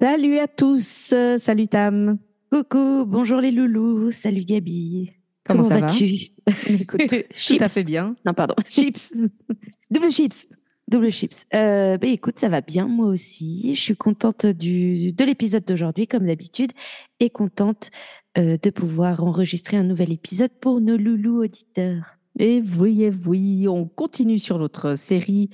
Salut 0.00 0.38
à 0.38 0.48
tous, 0.48 1.14
salut 1.38 1.68
Tam. 1.68 2.18
Coucou, 2.50 3.04
bonjour 3.06 3.40
les 3.40 3.52
loulous, 3.52 4.10
salut 4.10 4.44
Gabi. 4.44 5.12
Comment, 5.44 5.62
vas-tu? 5.62 6.32
Écoute, 6.68 7.02
tout 7.08 7.56
à 7.60 7.68
fait 7.68 7.84
bien. 7.84 8.16
Non, 8.26 8.34
pardon. 8.34 8.54
Chips. 8.68 9.12
Double 9.90 10.10
chips. 10.10 10.48
Double 10.88 11.10
chips. 11.10 11.46
Euh, 11.54 11.96
bah, 11.96 12.08
écoute, 12.08 12.38
ça 12.38 12.48
va 12.48 12.60
bien 12.60 12.88
moi 12.88 13.06
aussi. 13.06 13.74
Je 13.74 13.80
suis 13.80 13.96
contente 13.96 14.46
du, 14.46 15.12
de 15.12 15.24
l'épisode 15.24 15.64
d'aujourd'hui, 15.64 16.08
comme 16.08 16.26
d'habitude, 16.26 16.72
et 17.20 17.30
contente 17.30 17.90
euh, 18.36 18.56
de 18.60 18.70
pouvoir 18.70 19.22
enregistrer 19.22 19.76
un 19.76 19.84
nouvel 19.84 20.12
épisode 20.12 20.50
pour 20.60 20.80
nos 20.80 20.96
loulous 20.96 21.44
auditeurs. 21.44 22.16
Et 22.38 22.60
oui, 22.78 23.04
et 23.04 23.12
oui, 23.26 23.68
on 23.68 23.86
continue 23.86 24.38
sur 24.40 24.58
notre 24.58 24.96
série 24.96 25.50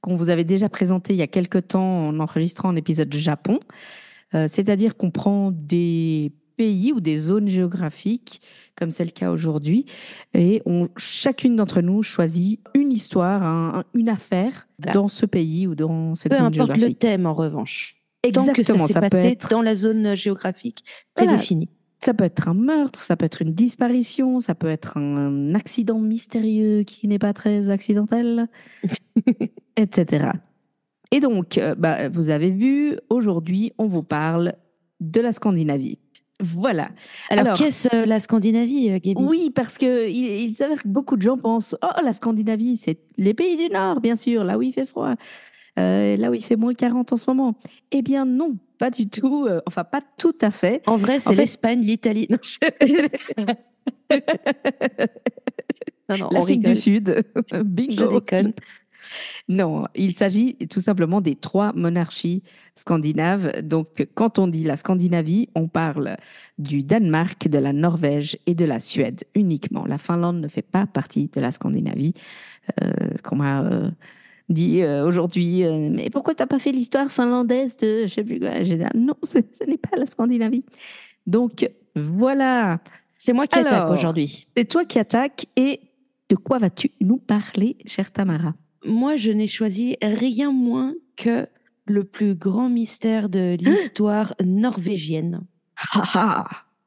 qu'on 0.00 0.16
vous 0.16 0.30
avait 0.30 0.44
déjà 0.44 0.68
présentée 0.68 1.12
il 1.12 1.18
y 1.18 1.22
a 1.22 1.26
quelque 1.26 1.58
temps 1.58 2.08
en 2.08 2.20
enregistrant 2.20 2.70
un 2.70 2.76
épisode 2.76 3.12
Japon. 3.14 3.60
Euh, 4.34 4.46
c'est-à-dire 4.48 4.96
qu'on 4.96 5.10
prend 5.10 5.50
des 5.50 6.32
pays 6.56 6.92
ou 6.92 7.00
des 7.00 7.18
zones 7.18 7.48
géographiques, 7.48 8.42
comme 8.76 8.90
c'est 8.90 9.04
le 9.04 9.10
cas 9.10 9.30
aujourd'hui, 9.30 9.86
et 10.34 10.62
on, 10.66 10.88
chacune 10.96 11.56
d'entre 11.56 11.80
nous 11.80 12.02
choisit 12.02 12.60
une 12.74 12.92
histoire, 12.92 13.84
une 13.94 14.08
affaire 14.08 14.68
dans 14.78 15.08
ce 15.08 15.24
pays 15.24 15.66
ou 15.66 15.74
dans 15.74 16.14
cette 16.14 16.34
zone 16.34 16.52
géographique. 16.52 16.80
Peu 16.80 16.84
importe 16.84 16.90
le 16.90 16.94
thème, 16.94 17.26
en 17.26 17.32
revanche. 17.34 17.96
Exactement, 18.22 18.54
Tant 18.54 18.86
que 18.86 18.92
ça 18.92 19.00
s'est 19.00 19.08
passé 19.08 19.28
être... 19.28 19.48
dans 19.48 19.62
la 19.62 19.74
zone 19.74 20.14
géographique 20.14 20.84
prédéfinie. 21.14 21.70
Ça 22.02 22.14
peut 22.14 22.24
être 22.24 22.48
un 22.48 22.54
meurtre, 22.54 22.98
ça 22.98 23.16
peut 23.16 23.26
être 23.26 23.42
une 23.42 23.52
disparition, 23.52 24.40
ça 24.40 24.54
peut 24.54 24.68
être 24.68 24.96
un 24.96 25.54
accident 25.54 25.98
mystérieux 25.98 26.82
qui 26.82 27.06
n'est 27.08 27.18
pas 27.18 27.32
très 27.32 27.68
accidentel, 27.68 28.48
etc. 29.76 30.30
Et 31.10 31.20
donc, 31.20 31.58
euh, 31.58 31.74
bah, 31.74 32.08
vous 32.08 32.30
avez 32.30 32.50
vu, 32.50 32.96
aujourd'hui, 33.10 33.72
on 33.76 33.86
vous 33.86 34.02
parle 34.02 34.54
de 35.00 35.20
la 35.20 35.32
Scandinavie. 35.32 35.98
Voilà. 36.40 36.88
Alors, 37.28 37.46
Alors 37.46 37.58
qu'est-ce 37.58 37.88
euh, 37.94 38.06
la 38.06 38.18
Scandinavie, 38.18 38.90
euh, 38.90 38.98
Gaby? 39.02 39.22
Oui, 39.22 39.50
parce 39.54 39.78
que 39.78 40.08
il, 40.08 40.42
il 40.42 40.52
s'avère 40.52 40.82
que 40.82 40.88
beaucoup 40.88 41.16
de 41.16 41.22
gens 41.22 41.36
pensent 41.36 41.76
oh 41.82 42.02
la 42.02 42.12
Scandinavie, 42.12 42.76
c'est 42.76 42.98
les 43.18 43.34
pays 43.34 43.56
du 43.56 43.68
Nord, 43.72 44.00
bien 44.00 44.16
sûr, 44.16 44.42
là 44.44 44.56
où 44.56 44.62
il 44.62 44.72
fait 44.72 44.86
froid, 44.86 45.14
euh, 45.78 46.16
là 46.16 46.30
où 46.30 46.34
il 46.34 46.42
fait 46.42 46.56
moins 46.56 46.74
40 46.74 47.12
en 47.12 47.16
ce 47.16 47.28
moment. 47.28 47.56
Eh 47.90 48.02
bien 48.02 48.24
non, 48.24 48.56
pas 48.80 48.90
du 48.90 49.08
tout. 49.08 49.46
Euh, 49.46 49.60
enfin, 49.66 49.84
pas 49.84 50.00
tout 50.18 50.36
à 50.40 50.50
fait. 50.50 50.82
En 50.86 50.96
vrai, 50.96 51.20
c'est 51.20 51.34
l'Espagne, 51.34 51.82
l'Italie. 51.82 52.26
Non, 52.30 52.38
je... 52.42 52.58
non, 56.08 56.16
non, 56.18 56.30
L'Afrique 56.30 56.62
du 56.62 56.74
Sud. 56.74 57.22
Bingo. 57.64 58.10
Je 58.10 58.14
déconne. 58.18 58.54
Non, 59.48 59.86
il 59.94 60.14
s'agit 60.14 60.56
tout 60.70 60.80
simplement 60.80 61.20
des 61.20 61.36
trois 61.36 61.72
monarchies 61.74 62.42
scandinaves. 62.74 63.60
Donc, 63.62 64.06
quand 64.14 64.38
on 64.38 64.46
dit 64.46 64.64
la 64.64 64.76
Scandinavie, 64.76 65.48
on 65.54 65.68
parle 65.68 66.16
du 66.58 66.82
Danemark, 66.82 67.48
de 67.48 67.58
la 67.58 67.72
Norvège 67.74 68.38
et 68.46 68.54
de 68.54 68.64
la 68.64 68.80
Suède 68.80 69.24
uniquement. 69.34 69.84
La 69.86 69.98
Finlande 69.98 70.40
ne 70.40 70.48
fait 70.48 70.62
pas 70.62 70.86
partie 70.86 71.28
de 71.34 71.40
la 71.40 71.52
Scandinavie. 71.52 72.14
Euh, 72.82 73.16
qu'on 73.24 73.36
m'a 73.36 73.62
euh, 73.62 73.90
dit 74.50 74.82
euh, 74.82 75.06
aujourd'hui, 75.06 75.64
euh, 75.64 75.88
mais 75.90 76.10
pourquoi 76.10 76.34
t'as 76.34 76.46
pas 76.46 76.58
fait 76.58 76.72
l'histoire 76.72 77.10
finlandaise 77.10 77.76
de, 77.78 78.02
je 78.02 78.14
sais 78.14 78.24
plus 78.24 78.40
quoi? 78.40 78.62
J'ai 78.62 78.76
dit, 78.76 78.84
ah, 78.84 78.92
non, 78.94 79.14
ce 79.22 79.38
n'est 79.64 79.78
pas 79.78 79.96
la 79.96 80.06
Scandinavie. 80.06 80.64
Donc, 81.26 81.68
voilà. 81.94 82.80
C'est 83.16 83.32
moi 83.32 83.46
qui 83.46 83.58
Alors, 83.58 83.72
attaque 83.72 83.90
aujourd'hui. 83.90 84.46
C'est 84.56 84.66
toi 84.66 84.84
qui 84.84 84.98
attaque 84.98 85.46
et 85.56 85.80
de 86.28 86.36
quoi 86.36 86.58
vas-tu 86.58 86.90
nous 87.00 87.18
parler, 87.18 87.76
chère 87.86 88.12
Tamara? 88.12 88.54
Moi, 88.84 89.16
je 89.16 89.30
n'ai 89.30 89.48
choisi 89.48 89.96
rien 90.02 90.52
moins 90.52 90.94
que 91.16 91.46
le 91.86 92.04
plus 92.04 92.34
grand 92.34 92.68
mystère 92.68 93.28
de 93.28 93.56
l'histoire 93.60 94.34
norvégienne. 94.44 95.42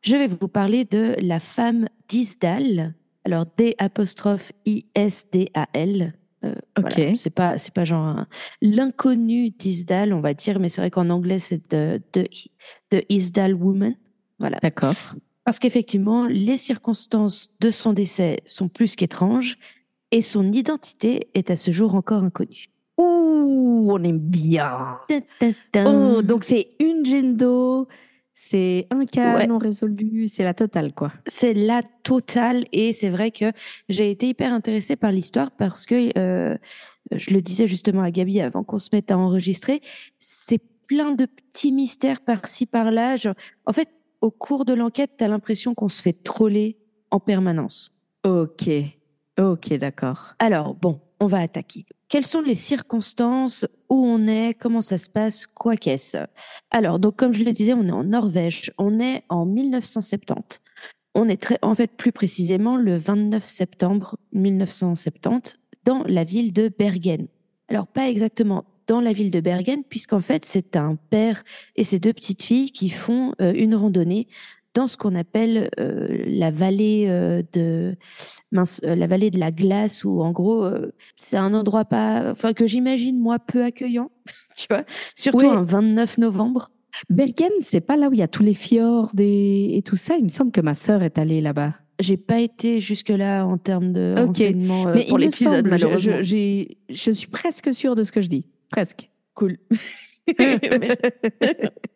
je 0.01 0.15
vais 0.15 0.27
vous 0.27 0.47
parler 0.47 0.85
de 0.85 1.15
la 1.19 1.39
femme 1.39 1.87
d'Isdal. 2.09 2.95
Alors, 3.25 3.45
D 3.57 3.75
apostrophe 3.77 4.51
I-S-D-A-L. 4.65 6.13
Euh, 6.43 6.53
ok. 6.77 6.93
Voilà. 6.95 7.15
C'est 7.15 7.29
pas, 7.29 7.57
c'est 7.57 7.73
pas 7.73 7.85
genre 7.85 8.25
l'inconnu 8.61 9.49
d'Isdal, 9.51 10.13
on 10.13 10.21
va 10.21 10.33
dire, 10.33 10.59
mais 10.59 10.69
c'est 10.69 10.81
vrai 10.81 10.91
qu'en 10.91 11.09
anglais, 11.09 11.39
c'est 11.39 11.71
de, 11.71 12.01
de, 12.13 12.27
de 12.91 13.03
Isdal 13.09 13.53
Woman. 13.53 13.95
Voilà. 14.39 14.57
D'accord. 14.61 14.95
Parce 15.45 15.59
qu'effectivement, 15.59 16.25
les 16.25 16.57
circonstances 16.57 17.51
de 17.59 17.69
son 17.69 17.93
décès 17.93 18.39
sont 18.45 18.69
plus 18.69 18.95
qu'étranges 18.95 19.57
et 20.11 20.21
son 20.21 20.51
identité 20.53 21.27
est 21.33 21.51
à 21.51 21.55
ce 21.55 21.71
jour 21.71 21.95
encore 21.95 22.23
inconnue. 22.23 22.67
Ouh, 22.97 23.87
on 23.89 24.03
aime 24.03 24.19
bien. 24.19 24.97
Oh, 25.85 26.21
donc 26.21 26.43
c'est 26.43 26.69
une 26.79 27.03
Gendo, 27.05 27.87
c'est 28.33 28.87
un 28.89 29.05
cas 29.05 29.37
ouais. 29.37 29.47
non 29.47 29.57
résolu, 29.57 30.27
c'est 30.27 30.43
la 30.43 30.53
totale 30.53 30.93
quoi. 30.93 31.11
C'est 31.27 31.53
la 31.53 31.83
totale 32.03 32.65
et 32.71 32.91
c'est 32.91 33.09
vrai 33.09 33.31
que 33.31 33.51
j'ai 33.89 34.09
été 34.09 34.27
hyper 34.27 34.51
intéressée 34.51 34.95
par 34.95 35.11
l'histoire 35.11 35.51
parce 35.51 35.85
que 35.85 36.17
euh, 36.17 36.57
je 37.11 37.33
le 37.33 37.41
disais 37.41 37.67
justement 37.67 38.01
à 38.01 38.11
Gabi 38.11 38.41
avant 38.41 38.63
qu'on 38.63 38.79
se 38.79 38.89
mette 38.91 39.11
à 39.11 39.17
enregistrer, 39.17 39.81
c'est 40.19 40.61
plein 40.87 41.11
de 41.11 41.25
petits 41.25 41.71
mystères 41.71 42.21
par-ci 42.21 42.65
par-là. 42.65 43.15
En 43.65 43.73
fait, 43.73 43.89
au 44.21 44.31
cours 44.31 44.65
de 44.65 44.73
l'enquête, 44.73 45.11
tu 45.17 45.23
as 45.23 45.27
l'impression 45.27 45.73
qu'on 45.75 45.89
se 45.89 46.01
fait 46.01 46.13
troller 46.13 46.77
en 47.11 47.19
permanence. 47.19 47.93
Ok. 48.23 48.69
Ok, 49.39 49.73
d'accord. 49.73 50.35
Alors, 50.39 50.75
bon, 50.75 51.01
on 51.23 51.27
va 51.27 51.39
attaquer. 51.39 51.85
Quelles 52.09 52.25
sont 52.25 52.41
les 52.41 52.55
circonstances 52.55 53.65
où 53.89 54.05
on 54.05 54.27
est 54.27 54.53
Comment 54.53 54.81
ça 54.81 54.97
se 54.97 55.09
passe 55.09 55.47
Quoi 55.47 55.77
qu'est-ce? 55.77 56.17
Alors, 56.69 56.99
donc, 56.99 57.15
comme 57.15 57.33
je 57.33 57.43
le 57.43 57.53
disais, 57.53 57.73
on 57.73 57.83
est 57.83 57.91
en 57.91 58.03
Norvège. 58.03 58.71
On 58.77 58.99
est 58.99 59.23
en 59.29 59.45
1970. 59.45 60.59
On 61.15 61.29
est 61.29 61.57
en 61.61 61.75
fait, 61.75 61.95
plus 61.95 62.11
précisément 62.11 62.75
le 62.75 62.97
29 62.97 63.43
septembre 63.47 64.17
1970 64.33 65.59
dans 65.85 66.03
la 66.05 66.23
ville 66.23 66.51
de 66.51 66.67
Bergen. 66.67 67.27
Alors, 67.69 67.87
pas 67.87 68.09
exactement 68.09 68.65
dans 68.87 68.99
la 68.99 69.13
ville 69.13 69.31
de 69.31 69.39
Bergen, 69.39 69.83
puisqu'en 69.87 70.19
fait, 70.19 70.43
c'est 70.43 70.75
un 70.75 70.97
père 71.09 71.43
et 71.77 71.85
ses 71.85 71.99
deux 71.99 72.13
petites 72.13 72.43
filles 72.43 72.71
qui 72.71 72.89
font 72.89 73.33
euh, 73.41 73.53
une 73.55 73.75
randonnée 73.75 74.27
dans 74.73 74.87
ce 74.87 74.97
qu'on 74.97 75.15
appelle 75.15 75.69
euh, 75.79 76.23
la 76.25 76.51
vallée 76.51 77.05
euh, 77.07 77.43
de 77.53 77.95
mince, 78.51 78.81
euh, 78.83 78.95
la 78.95 79.07
vallée 79.07 79.29
de 79.29 79.39
la 79.39 79.51
glace 79.51 80.03
où 80.03 80.21
en 80.21 80.31
gros 80.31 80.67
c'est 81.15 81.37
un 81.37 81.53
endroit 81.53 81.85
pas 81.85 82.31
enfin 82.31 82.53
que 82.53 82.65
j'imagine 82.65 83.19
moi 83.19 83.39
peu 83.39 83.63
accueillant 83.63 84.11
tu 84.55 84.67
vois. 84.69 84.83
Surtout 85.15 85.39
oui. 85.39 85.47
un 85.47 85.63
29 85.63 86.17
novembre. 86.19 86.69
Bergen 87.09 87.51
c'est 87.59 87.81
pas 87.81 87.97
là 87.97 88.09
où 88.09 88.13
il 88.13 88.19
y 88.19 88.23
a 88.23 88.27
tous 88.27 88.43
les 88.43 88.53
fjords 88.53 89.11
et, 89.17 89.77
et 89.77 89.81
tout 89.81 89.95
ça? 89.95 90.15
Il 90.17 90.23
me 90.23 90.29
semble 90.29 90.51
que 90.51 90.61
ma 90.61 90.75
sœur 90.75 91.03
est 91.03 91.17
allée 91.17 91.41
là-bas. 91.41 91.73
J'ai 91.99 92.17
pas 92.17 92.39
été 92.39 92.81
jusque 92.81 93.09
là 93.09 93.45
en 93.45 93.57
termes 93.57 93.93
de 93.93 94.13
okay. 94.13 94.25
renseignements 94.25 94.85
Mais 94.93 95.05
pour 95.05 95.17
l'épisode 95.17 95.67
malheureusement 95.67 96.17
je, 96.21 96.65
je, 96.89 96.93
je 96.93 97.11
suis 97.11 97.27
presque 97.27 97.73
sûre 97.73 97.95
de 97.95 98.03
ce 98.03 98.11
que 98.11 98.21
je 98.21 98.29
dis. 98.29 98.47
Presque. 98.69 99.09
Cool 99.33 99.57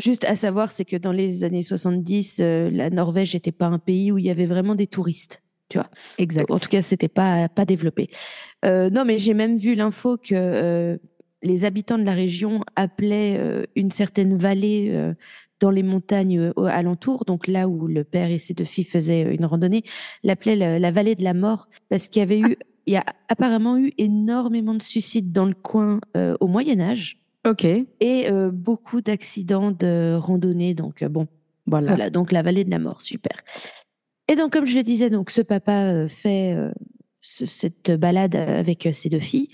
Juste 0.00 0.24
à 0.24 0.36
savoir, 0.36 0.72
c'est 0.72 0.84
que 0.84 0.96
dans 0.96 1.12
les 1.12 1.44
années 1.44 1.62
70, 1.62 2.38
euh, 2.40 2.70
la 2.70 2.90
Norvège 2.90 3.34
n'était 3.34 3.52
pas 3.52 3.66
un 3.66 3.78
pays 3.78 4.10
où 4.12 4.18
il 4.18 4.24
y 4.24 4.30
avait 4.30 4.46
vraiment 4.46 4.74
des 4.74 4.86
touristes. 4.86 5.42
Tu 5.68 5.78
vois. 5.78 5.88
Exact. 6.18 6.50
En 6.50 6.58
tout 6.58 6.68
cas, 6.68 6.82
c'était 6.82 7.08
pas 7.08 7.48
pas 7.48 7.64
développé. 7.64 8.10
Euh, 8.64 8.90
non, 8.90 9.04
mais 9.04 9.18
j'ai 9.18 9.34
même 9.34 9.56
vu 9.56 9.76
l'info 9.76 10.16
que 10.16 10.34
euh, 10.34 10.96
les 11.42 11.64
habitants 11.64 11.98
de 11.98 12.04
la 12.04 12.14
région 12.14 12.60
appelaient 12.76 13.36
euh, 13.38 13.64
une 13.76 13.90
certaine 13.90 14.36
vallée 14.36 14.90
euh, 14.92 15.14
dans 15.60 15.70
les 15.70 15.82
montagnes 15.82 16.52
alentours, 16.56 17.24
donc 17.26 17.46
là 17.46 17.68
où 17.68 17.86
le 17.86 18.02
père 18.02 18.30
et 18.30 18.38
ses 18.38 18.54
deux 18.54 18.64
filles 18.64 18.84
faisaient 18.84 19.34
une 19.34 19.44
randonnée, 19.44 19.82
l'appelaient 20.22 20.56
la, 20.56 20.78
la, 20.78 20.90
vallée 20.90 21.14
de 21.14 21.22
la 21.22 21.34
mort 21.34 21.68
parce 21.90 22.08
qu'il 22.08 22.20
y 22.20 22.22
avait 22.22 22.40
eu, 22.40 22.56
il 22.86 22.94
y 22.94 22.96
a 22.96 23.04
apparemment 23.28 23.76
eu 23.76 23.92
énormément 23.98 24.74
de 24.74 24.82
suicides 24.82 25.32
dans 25.32 25.44
le 25.44 25.54
coin 25.54 26.00
euh, 26.16 26.34
au 26.40 26.46
Moyen 26.46 26.80
Âge. 26.80 27.19
Ok. 27.46 27.64
Et 27.64 27.86
euh, 28.30 28.50
beaucoup 28.50 29.00
d'accidents 29.00 29.70
de 29.70 30.14
randonnée. 30.14 30.74
Donc, 30.74 31.02
euh, 31.02 31.08
bon, 31.08 31.26
voilà. 31.66 31.88
voilà. 31.88 32.10
Donc, 32.10 32.32
la 32.32 32.42
vallée 32.42 32.64
de 32.64 32.70
la 32.70 32.78
mort, 32.78 33.02
super. 33.02 33.40
Et 34.28 34.36
donc, 34.36 34.52
comme 34.52 34.66
je 34.66 34.76
le 34.76 34.82
disais, 34.82 35.10
donc, 35.10 35.30
ce 35.30 35.42
papa 35.42 35.86
euh, 35.86 36.08
fait 36.08 36.56
ce, 37.20 37.46
cette 37.46 37.90
balade 37.92 38.36
avec 38.36 38.88
ses 38.92 39.08
deux 39.08 39.20
filles 39.20 39.48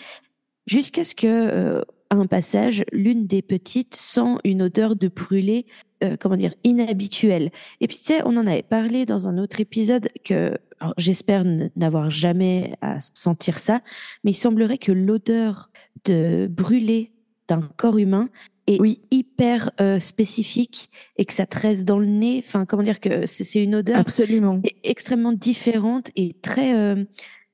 jusqu'à 0.67 1.05
ce 1.05 1.15
que, 1.15 1.83
à 2.11 2.17
un 2.17 2.27
passage, 2.27 2.85
l'une 2.93 3.27
des 3.27 3.43
petites 3.43 3.95
sent 3.95 4.37
une 4.45 4.63
odeur 4.63 4.97
de 4.97 5.09
brûlé, 5.09 5.67
euh, 6.05 6.17
comment 6.19 6.37
dire, 6.37 6.55
inhabituelle. 6.65 7.51
Et 7.81 7.89
puis 7.89 7.99
tu 7.99 8.05
sais, 8.05 8.23
on 8.25 8.37
en 8.37 8.47
avait 8.47 8.63
parlé 8.63 9.07
dans 9.07 9.29
un 9.29 9.39
autre 9.39 9.61
épisode 9.61 10.09
que 10.25 10.57
j'espère 10.99 11.45
n'avoir 11.77 12.11
jamais 12.11 12.75
à 12.81 13.01
sentir 13.01 13.59
ça, 13.59 13.81
mais 14.25 14.33
il 14.33 14.37
semblerait 14.37 14.79
que 14.79 14.93
l'odeur 14.93 15.71
de 16.05 16.49
brûlé 16.49 17.13
d'un 17.49 17.69
corps 17.77 17.99
humain 17.99 18.29
est 18.67 18.81
Oui. 18.81 19.01
hyper 19.11 19.71
euh, 19.81 20.01
spécifique 20.01 20.91
et 21.17 21.25
que 21.25 21.33
ça 21.33 21.47
te 21.47 21.59
reste 21.59 21.85
dans 21.87 21.99
le 21.99 22.07
nez. 22.07 22.43
Enfin, 22.45 22.65
comment 22.67 22.83
dire 22.83 23.01
que 23.01 23.25
c'est 23.27 23.63
une 23.63 23.77
odeur 23.77 23.99
Absolument. 23.99 24.61
est 24.65 24.77
extrêmement 24.85 25.33
différente 25.33 26.11
et 26.17 26.35
très. 26.43 26.75
euh, 26.77 27.05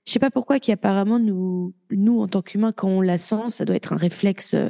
je 0.06 0.12
sais 0.12 0.18
pas 0.18 0.30
pourquoi, 0.30 0.58
qui 0.58 0.72
apparemment 0.72 1.18
nous, 1.20 1.74
nous 1.90 2.20
en 2.20 2.28
tant 2.28 2.42
qu'humains, 2.42 2.72
quand 2.72 2.88
on 2.88 3.00
la 3.02 3.18
sent, 3.18 3.50
ça 3.50 3.64
doit 3.64 3.76
être 3.76 3.92
un 3.92 3.96
réflexe. 3.96 4.54
euh, 4.54 4.68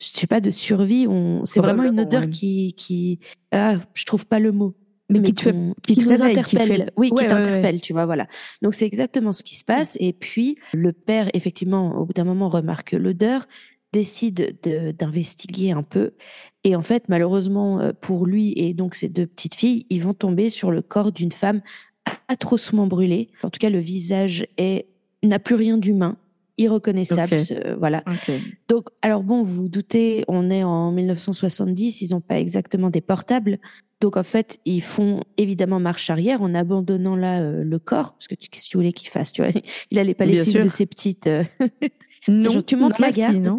je 0.00 0.06
sais 0.08 0.26
pas 0.26 0.40
de 0.40 0.50
survie. 0.50 1.06
On, 1.08 1.44
c'est 1.44 1.60
vraiment 1.60 1.82
une 1.84 2.00
odeur 2.00 2.22
ouais. 2.22 2.30
qui, 2.30 2.74
qui, 2.74 3.18
ah, 3.52 3.76
je 3.94 4.04
trouve 4.04 4.26
pas 4.26 4.38
le 4.38 4.52
mot. 4.52 4.76
Mais 5.12 5.20
qui 5.22 5.34
te 5.34 5.48
qui 5.82 5.96
te 5.96 6.08
nous 6.08 6.14
qui 6.14 6.22
interpelle. 6.22 6.66
fait- 6.68 6.92
Oui, 6.96 7.08
Ouais, 7.10 7.16
qui 7.18 7.22
ouais. 7.24 7.26
t'interpelle, 7.26 7.80
tu 7.80 7.92
vois, 7.92 8.06
voilà. 8.06 8.28
Donc 8.62 8.74
c'est 8.74 8.86
exactement 8.86 9.32
ce 9.32 9.42
qui 9.42 9.56
se 9.56 9.64
passe. 9.64 9.96
Et 9.98 10.12
puis 10.12 10.54
le 10.72 10.92
père, 10.92 11.28
effectivement, 11.34 11.96
au 11.98 12.06
bout 12.06 12.12
d'un 12.12 12.22
moment, 12.22 12.48
remarque 12.48 12.92
l'odeur, 12.92 13.46
décide 13.92 14.58
de- 14.62 14.92
d'investiguer 14.92 15.72
un 15.72 15.82
peu. 15.82 16.12
Et 16.64 16.76
en 16.76 16.82
fait, 16.82 17.04
malheureusement 17.08 17.80
euh, 17.80 17.92
pour 18.00 18.26
lui 18.26 18.52
et 18.56 18.74
donc 18.74 18.94
ses 18.94 19.08
deux 19.08 19.26
petites 19.26 19.54
filles, 19.54 19.86
ils 19.90 20.02
vont 20.02 20.14
tomber 20.14 20.50
sur 20.50 20.70
le 20.70 20.82
corps 20.82 21.10
d'une 21.12 21.32
femme 21.32 21.60
atrocement 22.28 22.86
brûlée. 22.86 23.28
En 23.42 23.50
tout 23.50 23.58
cas, 23.58 23.70
le 23.70 23.78
visage 23.78 24.46
est 24.58 24.86
n'a 25.22 25.38
plus 25.38 25.54
rien 25.54 25.76
d'humain, 25.76 26.16
irreconnaissable. 26.56 27.40
Ce- 27.40 27.74
voilà. 27.76 28.02
Donc, 28.68 28.88
alors 29.02 29.22
bon, 29.22 29.42
vous 29.42 29.62
vous 29.64 29.68
doutez, 29.68 30.24
on 30.28 30.50
est 30.50 30.62
en 30.64 30.92
1970, 30.92 32.00
ils 32.02 32.10
n'ont 32.12 32.20
pas 32.20 32.38
exactement 32.38 32.88
des 32.90 33.00
portables. 33.00 33.58
Donc, 34.00 34.16
en 34.16 34.22
fait, 34.22 34.60
ils 34.64 34.80
font 34.80 35.22
évidemment 35.36 35.78
marche 35.78 36.08
arrière 36.08 36.40
en 36.40 36.54
abandonnant 36.54 37.16
là 37.16 37.40
euh, 37.42 37.62
le 37.64 37.78
corps. 37.78 38.12
Parce 38.14 38.28
que 38.28 38.34
qu'est-ce 38.34 38.64
que 38.66 38.70
tu 38.70 38.76
voulais 38.78 38.92
qu'il 38.92 39.08
fasse 39.10 39.32
tu 39.32 39.42
vois? 39.42 39.50
Il 39.90 39.98
allait 39.98 40.14
pas 40.14 40.24
Bien 40.24 40.36
laisser 40.36 40.52
une 40.52 40.64
de 40.64 40.68
ses 40.70 40.86
petites. 40.86 41.26
euh, 41.26 41.44
Non, 42.28 42.50
genre, 42.52 42.64
tu 42.64 42.76
montes 42.76 42.98
la 42.98 43.32
non 43.32 43.58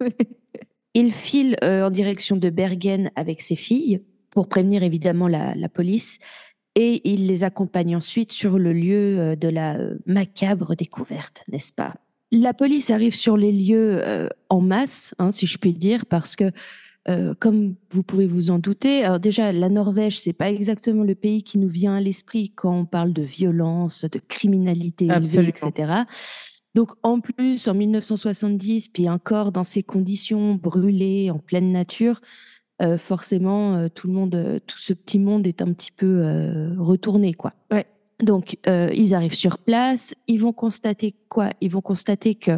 Il 0.94 1.10
file 1.10 1.56
euh, 1.64 1.86
en 1.86 1.90
direction 1.90 2.36
de 2.36 2.50
Bergen 2.50 3.10
avec 3.16 3.40
ses 3.40 3.56
filles 3.56 4.02
pour 4.30 4.48
prévenir 4.48 4.82
évidemment 4.82 5.28
la, 5.28 5.54
la 5.54 5.68
police. 5.68 6.18
Et 6.74 7.00
il 7.10 7.26
les 7.26 7.44
accompagne 7.44 7.96
ensuite 7.96 8.32
sur 8.32 8.58
le 8.58 8.72
lieu 8.72 9.18
euh, 9.18 9.36
de 9.36 9.48
la 9.48 9.76
euh, 9.76 9.98
macabre 10.06 10.74
découverte, 10.76 11.44
n'est-ce 11.50 11.72
pas? 11.72 11.94
La 12.32 12.54
police 12.54 12.88
arrive 12.88 13.14
sur 13.14 13.36
les 13.36 13.52
lieux 13.52 13.98
euh, 14.02 14.26
en 14.48 14.62
masse, 14.62 15.14
hein, 15.18 15.30
si 15.30 15.46
je 15.46 15.58
puis 15.58 15.74
dire, 15.74 16.06
parce 16.06 16.34
que, 16.34 16.50
euh, 17.10 17.34
comme 17.38 17.74
vous 17.90 18.02
pouvez 18.02 18.24
vous 18.24 18.50
en 18.50 18.58
douter, 18.58 19.04
alors 19.04 19.20
déjà, 19.20 19.52
la 19.52 19.68
Norvège, 19.68 20.18
c'est 20.18 20.32
pas 20.32 20.50
exactement 20.50 21.04
le 21.04 21.14
pays 21.14 21.42
qui 21.42 21.58
nous 21.58 21.68
vient 21.68 21.94
à 21.94 22.00
l'esprit 22.00 22.50
quand 22.56 22.74
on 22.74 22.86
parle 22.86 23.12
de 23.12 23.20
violence, 23.20 24.06
de 24.06 24.18
criminalité 24.18 25.06
élevée, 25.06 25.48
etc. 25.48 25.92
Donc, 26.74 26.92
en 27.02 27.20
plus, 27.20 27.68
en 27.68 27.74
1970, 27.74 28.88
puis 28.88 29.08
encore 29.08 29.52
dans 29.52 29.64
ces 29.64 29.82
conditions 29.82 30.54
brûlées 30.54 31.30
en 31.30 31.38
pleine 31.38 31.70
nature, 31.70 32.20
euh, 32.80 32.98
forcément, 32.98 33.74
euh, 33.74 33.88
tout 33.88 34.08
le 34.08 34.14
monde, 34.14 34.34
euh, 34.34 34.58
tout 34.66 34.78
ce 34.78 34.92
petit 34.92 35.18
monde 35.18 35.46
est 35.46 35.62
un 35.62 35.72
petit 35.72 35.92
peu 35.92 36.22
retourné, 36.78 37.34
quoi. 37.34 37.52
Ouais. 37.70 37.86
Donc, 38.22 38.56
ils 38.66 39.14
arrivent 39.14 39.34
sur 39.34 39.58
place, 39.58 40.14
ils 40.28 40.38
vont 40.38 40.52
constater 40.52 41.14
quoi? 41.28 41.50
Ils 41.60 41.70
vont 41.70 41.80
constater 41.80 42.36
que 42.36 42.52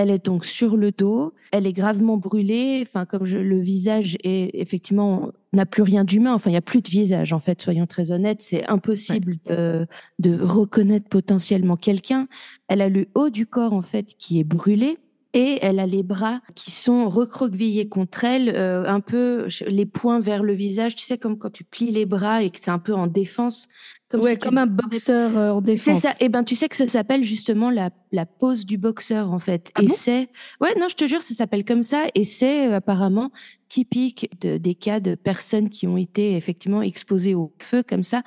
elle 0.00 0.10
est 0.10 0.24
donc 0.24 0.44
sur 0.44 0.76
le 0.76 0.92
dos, 0.92 1.34
elle 1.50 1.66
est 1.66 1.72
gravement 1.72 2.16
brûlée. 2.18 2.78
Enfin, 2.86 3.04
comme 3.04 3.24
je- 3.26 3.36
le 3.36 3.58
visage 3.60 4.16
est 4.22 4.50
effectivement 4.54 5.32
n'a 5.52 5.66
plus 5.66 5.82
rien 5.82 6.04
d'humain. 6.04 6.34
Enfin, 6.34 6.50
il 6.50 6.52
n'y 6.52 6.58
a 6.58 6.60
plus 6.62 6.82
de 6.82 6.88
visage. 6.88 7.32
En 7.32 7.40
fait, 7.40 7.60
soyons 7.60 7.86
très 7.86 8.12
honnêtes, 8.12 8.40
c'est 8.42 8.64
impossible 8.68 9.38
de, 9.46 9.86
de 10.20 10.38
reconnaître 10.40 11.08
potentiellement 11.08 11.76
quelqu'un. 11.76 12.28
Elle 12.68 12.80
a 12.80 12.88
le 12.88 13.08
haut 13.16 13.28
du 13.30 13.46
corps 13.46 13.72
en 13.72 13.82
fait 13.82 14.14
qui 14.18 14.38
est 14.38 14.44
brûlé. 14.44 14.98
Et 15.34 15.58
elle 15.60 15.78
a 15.78 15.84
les 15.86 16.02
bras 16.02 16.40
qui 16.54 16.70
sont 16.70 17.10
recroquevillés 17.10 17.86
contre 17.88 18.24
elle, 18.24 18.48
euh, 18.56 18.86
un 18.88 19.00
peu 19.00 19.46
les 19.66 19.84
poings 19.84 20.20
vers 20.20 20.42
le 20.42 20.54
visage. 20.54 20.94
Tu 20.94 21.04
sais, 21.04 21.18
comme 21.18 21.36
quand 21.38 21.50
tu 21.52 21.64
plies 21.64 21.90
les 21.90 22.06
bras 22.06 22.42
et 22.42 22.48
que 22.50 22.58
tu 22.58 22.64
es 22.64 22.70
un 22.70 22.78
peu 22.78 22.94
en 22.94 23.06
défense. 23.06 23.68
Comme 24.10 24.22
ouais, 24.22 24.32
si 24.32 24.38
tu 24.38 24.48
comme 24.48 24.56
un 24.56 24.66
boxeur 24.66 25.36
euh, 25.36 25.50
en 25.50 25.60
c'est 25.60 25.66
défense. 25.66 26.00
ça. 26.00 26.12
Et 26.20 26.30
ben, 26.30 26.42
tu 26.42 26.56
sais 26.56 26.68
que 26.68 26.76
ça 26.76 26.88
s'appelle 26.88 27.22
justement 27.22 27.70
la, 27.70 27.90
la 28.10 28.24
pose 28.24 28.64
du 28.64 28.78
boxeur, 28.78 29.30
en 29.32 29.38
fait. 29.38 29.70
Ah 29.74 29.82
et 29.82 29.86
bon? 29.86 29.94
c'est, 29.94 30.28
ouais, 30.62 30.74
non, 30.78 30.88
je 30.88 30.94
te 30.96 31.06
jure, 31.06 31.20
ça 31.20 31.34
s'appelle 31.34 31.64
comme 31.64 31.82
ça. 31.82 32.06
Et 32.14 32.24
c'est 32.24 32.68
euh, 32.68 32.76
apparemment 32.76 33.30
typique 33.68 34.30
de, 34.40 34.56
des 34.56 34.74
cas 34.74 34.98
de 35.00 35.14
personnes 35.14 35.68
qui 35.68 35.86
ont 35.86 35.98
été 35.98 36.36
effectivement 36.36 36.80
exposées 36.80 37.34
au 37.34 37.52
feu 37.58 37.82
comme 37.82 38.02
ça. 38.02 38.22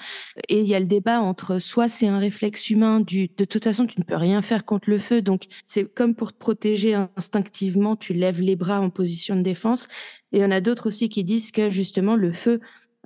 Et 0.50 0.60
il 0.60 0.68
y 0.68 0.76
a 0.76 0.80
le 0.80 0.86
débat 0.86 1.20
entre 1.20 1.58
soit 1.58 1.88
c'est 1.88 2.08
un 2.08 2.20
réflexe 2.20 2.70
humain 2.70 3.00
du, 3.00 3.28
de 3.36 3.46
toute 3.46 3.64
façon, 3.64 3.88
tu 3.88 4.00
ne 4.00 4.04
peux 4.06 4.16
rien 4.16 4.44
faire 4.44 4.66
contre 4.66 4.88
le 4.88 5.00
feu. 5.00 5.24
Donc, 5.24 5.46
c'est 5.66 5.92
comme 5.92 6.14
pour 6.14 6.32
te 6.32 6.38
protéger 6.38 6.94
instinctivement, 7.18 7.96
tu 7.96 8.14
lèves 8.14 8.40
les 8.40 8.56
bras 8.56 8.82
en 8.82 8.92
position 8.92 9.36
de 9.36 9.42
défense. 9.42 9.88
Et 10.32 10.38
il 10.38 10.42
y 10.42 10.46
en 10.46 10.52
a 10.52 10.62
d'autres 10.62 10.88
aussi 10.88 11.10
qui 11.10 11.24
disent 11.24 11.52
que 11.52 11.72
justement, 11.72 12.16
le 12.16 12.32
feu, 12.32 12.62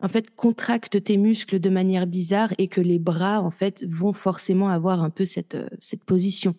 en 0.06 0.07
fait, 0.07 0.36
contracte 0.36 1.04
tes 1.04 1.18
muscles 1.18 1.60
de 1.60 1.69
manière 1.72 2.06
bizarre 2.06 2.54
et 2.60 2.68
que 2.68 2.80
les 2.80 3.00
bras, 3.00 3.42
en 3.42 3.50
fait, 3.50 3.84
vont 3.88 4.13
forcément 4.13 4.69
avoir 4.69 5.02
un 5.02 5.10
peu 5.10 5.25
cette, 5.25 5.56
euh, 5.56 5.68
cette 5.80 6.04
position. 6.04 6.54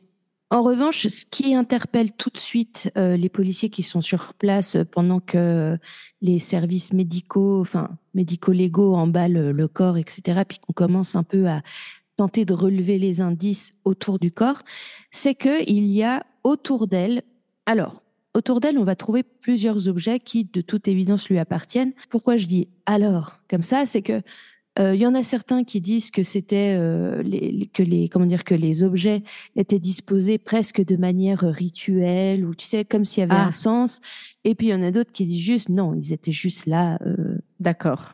En 0.50 0.64
revanche, 0.64 1.06
ce 1.06 1.24
qui 1.24 1.54
interpelle 1.54 2.10
tout 2.12 2.30
de 2.30 2.38
suite 2.38 2.90
euh, 2.98 3.16
les 3.16 3.28
policiers 3.28 3.70
qui 3.70 3.84
sont 3.84 4.00
sur 4.00 4.34
place 4.34 4.74
euh, 4.74 4.84
pendant 4.84 5.20
que 5.20 5.78
les 6.22 6.40
services 6.40 6.92
médicaux, 6.92 7.60
enfin 7.60 7.96
médico-légaux 8.14 8.96
emballent 8.96 9.50
le 9.50 9.68
corps, 9.68 9.96
etc., 9.96 10.42
puis 10.48 10.58
qu'on 10.58 10.72
commence 10.72 11.14
un 11.14 11.22
peu 11.22 11.46
à 11.46 11.62
tenter 12.16 12.44
de 12.44 12.52
relever 12.52 12.98
les 12.98 13.20
indices 13.20 13.74
autour 13.84 14.18
du 14.18 14.32
corps, 14.32 14.62
c'est 15.12 15.36
que 15.36 15.62
il 15.70 15.86
y 15.86 16.02
a 16.02 16.26
autour 16.42 16.88
d'elle, 16.88 17.22
alors 17.64 18.02
autour 18.36 18.60
d'elle, 18.60 18.78
on 18.78 18.84
va 18.84 18.94
trouver 18.96 19.22
plusieurs 19.22 19.88
objets 19.88 20.20
qui, 20.20 20.44
de 20.44 20.60
toute 20.60 20.86
évidence, 20.88 21.28
lui 21.28 21.38
appartiennent. 21.38 21.92
Pourquoi 22.10 22.36
je 22.36 22.46
dis 22.46 22.68
alors 22.86 23.38
comme 23.50 23.62
ça, 23.62 23.86
c'est 23.86 24.02
que 24.02 24.22
euh, 24.78 24.94
il 24.94 25.00
y 25.00 25.06
en 25.06 25.14
a 25.14 25.22
certains 25.24 25.64
qui 25.64 25.80
disent 25.80 26.10
que 26.10 26.22
c'était 26.22 26.76
euh, 26.78 27.22
les, 27.22 27.70
que 27.72 27.82
les 27.82 28.08
comment 28.10 28.26
dire 28.26 28.44
que 28.44 28.54
les 28.54 28.82
objets 28.84 29.22
étaient 29.56 29.78
disposés 29.78 30.36
presque 30.36 30.84
de 30.84 30.96
manière 30.96 31.40
rituelle 31.40 32.44
ou 32.44 32.54
tu 32.54 32.66
sais 32.66 32.84
comme 32.84 33.06
s'il 33.06 33.22
y 33.22 33.24
avait 33.24 33.32
Ah. 33.34 33.46
un 33.46 33.52
sens. 33.52 34.00
Et 34.44 34.54
puis 34.54 34.66
il 34.66 34.70
y 34.70 34.74
en 34.74 34.82
a 34.82 34.90
d'autres 34.90 35.12
qui 35.12 35.24
disent 35.24 35.40
juste 35.42 35.70
non, 35.70 35.94
ils 35.94 36.12
étaient 36.12 36.30
juste 36.30 36.66
là. 36.66 36.98
euh, 37.06 37.38
D'accord. 37.58 38.12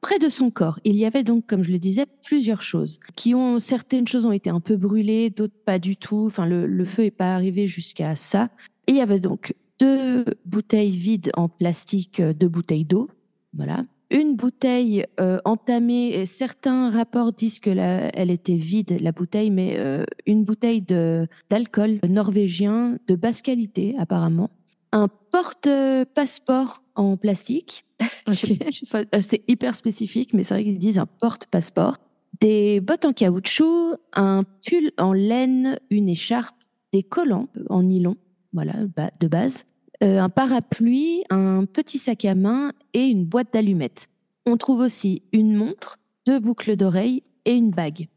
Près 0.00 0.20
de 0.20 0.28
son 0.28 0.50
corps, 0.52 0.78
il 0.84 0.94
y 0.94 1.04
avait 1.04 1.24
donc, 1.24 1.46
comme 1.46 1.64
je 1.64 1.72
le 1.72 1.80
disais, 1.80 2.06
plusieurs 2.24 2.62
choses 2.62 3.00
qui 3.16 3.34
ont 3.34 3.58
certaines 3.58 4.06
choses 4.06 4.26
ont 4.26 4.32
été 4.32 4.48
un 4.48 4.60
peu 4.60 4.76
brûlées, 4.76 5.28
d'autres 5.28 5.56
pas 5.64 5.80
du 5.80 5.96
tout. 5.96 6.22
Enfin, 6.26 6.46
le, 6.46 6.66
le 6.68 6.84
feu 6.84 7.02
est 7.06 7.10
pas 7.10 7.34
arrivé 7.34 7.66
jusqu'à 7.66 8.14
ça. 8.14 8.48
Et 8.88 8.92
il 8.92 8.96
y 8.96 9.00
avait 9.00 9.20
donc 9.20 9.54
deux 9.78 10.24
bouteilles 10.44 10.90
vides 10.96 11.30
en 11.36 11.48
plastique, 11.48 12.18
euh, 12.20 12.32
deux 12.32 12.48
bouteilles 12.48 12.84
d'eau, 12.84 13.08
voilà. 13.54 13.84
Une 14.10 14.34
bouteille 14.36 15.04
euh, 15.20 15.38
entamée. 15.44 16.08
et 16.14 16.24
Certains 16.24 16.90
rapports 16.90 17.32
disent 17.32 17.60
que 17.60 17.68
la- 17.70 18.08
elle 18.16 18.30
était 18.30 18.56
vide 18.56 18.96
la 19.00 19.12
bouteille, 19.12 19.50
mais 19.50 19.74
euh, 19.76 20.04
une 20.26 20.42
bouteille 20.44 20.80
d'alcool 20.80 21.98
norvégien 22.08 22.96
de 23.06 23.14
basse 23.14 23.42
qualité 23.42 23.94
apparemment. 23.98 24.48
Un 24.92 25.08
porte-passeport 25.30 26.82
en 26.94 27.16
plastique. 27.18 27.84
C'est 29.20 29.42
hyper 29.48 29.74
spécifique, 29.74 30.32
mais 30.32 30.42
c'est 30.44 30.54
vrai 30.54 30.64
qu'ils 30.64 30.78
disent 30.78 30.98
un 30.98 31.06
porte-passeport. 31.06 31.96
Des 32.40 32.80
bottes 32.80 33.04
en 33.04 33.12
caoutchouc, 33.12 33.96
un 34.14 34.44
pull 34.66 34.90
en 34.98 35.12
laine, 35.12 35.78
une 35.90 36.08
écharpe, 36.08 36.56
des 36.92 37.02
collants 37.02 37.48
en 37.68 37.82
nylon, 37.82 38.16
voilà, 38.52 38.74
de 39.20 39.28
base, 39.28 39.64
euh, 40.02 40.20
un 40.20 40.28
parapluie, 40.28 41.24
un 41.30 41.64
petit 41.64 41.98
sac 41.98 42.24
à 42.24 42.34
main 42.34 42.72
et 42.94 43.06
une 43.06 43.24
boîte 43.24 43.52
d'allumettes. 43.52 44.08
On 44.46 44.56
trouve 44.56 44.80
aussi 44.80 45.22
une 45.32 45.54
montre, 45.54 45.98
deux 46.26 46.40
boucles 46.40 46.76
d'oreilles 46.76 47.22
et 47.44 47.54
une 47.54 47.70
bague. 47.70 48.08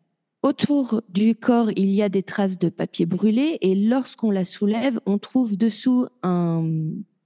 Autour 0.43 1.01
du 1.09 1.35
corps, 1.35 1.69
il 1.75 1.91
y 1.91 2.01
a 2.01 2.09
des 2.09 2.23
traces 2.23 2.57
de 2.57 2.69
papier 2.69 3.05
brûlé 3.05 3.57
et 3.61 3.75
lorsqu'on 3.75 4.31
la 4.31 4.45
soulève, 4.45 4.99
on 5.05 5.17
trouve 5.19 5.55
dessous 5.55 6.07
un, 6.23 6.67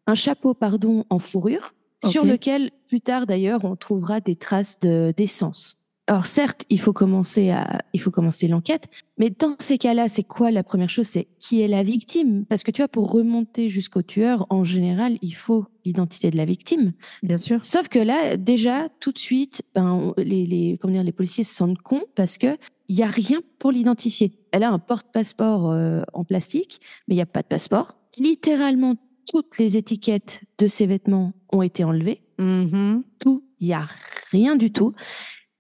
un 0.08 0.16
chapeau 0.16 0.54
pardon, 0.54 1.06
en 1.10 1.20
fourrure 1.20 1.74
sur 2.10 2.24
lequel, 2.26 2.72
plus 2.88 3.02
tard 3.02 3.26
d'ailleurs, 3.26 3.64
on 3.64 3.76
trouvera 3.76 4.20
des 4.20 4.36
traces 4.36 4.80
de- 4.80 5.14
d'essence. 5.16 5.78
Alors 6.08 6.28
certes, 6.28 6.66
il 6.70 6.80
faut 6.80 6.94
commencer 6.94 7.50
à, 7.50 7.82
il 7.94 8.00
faut 8.00 8.12
commencer 8.12 8.48
l'enquête, 8.48 8.88
mais 9.18 9.32
dans 9.32 9.56
ces 9.58 9.80
cas-là, 9.80 10.08
c'est 10.08 10.24
quoi 10.24 10.52
la 10.52 10.64
première 10.64 10.90
chose? 10.90 11.08
C'est 11.08 11.28
qui 11.40 11.62
est 11.62 11.68
la 11.68 11.82
victime? 11.82 12.46
Parce 12.46 12.64
que 12.64 12.70
tu 12.70 12.82
vois, 12.82 12.88
pour 12.88 13.12
remonter 13.12 13.70
jusqu'au 13.70 14.04
tueur, 14.04 14.46
en 14.52 14.64
général, 14.64 15.18
il 15.24 15.34
faut 15.34 15.66
l'identité 15.84 16.30
de 16.30 16.38
la 16.38 16.46
victime. 16.46 16.94
Bien 17.24 17.38
sûr. 17.38 17.66
Sauf 17.66 17.88
que 17.88 17.98
là, 17.98 18.38
déjà, 18.38 18.88
tout 19.00 19.12
de 19.12 19.18
suite, 19.18 19.64
ben, 19.74 20.14
les, 20.18 20.46
les, 20.46 20.78
comment 20.80 20.94
dire, 20.94 21.04
les 21.04 21.12
policiers 21.12 21.44
se 21.44 21.56
sentent 21.56 21.82
cons 21.82 22.04
parce 22.14 22.38
que 22.38 22.56
il 22.88 22.96
y 22.96 23.02
a 23.02 23.08
rien 23.08 23.40
pour 23.58 23.72
l'identifier. 23.72 24.32
Elle 24.52 24.64
a 24.64 24.70
un 24.70 24.78
porte-passeport 24.78 25.72
euh, 25.72 26.04
en 26.14 26.24
plastique, 26.24 26.82
mais 27.08 27.16
il 27.16 27.18
n'y 27.18 27.24
a 27.24 27.26
pas 27.26 27.42
de 27.42 27.48
passeport. 27.48 27.98
Littéralement, 28.20 28.96
toutes 29.28 29.58
les 29.58 29.76
étiquettes 29.76 30.44
de 30.60 30.68
ces 30.68 30.86
vêtements 30.86 31.34
ont 31.52 31.64
été 31.64 31.84
enlevées. 31.84 32.22
Mhm. 32.38 33.04
Tout, 33.18 33.44
il 33.60 33.68
y 33.70 33.74
a 33.74 33.88
rien 34.32 34.56
du 34.56 34.72
tout. 34.72 34.94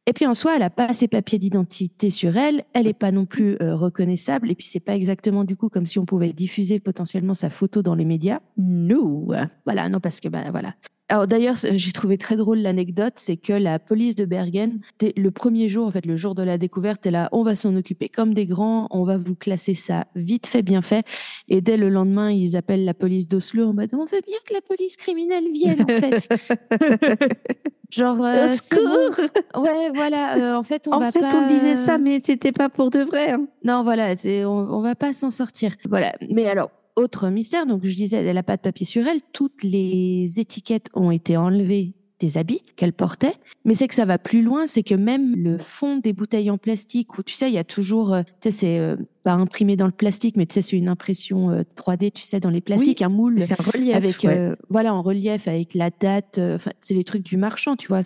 Et 0.07 0.13
puis 0.13 0.27
en 0.27 0.35
soi, 0.35 0.53
elle 0.53 0.59
n'a 0.59 0.69
pas 0.69 0.93
ses 0.93 1.07
papiers 1.07 1.39
d'identité 1.39 2.11
sur 2.11 2.37
elle, 2.37 2.63
elle 2.73 2.85
n'est 2.85 2.93
pas 2.93 3.11
non 3.11 3.25
plus 3.25 3.57
euh, 3.61 3.75
reconnaissable, 3.75 4.51
et 4.51 4.55
puis 4.55 4.67
c'est 4.67 4.79
pas 4.79 4.95
exactement 4.95 5.43
du 5.43 5.57
coup 5.57 5.67
comme 5.67 5.87
si 5.87 5.97
on 5.97 6.05
pouvait 6.05 6.31
diffuser 6.31 6.79
potentiellement 6.79 7.33
sa 7.33 7.49
photo 7.49 7.81
dans 7.81 7.95
les 7.95 8.05
médias. 8.05 8.39
No. 8.57 9.31
Voilà, 9.65 9.89
non, 9.89 9.99
parce 9.99 10.19
que 10.19 10.29
bah, 10.29 10.43
voilà. 10.51 10.75
Alors 11.07 11.27
d'ailleurs, 11.27 11.55
j'ai 11.71 11.91
trouvé 11.91 12.17
très 12.17 12.35
drôle 12.35 12.59
l'anecdote, 12.59 13.13
c'est 13.17 13.37
que 13.37 13.53
la 13.53 13.77
police 13.77 14.15
de 14.15 14.25
Bergen, 14.25 14.79
le 15.15 15.29
premier 15.29 15.69
jour, 15.69 15.85
en 15.87 15.91
fait, 15.91 16.03
le 16.05 16.15
jour 16.15 16.33
de 16.33 16.41
la 16.41 16.57
découverte, 16.57 17.05
est 17.05 17.11
là, 17.11 17.29
on 17.31 17.43
va 17.43 17.55
s'en 17.55 17.75
occuper 17.75 18.09
comme 18.09 18.33
des 18.33 18.47
grands, 18.47 18.87
on 18.89 19.03
va 19.03 19.17
vous 19.17 19.35
classer 19.35 19.75
ça 19.75 20.05
vite 20.15 20.47
fait, 20.47 20.63
bien 20.63 20.81
fait. 20.81 21.05
Et 21.47 21.61
dès 21.61 21.77
le 21.77 21.89
lendemain, 21.89 22.31
ils 22.31 22.55
appellent 22.55 22.85
la 22.85 22.95
police 22.95 23.27
d'Oslo 23.27 23.69
en 23.69 23.73
mode, 23.73 23.91
on 23.93 24.05
veut 24.05 24.21
bien 24.25 24.37
que 24.47 24.53
la 24.55 24.61
police 24.61 24.97
criminelle 24.97 25.47
vienne, 25.51 25.83
en 25.83 25.87
fait. 25.87 26.27
Genre, 27.91 28.17
euh, 28.25 28.47
bon. 28.47 28.53
secours 28.53 29.63
Ouais, 29.63 29.91
voilà. 29.93 30.37
euh, 30.55 30.57
en 30.57 30.63
fait, 30.63 30.87
on 30.87 30.93
En 30.93 30.99
va 30.99 31.11
fait, 31.11 31.19
pas... 31.19 31.35
on 31.35 31.47
disait 31.47 31.75
ça, 31.75 31.99
mais 31.99 32.19
c'était 32.23 32.51
pas 32.51 32.67
pour 32.69 32.89
de 32.89 32.99
vrai. 33.01 33.29
hein. 33.31 33.45
Non, 33.63 33.83
voilà, 33.83 34.15
c'est, 34.15 34.43
on, 34.43 34.57
on 34.73 34.81
va 34.81 34.95
pas 34.95 35.13
s'en 35.13 35.29
sortir. 35.29 35.75
Voilà. 35.87 36.13
Mais 36.31 36.47
alors, 36.47 36.71
autre 36.95 37.29
mystère, 37.29 37.65
donc 37.65 37.85
je 37.85 37.95
disais, 37.95 38.17
elle 38.17 38.37
a 38.37 38.43
pas 38.43 38.57
de 38.57 38.61
papier 38.61 38.85
sur 38.85 39.05
elle. 39.07 39.21
Toutes 39.33 39.63
les 39.63 40.39
étiquettes 40.39 40.87
ont 40.93 41.11
été 41.11 41.35
enlevées 41.37 41.93
des 42.21 42.37
habits 42.37 42.61
qu'elle 42.77 42.93
portait. 42.93 43.33
Mais 43.65 43.75
c'est 43.75 43.89
que 43.89 43.93
ça 43.93 44.05
va 44.05 44.17
plus 44.17 44.41
loin, 44.41 44.67
c'est 44.67 44.83
que 44.83 44.95
même 44.95 45.35
le 45.35 45.57
fond 45.57 45.97
des 45.97 46.13
bouteilles 46.13 46.49
en 46.49 46.57
plastique, 46.57 47.17
où 47.17 47.23
tu 47.23 47.33
sais, 47.33 47.49
il 47.49 47.53
y 47.53 47.57
a 47.57 47.65
toujours, 47.65 48.13
euh, 48.13 48.21
tu 48.39 48.49
sais, 48.49 48.51
c'est 48.51 48.79
euh, 48.79 48.95
pas 49.23 49.33
imprimé 49.33 49.75
dans 49.75 49.85
le 49.85 49.91
plastique, 49.91 50.37
mais 50.37 50.45
tu 50.45 50.53
sais, 50.53 50.61
c'est 50.61 50.77
une 50.77 50.87
impression 50.87 51.51
euh, 51.51 51.63
3D, 51.75 52.13
tu 52.13 52.23
sais, 52.23 52.39
dans 52.39 52.49
les 52.49 52.61
plastiques, 52.61 53.01
un 53.01 53.09
moule 53.09 53.41
C'est 53.41 53.51
un 53.59 53.63
relief. 53.69 53.93
avec 53.95 54.23
ouais. 54.23 54.29
euh, 54.37 54.55
voilà 54.69 54.93
en 54.95 55.01
relief 55.01 55.49
avec 55.49 55.73
la 55.73 55.89
date 55.89 56.37
euh, 56.37 56.55
enfin 56.55 56.71
c'est 56.79 56.93
les 56.93 57.03
trucs 57.03 57.23
du 57.23 57.35
marchand 57.35 57.75
tu 57.75 57.89
vois 57.89 57.99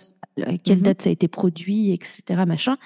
à 0.44 0.58
quelle 0.58 0.78
Mhm. 0.78 0.82
date 0.82 1.02
ça 1.02 1.10
a 1.10 1.12
été 1.12 1.28
produit 1.28 1.92
etc 1.92 2.20
machin 2.48 2.78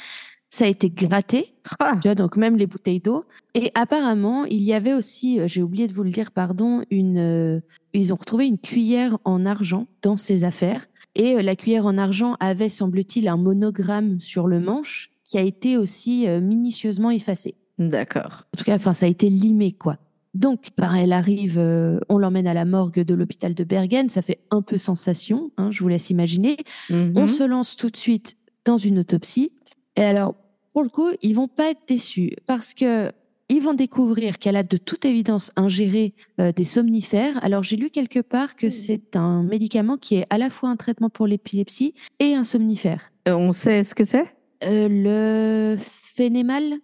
ça 0.54 0.64
a 0.66 0.68
été 0.68 0.88
gratté 0.90 1.54
Ah, 1.80 1.96
tu 2.00 2.08
vois 2.08 2.14
donc 2.14 2.36
même 2.36 2.56
les 2.56 2.66
bouteilles 2.66 3.00
d'eau 3.00 3.24
et 3.54 3.70
apparemment 3.74 4.44
il 4.44 4.62
y 4.62 4.72
avait 4.72 4.94
aussi 4.94 5.40
euh, 5.40 5.48
j'ai 5.48 5.62
oublié 5.62 5.86
de 5.88 5.92
vous 5.94 6.02
le 6.04 6.10
dire 6.10 6.30
pardon 6.30 6.82
une 6.90 7.18
euh, 7.18 7.60
ils 7.92 8.12
ont 8.12 8.16
retrouvé 8.16 8.46
une 8.46 8.58
cuillère 8.58 9.18
en 9.24 9.46
argent 9.46 9.86
dans 10.02 10.16
ses 10.16 10.44
affaires 10.44 10.86
et 11.16 11.34
euh, 11.34 11.42
la 11.42 11.56
cuillère 11.56 11.86
en 11.86 11.96
argent 11.98 12.36
avait 12.40 12.68
semble-t-il 12.68 13.26
un 13.28 13.36
monogramme 13.36 14.20
sur 14.20 14.46
le 14.46 14.60
manche 14.60 15.10
qui 15.24 15.38
a 15.38 15.42
été 15.42 15.76
aussi 15.76 16.28
euh, 16.28 16.40
minutieusement 16.40 17.10
effacé 17.10 17.54
D'accord. 17.78 18.44
en 18.54 18.56
tout 18.58 18.64
cas, 18.64 18.76
enfin, 18.76 18.94
ça 18.94 19.06
a 19.06 19.08
été 19.08 19.28
limé, 19.28 19.72
quoi. 19.72 19.96
Donc, 20.34 20.68
bah, 20.78 20.90
elle 20.96 21.12
arrive, 21.12 21.58
euh, 21.58 21.98
on 22.08 22.18
l'emmène 22.18 22.46
à 22.46 22.54
la 22.54 22.64
morgue 22.64 23.00
de 23.00 23.14
l'hôpital 23.14 23.52
de 23.54 23.64
Bergen. 23.64 24.08
Ça 24.08 24.22
fait 24.22 24.40
un 24.52 24.62
peu 24.62 24.78
sensation, 24.78 25.50
hein, 25.56 25.72
je 25.72 25.82
vous 25.82 25.88
laisse 25.88 26.08
imaginer. 26.10 26.56
On 26.90 27.22
Mhm. 27.22 27.28
se 27.28 27.42
lance 27.42 27.74
tout 27.74 27.90
de 27.90 27.96
suite 27.96 28.36
dans 28.64 28.76
une 28.78 29.00
autopsie. 29.00 29.50
Et 29.96 30.02
alors, 30.04 30.36
pour 30.74 30.82
le 30.82 30.90
coup, 30.90 31.08
ils 31.22 31.34
vont 31.34 31.48
pas 31.48 31.70
être 31.70 31.82
déçus 31.88 32.36
parce 32.46 32.74
que 32.74 33.10
ils 33.48 33.62
vont 33.62 33.74
découvrir 33.74 34.38
qu'elle 34.38 34.56
a 34.56 34.62
de 34.62 34.76
toute 34.76 35.04
évidence 35.04 35.52
ingéré 35.54 36.14
euh, 36.40 36.50
des 36.50 36.64
somnifères. 36.64 37.42
Alors, 37.44 37.62
j'ai 37.62 37.76
lu 37.76 37.90
quelque 37.90 38.20
part 38.20 38.56
que 38.56 38.70
c'est 38.70 39.16
un 39.16 39.42
médicament 39.42 39.96
qui 39.96 40.16
est 40.16 40.26
à 40.30 40.38
la 40.38 40.50
fois 40.50 40.70
un 40.70 40.76
traitement 40.76 41.10
pour 41.10 41.26
l'épilepsie 41.26 41.94
et 42.18 42.34
un 42.34 42.42
somnifère. 42.42 43.12
Euh, 43.28 43.34
On 43.34 43.52
sait 43.52 43.84
ce 43.84 43.94
que 43.94 44.02
c'est? 44.02 44.24
Euh, 44.64 44.88
le 44.90 45.76
phénémal 45.78 46.74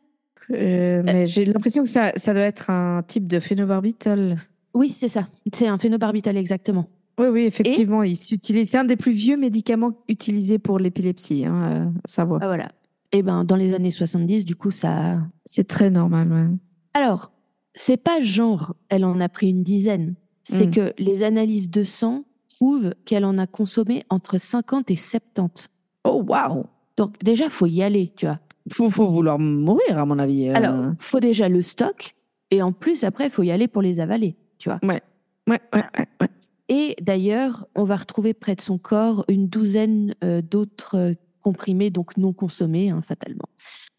mais 0.52 1.28
j'ai 1.28 1.44
l'impression 1.44 1.84
que 1.84 1.88
ça, 1.88 2.12
ça 2.16 2.34
doit 2.34 2.42
être 2.42 2.70
un 2.70 3.04
type 3.06 3.28
de 3.28 3.38
phénobarbital. 3.38 4.36
Oui, 4.74 4.90
c'est 4.90 5.06
ça. 5.08 5.28
C'est 5.52 5.68
un 5.68 5.78
phénobarbital, 5.78 6.36
exactement. 6.36 6.88
Oui, 7.20 7.28
oui, 7.28 7.42
effectivement, 7.42 8.02
il 8.02 8.16
s'utilise. 8.16 8.70
C'est 8.70 8.78
un 8.78 8.84
des 8.84 8.96
plus 8.96 9.12
vieux 9.12 9.36
médicaments 9.36 9.92
utilisés 10.08 10.58
pour 10.58 10.80
l'épilepsie, 10.80 11.44
hein, 11.46 11.92
à 12.04 12.08
savoir. 12.08 12.40
Ah, 12.42 12.48
voilà. 12.48 12.72
Et 13.12 13.22
ben, 13.22 13.44
dans 13.44 13.56
les 13.56 13.74
années 13.74 13.90
70, 13.90 14.44
du 14.44 14.54
coup, 14.56 14.70
ça. 14.70 15.20
C'est 15.44 15.66
très 15.66 15.90
normal, 15.90 16.32
ouais. 16.32 16.46
Alors, 16.94 17.32
c'est 17.74 17.96
pas 17.96 18.20
genre, 18.20 18.74
elle 18.88 19.04
en 19.04 19.20
a 19.20 19.28
pris 19.28 19.48
une 19.50 19.62
dizaine. 19.62 20.14
C'est 20.44 20.66
Mm. 20.68 20.70
que 20.70 20.92
les 20.98 21.22
analyses 21.22 21.70
de 21.70 21.84
sang 21.84 22.24
prouvent 22.56 22.94
qu'elle 23.04 23.24
en 23.24 23.36
a 23.38 23.46
consommé 23.46 24.04
entre 24.10 24.38
50 24.38 24.90
et 24.90 24.96
70. 24.96 25.68
Oh, 26.04 26.22
waouh 26.26 26.64
Donc, 26.96 27.18
déjà, 27.22 27.48
faut 27.48 27.66
y 27.66 27.82
aller, 27.82 28.12
tu 28.16 28.26
vois. 28.26 28.38
faut, 28.72 28.88
faut 28.90 29.06
vouloir 29.08 29.38
mourir, 29.38 29.98
à 29.98 30.06
mon 30.06 30.18
avis. 30.18 30.48
euh. 30.48 30.54
Alors, 30.54 30.92
faut 30.98 31.20
déjà 31.20 31.48
le 31.48 31.62
stock. 31.62 32.14
Et 32.52 32.62
en 32.62 32.72
plus, 32.72 33.04
après, 33.04 33.26
il 33.26 33.30
faut 33.30 33.42
y 33.42 33.50
aller 33.50 33.68
pour 33.68 33.82
les 33.82 34.00
avaler, 34.00 34.36
tu 34.58 34.68
vois. 34.68 34.78
Ouais, 34.82 35.00
ouais, 35.48 35.60
ouais, 35.74 35.84
ouais. 36.20 36.28
Et 36.68 36.94
d'ailleurs, 37.02 37.66
on 37.74 37.84
va 37.84 37.96
retrouver 37.96 38.34
près 38.34 38.54
de 38.54 38.60
son 38.60 38.78
corps 38.78 39.24
une 39.28 39.48
douzaine 39.48 40.14
euh, 40.22 40.40
d'autres 40.42 41.14
comprimés, 41.40 41.90
donc 41.90 42.16
non 42.16 42.32
consommés, 42.32 42.90
hein, 42.90 43.02
fatalement. 43.02 43.48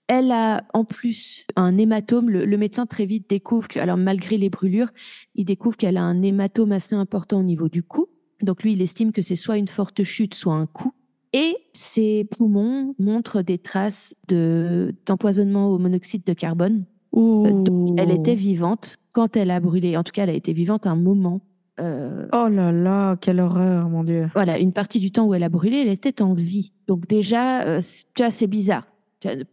Elle 0.07 0.31
a 0.31 0.63
en 0.73 0.83
plus 0.83 1.45
un 1.55 1.77
hématome. 1.77 2.29
Le, 2.29 2.45
le 2.45 2.57
médecin 2.57 2.85
très 2.85 3.05
vite 3.05 3.29
découvre 3.29 3.67
que, 3.67 3.79
alors 3.79 3.97
malgré 3.97 4.37
les 4.37 4.49
brûlures, 4.49 4.91
il 5.35 5.45
découvre 5.45 5.77
qu'elle 5.77 5.97
a 5.97 6.03
un 6.03 6.21
hématome 6.21 6.73
assez 6.73 6.95
important 6.95 7.39
au 7.39 7.43
niveau 7.43 7.69
du 7.69 7.83
cou. 7.83 8.07
Donc 8.41 8.63
lui, 8.63 8.73
il 8.73 8.81
estime 8.81 9.11
que 9.11 9.21
c'est 9.21 9.35
soit 9.35 9.57
une 9.57 9.67
forte 9.67 10.03
chute, 10.03 10.33
soit 10.33 10.55
un 10.55 10.65
coup. 10.65 10.93
Et 11.33 11.55
ses 11.71 12.25
poumons 12.25 12.93
montrent 12.99 13.41
des 13.41 13.57
traces 13.57 14.15
de 14.27 14.93
d'empoisonnement 15.05 15.69
au 15.69 15.77
monoxyde 15.77 16.25
de 16.25 16.33
carbone. 16.33 16.85
Euh, 17.15 17.63
donc, 17.63 17.97
elle 17.97 18.11
était 18.11 18.35
vivante 18.35 18.97
quand 19.13 19.37
elle 19.37 19.51
a 19.51 19.59
brûlé. 19.59 19.95
En 19.95 20.03
tout 20.03 20.11
cas, 20.11 20.23
elle 20.23 20.29
a 20.29 20.33
été 20.33 20.53
vivante 20.53 20.87
un 20.87 20.95
moment. 20.95 21.41
Euh, 21.79 22.27
Oh 22.33 22.47
là 22.49 22.71
là, 22.71 23.15
quelle 23.15 23.39
horreur, 23.39 23.89
mon 23.89 24.03
Dieu. 24.03 24.27
voilà, 24.33 24.59
une 24.59 24.73
partie 24.73 24.99
du 24.99 25.11
temps 25.11 25.25
où 25.25 25.33
elle 25.33 25.43
a 25.43 25.49
brûlé, 25.49 25.77
elle 25.77 25.87
était 25.89 26.21
en 26.21 26.33
vie. 26.33 26.73
Donc 26.87 27.07
déjà, 27.07 27.61
euh, 27.63 27.79
c'est- 27.81 28.05
tu 28.13 28.21
vois, 28.23 28.31
c'est 28.31 28.47
bizarre. 28.47 28.85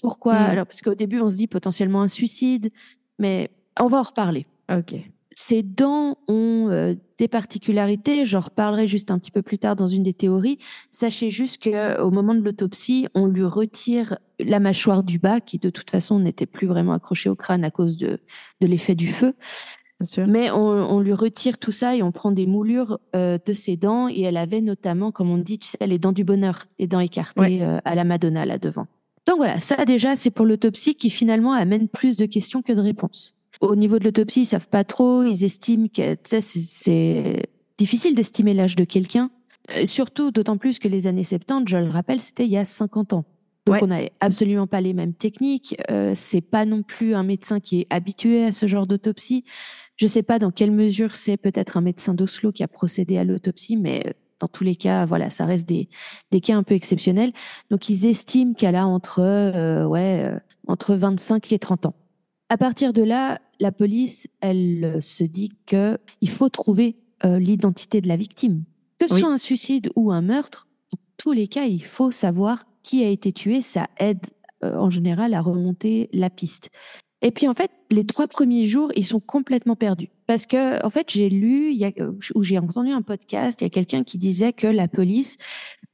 Pourquoi 0.01 0.35
Mm. 0.35 0.51
Alors, 0.51 0.67
parce 0.67 0.81
qu'au 0.81 0.95
début, 0.95 1.21
on 1.21 1.29
se 1.31 1.37
dit 1.37 1.47
potentiellement 1.47 2.03
un 2.03 2.09
suicide, 2.09 2.71
mais 3.19 3.51
on 3.79 3.87
va 3.87 3.99
en 3.99 4.03
reparler. 4.03 4.47
Ok. 4.75 4.95
Ses 5.37 5.63
dents 5.63 6.17
ont 6.27 6.69
euh, 6.71 6.95
des 7.19 7.29
particularités. 7.29 8.25
J'en 8.25 8.41
reparlerai 8.41 8.89
juste 8.89 9.11
un 9.13 9.19
petit 9.21 9.31
peu 9.31 9.41
plus 9.43 9.59
tard 9.59 9.77
dans 9.77 9.87
une 9.87 10.03
des 10.03 10.13
théories. 10.15 10.59
Sachez 10.91 11.31
juste 11.31 11.63
que 11.63 12.01
au 12.01 12.11
moment 12.11 12.35
de 12.35 12.41
l'autopsie, 12.41 13.07
on 13.15 13.27
lui 13.27 13.45
retire 13.45 14.19
la 14.41 14.59
mâchoire 14.59 15.05
du 15.05 15.19
bas, 15.21 15.41
qui 15.41 15.59
de 15.59 15.71
toute 15.71 15.91
façon 15.91 16.19
n'était 16.19 16.47
plus 16.47 16.67
vraiment 16.67 16.93
accrochée 16.93 17.29
au 17.29 17.37
crâne 17.37 17.63
à 17.65 17.71
cause 17.71 17.97
de, 17.97 18.19
de 18.61 18.67
l'effet 18.67 18.95
du 18.97 19.09
feu. 19.09 19.35
Mais 20.29 20.51
on, 20.51 20.59
on 20.59 21.01
lui 21.01 21.13
retire 21.13 21.59
tout 21.59 21.73
ça 21.73 21.97
et 21.97 22.03
on 22.03 22.13
prend 22.13 22.31
des 22.31 22.47
moulures 22.47 22.99
euh, 23.17 23.39
de 23.45 23.53
ses 23.53 23.77
dents. 23.77 24.09
Et 24.09 24.21
elle 24.23 24.37
avait 24.37 24.61
notamment, 24.61 25.11
comme 25.11 25.31
on 25.31 25.39
dit, 25.39 25.59
tu 25.59 25.69
sais, 25.69 25.87
les 25.87 25.99
dents 25.99 26.13
du 26.13 26.23
bonheur, 26.25 26.67
les 26.79 26.87
dents 26.87 27.01
écartées 27.01 27.41
Ouais. 27.41 27.59
euh, 27.63 27.79
à 27.85 27.95
la 27.95 28.05
Madonna 28.05 28.47
là 28.47 28.59
devant. 28.59 28.87
Donc 29.27 29.39
voilà, 29.39 29.59
ça 29.59 29.85
déjà, 29.85 30.15
c'est 30.17 30.31
pour 30.31 30.47
l'autopsie 30.47 30.95
qui 30.95 31.11
finalement 31.11 31.53
amène 31.53 31.89
plus 31.89 32.17
de 32.17 32.27
questions 32.27 32.63
que 32.63 32.73
de 32.73 32.81
réponses. 32.81 33.35
Au 33.61 33.75
niveau 33.75 33.99
de 33.99 34.05
l'autopsie, 34.05 34.43
ils 34.43 34.47
savent 34.47 34.69
pas 34.69 34.85
trop. 34.85 35.25
Ils 35.25 35.45
estiment 35.45 35.89
que 35.89 36.17
c'est 36.23 37.43
difficile 37.77 38.15
d'estimer 38.15 38.55
l'âge 38.55 38.77
de 38.77 38.85
quelqu'un. 38.85 39.31
Euh, 39.77 39.85
surtout, 39.85 40.31
d'autant 40.31 40.57
plus 40.57 40.79
que 40.79 40.89
les 40.89 41.07
années 41.09 41.25
70, 41.25 41.71
je 41.71 41.77
le 41.77 41.91
rappelle, 41.91 42.21
c'était 42.21 42.45
il 42.45 42.51
y 42.53 42.57
a 42.57 42.65
50 42.65 43.13
ans. 43.13 43.25
Donc 43.69 43.75
Ouais. 43.75 43.85
on 43.85 43.89
n'avait 43.89 44.13
absolument 44.21 44.67
pas 44.67 44.81
les 44.81 44.93
mêmes 44.95 45.15
techniques. 45.15 45.77
Euh, 45.91 46.13
c'est 46.15 46.41
pas 46.41 46.65
non 46.65 46.83
plus 46.83 47.15
un 47.15 47.23
médecin 47.23 47.61
qui 47.61 47.81
est 47.81 47.87
habitué 47.91 48.45
à 48.45 48.53
ce 48.53 48.67
genre 48.67 48.87
d'autopsie. 48.87 49.45
Je 49.97 50.07
sais 50.07 50.23
pas 50.23 50.39
dans 50.39 50.51
quelle 50.51 50.71
mesure 50.71 51.15
c'est 51.15 51.37
peut-être 51.37 51.77
un 51.77 51.81
médecin 51.81 52.15
d'Oslo 52.15 52.53
qui 52.53 52.63
a 52.63 52.69
procédé 52.69 53.19
à 53.19 53.25
l'autopsie, 53.25 53.77
mais 53.77 54.15
dans 54.41 54.47
tous 54.49 54.63
les 54.63 54.77
cas, 54.77 55.05
voilà, 55.07 55.31
ça 55.31 55.45
reste 55.45 55.69
des, 55.69 55.89
des 56.31 56.41
cas 56.41 56.57
un 56.57 56.63
peu 56.63 56.75
exceptionnels. 56.75 57.33
Donc 57.71 57.89
ils 57.89 58.07
estiment 58.07 58.55
qu'elle 58.55 58.77
a 58.77 58.87
entre 58.87 59.21
euh, 59.21 59.85
ouais 59.85 60.23
euh, 60.25 60.39
entre 60.69 60.95
25 60.95 61.51
et 61.53 61.59
30 61.59 61.87
ans. 61.87 61.95
À 62.49 62.57
partir 62.57 62.93
de 62.93 63.03
là, 63.03 63.41
la 63.61 63.73
police, 63.73 64.29
elle 64.41 64.85
euh, 64.85 65.01
se 65.01 65.25
dit 65.25 65.51
que 65.67 65.99
il 66.21 66.31
faut 66.31 66.49
trouver 66.49 66.97
euh, 67.25 67.39
l'identité 67.41 68.01
de 68.01 68.07
la 68.09 68.17
victime. 68.17 68.63
Que 69.01 69.09
ce 69.09 69.15
Oui. 69.15 69.21
soit 69.21 69.33
un 69.33 69.39
suicide 69.39 69.91
ou 69.97 70.13
un 70.13 70.23
meurtre, 70.23 70.69
dans 70.93 70.99
tous 71.17 71.33
les 71.33 71.49
cas, 71.49 71.65
il 71.65 71.83
faut 71.85 72.11
savoir 72.13 72.65
qui 72.89 73.05
a 73.05 73.09
été 73.09 73.33
tué. 73.33 73.61
Ça 73.61 73.87
aide 73.99 74.25
euh, 74.65 74.75
en 74.77 74.89
général 74.89 75.35
à 75.35 75.43
remonter 75.43 76.09
la 76.15 76.31
piste. 76.31 76.71
Et 77.21 77.33
puis 77.33 77.47
en 77.49 77.55
fait, 77.55 77.71
les 77.91 78.07
trois 78.07 78.29
premiers 78.29 78.67
jours, 78.67 78.91
ils 78.97 79.05
sont 79.05 79.21
complètement 79.21 79.77
perdus. 79.77 80.09
Parce 80.27 80.47
que 80.47 80.83
en 80.85 80.89
fait, 80.89 81.11
j'ai 81.11 81.29
lu, 81.29 81.71
il 81.71 81.77
y 81.77 81.85
a, 81.85 81.91
euh, 82.01 82.13
ou 82.35 82.43
j'ai 82.43 82.59
entendu 82.59 82.91
un 82.91 83.03
podcast, 83.03 83.61
il 83.61 83.65
y 83.65 83.67
a 83.67 83.71
quelqu'un 83.71 84.05
qui 84.05 84.17
disait 84.17 84.55
que 84.55 84.67
la 84.67 84.89
police, 84.89 85.37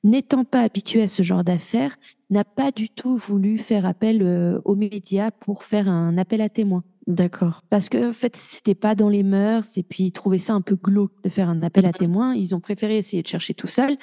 n'étant 0.04 0.44
pas 0.44 0.60
habituée 0.60 1.02
à 1.02 1.08
ce 1.08 1.22
genre 1.24 1.42
d'affaires, 1.42 1.96
n'a 2.30 2.44
pas 2.44 2.70
du 2.70 2.90
tout 2.90 3.16
voulu 3.16 3.58
faire 3.58 3.86
appel 3.86 4.22
euh, 4.22 4.60
aux 4.64 4.76
médias 4.76 5.30
pour 5.32 5.64
faire 5.64 5.88
un 5.88 6.16
appel 6.16 6.40
à 6.42 6.48
témoins. 6.48 6.84
D'accord. 7.06 7.60
Parce 7.70 7.88
que 7.88 8.10
en 8.10 8.12
fait, 8.14 8.34
c'était 8.36 8.74
pas 8.74 8.94
dans 8.94 9.10
les 9.10 9.22
mœurs 9.22 9.76
et 9.76 9.82
puis 9.82 10.04
ils 10.04 10.12
trouvaient 10.12 10.38
ça 10.38 10.54
un 10.54 10.62
peu 10.62 10.76
glauque 10.76 11.12
de 11.22 11.28
faire 11.28 11.50
un 11.50 11.62
appel 11.62 11.84
à 11.84 11.88
Mhm. 11.88 11.94
témoins. 11.94 12.34
Ils 12.34 12.54
ont 12.54 12.60
préféré 12.60 12.96
essayer 12.96 13.22
de 13.22 13.28
chercher 13.28 13.52
tout 13.52 13.66
seul. 13.66 13.96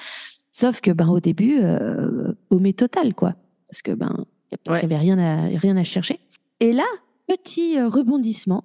Sauf 0.52 0.82
que 0.82 0.92
ben 0.92 1.08
au 1.10 1.20
début, 1.20 1.60
euh, 1.62 2.34
paumé 2.50 2.74
total 2.74 3.14
quoi. 3.16 3.36
Parce 3.70 3.82
que 3.82 3.92
ben 3.92 4.26
parce 4.66 4.78
Ouais. 4.78 4.82
qu'il 4.82 4.90
y 4.92 4.94
avait 4.94 5.02
rien 5.02 5.18
à 5.18 5.46
rien 5.58 5.78
à 5.78 5.84
chercher. 5.84 6.20
Et 6.60 6.74
là, 6.74 6.84
petit 7.28 7.78
euh, 7.80 7.88
rebondissement. 7.88 8.64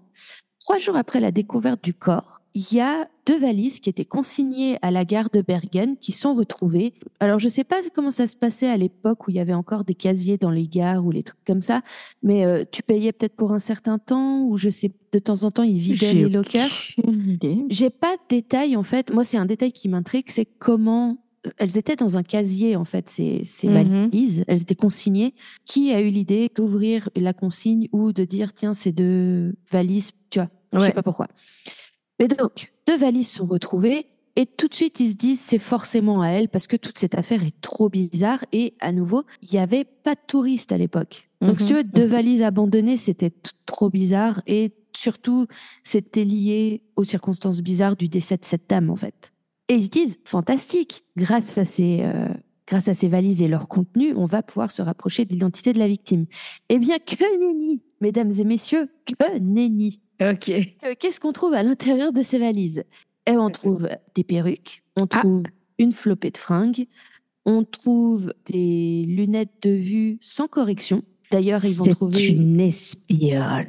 Trois 0.61 0.79
jours 0.79 0.97
après 0.97 1.21
la 1.21 1.31
découverte 1.31 1.85
du 1.85 1.95
corps, 1.95 2.41
il 2.55 2.73
y 2.73 2.81
a 2.81 3.09
deux 3.25 3.39
valises 3.39 3.79
qui 3.79 3.89
étaient 3.89 4.05
consignées 4.05 4.79
à 4.83 4.91
la 4.91 5.05
gare 5.05 5.29
de 5.33 5.41
Bergen 5.41 5.97
qui 5.97 6.11
sont 6.11 6.35
retrouvées. 6.35 6.95
Alors, 7.21 7.39
je 7.39 7.45
ne 7.47 7.51
sais 7.51 7.63
pas 7.63 7.77
comment 7.95 8.11
ça 8.11 8.27
se 8.27 8.35
passait 8.35 8.67
à 8.67 8.77
l'époque 8.77 9.29
où 9.29 9.31
il 9.31 9.37
y 9.37 9.41
avait 9.41 9.55
encore 9.55 9.85
des 9.85 9.95
casiers 9.95 10.39
dans 10.39 10.51
les 10.51 10.67
gares 10.67 11.05
ou 11.07 11.13
les 11.13 11.23
trucs 11.23 11.45
comme 11.45 11.63
ça, 11.63 11.83
mais 12.25 12.45
euh, 12.45 12.65
tu 12.69 12.83
payais 12.83 13.13
peut-être 13.13 13.37
pour 13.37 13.53
un 13.53 13.61
certain 13.61 13.99
temps 13.99 14.43
ou 14.43 14.57
je 14.57 14.69
sais, 14.71 14.91
de 15.13 15.19
temps 15.21 15.45
en 15.45 15.53
temps, 15.53 15.63
ils 15.63 15.79
vidaient 15.79 16.15
les 16.15 16.29
lockers. 16.29 16.71
J'ai 17.69 17.91
pas 17.91 18.17
de 18.17 18.23
détails, 18.29 18.75
en 18.77 18.83
fait. 18.83 19.13
Moi, 19.13 19.23
c'est 19.23 19.37
un 19.37 19.47
détail 19.47 19.71
qui 19.73 19.89
m'intrigue, 19.89 20.27
c'est 20.29 20.47
comment 20.47 21.19
elles 21.59 21.79
étaient 21.79 21.97
dans 21.97 22.17
un 22.17 22.23
casier, 22.23 22.77
en 22.77 22.85
fait, 22.85 23.09
ces, 23.11 23.45
ces 23.45 23.69
Mhm. 23.69 23.75
valises. 24.11 24.45
Elles 24.49 24.63
étaient 24.63 24.75
consignées. 24.75 25.35
Qui 25.65 25.93
a 25.93 26.01
eu 26.01 26.09
l'idée 26.11 26.51
d'ouvrir 26.55 27.09
la 27.17 27.33
consigne 27.33 27.89
ou 27.93 28.13
de 28.13 28.25
dire, 28.25 28.53
tiens, 28.55 28.75
ces 28.75 28.93
deux 28.93 29.55
valises, 29.71 30.11
tu 30.31 30.39
vois, 30.39 30.51
je 30.73 30.79
sais 30.81 30.87
Ouais. 30.87 30.93
pas 30.93 31.03
pourquoi. 31.03 31.29
Mais 32.19 32.29
donc, 32.29 32.73
deux 32.87 32.97
valises 32.97 33.29
sont 33.31 33.47
retrouvées 33.47 34.07
et 34.37 34.47
tout 34.47 34.69
de 34.69 34.75
suite, 34.75 35.01
ils 35.01 35.11
se 35.11 35.17
disent, 35.17 35.41
c'est 35.41 35.59
forcément 35.59 36.21
à 36.23 36.29
elle 36.29 36.49
parce 36.49 36.67
que 36.67 36.77
toute 36.77 36.99
cette 36.99 37.15
affaire 37.15 37.43
est 37.43 37.59
trop 37.63 37.89
bizarre. 37.89 38.45
Et 38.53 38.75
à 38.81 38.93
nouveau, 38.93 39.25
il 39.43 39.49
n'y 39.53 39.59
avait 39.59 39.85
pas 39.85 40.15
de 40.15 40.21
touristes 40.27 40.73
à 40.73 40.79
l'époque. 40.79 41.29
Donc, 41.41 41.61
si 41.61 41.67
tu 41.67 41.73
Mhm. 41.73 41.79
veux, 41.79 41.85
deux 41.85 42.05
Mhm. 42.07 42.11
valises 42.11 42.43
abandonnées, 42.43 42.97
c'était 42.97 43.33
trop 43.67 43.91
bizarre 43.91 44.41
et 44.47 44.73
surtout, 44.95 45.47
c'était 45.85 46.25
lié 46.25 46.83
aux 46.97 47.05
circonstances 47.05 47.61
bizarres 47.61 47.97
du 47.97 48.09
décès 48.09 48.37
de 48.39 48.45
cette 48.45 48.69
dame, 48.69 48.89
en 48.91 48.97
fait. 48.97 49.33
Et 49.69 49.75
ils 49.75 49.85
se 49.85 49.91
disent, 49.91 50.19
fantastique, 50.25 51.05
grâce 51.17 51.59
à 51.59 51.65
ces, 51.65 52.01
euh, 52.03 52.29
grâce 52.69 52.89
à 52.89 52.95
ces 52.95 53.09
valises 53.09 53.43
et 53.43 53.49
leur 53.49 53.69
contenu, 53.69 54.15
on 54.15 54.27
va 54.27 54.43
pouvoir 54.43 54.71
se 54.71 54.81
rapprocher 54.83 55.25
de 55.25 55.33
l'identité 55.33 55.73
de 55.73 55.79
la 55.79 55.89
victime. 55.89 56.27
Eh 56.69 56.79
bien, 56.79 56.99
que 56.99 57.39
nenni, 57.41 57.83
mesdames 58.01 58.33
et 58.39 58.45
messieurs, 58.45 58.89
que 59.05 59.39
nenni. 59.41 60.01
Ok. 60.21 60.49
Euh, 60.51 60.95
Qu'est-ce 60.99 61.21
qu'on 61.21 61.33
trouve 61.33 61.55
à 61.55 61.63
l'intérieur 61.63 62.13
de 62.13 62.23
ces 62.23 62.39
valises? 62.39 62.85
Eh, 63.27 63.37
On 63.37 63.51
trouve 63.51 63.89
des 64.15 64.23
perruques, 64.25 64.83
on 65.01 65.05
Ah. 65.11 65.19
trouve 65.19 65.43
une 65.79 65.93
flopée 65.93 66.31
de 66.31 66.39
fringues, 66.39 66.87
on 67.45 67.65
trouve 67.65 68.33
des 68.47 69.05
lunettes 69.07 69.63
de 69.63 69.71
vue 69.71 70.17
sans 70.21 70.47
correction. 70.49 71.03
D'ailleurs, 71.33 71.65
ils 71.65 71.75
vont 71.75 71.85
C'est 71.85 71.91
trouver... 71.91 72.29
une 72.29 72.61
espionne. 72.61 73.67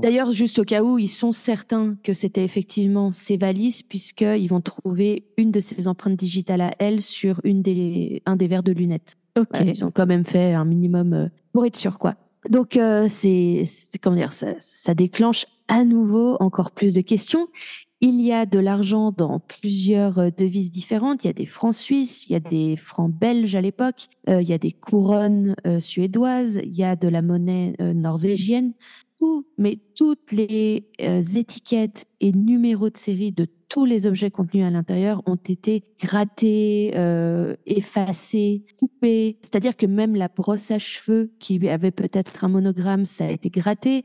D'ailleurs, 0.00 0.32
juste 0.32 0.58
au 0.58 0.64
cas 0.64 0.82
où, 0.82 0.98
ils 0.98 1.08
sont 1.08 1.32
certains 1.32 1.96
que 2.02 2.12
c'était 2.12 2.44
effectivement 2.44 3.12
ces 3.12 3.36
valises, 3.36 3.82
puisqu'ils 3.82 4.48
vont 4.48 4.60
trouver 4.60 5.24
une 5.36 5.50
de 5.50 5.60
ses 5.60 5.88
empreintes 5.88 6.16
digitales 6.16 6.60
à 6.62 6.70
elle 6.78 7.02
sur 7.02 7.40
une 7.44 7.62
des, 7.62 8.22
un 8.26 8.36
des 8.36 8.46
verres 8.48 8.62
de 8.62 8.72
lunettes. 8.72 9.16
Ok. 9.38 9.46
Voilà, 9.52 9.70
ils 9.72 9.84
ont 9.84 9.90
quand 9.90 10.06
même 10.06 10.24
fait 10.24 10.54
un 10.54 10.64
minimum 10.64 11.12
euh, 11.12 11.28
pour 11.52 11.66
être 11.66 11.76
sûr, 11.76 11.98
quoi. 11.98 12.14
Donc, 12.48 12.76
euh, 12.76 13.06
c'est, 13.08 13.64
c'est- 13.66 13.98
comment 13.98 14.16
dire, 14.16 14.32
ça, 14.32 14.48
ça 14.58 14.94
déclenche 14.94 15.46
à 15.68 15.84
nouveau 15.84 16.36
encore 16.40 16.70
plus 16.72 16.94
de 16.94 17.00
questions. 17.00 17.48
Il 18.06 18.20
y 18.20 18.34
a 18.34 18.44
de 18.44 18.58
l'argent 18.58 19.12
dans 19.16 19.40
plusieurs 19.40 20.18
euh, 20.18 20.28
devises 20.28 20.70
différentes. 20.70 21.24
Il 21.24 21.28
y 21.28 21.30
a 21.30 21.32
des 21.32 21.46
francs 21.46 21.74
suisses, 21.74 22.26
il 22.28 22.34
y 22.34 22.36
a 22.36 22.40
des 22.40 22.76
francs 22.76 23.10
belges 23.10 23.54
à 23.54 23.62
l'époque, 23.62 24.08
euh, 24.28 24.42
il 24.42 24.48
y 24.48 24.52
a 24.52 24.58
des 24.58 24.72
couronnes 24.72 25.54
euh, 25.66 25.80
suédoises, 25.80 26.60
il 26.62 26.76
y 26.76 26.84
a 26.84 26.96
de 26.96 27.08
la 27.08 27.22
monnaie 27.22 27.74
norvégienne. 27.78 28.74
Tout, 29.18 29.46
mais 29.56 29.78
toutes 29.94 30.32
les 30.32 30.86
étiquettes 31.34 32.04
et 32.20 32.32
numéros 32.32 32.90
de 32.90 32.98
série 32.98 33.32
de 33.32 33.46
tous 33.74 33.86
les 33.86 34.06
objets 34.06 34.30
contenus 34.30 34.64
à 34.64 34.70
l'intérieur 34.70 35.20
ont 35.26 35.34
été 35.34 35.82
grattés, 36.00 36.92
euh, 36.94 37.56
effacés, 37.66 38.62
coupés. 38.78 39.36
C'est-à-dire 39.42 39.76
que 39.76 39.84
même 39.84 40.14
la 40.14 40.28
brosse 40.28 40.70
à 40.70 40.78
cheveux 40.78 41.32
qui 41.40 41.68
avait 41.68 41.90
peut-être 41.90 42.44
un 42.44 42.48
monogramme, 42.48 43.04
ça 43.04 43.24
a 43.26 43.30
été 43.32 43.50
gratté. 43.50 44.04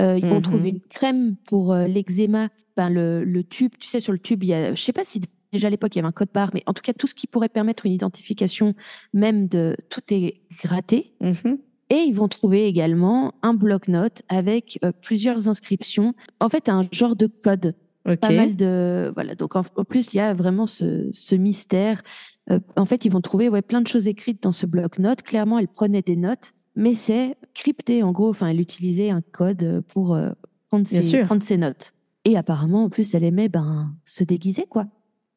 Euh, 0.00 0.18
On 0.22 0.36
Mhm. 0.36 0.40
trouve 0.42 0.66
une 0.66 0.80
crème 0.80 1.36
pour 1.46 1.74
euh, 1.74 1.86
l'eczéma. 1.86 2.48
Ben, 2.78 2.88
le, 2.88 3.22
le 3.22 3.44
tube, 3.44 3.72
tu 3.78 3.88
sais, 3.88 4.00
sur 4.00 4.14
le 4.14 4.18
tube, 4.18 4.42
il 4.42 4.48
y 4.48 4.54
a, 4.54 4.74
je 4.74 4.80
sais 4.82 4.94
pas 4.94 5.04
si 5.04 5.20
déjà 5.52 5.66
à 5.66 5.70
l'époque 5.70 5.94
il 5.94 5.98
y 5.98 6.00
avait 6.00 6.08
un 6.08 6.12
code 6.12 6.30
barre, 6.32 6.50
mais 6.54 6.62
en 6.64 6.72
tout 6.72 6.80
cas 6.82 6.94
tout 6.94 7.06
ce 7.06 7.14
qui 7.14 7.26
pourrait 7.26 7.50
permettre 7.50 7.84
une 7.84 7.92
identification 7.92 8.74
même 9.12 9.48
de 9.48 9.76
tout 9.90 10.00
est 10.14 10.40
gratté. 10.64 11.12
Mhm. 11.20 11.58
Et 11.90 11.96
ils 12.06 12.14
vont 12.14 12.28
trouver 12.28 12.66
également 12.66 13.34
un 13.42 13.52
bloc-notes 13.52 14.22
avec 14.30 14.78
euh, 14.82 14.92
plusieurs 15.02 15.46
inscriptions. 15.48 16.14
En 16.40 16.48
fait, 16.48 16.70
un 16.70 16.84
genre 16.90 17.16
de 17.16 17.26
code. 17.26 17.74
Pas 18.04 18.32
mal 18.32 18.56
de 18.56 19.12
voilà. 19.14 19.34
Donc 19.34 19.56
en, 19.56 19.64
en 19.76 19.84
plus, 19.84 20.12
il 20.12 20.16
y 20.16 20.20
a 20.20 20.34
vraiment 20.34 20.66
ce, 20.66 21.08
ce 21.12 21.34
mystère. 21.34 22.02
Euh, 22.50 22.58
en 22.76 22.86
fait, 22.86 23.04
ils 23.04 23.12
vont 23.12 23.20
trouver 23.20 23.48
ouais 23.48 23.62
plein 23.62 23.80
de 23.80 23.86
choses 23.86 24.08
écrites 24.08 24.42
dans 24.42 24.52
ce 24.52 24.66
bloc-notes. 24.66 25.22
Clairement, 25.22 25.58
elle 25.58 25.68
prenait 25.68 26.02
des 26.02 26.16
notes, 26.16 26.52
mais 26.76 26.94
c'est 26.94 27.36
crypté 27.54 28.02
en 28.02 28.12
gros. 28.12 28.30
Enfin, 28.30 28.48
elle 28.48 28.60
utilisait 28.60 29.10
un 29.10 29.20
code 29.20 29.82
pour 29.88 30.14
euh, 30.14 30.30
prendre 30.68 30.86
ses 30.86 31.02
sûr. 31.02 31.26
prendre 31.26 31.42
ses 31.42 31.58
notes. 31.58 31.92
Et 32.24 32.36
apparemment, 32.36 32.84
en 32.84 32.88
plus, 32.90 33.14
elle 33.14 33.24
aimait 33.24 33.48
ben 33.48 33.94
se 34.04 34.24
déguiser 34.24 34.66
quoi. 34.68 34.86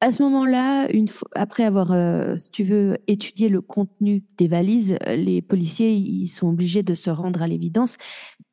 À 0.02 0.12
ce 0.12 0.22
moment-là, 0.24 0.92
une 0.92 1.08
fois, 1.08 1.30
après 1.34 1.64
avoir, 1.64 1.94
euh, 1.94 2.38
si 2.38 2.52
tu 2.52 2.66
veux, 2.66 2.98
étudié 3.08 3.48
le 3.48 3.62
contenu 3.62 4.24
des 4.38 4.50
valises, 4.50 4.98
les 5.08 5.42
policiers 5.42 5.94
ils 5.94 6.28
sont 6.28 6.50
obligés 6.50 6.84
de 6.84 6.94
se 6.94 7.10
rendre 7.10 7.42
à 7.42 7.48
l'évidence. 7.48 7.96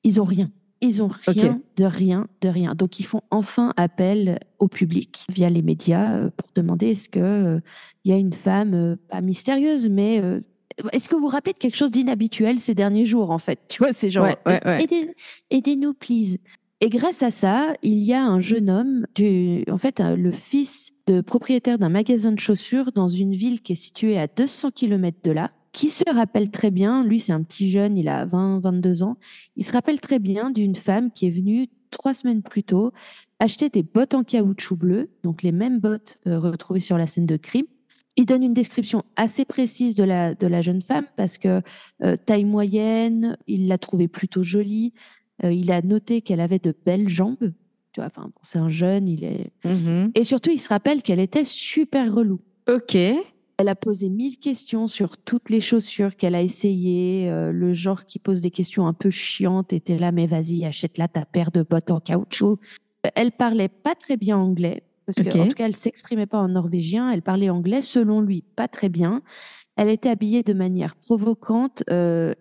Ils 0.05 0.21
ont 0.21 0.25
rien. 0.25 0.51
Ils 0.83 1.03
ont 1.03 1.11
rien 1.27 1.61
de 1.77 1.85
rien 1.85 2.27
de 2.41 2.49
rien. 2.49 2.75
Donc 2.75 3.01
ils 3.01 3.05
font 3.05 3.21
enfin 3.31 3.73
appel 3.77 4.39
au 4.59 4.69
public 4.69 5.27
via 5.31 5.51
les 5.51 5.61
médias 5.63 6.17
euh, 6.17 6.31
pour 6.37 6.49
demander 6.55 6.89
est-ce 6.93 7.09
que 7.11 7.21
euh, 7.21 7.61
il 8.05 8.11
y 8.11 8.15
a 8.15 8.17
une 8.19 8.33
femme 8.33 8.75
euh, 8.75 8.97
pas 9.11 9.21
mystérieuse 9.21 9.89
mais 9.91 10.21
euh, 10.23 10.41
est-ce 10.93 11.09
que 11.11 11.15
vous 11.17 11.23
vous 11.23 11.29
rappelez 11.29 11.53
de 11.53 11.59
quelque 11.59 11.77
chose 11.77 11.91
d'inhabituel 11.91 12.61
ces 12.61 12.75
derniers 12.75 13.05
jours 13.05 13.31
en 13.31 13.39
fait? 13.39 13.59
Tu 13.69 13.83
vois, 13.83 13.93
c'est 13.93 14.11
genre 14.11 14.25
Ouais, 14.25 14.37
ouais, 14.47 14.61
ouais. 14.65 14.83
aidez- 14.85 15.11
aidez-nous 15.51 15.93
please. 15.93 16.39
Et 16.81 16.89
grâce 16.89 17.23
à 17.23 17.31
ça, 17.31 17.75
il 17.83 17.99
y 17.99 18.15
a 18.15 18.25
un 18.25 18.41
jeune 18.41 18.71
homme, 18.71 19.05
du, 19.15 19.65
en 19.71 19.77
fait, 19.77 20.01
le 20.01 20.31
fils 20.31 20.93
de 21.07 21.21
propriétaire 21.21 21.79
d'un 21.79 21.91
magasin 21.91 22.33
de 22.33 22.39
chaussures 22.41 22.91
dans 22.93 23.09
une 23.09 23.35
ville 23.35 23.61
qui 23.61 23.73
est 23.75 23.77
située 23.77 24.19
à 24.19 24.27
200 24.27 24.71
km 24.71 25.19
de 25.23 25.31
là, 25.33 25.51
qui 25.73 25.91
se 25.91 26.05
rappelle 26.13 26.51
très 26.51 26.71
bien, 26.71 27.05
lui 27.05 27.21
c'est 27.21 27.33
un 27.33 27.43
petit 27.43 27.71
jeune, 27.71 27.97
il 27.97 28.09
a 28.09 28.27
20, 28.27 28.61
22 28.61 29.03
ans, 29.03 29.17
il 29.57 29.65
se 29.65 29.73
rappelle 29.73 30.01
très 30.01 30.19
bien 30.19 30.51
d'une 30.51 30.77
femme 30.77 31.11
qui 31.13 31.27
est 31.27 31.31
venue 31.31 31.69
trois 31.91 32.15
semaines 32.15 32.43
plus 32.43 32.63
tôt 32.63 32.93
acheter 33.41 33.71
des 33.71 33.83
bottes 33.83 34.15
en 34.15 34.23
caoutchouc 34.23 34.77
bleu, 34.77 35.11
donc 35.25 35.43
les 35.43 35.51
mêmes 35.51 35.81
bottes 35.81 36.19
euh, 36.27 36.39
retrouvées 36.39 36.81
sur 36.81 36.99
la 36.99 37.07
scène 37.07 37.27
de 37.27 37.37
crime. 37.37 37.67
Il 38.17 38.27
donne 38.27 38.43
une 38.43 38.55
description 38.55 39.03
assez 39.17 39.45
précise 39.45 39.95
de 39.95 40.05
la, 40.05 40.35
de 40.35 40.47
la 40.47 40.63
jeune 40.63 40.83
femme 40.83 41.07
parce 41.17 41.39
que 41.39 41.63
euh, 42.05 42.17
taille 42.17 42.45
moyenne, 42.45 43.39
il 43.47 43.67
l'a 43.67 43.79
trouvée 43.79 44.09
plutôt 44.09 44.43
jolie, 44.43 44.93
euh, 45.43 45.53
il 45.53 45.73
a 45.73 45.81
noté 45.81 46.21
qu'elle 46.21 46.41
avait 46.41 46.59
de 46.59 46.75
belles 46.85 47.09
jambes. 47.09 47.53
Tu 47.93 48.01
vois, 48.01 48.07
enfin, 48.07 48.25
bon, 48.25 48.41
c'est 48.43 48.59
un 48.59 48.69
jeune, 48.69 49.09
il 49.09 49.25
est. 49.25 49.53
Mhm. 49.65 50.13
Et 50.15 50.25
surtout, 50.25 50.51
il 50.51 50.61
se 50.61 50.69
rappelle 50.69 51.03
qu'elle 51.03 51.19
était 51.19 51.45
super 51.45 52.13
relou. 52.15 52.41
Ok. 52.69 52.97
Elle 53.61 53.69
a 53.69 53.75
posé 53.75 54.09
mille 54.09 54.39
questions 54.39 54.87
sur 54.87 55.19
toutes 55.19 55.51
les 55.51 55.61
chaussures 55.61 56.17
qu'elle 56.17 56.35
a 56.35 56.41
essayées. 56.41 57.29
euh, 57.29 57.53
le 57.53 57.75
genre 57.75 58.07
qui 58.07 58.19
pose 58.19 58.41
des 58.41 58.51
questions 58.51 58.87
un 58.87 58.95
peu 58.95 59.11
chiantes 59.11 59.75
était 59.75 59.99
là, 59.99 60.13
mais 60.13 60.27
vas-y, 60.27 60.65
achète-la 60.65 61.09
ta 61.09 61.27
paire 61.27 61.51
de 61.51 61.63
bottes 61.63 61.91
en 61.91 62.01
caoutchouc. 62.01 62.59
Elle 63.15 63.33
parlait 63.33 63.69
pas 63.69 63.95
très 63.95 64.17
bien 64.17 64.39
anglais, 64.39 64.83
parce 65.05 65.19
Ok. 65.19 65.29
que 65.29 65.39
en 65.39 65.47
tout 65.49 65.55
cas, 65.55 65.67
elle 65.67 65.77
s'exprimait 65.77 66.25
pas 66.27 66.39
en 66.39 66.49
norvégien. 66.49 67.11
Elle 67.13 67.21
parlait 67.21 67.51
anglais, 67.51 67.83
selon 67.83 68.23
lui, 68.23 68.45
pas 68.57 68.67
très 68.67 68.89
bien. 68.89 69.21
Elle 69.77 69.91
était 69.91 70.09
habillée 70.09 70.43
de 70.43 70.55
manière 70.55 70.97
provocante. 70.97 71.83
euh, 71.91 72.33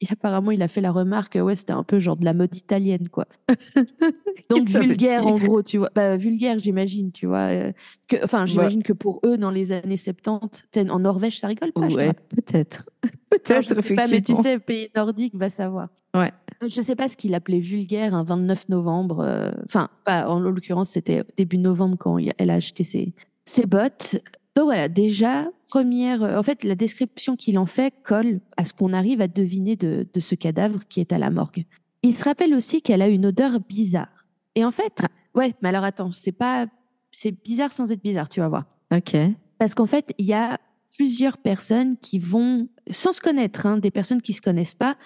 et 0.00 0.06
apparemment, 0.10 0.50
il 0.52 0.62
a 0.62 0.68
fait 0.68 0.80
la 0.80 0.92
remarque, 0.92 1.36
ouais, 1.42 1.56
c'était 1.56 1.72
un 1.72 1.82
peu 1.82 1.98
genre 1.98 2.16
de 2.16 2.24
la 2.24 2.32
mode 2.34 2.54
italienne, 2.54 3.08
quoi. 3.08 3.26
Donc 4.50 4.68
vulgaire, 4.68 5.26
en 5.26 5.36
gros, 5.38 5.62
tu 5.62 5.78
vois. 5.78 5.90
Bah, 5.94 6.16
vulgaire, 6.16 6.58
j'imagine, 6.58 7.10
tu 7.12 7.26
vois. 7.26 7.48
euh, 7.50 7.72
que, 8.06 8.16
enfin, 8.24 8.46
j'imagine 8.46 8.82
que 8.82 8.92
pour 8.92 9.20
eux, 9.24 9.36
dans 9.36 9.50
les 9.50 9.72
années 9.72 9.96
70, 9.96 10.64
t'sais, 10.70 10.88
en 10.90 11.00
Norvège, 11.00 11.38
ça 11.40 11.48
rigole 11.48 11.72
pas. 11.72 11.80
Ouais, 11.88 12.12
peut-être. 12.12 12.88
Peut-être, 13.30 13.68
sais 13.68 13.94
pas, 13.94 14.02
mais 14.04 14.08
tu 14.08 14.32
effectivement. 14.32 14.42
sais, 14.42 14.58
pays 14.58 14.88
nordique 14.96 15.34
va 15.36 15.50
savoir. 15.50 15.88
Ouais. 16.14 16.32
Je 16.66 16.80
sais 16.80 16.96
pas 16.96 17.08
ce 17.10 17.16
qu'il 17.16 17.34
appelait 17.34 17.58
vulgaire 17.60 18.14
un 18.14 18.24
29 18.24 18.70
novembre. 18.70 19.20
euh, 19.20 19.50
Enfin, 19.66 19.90
en 20.06 20.40
l'occurrence, 20.40 20.88
c'était 20.88 21.22
début 21.36 21.58
novembre 21.58 21.96
quand 21.98 22.16
il- 22.16 22.32
elle 22.38 22.48
a 22.50 22.54
acheté 22.54 22.84
ses, 22.84 23.12
ses 23.44 23.66
bottes. 23.66 24.16
Donc 24.58 24.64
voilà, 24.64 24.88
déjà, 24.88 25.46
première. 25.70 26.24
euh, 26.24 26.36
En 26.36 26.42
fait, 26.42 26.64
la 26.64 26.74
description 26.74 27.36
qu'il 27.36 27.58
en 27.58 27.66
fait 27.66 27.94
colle 28.02 28.40
à 28.56 28.64
ce 28.64 28.74
qu'on 28.74 28.92
arrive 28.92 29.20
à 29.20 29.28
deviner 29.28 29.76
de, 29.76 30.04
de 30.12 30.18
ce 30.18 30.34
cadavre 30.34 30.80
qui 30.88 30.98
est 30.98 31.12
à 31.12 31.18
la 31.18 31.30
morgue. 31.30 31.64
Il 32.02 32.12
se 32.12 32.24
rappelle 32.24 32.52
aussi 32.54 32.82
qu'elle 32.82 33.00
a 33.00 33.06
une 33.06 33.26
odeur 33.26 33.60
bizarre. 33.60 34.26
Et 34.56 34.64
en 34.64 34.72
fait, 34.72 35.06
ouais, 35.36 35.54
mais 35.62 35.68
alors 35.68 35.84
attends, 35.84 36.10
c'est 36.10 36.32
pas. 36.32 36.66
C'est 37.12 37.30
bizarre 37.30 37.72
sans 37.72 37.92
être 37.92 38.02
bizarre, 38.02 38.28
tu 38.28 38.40
vas 38.40 38.48
voir. 38.48 38.64
Ok. 38.92 39.16
Parce 39.60 39.76
qu'en 39.76 39.86
fait, 39.86 40.12
il 40.18 40.26
y 40.26 40.34
a 40.34 40.58
plusieurs 40.92 41.38
personnes 41.38 41.96
qui 41.96 42.18
vont, 42.18 42.68
sans 42.90 43.12
se 43.12 43.20
connaître, 43.20 43.64
hein, 43.64 43.78
des 43.78 43.92
personnes 43.92 44.22
qui 44.22 44.32
se 44.32 44.42
connaissent 44.42 44.74
pas, 44.74 44.96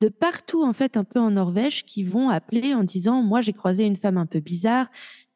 de 0.00 0.10
partout 0.10 0.62
en 0.62 0.72
fait, 0.72 0.96
un 0.96 1.02
peu 1.02 1.18
en 1.18 1.32
Norvège, 1.32 1.84
qui 1.86 2.04
vont 2.04 2.28
appeler 2.28 2.72
en 2.72 2.84
disant, 2.84 3.20
moi 3.24 3.40
j'ai 3.40 3.52
croisé 3.52 3.84
une 3.84 3.96
femme 3.96 4.16
un 4.16 4.26
peu 4.26 4.38
bizarre, 4.38 4.86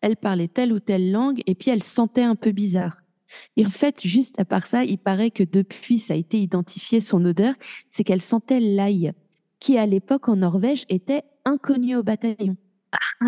elle 0.02 0.16
parlait 0.16 0.46
telle 0.46 0.72
ou 0.72 0.78
telle 0.78 1.10
langue, 1.10 1.42
et 1.46 1.56
puis 1.56 1.72
elle 1.72 1.82
sentait 1.82 2.22
un 2.22 2.36
peu 2.36 2.52
bizarre. 2.52 2.98
Et 3.56 3.66
en 3.66 3.70
fait, 3.70 4.00
juste 4.02 4.38
à 4.40 4.44
part 4.44 4.66
ça, 4.66 4.84
il 4.84 4.98
paraît 4.98 5.30
que 5.30 5.44
depuis 5.44 5.98
ça 5.98 6.14
a 6.14 6.16
été 6.16 6.38
identifié 6.40 7.00
son 7.00 7.24
odeur, 7.24 7.54
c'est 7.90 8.04
qu'elle 8.04 8.20
sentait 8.20 8.60
l'ail, 8.60 9.12
qui 9.60 9.78
à 9.78 9.86
l'époque 9.86 10.28
en 10.28 10.36
Norvège 10.36 10.84
était 10.88 11.22
inconnu 11.44 11.96
au 11.96 12.02
bataillon. 12.02 12.56
Ah. 13.20 13.26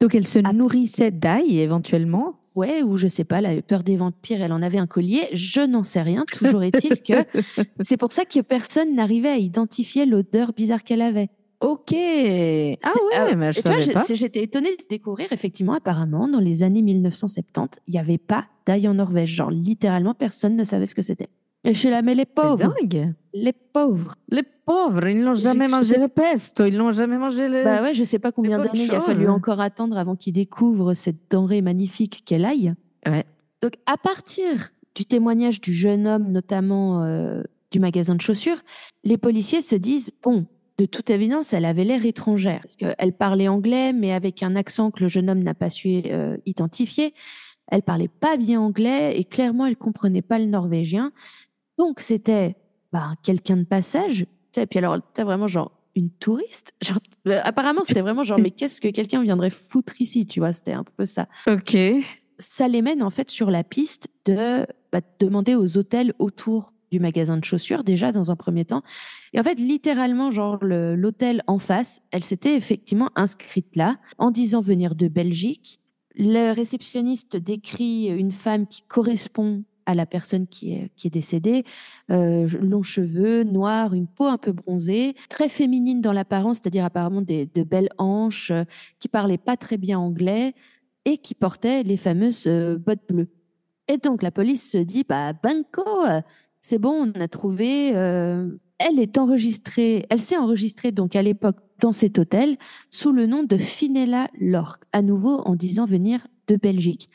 Donc 0.00 0.14
elle 0.14 0.26
se 0.26 0.38
Ah. 0.44 0.52
nourrissait 0.52 1.10
d'ail 1.10 1.58
éventuellement. 1.58 2.38
Ouais, 2.56 2.82
ou 2.82 2.96
je 2.96 3.08
sais 3.08 3.24
pas, 3.24 3.38
elle 3.38 3.46
avait 3.46 3.62
peur 3.62 3.82
des 3.82 3.96
vampires, 3.96 4.40
elle 4.42 4.52
en 4.52 4.62
avait 4.62 4.78
un 4.78 4.86
collier, 4.86 5.22
je 5.32 5.60
n'en 5.60 5.82
sais 5.82 6.02
rien. 6.02 6.24
Toujours 6.38 6.62
est-il 6.62 7.00
que 7.02 7.14
c'est 7.82 7.96
pour 7.96 8.12
ça 8.12 8.24
que 8.24 8.40
personne 8.40 8.94
n'arrivait 8.94 9.30
à 9.30 9.38
identifier 9.38 10.06
l'odeur 10.06 10.52
bizarre 10.52 10.84
qu'elle 10.84 11.02
avait. 11.02 11.30
Ok. 11.60 11.92
Ah 11.92 11.96
ouais, 11.96 13.32
euh, 13.32 13.36
mais 13.36 13.52
je 13.52 13.60
savais 13.60 13.86
pas. 13.92 14.04
J'étais 14.12 14.42
étonnée 14.42 14.76
de 14.76 14.84
découvrir, 14.88 15.28
effectivement, 15.32 15.74
apparemment, 15.74 16.28
dans 16.28 16.40
les 16.40 16.62
années 16.62 16.82
1970, 16.82 17.80
il 17.86 17.92
n'y 17.92 17.98
avait 17.98 18.18
pas 18.18 18.46
d'ail 18.66 18.86
en 18.88 18.94
Norvège. 18.94 19.30
Genre, 19.30 19.50
littéralement, 19.50 20.14
personne 20.14 20.56
ne 20.56 20.64
savait 20.64 20.86
ce 20.86 20.94
que 20.94 21.02
c'était. 21.02 21.28
Et 21.66 21.72
je 21.72 21.78
suis 21.78 21.88
là, 21.88 22.02
mais 22.02 22.14
les 22.14 22.26
pauvres, 22.26 22.74
dingue. 22.78 23.14
les 23.32 23.52
pauvres. 23.54 24.14
Les 24.28 24.42
pauvres, 24.42 25.06
ils 25.08 25.22
n'ont 25.22 25.32
jamais 25.34 25.66
Je 25.66 25.70
mangé 25.70 25.94
sais- 25.94 25.98
le 25.98 26.08
pesto, 26.08 26.66
ils 26.66 26.76
n'ont 26.76 26.92
jamais 26.92 27.16
mangé 27.16 27.48
le. 27.48 27.64
Bah 27.64 27.82
ouais, 27.82 27.94
je 27.94 28.04
sais 28.04 28.18
pas 28.18 28.32
combien 28.32 28.58
d'années 28.58 28.84
il 28.84 28.94
a 28.94 29.00
fallu 29.00 29.28
encore 29.28 29.60
attendre 29.60 29.96
avant 29.96 30.14
qu'ils 30.14 30.34
découvrent 30.34 30.92
cette 30.92 31.30
denrée 31.30 31.62
magnifique 31.62 32.22
qu'est 32.26 32.38
l'ail. 32.38 32.74
Ouais. 33.06 33.24
Donc, 33.62 33.72
à 33.86 33.96
partir 33.96 34.70
du 34.94 35.06
témoignage 35.06 35.62
du 35.62 35.72
jeune 35.72 36.06
homme, 36.06 36.30
notamment 36.30 37.02
euh, 37.02 37.42
du 37.70 37.80
magasin 37.80 38.14
de 38.14 38.20
chaussures, 38.20 38.58
les 39.02 39.16
policiers 39.16 39.62
se 39.62 39.74
disent 39.74 40.10
bon, 40.22 40.44
de 40.78 40.86
toute 40.86 41.10
évidence, 41.10 41.52
elle 41.52 41.64
avait 41.64 41.84
l'air 41.84 42.04
étrangère 42.04 42.60
parce 42.60 42.76
qu'elle 42.76 43.12
parlait 43.12 43.48
anglais, 43.48 43.92
mais 43.92 44.12
avec 44.12 44.42
un 44.42 44.56
accent 44.56 44.90
que 44.90 45.02
le 45.02 45.08
jeune 45.08 45.30
homme 45.30 45.42
n'a 45.42 45.54
pas 45.54 45.70
su 45.70 46.02
euh, 46.06 46.36
identifier. 46.46 47.14
Elle 47.68 47.82
parlait 47.82 48.08
pas 48.08 48.36
bien 48.36 48.60
anglais 48.60 49.18
et 49.18 49.24
clairement, 49.24 49.66
elle 49.66 49.76
comprenait 49.76 50.22
pas 50.22 50.38
le 50.38 50.46
norvégien. 50.46 51.12
Donc, 51.78 52.00
c'était 52.00 52.56
bah, 52.92 53.12
quelqu'un 53.22 53.56
de 53.56 53.64
passage. 53.64 54.26
Sais, 54.52 54.66
puis 54.66 54.78
alors, 54.78 54.98
t'as 55.14 55.24
vraiment 55.24 55.48
genre 55.48 55.72
une 55.94 56.10
touriste. 56.10 56.74
Genre, 56.82 56.98
euh, 57.28 57.40
apparemment, 57.44 57.82
c'était 57.84 58.02
vraiment 58.02 58.24
genre, 58.24 58.38
mais 58.40 58.50
qu'est-ce 58.52 58.80
que 58.80 58.88
quelqu'un 58.88 59.22
viendrait 59.22 59.50
foutre 59.50 60.00
ici, 60.00 60.26
tu 60.26 60.40
vois? 60.40 60.52
C'était 60.52 60.72
un 60.72 60.84
peu 60.84 61.06
ça 61.06 61.28
Ok. 61.48 61.76
ça 62.38 62.68
les 62.68 62.82
mène 62.82 63.02
en 63.02 63.10
fait 63.10 63.30
sur 63.30 63.50
la 63.50 63.62
piste 63.64 64.08
de 64.24 64.66
bah, 64.92 65.00
de 65.00 65.26
demander 65.26 65.54
aux 65.54 65.78
hôtels 65.78 66.14
autour 66.18 66.72
du 66.94 67.00
magasin 67.00 67.36
de 67.36 67.44
chaussures 67.44 67.82
déjà 67.82 68.12
dans 68.12 68.30
un 68.30 68.36
premier 68.36 68.64
temps. 68.64 68.82
Et 69.32 69.40
en 69.40 69.42
fait, 69.42 69.56
littéralement, 69.56 70.30
genre 70.30 70.58
l'hôtel 70.62 71.42
en 71.48 71.58
face, 71.58 72.02
elle 72.12 72.22
s'était 72.22 72.54
effectivement 72.54 73.10
inscrite 73.16 73.74
là 73.74 73.96
en 74.18 74.30
disant 74.30 74.60
venir 74.60 74.94
de 74.94 75.08
Belgique. 75.08 75.80
Le 76.14 76.52
réceptionniste 76.52 77.36
décrit 77.36 78.06
une 78.06 78.30
femme 78.30 78.68
qui 78.68 78.82
correspond 78.82 79.64
à 79.86 79.96
la 79.96 80.06
personne 80.06 80.46
qui 80.46 80.72
est, 80.72 80.92
qui 80.96 81.08
est 81.08 81.10
décédée, 81.10 81.64
euh, 82.12 82.48
longs 82.60 82.84
cheveux, 82.84 83.42
noirs, 83.42 83.92
une 83.92 84.06
peau 84.06 84.26
un 84.26 84.38
peu 84.38 84.52
bronzée, 84.52 85.14
très 85.28 85.48
féminine 85.48 86.00
dans 86.00 86.12
l'apparence, 86.12 86.58
c'est-à-dire 86.58 86.84
apparemment 86.84 87.22
des, 87.22 87.46
de 87.46 87.64
belles 87.64 87.90
hanches, 87.98 88.52
euh, 88.52 88.62
qui 89.00 89.08
parlait 89.08 89.36
pas 89.36 89.56
très 89.56 89.76
bien 89.76 89.98
anglais, 89.98 90.54
et 91.04 91.18
qui 91.18 91.34
portait 91.34 91.82
les 91.82 91.96
fameuses 91.96 92.46
euh, 92.46 92.78
bottes 92.78 93.06
bleues. 93.08 93.28
Et 93.88 93.98
donc 93.98 94.22
la 94.22 94.30
police 94.30 94.70
se 94.70 94.78
dit 94.78 95.04
bah 95.06 95.34
Banco, 95.34 95.84
c'est 96.64 96.78
bon, 96.78 97.12
on 97.14 97.20
a 97.20 97.28
trouvé. 97.28 97.94
euh, 97.94 98.48
elle 98.78 98.98
est 98.98 99.18
enregistrée, 99.18 100.06
elle 100.08 100.20
s'est 100.20 100.38
enregistrée 100.38 100.92
donc 100.92 101.14
à 101.14 101.22
l'époque 101.22 101.58
dans 101.78 101.92
cet 101.92 102.18
hôtel 102.18 102.56
sous 102.88 103.12
le 103.12 103.26
nom 103.26 103.42
de 103.42 103.58
Finella 103.58 104.30
Lorque, 104.40 104.82
à 104.92 105.02
nouveau 105.02 105.40
en 105.42 105.56
disant 105.56 105.84
venir 105.84 106.26
de 106.48 106.56
Belgique. 106.56 107.10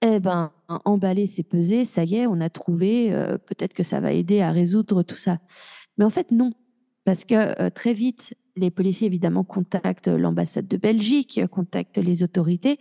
Eh 0.00 0.20
ben, 0.20 0.52
emballé, 0.84 1.26
c'est 1.26 1.42
pesé, 1.42 1.84
ça 1.84 2.04
y 2.04 2.14
est, 2.14 2.28
on 2.28 2.40
a 2.40 2.50
trouvé. 2.50 3.12
euh, 3.12 3.36
Peut-être 3.36 3.74
que 3.74 3.82
ça 3.82 3.98
va 3.98 4.12
aider 4.12 4.42
à 4.42 4.52
résoudre 4.52 5.02
tout 5.02 5.16
ça. 5.16 5.40
Mais 5.96 6.04
en 6.04 6.10
fait, 6.10 6.30
non, 6.30 6.52
parce 7.04 7.24
que 7.24 7.34
euh, 7.34 7.70
très 7.70 7.94
vite, 7.94 8.36
les 8.54 8.70
policiers 8.70 9.08
évidemment 9.08 9.42
contactent 9.42 10.06
l'ambassade 10.06 10.68
de 10.68 10.76
Belgique, 10.76 11.40
contactent 11.50 11.98
les 11.98 12.22
autorités. 12.22 12.78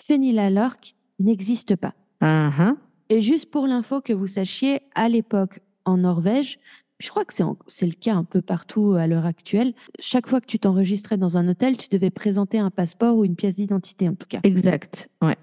Fenila 0.00 0.50
Lorque 0.50 0.96
n'existe 1.20 1.76
pas. 1.76 1.94
Ah. 2.20 2.74
Et 3.10 3.20
juste 3.20 3.50
pour 3.50 3.66
l'info 3.66 4.00
que 4.00 4.12
vous 4.12 4.26
sachiez, 4.26 4.80
à 4.94 5.08
l'époque 5.08 5.60
en 5.84 5.98
Norvège, 5.98 6.58
je 6.98 7.08
crois 7.10 7.24
que 7.24 7.32
c'est 7.68 7.86
le 7.86 7.92
cas 7.92 8.14
un 8.14 8.24
peu 8.24 8.42
partout 8.42 8.94
à 8.94 9.06
l'heure 9.06 9.24
actuelle, 9.26 9.72
chaque 9.98 10.26
fois 10.26 10.40
que 10.40 10.46
tu 10.46 10.58
t'enregistrais 10.58 11.16
dans 11.16 11.36
un 11.38 11.48
hôtel, 11.48 11.76
tu 11.76 11.88
devais 11.88 12.10
présenter 12.10 12.58
un 12.58 12.70
passeport 12.70 13.16
ou 13.16 13.24
une 13.24 13.36
pièce 13.36 13.54
d'identité 13.54 14.08
en 14.08 14.14
tout 14.14 14.26
cas. 14.28 14.40
Exact. 14.42 15.08
Ouais. 15.22 15.36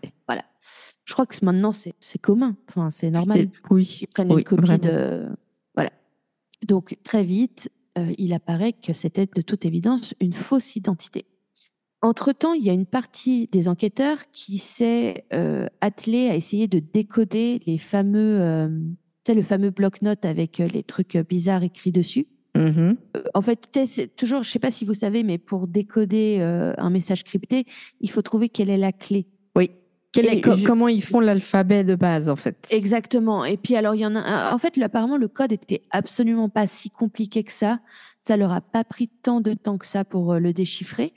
Je 1.05 1.13
crois 1.13 1.27
que 1.27 1.35
maintenant 1.45 1.71
c'est 1.71 2.17
commun, 2.19 2.57
enfin 2.67 2.89
c'est 2.89 3.11
normal. 3.11 3.49
Oui. 3.69 3.99
Ils 4.01 4.07
prennent 4.07 4.31
Oui, 4.31 4.41
une 4.41 4.43
copie 4.43 4.63
vraiment. 4.63 4.83
de. 4.83 5.27
Voilà. 5.75 5.91
Donc, 6.67 6.97
très 7.03 7.23
vite, 7.23 7.69
euh, 7.99 8.11
il 8.17 8.33
apparaît 8.33 8.73
que 8.73 8.91
c'était 8.91 9.27
de 9.27 9.41
toute 9.41 9.65
évidence 9.65 10.15
une 10.19 10.33
fausse 10.33 10.75
identité. 10.75 11.25
Entre-temps, 12.05 12.53
il 12.53 12.63
y 12.63 12.69
a 12.69 12.73
une 12.73 12.85
partie 12.85 13.49
des 13.51 13.67
enquêteurs 13.67 14.19
qui 14.31 14.59
s'est 14.59 15.25
euh, 15.33 15.65
attelée 15.81 16.29
à 16.29 16.35
essayer 16.35 16.67
de 16.67 16.79
décoder 16.79 17.59
les 17.65 17.77
fameux, 17.79 18.39
euh, 18.41 18.67
tu 19.23 19.31
sais, 19.31 19.33
le 19.33 19.41
fameux 19.41 19.71
bloc-notes 19.71 20.23
avec 20.23 20.59
euh, 20.59 20.67
les 20.67 20.83
trucs 20.83 21.17
bizarres 21.17 21.63
écrits 21.63 21.91
dessus. 21.91 22.27
Mhm. 22.55 22.95
Euh, 23.17 23.23
En 23.33 23.41
fait, 23.41 23.67
toujours, 24.15 24.43
je 24.43 24.51
sais 24.51 24.59
pas 24.59 24.69
si 24.71 24.85
vous 24.85 24.93
savez, 24.93 25.23
mais 25.23 25.37
pour 25.39 25.67
décoder 25.67 26.37
euh, 26.41 26.73
un 26.77 26.91
message 26.91 27.23
crypté, 27.23 27.65
il 28.01 28.09
faut 28.11 28.21
trouver 28.21 28.49
quelle 28.49 28.69
est 28.69 28.77
la 28.77 28.91
clé. 28.91 29.25
Oui. 29.55 29.71
Est- 30.15 30.41
je- 30.49 30.63
Comment 30.65 30.87
ils 30.87 31.03
font 31.03 31.19
l'alphabet 31.19 31.83
de 31.83 31.95
base, 31.95 32.29
en 32.29 32.37
fait 32.37 32.67
Exactement. 32.71 33.43
Et 33.43 33.57
puis 33.57 33.75
alors 33.75 33.95
il 33.95 33.99
y 34.01 34.05
en 34.05 34.15
a 34.15 34.19
un- 34.21 34.53
en 34.53 34.57
fait 34.59 34.77
apparemment 34.81 35.17
le 35.17 35.27
code 35.27 35.51
était 35.51 35.81
absolument 35.91 36.47
pas 36.47 36.67
si 36.67 36.89
compliqué 36.89 37.43
que 37.43 37.51
ça. 37.51 37.79
Ça 38.21 38.37
leur 38.37 38.53
a 38.53 38.61
pas 38.61 38.85
pris 38.85 39.09
tant 39.09 39.41
de 39.41 39.53
temps 39.53 39.77
que 39.77 39.85
ça 39.85 40.05
pour 40.05 40.35
le 40.35 40.53
déchiffrer. 40.53 41.13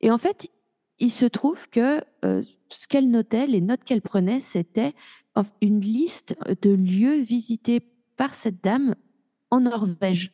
Et 0.00 0.10
en 0.10 0.18
fait, 0.18 0.50
il 0.98 1.10
se 1.10 1.26
trouve 1.26 1.68
que 1.68 2.00
euh, 2.24 2.42
ce 2.70 2.88
qu'elle 2.88 3.10
notait, 3.10 3.46
les 3.46 3.60
notes 3.60 3.84
qu'elle 3.84 4.02
prenait, 4.02 4.40
c'était 4.40 4.94
une 5.60 5.80
liste 5.80 6.36
de 6.62 6.70
lieux 6.70 7.20
visités 7.20 7.80
par 8.16 8.34
cette 8.34 8.62
dame 8.64 8.96
en 9.50 9.60
Norvège. 9.60 10.32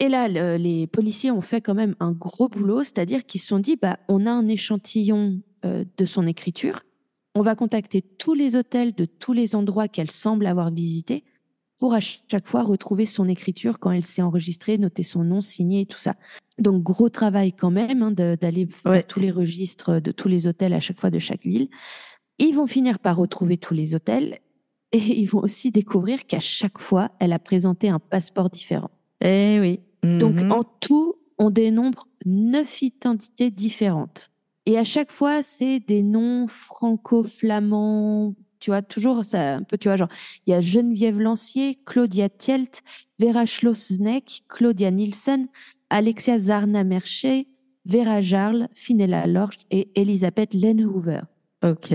Et 0.00 0.08
là, 0.08 0.28
le- 0.28 0.56
les 0.56 0.86
policiers 0.88 1.30
ont 1.30 1.40
fait 1.40 1.60
quand 1.60 1.74
même 1.74 1.94
un 2.00 2.10
gros 2.10 2.48
boulot, 2.48 2.82
c'est-à-dire 2.82 3.24
qu'ils 3.26 3.40
se 3.40 3.46
sont 3.46 3.60
dit, 3.60 3.76
bah, 3.76 3.98
on 4.08 4.26
a 4.26 4.30
un 4.32 4.48
échantillon 4.48 5.40
euh, 5.64 5.84
de 5.96 6.04
son 6.04 6.26
écriture, 6.26 6.82
on 7.36 7.42
va 7.42 7.54
contacter 7.54 8.02
tous 8.02 8.34
les 8.34 8.56
hôtels 8.56 8.94
de 8.94 9.04
tous 9.04 9.32
les 9.32 9.54
endroits 9.54 9.88
qu'elle 9.88 10.10
semble 10.10 10.46
avoir 10.46 10.70
visités 10.72 11.24
pour 11.78 11.94
à 11.94 12.00
chaque 12.00 12.46
fois 12.46 12.62
retrouver 12.62 13.04
son 13.06 13.28
écriture 13.28 13.78
quand 13.78 13.90
elle 13.90 14.04
s'est 14.04 14.22
enregistrée, 14.22 14.78
noter 14.78 15.02
son 15.02 15.24
nom, 15.24 15.40
signé 15.40 15.82
et 15.82 15.86
tout 15.86 15.98
ça. 15.98 16.14
Donc 16.58 16.82
gros 16.82 17.08
travail 17.08 17.52
quand 17.52 17.70
même 17.72 18.02
hein, 18.02 18.10
d'aller 18.12 18.66
faire 18.66 18.92
Ouais. 18.92 19.02
tous 19.02 19.20
les 19.20 19.30
registres 19.30 20.00
de 20.00 20.12
tous 20.12 20.28
les 20.28 20.46
hôtels 20.46 20.72
à 20.72 20.80
chaque 20.80 21.00
fois 21.00 21.10
de 21.10 21.18
chaque 21.18 21.42
ville. 21.44 21.68
Ils 22.38 22.52
vont 22.54 22.66
finir 22.66 22.98
par 23.00 23.16
retrouver 23.16 23.56
tous 23.58 23.74
les 23.74 23.94
hôtels 23.94 24.38
et 24.92 24.98
ils 25.20 25.26
vont 25.26 25.40
aussi 25.40 25.70
découvrir 25.72 26.26
qu'à 26.26 26.40
chaque 26.40 26.78
fois, 26.78 27.10
elle 27.18 27.32
a 27.32 27.38
présenté 27.38 27.88
un 27.88 27.98
passeport 27.98 28.50
différent. 28.50 28.90
Eh 29.20 29.58
oui. 29.60 29.80
Donc 30.18 30.42
Mhm. 30.42 30.52
en 30.52 30.64
tout, 30.64 31.16
on 31.38 31.50
dénombre 31.50 32.06
neuf 32.24 32.82
identités 32.82 33.50
différentes. 33.50 34.30
Et 34.66 34.78
à 34.78 34.84
chaque 34.84 35.10
fois, 35.10 35.42
c'est 35.42 35.80
des 35.80 36.02
noms 36.02 36.46
franco-flamands. 36.46 38.34
Tu 38.64 38.70
vois, 38.70 38.80
toujours 38.80 39.26
ça, 39.26 39.56
un 39.56 39.62
peu, 39.62 39.76
tu 39.76 39.88
vois, 39.88 39.98
genre, 39.98 40.08
il 40.46 40.52
y 40.52 40.54
a 40.54 40.60
Geneviève 40.62 41.20
Lancier, 41.20 41.78
Claudia 41.84 42.30
Tielt, 42.30 42.80
Vera 43.18 43.44
Schlossneck, 43.44 44.40
Claudia 44.48 44.90
Nielsen, 44.90 45.48
Alexia 45.90 46.38
Zarna 46.38 46.82
Mercher, 46.82 47.46
Vera 47.84 48.22
Jarl, 48.22 48.68
Finella 48.72 49.26
Lorch 49.26 49.58
et 49.70 49.90
Elisabeth 50.00 50.54
Lenhoover. 50.54 51.20
Ok. 51.62 51.92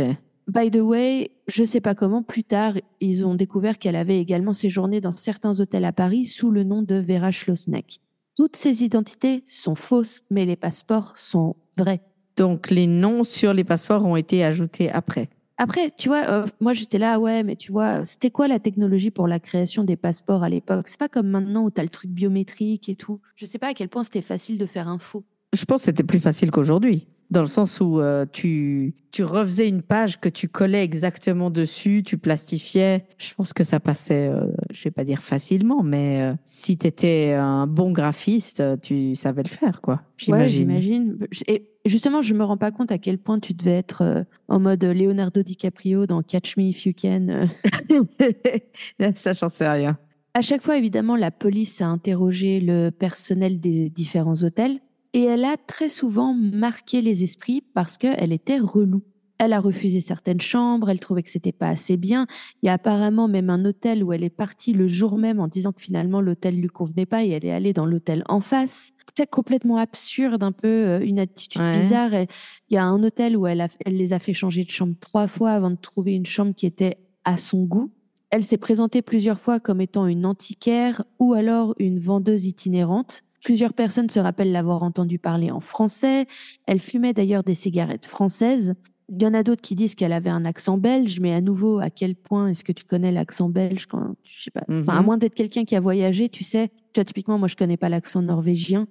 By 0.48 0.70
the 0.70 0.82
way, 0.82 1.32
je 1.48 1.64
sais 1.64 1.82
pas 1.82 1.96
comment, 1.96 2.22
plus 2.22 2.44
tard, 2.44 2.74
ils 3.02 3.26
ont 3.26 3.34
découvert 3.34 3.80
qu'elle 3.80 3.96
avait 3.96 4.20
également 4.20 4.54
séjourné 4.54 5.02
dans 5.02 5.10
certains 5.10 5.60
hôtels 5.60 5.86
à 5.86 5.92
Paris 5.92 6.28
sous 6.28 6.52
le 6.52 6.64
nom 6.64 6.84
de 6.84 7.00
Vera 7.00 7.32
Schlossneck. 7.32 8.00
Toutes 8.38 8.56
ces 8.56 8.84
identités 8.84 9.44
sont 9.50 9.74
fausses, 9.74 10.22
mais 10.30 10.46
les 10.46 10.56
passeports 10.56 11.14
sont 11.18 11.56
vrais. 11.78 12.02
Donc, 12.38 12.70
les 12.70 12.86
noms 12.86 13.24
sur 13.24 13.56
les 13.56 13.64
passeports 13.64 14.06
ont 14.06 14.16
été 14.16 14.44
ajoutés 14.44 14.92
après. 14.92 15.32
Après, 15.62 15.92
tu 15.98 16.08
vois, 16.08 16.24
euh, 16.30 16.46
moi 16.62 16.74
j'étais 16.74 16.98
là, 16.98 17.20
ouais, 17.20 17.44
mais 17.44 17.58
tu 17.58 17.74
vois, 17.74 18.06
c'était 18.06 18.32
quoi 18.32 18.48
la 18.48 18.60
technologie 18.60 19.12
pour 19.12 19.28
la 19.28 19.42
création 19.42 19.84
des 19.84 19.98
passeports 19.98 20.42
à 20.42 20.48
l'époque? 20.48 20.88
C'est 20.88 20.98
pas 20.98 21.10
comme 21.10 21.28
maintenant 21.28 21.66
où 21.66 21.70
tu 21.70 21.82
as 21.82 21.84
le 21.84 21.90
truc 21.90 22.10
biométrique 22.12 22.88
et 22.88 22.96
tout. 22.96 23.20
Je 23.36 23.46
sais 23.46 23.60
pas 23.60 23.68
à 23.68 23.74
quel 23.74 23.90
point 23.90 24.06
c'était 24.06 24.22
facile 24.22 24.58
de 24.58 24.66
faire 24.66 24.88
un 24.88 25.00
faux. 25.00 25.26
Je 25.52 25.66
pense 25.66 25.82
que 25.82 25.86
c'était 25.88 26.04
plus 26.04 26.22
facile 26.22 26.50
qu'aujourd'hui, 26.50 27.10
dans 27.32 27.42
le 27.42 27.48
sens 27.48 27.80
où 27.80 28.00
euh, 28.00 28.26
tu, 28.32 28.96
tu 29.12 29.24
refaisais 29.24 29.68
une 29.68 29.82
page 29.82 30.20
que 30.20 30.30
tu 30.30 30.48
collais 30.48 30.84
exactement 30.84 31.50
dessus, 31.50 32.04
tu 32.06 32.18
plastifiais. 32.18 33.06
Je 33.18 33.34
pense 33.34 33.54
que 33.54 33.64
ça 33.64 33.80
passait, 33.80 34.28
euh, 34.28 34.46
je 34.72 34.84
vais 34.84 34.92
pas 34.92 35.04
dire 35.04 35.22
facilement, 35.22 35.84
mais 35.84 36.22
euh, 36.22 36.34
si 36.46 36.78
tu 36.78 36.88
étais 36.88 37.34
un 37.34 37.68
bon 37.68 37.92
graphiste, 37.92 38.60
euh, 38.60 38.78
tu 38.78 39.16
savais 39.16 39.44
le 39.44 39.50
faire, 39.50 39.82
quoi. 39.82 39.96
Ouais, 39.96 40.02
J'imagine. 40.18 40.62
j'imagine. 40.70 41.28
Et 41.48 41.70
justement, 41.86 42.22
je 42.22 42.34
me 42.34 42.44
rends 42.44 42.58
pas 42.58 42.72
compte 42.72 42.92
à 42.92 42.98
quel 42.98 43.18
point 43.18 43.40
tu 43.40 43.54
devais 43.54 43.78
être 43.78 44.26
en 44.48 44.60
mode 44.60 44.84
Leonardo 44.84 45.42
DiCaprio 45.42 46.06
dans 46.06 46.22
Catch 46.22 46.58
Me 46.58 46.64
If 46.64 46.86
You 46.86 46.94
Can. 47.00 47.48
ça, 49.16 49.34
j'en 49.34 49.50
sais 49.50 49.70
rien. 49.70 49.98
À 50.34 50.42
chaque 50.42 50.62
fois, 50.62 50.78
évidemment, 50.78 51.16
la 51.16 51.32
police 51.32 51.82
a 51.82 51.88
interrogé 51.88 52.60
le 52.60 52.92
personnel 52.92 53.60
des 53.60 53.90
différents 53.90 54.44
hôtels. 54.44 54.80
Et 55.14 55.24
elle 55.24 55.44
a 55.46 55.58
très 55.58 55.90
souvent 55.90 56.34
marqué 56.34 57.02
les 57.02 57.24
esprits 57.24 57.62
parce 57.74 57.98
qu'elle 57.98 58.32
était 58.32 58.60
relou. 58.60 59.02
Elle 59.42 59.54
a 59.54 59.62
refusé 59.62 60.02
certaines 60.02 60.42
chambres, 60.42 60.90
elle 60.90 61.00
trouvait 61.00 61.24
que 61.24 61.30
c'était 61.30 61.54
pas 61.54 61.70
assez 61.70 61.96
bien. 61.96 62.28
Il 62.62 62.66
y 62.66 62.70
a 62.70 62.74
apparemment 62.74 63.30
même 63.30 63.50
un 63.50 63.64
hôtel 63.64 64.04
où 64.04 64.12
elle 64.12 64.24
est 64.26 64.30
partie 64.30 64.74
le 64.74 64.88
jour 64.90 65.18
même 65.18 65.40
en 65.40 65.48
disant 65.48 65.72
que 65.72 65.82
finalement 65.82 66.20
l'hôtel 66.20 66.60
lui 66.60 66.68
convenait 66.68 67.06
pas 67.06 67.24
et 67.24 67.30
elle 67.30 67.46
est 67.46 67.52
allée 67.52 67.72
dans 67.72 67.86
l'hôtel 67.86 68.24
en 68.28 68.42
face. 68.42 68.92
C'est 69.18 69.30
complètement 69.30 69.78
absurde, 69.78 70.44
un 70.44 70.52
peu 70.52 70.68
euh, 70.68 71.00
une 71.02 71.20
attitude 71.20 71.62
Ouais. 71.62 71.80
bizarre. 71.80 72.12
Il 72.14 72.28
y 72.74 72.78
a 72.78 72.84
un 72.84 73.02
hôtel 73.02 73.38
où 73.38 73.48
elle, 73.48 73.62
a- 73.62 73.70
elle 73.86 73.96
les 73.96 74.12
a 74.14 74.20
fait 74.20 74.34
changer 74.34 74.64
de 74.66 74.70
chambre 74.72 74.96
trois 75.00 75.28
fois 75.28 75.52
avant 75.52 75.72
de 75.72 75.78
trouver 75.78 76.14
une 76.16 76.26
chambre 76.26 76.54
qui 76.54 76.66
était 76.66 76.98
à 77.24 77.38
son 77.38 77.64
goût. 77.64 77.92
Elle 78.32 78.44
s'est 78.44 78.58
présentée 78.58 79.02
plusieurs 79.02 79.40
fois 79.40 79.60
comme 79.62 79.80
étant 79.82 80.06
une 80.06 80.26
antiquaire 80.26 81.04
ou 81.18 81.34
alors 81.34 81.76
une 81.80 81.98
vendeuse 82.00 82.46
itinérante. 82.46 83.24
Plusieurs 83.44 83.74
personnes 83.74 84.10
se 84.10 84.20
rappellent 84.20 84.52
l'avoir 84.52 84.84
entendu 84.84 85.18
parler 85.20 85.52
en 85.52 85.60
français. 85.60 86.26
Elle 86.66 86.80
fumait 86.80 87.14
d'ailleurs 87.14 87.44
des 87.44 87.56
cigarettes 87.56 88.06
françaises. 88.06 88.76
Il 89.12 89.22
y 89.24 89.26
en 89.26 89.34
a 89.34 89.42
d'autres 89.44 89.62
qui 89.62 89.74
disent 89.76 89.96
qu'elle 89.96 90.14
avait 90.14 90.30
un 90.30 90.46
accent 90.46 90.78
belge, 90.78 91.20
mais 91.20 91.34
à 91.34 91.42
nouveau, 91.42 91.80
à 91.80 91.90
quel 91.90 92.16
point 92.16 92.50
est-ce 92.50 92.64
que 92.64 92.72
tu 92.72 92.86
connais 92.86 93.12
l'accent 93.12 93.50
belge 93.50 93.88
quand, 93.88 94.16
je 94.24 94.44
sais 94.44 94.52
pas, 94.52 94.62
enfin, 94.70 94.94
à 94.94 95.00
Mhm. 95.00 95.06
moins 95.06 95.18
d'être 95.18 95.34
quelqu'un 95.34 95.66
qui 95.66 95.76
a 95.76 95.80
voyagé, 95.80 96.30
tu 96.30 96.44
sais, 96.44 96.68
tu 96.94 97.00
vois, 97.00 97.06
typiquement, 97.06 97.40
moi, 97.40 97.48
je 97.48 97.56
connais 97.56 97.78
pas 97.78 97.90
l'accent 97.90 98.22
norvégien. 98.22 98.88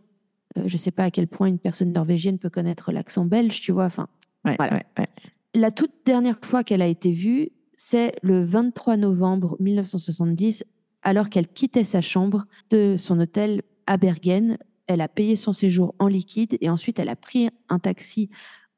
Euh, 0.57 0.63
je 0.67 0.77
sais 0.77 0.91
pas 0.91 1.05
à 1.05 1.11
quel 1.13 1.29
point 1.29 1.47
une 1.47 1.59
personne 1.61 1.93
norvégienne 1.93 2.39
peut 2.39 2.51
connaître 2.51 2.91
l'accent 2.91 3.27
belge, 3.27 3.61
tu 3.61 3.71
vois, 3.71 3.85
enfin. 3.85 4.09
Ouais, 4.45 4.57
Voilà. 4.59 4.75
ouais, 4.77 4.83
ouais. 4.99 5.07
La 5.55 5.71
toute 5.71 5.93
dernière 6.05 6.39
fois 6.43 6.65
qu'elle 6.65 6.83
a 6.83 6.87
été 6.89 7.13
vue, 7.13 7.51
c'est 7.75 8.15
le 8.23 8.45
23 8.45 8.97
novembre 8.97 9.57
1970, 9.61 10.65
alors 11.03 11.29
qu'elle 11.31 11.47
quittait 11.47 11.85
sa 11.85 12.01
chambre 12.01 12.45
de 12.71 12.97
son 12.99 13.21
hôtel 13.21 13.63
à 13.89 13.97
Bergen. 13.97 14.59
Elle 14.87 15.01
a 15.01 15.09
payé 15.09 15.35
son 15.35 15.53
séjour 15.53 15.95
en 15.99 16.07
liquide 16.07 16.57
et 16.61 16.71
ensuite 16.71 16.99
elle 16.99 17.09
a 17.09 17.17
pris 17.17 17.51
un 17.69 17.79
taxi 17.79 18.31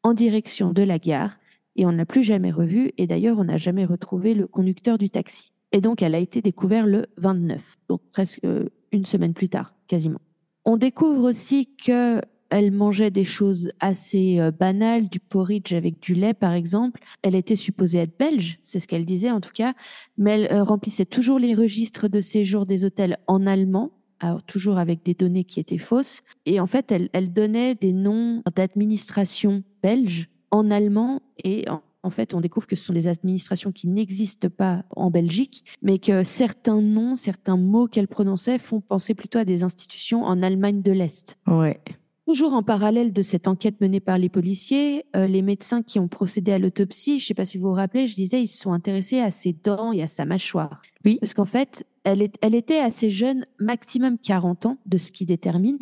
en 0.02 0.14
direction 0.14 0.72
de 0.72 0.82
la 0.82 0.98
gare 0.98 1.38
et 1.76 1.84
on 1.84 1.92
ne 1.92 1.98
l'a 1.98 2.06
plus 2.06 2.22
jamais 2.22 2.50
revue 2.50 2.92
et 2.96 3.06
d'ailleurs 3.06 3.38
on 3.38 3.44
n'a 3.44 3.58
jamais 3.58 3.84
retrouvé 3.84 4.34
le 4.34 4.46
conducteur 4.46 4.98
du 4.98 5.10
taxi. 5.10 5.52
Et 5.72 5.80
donc 5.80 6.02
elle 6.02 6.14
a 6.14 6.18
été 6.18 6.42
découverte 6.42 6.86
le 6.86 7.06
29, 7.18 7.78
donc 7.88 8.00
presque 8.10 8.40
euh, 8.44 8.70
une 8.92 9.04
semaine 9.04 9.34
plus 9.34 9.48
tard, 9.48 9.74
quasiment. 9.86 10.20
On 10.64 10.76
découvre 10.76 11.28
aussi 11.28 11.68
que 11.76 12.20
elle 12.50 12.72
mangeait 12.72 13.12
des 13.12 13.24
choses 13.24 13.70
assez 13.78 14.40
euh, 14.40 14.50
banales, 14.50 15.08
du 15.08 15.20
porridge 15.20 15.72
avec 15.72 16.00
du 16.00 16.14
lait 16.14 16.34
par 16.34 16.52
exemple. 16.52 17.00
Elle 17.22 17.36
était 17.36 17.56
supposée 17.56 17.98
être 17.98 18.18
belge, 18.18 18.58
c'est 18.64 18.80
ce 18.80 18.88
qu'elle 18.88 19.04
disait 19.04 19.30
en 19.30 19.40
tout 19.40 19.52
cas, 19.54 19.74
mais 20.18 20.32
elle 20.32 20.52
euh, 20.52 20.64
remplissait 20.64 21.06
toujours 21.06 21.38
les 21.38 21.54
registres 21.54 22.08
de 22.08 22.20
séjour 22.20 22.66
des 22.66 22.84
hôtels 22.84 23.18
en 23.28 23.46
allemand, 23.46 23.92
alors 24.20 24.42
toujours 24.42 24.78
avec 24.78 25.04
des 25.04 25.14
données 25.14 25.44
qui 25.44 25.60
étaient 25.60 25.78
fausses. 25.78 26.22
Et 26.46 26.60
en 26.60 26.66
fait, 26.66 26.92
elle, 27.12 27.32
donnait 27.32 27.74
des 27.74 27.92
noms 27.92 28.42
d'administration 28.54 29.62
belges 29.82 30.28
en 30.50 30.70
allemand 30.70 31.22
et 31.44 31.68
en, 31.68 31.82
en 32.02 32.10
fait, 32.10 32.34
on 32.34 32.40
découvre 32.40 32.66
que 32.66 32.76
ce 32.76 32.84
sont 32.84 32.92
des 32.92 33.08
administrations 33.08 33.72
qui 33.72 33.88
n'existent 33.88 34.48
pas 34.48 34.84
en 34.90 35.10
Belgique, 35.10 35.64
mais 35.82 35.98
que 35.98 36.24
certains 36.24 36.80
noms, 36.80 37.14
certains 37.14 37.56
mots 37.56 37.86
qu'elle 37.86 38.08
prononçait 38.08 38.58
font 38.58 38.80
penser 38.80 39.14
plutôt 39.14 39.38
à 39.38 39.44
des 39.44 39.64
institutions 39.64 40.24
en 40.24 40.42
Allemagne 40.42 40.82
de 40.82 40.92
l'Est. 40.92 41.36
Ouais. 41.46 41.80
Toujours 42.26 42.52
en 42.54 42.62
parallèle 42.62 43.12
de 43.12 43.22
cette 43.22 43.48
enquête 43.48 43.80
menée 43.80 43.98
par 43.98 44.16
les 44.18 44.28
policiers, 44.28 45.04
euh, 45.16 45.26
les 45.26 45.42
médecins 45.42 45.82
qui 45.82 45.98
ont 45.98 46.06
procédé 46.06 46.52
à 46.52 46.58
l'autopsie, 46.58 47.18
je 47.18 47.24
ne 47.24 47.26
sais 47.28 47.34
pas 47.34 47.44
si 47.46 47.58
vous 47.58 47.68
vous 47.68 47.74
rappelez, 47.74 48.06
je 48.06 48.14
disais, 48.14 48.40
ils 48.42 48.46
se 48.46 48.58
sont 48.58 48.72
intéressés 48.72 49.18
à 49.20 49.30
ses 49.32 49.52
dents 49.52 49.92
et 49.92 50.02
à 50.02 50.06
sa 50.08 50.24
mâchoire. 50.26 50.82
Oui. 51.04 51.18
Parce 51.20 51.34
qu'en 51.34 51.44
fait, 51.46 51.84
elle, 52.04 52.22
est- 52.22 52.36
elle 52.40 52.54
était 52.54 52.78
assez 52.78 53.10
jeune, 53.10 53.46
maximum 53.58 54.16
40 54.18 54.66
ans, 54.66 54.78
de 54.86 54.96
ce 54.96 55.10
qui 55.10 55.26
détermine, 55.26 55.78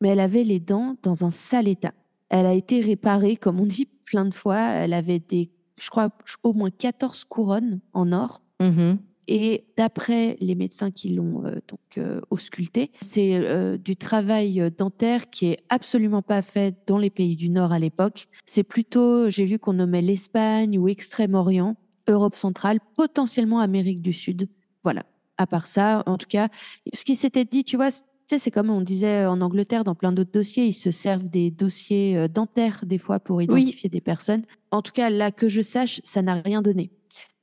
mais 0.00 0.08
elle 0.08 0.20
avait 0.20 0.44
les 0.44 0.60
dents 0.60 0.96
dans 1.02 1.24
un 1.26 1.30
sale 1.30 1.68
état. 1.68 1.92
Elle 2.30 2.46
a 2.46 2.54
été 2.54 2.80
réparée, 2.80 3.36
comme 3.36 3.60
on 3.60 3.66
dit 3.66 3.86
plein 4.04 4.24
de 4.24 4.32
fois. 4.32 4.58
Elle 4.60 4.94
avait 4.94 5.18
des, 5.18 5.50
je 5.78 5.90
crois, 5.90 6.08
au 6.42 6.54
moins 6.54 6.70
14 6.70 7.24
couronnes 7.24 7.80
en 7.92 8.12
or. 8.12 8.40
Mhm. 8.60 8.98
Et 9.28 9.64
d'après 9.76 10.36
les 10.40 10.54
médecins 10.54 10.90
qui 10.90 11.10
l'ont 11.10 11.44
euh, 11.46 11.60
donc 11.68 11.80
euh, 11.98 12.20
ausculté, 12.30 12.90
c'est 13.00 13.34
euh, 13.34 13.76
du 13.78 13.96
travail 13.96 14.60
euh, 14.60 14.70
dentaire 14.70 15.30
qui 15.30 15.46
est 15.46 15.58
absolument 15.68 16.22
pas 16.22 16.42
fait 16.42 16.76
dans 16.86 16.98
les 16.98 17.10
pays 17.10 17.36
du 17.36 17.48
Nord 17.48 17.72
à 17.72 17.78
l'époque. 17.78 18.28
C'est 18.46 18.64
plutôt, 18.64 19.30
j'ai 19.30 19.44
vu 19.44 19.58
qu'on 19.58 19.74
nommait 19.74 20.02
l'Espagne 20.02 20.78
ou 20.78 20.88
Extrême-Orient, 20.88 21.76
Europe 22.08 22.36
centrale, 22.36 22.80
potentiellement 22.96 23.60
Amérique 23.60 24.02
du 24.02 24.12
Sud. 24.12 24.48
Voilà. 24.82 25.04
À 25.38 25.46
part 25.46 25.66
ça, 25.66 26.02
en 26.06 26.18
tout 26.18 26.28
cas, 26.28 26.48
ce 26.92 27.04
qui 27.04 27.16
s'était 27.16 27.44
dit, 27.44 27.64
tu 27.64 27.76
vois, 27.76 27.90
c'est 28.38 28.50
comme 28.50 28.70
on 28.70 28.80
disait 28.80 29.26
en 29.26 29.40
Angleterre 29.40 29.84
dans 29.84 29.94
plein 29.94 30.12
d'autres 30.12 30.32
dossiers, 30.32 30.66
ils 30.66 30.72
se 30.72 30.90
servent 30.90 31.28
des 31.28 31.50
dossiers 31.50 32.16
euh, 32.16 32.28
dentaires 32.28 32.80
des 32.84 32.98
fois 32.98 33.20
pour 33.20 33.42
identifier 33.42 33.88
des 33.90 34.00
personnes. 34.00 34.42
En 34.70 34.82
tout 34.82 34.92
cas, 34.92 35.10
là 35.10 35.30
que 35.30 35.48
je 35.48 35.62
sache, 35.62 36.00
ça 36.04 36.22
n'a 36.22 36.34
rien 36.34 36.62
donné. 36.62 36.90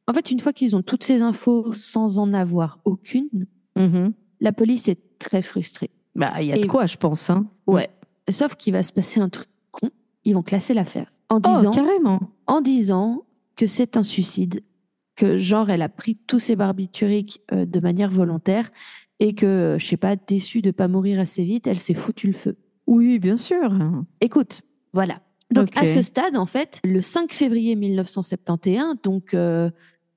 En 0.10 0.14
fait, 0.14 0.32
une 0.32 0.40
fois 0.40 0.54
qu'ils 0.54 0.76
ont 0.76 0.82
toutes 0.82 1.04
ces 1.04 1.22
infos 1.22 1.72
sans 1.74 2.18
en 2.20 2.34
avoir 2.34 2.80
aucune, 2.84 3.30
Mhm. 3.78 4.14
la 4.42 4.52
police 4.52 4.88
est 4.88 5.00
très 5.20 5.42
frustrée. 5.42 5.92
Bah, 6.16 6.34
il 6.42 6.48
y 6.48 6.52
a 6.52 6.56
de 6.58 6.64
Et- 6.66 6.68
quoi, 6.68 6.86
je 6.88 6.98
pense. 6.98 7.30
Hein. 7.30 7.46
Ouais. 7.68 7.88
Sauf 8.30 8.56
qu'il 8.56 8.74
va 8.74 8.84
se 8.84 8.92
passer 8.92 9.20
un 9.20 9.30
truc 9.30 9.48
con. 9.72 9.90
Ils 10.26 10.34
vont 10.34 10.42
classer 10.44 10.74
l'affaire 10.74 11.14
en 11.30 11.38
Oh, 11.46 11.56
disant, 11.56 11.72
carrément. 11.72 12.20
en 12.48 12.62
disant 12.62 13.24
que 13.56 13.68
c'est 13.68 13.98
un 13.98 14.04
suicide, 14.04 14.62
que 15.16 15.38
genre 15.38 15.70
elle 15.70 15.82
a 15.84 15.90
pris 15.90 16.16
tous 16.28 16.40
ses 16.40 16.56
barbituriques 16.56 17.42
euh, 17.52 17.66
de 17.66 17.80
manière 17.80 18.10
volontaire 18.10 18.70
et 19.20 19.36
que, 19.36 19.76
je 19.80 19.86
sais 19.86 19.98
pas, 19.98 20.16
déçue 20.16 20.62
de 20.62 20.72
pas 20.72 20.88
mourir 20.88 21.20
assez 21.20 21.44
vite, 21.44 21.68
elle 21.68 21.78
s'est 21.80 21.94
foutu 21.94 22.28
le 22.28 22.34
feu. 22.34 22.58
Oui, 22.88 23.20
bien 23.20 23.38
sûr. 23.38 23.72
Écoute, 24.22 24.62
voilà. 24.94 25.22
Donc 25.52 25.76
à 25.78 25.86
ce 25.86 26.02
stade, 26.02 26.38
en 26.38 26.46
fait, 26.46 26.80
le 26.84 27.02
5 27.02 27.34
février 27.34 27.76
1971, 27.76 28.96
donc 29.04 29.34
euh, 29.34 29.70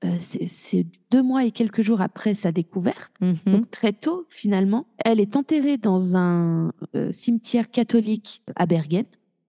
euh, 0.03 0.15
c'est 0.19 0.85
deux 1.11 1.23
mois 1.23 1.45
et 1.45 1.51
quelques 1.51 1.81
jours 1.81 2.01
après 2.01 2.33
sa 2.33 2.51
découverte, 2.51 3.13
Mhm. 3.21 3.37
donc 3.45 3.71
très 3.71 3.93
tôt 3.93 4.25
finalement, 4.29 4.85
elle 5.03 5.19
est 5.19 5.35
enterrée 5.35 5.77
dans 5.77 6.17
un 6.17 6.71
euh, 6.95 7.11
cimetière 7.11 7.71
catholique 7.71 8.41
à 8.55 8.65
Bergen. 8.65 9.05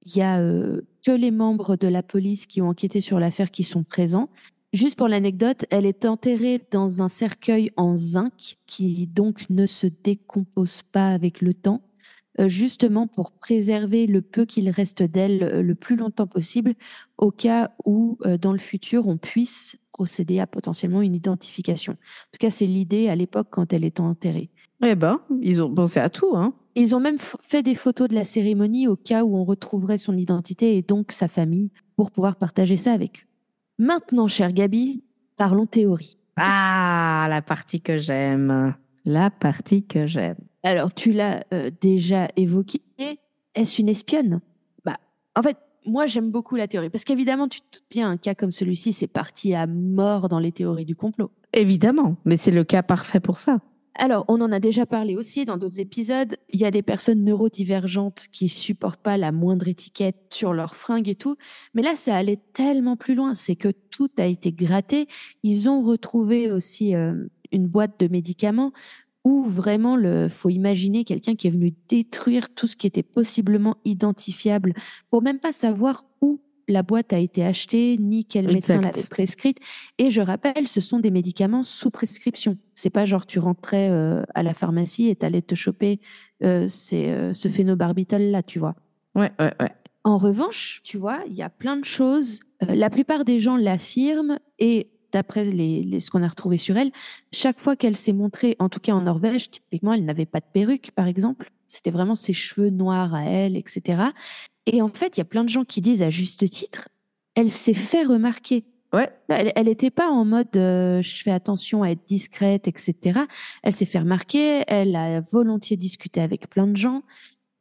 Il 0.06 0.16
y 0.16 0.22
a 0.22 0.38
euh, 0.40 0.82
que 1.04 1.10
les 1.12 1.30
membres 1.30 1.76
de 1.76 1.88
la 1.88 2.02
police 2.02 2.46
qui 2.46 2.60
ont 2.62 2.68
enquêté 2.68 3.00
sur 3.00 3.18
l'affaire 3.18 3.50
qui 3.50 3.64
sont 3.64 3.84
présents. 3.84 4.28
Juste 4.72 4.96
pour 4.96 5.08
l'anecdote, 5.08 5.64
elle 5.70 5.86
est 5.86 6.04
enterrée 6.04 6.60
dans 6.70 7.00
un 7.00 7.08
cercueil 7.08 7.70
en 7.76 7.96
zinc 7.96 8.56
qui 8.66 9.06
donc 9.06 9.48
ne 9.48 9.66
se 9.66 9.86
décompose 9.86 10.82
pas 10.82 11.10
avec 11.12 11.40
le 11.40 11.54
temps, 11.54 11.80
justement 12.46 13.06
pour 13.06 13.30
préserver 13.30 14.08
le 14.08 14.20
peu 14.20 14.44
qu'il 14.44 14.68
reste 14.70 15.04
d'elle 15.04 15.60
le 15.60 15.74
plus 15.76 15.94
longtemps 15.94 16.26
possible, 16.26 16.74
au 17.18 17.30
cas 17.30 17.70
où 17.84 18.18
dans 18.40 18.52
le 18.52 18.58
futur 18.58 19.06
on 19.06 19.16
puisse 19.16 19.76
procéder 19.94 20.40
à 20.40 20.46
potentiellement 20.46 21.02
une 21.02 21.14
identification. 21.14 21.92
En 21.92 22.30
tout 22.32 22.38
cas, 22.40 22.50
c'est 22.50 22.66
l'idée 22.66 23.08
à 23.08 23.14
l'époque 23.14 23.46
quand 23.50 23.72
elle 23.72 23.84
est 23.84 24.00
enterrée. 24.00 24.50
Eh 24.84 24.96
ben, 24.96 25.20
ils 25.40 25.62
ont 25.62 25.72
pensé 25.72 26.00
à 26.00 26.10
tout. 26.10 26.36
Hein. 26.36 26.52
Ils 26.74 26.96
ont 26.96 27.00
même 27.00 27.18
fait 27.18 27.62
des 27.62 27.76
photos 27.76 28.08
de 28.08 28.14
la 28.14 28.24
cérémonie 28.24 28.88
au 28.88 28.96
cas 28.96 29.22
où 29.22 29.36
on 29.36 29.44
retrouverait 29.44 29.96
son 29.96 30.16
identité 30.16 30.76
et 30.76 30.82
donc 30.82 31.12
sa 31.12 31.28
famille 31.28 31.70
pour 31.96 32.10
pouvoir 32.10 32.34
partager 32.36 32.76
ça 32.76 32.92
avec 32.92 33.20
eux. 33.20 33.26
Maintenant, 33.78 34.26
chère 34.26 34.52
Gabi, 34.52 35.04
parlons 35.36 35.66
théorie. 35.66 36.18
Ah, 36.36 37.26
la 37.30 37.40
partie 37.40 37.80
que 37.80 37.96
j'aime. 37.98 38.74
La 39.04 39.30
partie 39.30 39.84
que 39.84 40.06
j'aime. 40.06 40.38
Alors, 40.64 40.92
tu 40.92 41.12
l'as 41.12 41.44
euh, 41.52 41.70
déjà 41.80 42.28
évoqué. 42.36 42.80
Est-ce 43.54 43.80
une 43.80 43.88
espionne? 43.88 44.40
Bah, 44.84 44.96
en 45.36 45.42
fait, 45.42 45.56
moi, 45.86 46.06
j'aime 46.06 46.30
beaucoup 46.30 46.56
la 46.56 46.68
théorie 46.68 46.90
parce 46.90 47.04
qu'évidemment, 47.04 47.48
tu 47.48 47.60
te 47.60 47.66
doutes 47.72 47.84
bien, 47.90 48.10
un 48.10 48.16
cas 48.16 48.34
comme 48.34 48.52
celui-ci, 48.52 48.92
c'est 48.92 49.06
parti 49.06 49.54
à 49.54 49.66
mort 49.66 50.28
dans 50.28 50.38
les 50.38 50.52
théories 50.52 50.84
du 50.84 50.96
complot. 50.96 51.30
Évidemment, 51.52 52.16
mais 52.24 52.36
c'est 52.36 52.50
le 52.50 52.64
cas 52.64 52.82
parfait 52.82 53.20
pour 53.20 53.38
ça. 53.38 53.60
Alors, 53.96 54.24
on 54.26 54.40
en 54.40 54.50
a 54.50 54.58
déjà 54.58 54.86
parlé 54.86 55.14
aussi 55.14 55.44
dans 55.44 55.56
d'autres 55.56 55.78
épisodes. 55.78 56.36
Il 56.50 56.60
y 56.60 56.64
a 56.64 56.72
des 56.72 56.82
personnes 56.82 57.22
neurodivergentes 57.22 58.26
qui 58.32 58.48
supportent 58.48 59.00
pas 59.00 59.16
la 59.16 59.30
moindre 59.30 59.68
étiquette 59.68 60.16
sur 60.30 60.52
leurs 60.52 60.74
fringues 60.74 61.08
et 61.08 61.14
tout. 61.14 61.36
Mais 61.74 61.82
là, 61.82 61.94
ça 61.94 62.16
allait 62.16 62.40
tellement 62.54 62.96
plus 62.96 63.14
loin. 63.14 63.36
C'est 63.36 63.54
que 63.54 63.68
tout 63.90 64.10
a 64.18 64.26
été 64.26 64.50
gratté. 64.50 65.06
Ils 65.44 65.68
ont 65.68 65.80
retrouvé 65.80 66.50
aussi 66.50 66.96
euh, 66.96 67.14
une 67.52 67.68
boîte 67.68 68.00
de 68.00 68.08
médicaments 68.08 68.72
où 69.24 69.42
vraiment, 69.42 69.96
le, 69.96 70.28
faut 70.28 70.50
imaginer 70.50 71.04
quelqu'un 71.04 71.34
qui 71.34 71.46
est 71.46 71.50
venu 71.50 71.72
détruire 71.88 72.50
tout 72.54 72.66
ce 72.66 72.76
qui 72.76 72.86
était 72.86 73.02
possiblement 73.02 73.76
identifiable 73.84 74.74
pour 75.10 75.22
même 75.22 75.38
pas 75.38 75.52
savoir 75.52 76.04
où 76.20 76.40
la 76.68 76.82
boîte 76.82 77.12
a 77.12 77.18
été 77.18 77.44
achetée, 77.44 77.98
ni 77.98 78.24
quel 78.24 78.46
médecin 78.46 78.76
Exact. 78.76 78.96
l'avait 78.96 79.08
prescrite. 79.08 79.58
Et 79.98 80.08
je 80.08 80.20
rappelle, 80.22 80.66
ce 80.66 80.80
sont 80.80 80.98
des 80.98 81.10
médicaments 81.10 81.62
sous 81.62 81.90
prescription. 81.90 82.56
C'est 82.74 82.90
pas 82.90 83.04
genre 83.04 83.26
tu 83.26 83.38
rentrais 83.38 83.90
euh, 83.90 84.22
à 84.34 84.42
la 84.42 84.54
pharmacie 84.54 85.08
et 85.08 85.16
t'allais 85.16 85.42
te 85.42 85.54
choper 85.54 86.00
euh, 86.42 86.66
c'est, 86.68 87.10
euh, 87.10 87.34
ce 87.34 87.48
phénobarbital 87.48 88.30
là, 88.30 88.42
tu 88.42 88.58
vois. 88.58 88.74
Ouais, 89.14 89.30
ouais, 89.38 89.52
ouais. 89.60 89.70
En 90.04 90.18
revanche, 90.18 90.80
tu 90.84 90.98
vois, 90.98 91.20
il 91.26 91.34
y 91.34 91.42
a 91.42 91.48
plein 91.50 91.76
de 91.76 91.84
choses. 91.84 92.40
euh, 92.62 92.74
la 92.74 92.90
plupart 92.90 93.24
des 93.24 93.38
gens 93.38 93.56
l'affirment 93.56 94.38
et 94.58 94.88
d'après 95.14 95.44
les, 95.44 96.00
ce 96.00 96.10
qu'on 96.10 96.22
a 96.24 96.28
retrouvé 96.28 96.58
sur 96.58 96.76
elle, 96.76 96.90
chaque 97.32 97.60
fois 97.60 97.76
qu'elle 97.76 97.96
s'est 97.96 98.12
montrée, 98.12 98.56
en 98.58 98.68
tout 98.68 98.80
cas 98.80 98.92
en 98.92 99.02
Norvège, 99.02 99.50
typiquement, 99.50 99.92
elle 99.92 100.04
n'avait 100.04 100.26
pas 100.26 100.40
de 100.40 100.46
perruque, 100.52 100.90
par 100.94 101.06
exemple. 101.06 101.52
C'était 101.68 101.92
vraiment 101.92 102.16
ses 102.16 102.32
cheveux 102.32 102.70
noirs 102.70 103.14
à 103.14 103.22
elle, 103.22 103.56
etc. 103.56 104.02
Et 104.66 104.82
en 104.82 104.88
fait, 104.88 105.16
il 105.16 105.18
y 105.18 105.22
a 105.22 105.24
plein 105.24 105.44
de 105.44 105.48
gens 105.48 105.64
qui 105.64 105.80
disent 105.80 106.02
à 106.02 106.10
juste 106.10 106.48
titre, 106.50 106.88
elle 107.36 107.50
s'est 107.50 107.74
fait 107.74 108.02
remarquer. 108.02 108.64
Ouais. 108.92 109.10
Elle 109.28 109.66
n'était 109.66 109.90
pas 109.90 110.08
en 110.08 110.24
mode 110.24 110.56
euh, 110.56 111.02
je 111.02 111.22
fais 111.22 111.32
attention 111.32 111.82
à 111.82 111.90
être 111.90 112.04
discrète, 112.06 112.68
etc. 112.68 113.20
Elle 113.62 113.72
s'est 113.72 113.86
fait 113.86 113.98
remarquer, 113.98 114.62
elle 114.68 114.94
a 114.94 115.20
volontiers 115.20 115.76
discuté 115.76 116.20
avec 116.20 116.48
plein 116.48 116.66
de 116.66 116.76
gens 116.76 117.02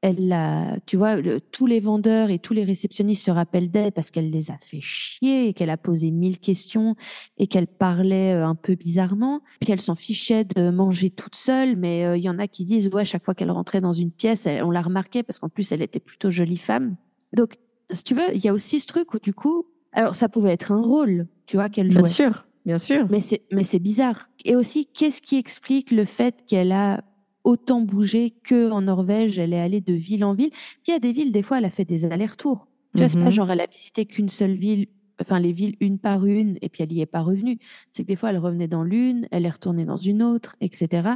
elle 0.04 0.34
a, 0.34 0.80
tu 0.86 0.98
vois, 0.98 1.16
tous 1.54 1.66
les 1.66 1.80
vendeurs 1.80 2.30
et 2.30 2.38
tous 2.38 2.54
les 2.54 2.66
réceptionnistes 2.66 3.24
se 3.24 3.32
rappellent 3.32 3.72
d'elle 3.72 3.94
parce 3.94 4.12
qu'elle 4.12 4.32
les 4.32 4.52
a 4.52 4.58
fait 4.58 4.82
chier 4.82 5.48
et 5.48 5.54
qu'elle 5.54 5.70
a 5.70 5.78
posé 5.78 6.12
mille 6.12 6.40
questions 6.40 6.96
et 7.38 7.48
qu'elle 7.48 7.68
parlait 7.68 8.34
euh, 8.34 8.46
un 8.46 8.54
peu 8.54 8.76
bizarrement. 8.76 9.40
Puis 9.62 9.72
elle 9.72 9.80
s'en 9.80 9.96
fichait 9.96 10.44
de 10.44 10.72
manger 10.72 11.10
toute 11.10 11.36
seule, 11.36 11.78
mais 11.78 12.04
euh, 12.04 12.18
il 12.18 12.24
y 12.24 12.30
en 12.30 12.38
a 12.38 12.50
qui 12.50 12.66
disent 12.66 12.90
ouais, 12.90 13.06
chaque 13.06 13.24
fois 13.24 13.34
qu'elle 13.34 13.50
rentrait 13.50 13.80
dans 13.80 13.94
une 13.94 14.12
pièce, 14.12 14.46
on 14.62 14.72
la 14.72 14.82
remarquait 14.82 15.24
parce 15.24 15.40
qu'en 15.40 15.48
plus 15.48 15.72
elle 15.72 15.82
était 15.82 16.02
plutôt 16.02 16.30
jolie 16.30 16.58
femme. 16.58 16.98
Donc, 17.32 17.56
si 17.90 18.04
tu 18.04 18.14
veux, 18.14 18.36
il 18.36 18.44
y 18.44 18.50
a 18.50 18.54
aussi 18.54 18.82
ce 18.82 18.88
truc 18.88 19.14
où 19.14 19.20
du 19.20 19.34
coup, 19.34 19.68
alors 19.94 20.16
ça 20.16 20.28
pouvait 20.28 20.52
être 20.52 20.74
un 20.74 20.82
rôle, 20.82 21.28
tu 21.46 21.56
vois, 21.56 21.70
qu'elle 21.70 21.90
jouait. 21.90 22.02
Bien 22.02 22.12
sûr, 22.12 22.46
bien 22.66 22.78
sûr. 22.78 23.08
Mais 23.10 23.22
c'est, 23.22 23.44
mais 23.54 23.64
c'est 23.64 23.80
bizarre. 23.80 24.28
Et 24.44 24.58
aussi, 24.58 24.86
qu'est-ce 24.86 25.22
qui 25.22 25.38
explique 25.38 25.92
le 25.92 26.04
fait 26.04 26.44
qu'elle 26.46 26.74
a 26.74 27.06
autant 27.44 27.82
bougé 27.82 28.32
que 28.44 28.72
en 28.72 28.82
Norvège, 28.82 29.40
elle 29.40 29.54
est 29.54 29.60
allée 29.60 29.82
de 29.82 29.94
ville 29.94 30.24
en 30.24 30.34
ville. 30.34 30.52
Puis 30.52 30.90
il 30.90 30.92
y 30.92 30.96
a 30.96 31.00
des 31.00 31.12
villes, 31.12 31.32
des 31.32 31.42
fois, 31.42 31.58
elle 31.58 31.66
a 31.66 31.70
fait 31.70 31.86
des 31.86 32.06
allers-retours. 32.06 32.68
Tu 32.94 33.00
vois, 33.00 33.10
c'est 33.10 33.18
pas 33.18 33.26
mhm. 33.26 33.32
genre 33.32 33.52
elle 33.52 33.62
a 33.62 33.66
visité 33.66 34.06
qu'une 34.06 34.30
seule 34.30 34.54
ville, 34.54 34.86
enfin 35.20 35.40
les 35.40 35.52
villes 35.52 35.76
une 35.80 35.98
par 35.98 36.26
une, 36.26 36.58
et 36.62 36.70
puis 36.70 36.84
elle 36.84 36.90
n'y 36.90 37.02
est 37.02 37.08
pas 37.08 37.22
revenue. 37.22 37.58
C'est 37.92 38.04
que 38.04 38.08
des 38.08 38.16
fois, 38.16 38.30
elle 38.30 38.38
revenait 38.38 38.68
dans 38.68 38.84
l'une, 38.84 39.28
elle 39.32 39.46
est 39.46 39.50
retournée 39.50 39.86
dans 39.86 39.98
une 39.98 40.22
autre, 40.22 40.56
etc. 40.62 41.10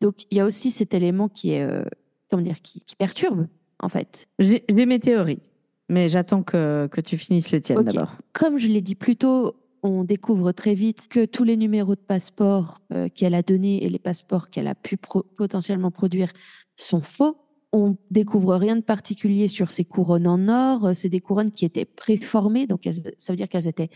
Donc 0.00 0.26
il 0.30 0.38
y 0.38 0.40
a 0.40 0.46
aussi 0.46 0.70
cet 0.70 0.94
élément 0.94 1.28
qui 1.28 1.52
est, 1.52 1.62
euh, 1.62 1.84
comment 2.28 2.42
dire, 2.42 2.60
qui, 2.60 2.82
perturbe 2.98 3.46
en 3.78 3.88
fait. 3.88 4.28
J'ai 4.40 4.64
mes 4.68 4.98
théories, 4.98 5.40
mais 5.88 6.08
j'attends 6.08 6.42
que, 6.42 6.88
que 6.88 7.00
tu 7.00 7.18
finisses 7.18 7.52
les 7.52 7.60
tiennes 7.60 7.82
d'abord. 7.82 8.16
Comme 8.32 8.58
je 8.58 8.66
l'ai 8.66 8.80
dit 8.80 8.96
plus 8.96 9.16
tôt, 9.16 9.54
on 9.82 10.04
découvre 10.04 10.52
très 10.52 10.74
vite 10.74 11.08
que 11.08 11.24
tous 11.24 11.44
les 11.44 11.56
numéros 11.56 11.94
de 11.94 12.00
passeport 12.00 12.78
euh, 12.92 13.08
qu'elle 13.08 13.34
a 13.34 13.42
donnés 13.42 13.84
et 13.84 13.88
les 13.88 13.98
passeports 13.98 14.48
qu'elle 14.50 14.68
a 14.68 14.74
pu 14.74 14.96
potentiellement 14.96 15.90
produire 15.90 16.32
sont 16.76 17.00
faux. 17.00 17.36
On 17.72 17.96
découvre 18.10 18.54
rien 18.56 18.76
de 18.76 18.82
particulier 18.82 19.48
sur 19.48 19.70
ces 19.70 19.84
couronnes 19.84 20.26
en 20.26 20.48
or. 20.48 20.94
C'est 20.94 21.08
des 21.08 21.20
couronnes 21.20 21.50
qui 21.50 21.64
étaient 21.64 21.86
préformées, 21.86 22.66
donc 22.66 22.88
ça 23.18 23.32
veut 23.32 23.36
dire 23.36 23.48
qu'elles 23.48 23.66
étaient 23.66 23.88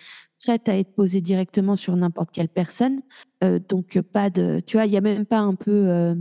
prêtes 0.43 0.69
à 0.69 0.79
être 0.79 0.93
posées 0.95 1.21
directement 1.21 1.77
sur 1.77 1.95
n'importe 1.95 2.31
quelle 2.33 2.49
personne. 2.49 3.01
Euh, 3.45 3.61
donc 3.69 4.01
pas 4.01 4.31
de, 4.31 4.61
tu 4.67 4.77
vois, 4.79 4.87
il 4.87 4.93
y 4.93 4.97
a 4.97 5.03
même 5.03 5.27
pas 5.27 5.41
un 5.41 5.55
peu, 5.55 5.89
euh, 5.89 6.15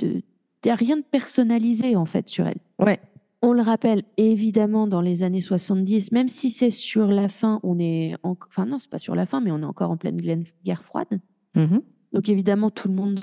il 0.00 0.22
y 0.64 0.70
a 0.70 0.74
rien 0.76 0.96
de 0.96 1.02
personnalisé 1.02 1.96
en 1.96 2.06
fait 2.06 2.28
sur 2.28 2.46
elle. 2.46 2.60
Ouais. 2.78 3.00
On 3.42 3.52
le 3.52 3.62
rappelle 3.62 4.04
évidemment 4.16 4.86
dans 4.86 5.00
les 5.00 5.24
années 5.24 5.40
70, 5.40 6.12
même 6.12 6.28
si 6.28 6.50
c'est 6.50 6.70
sur 6.70 7.08
la 7.08 7.28
fin, 7.28 7.58
on 7.64 7.78
est, 7.78 8.14
enfin 8.22 8.66
non, 8.66 8.78
c'est 8.78 8.90
pas 8.90 9.00
sur 9.00 9.16
la 9.16 9.26
fin, 9.26 9.40
mais 9.40 9.50
on 9.50 9.60
est 9.60 9.64
encore 9.64 9.90
en 9.90 9.96
pleine 9.96 10.20
guerre 10.64 10.84
froide. 10.84 11.20
Mmh 11.56 11.78
Donc 12.12 12.28
évidemment, 12.28 12.70
tout 12.70 12.88
le 12.88 12.94
monde 12.94 13.20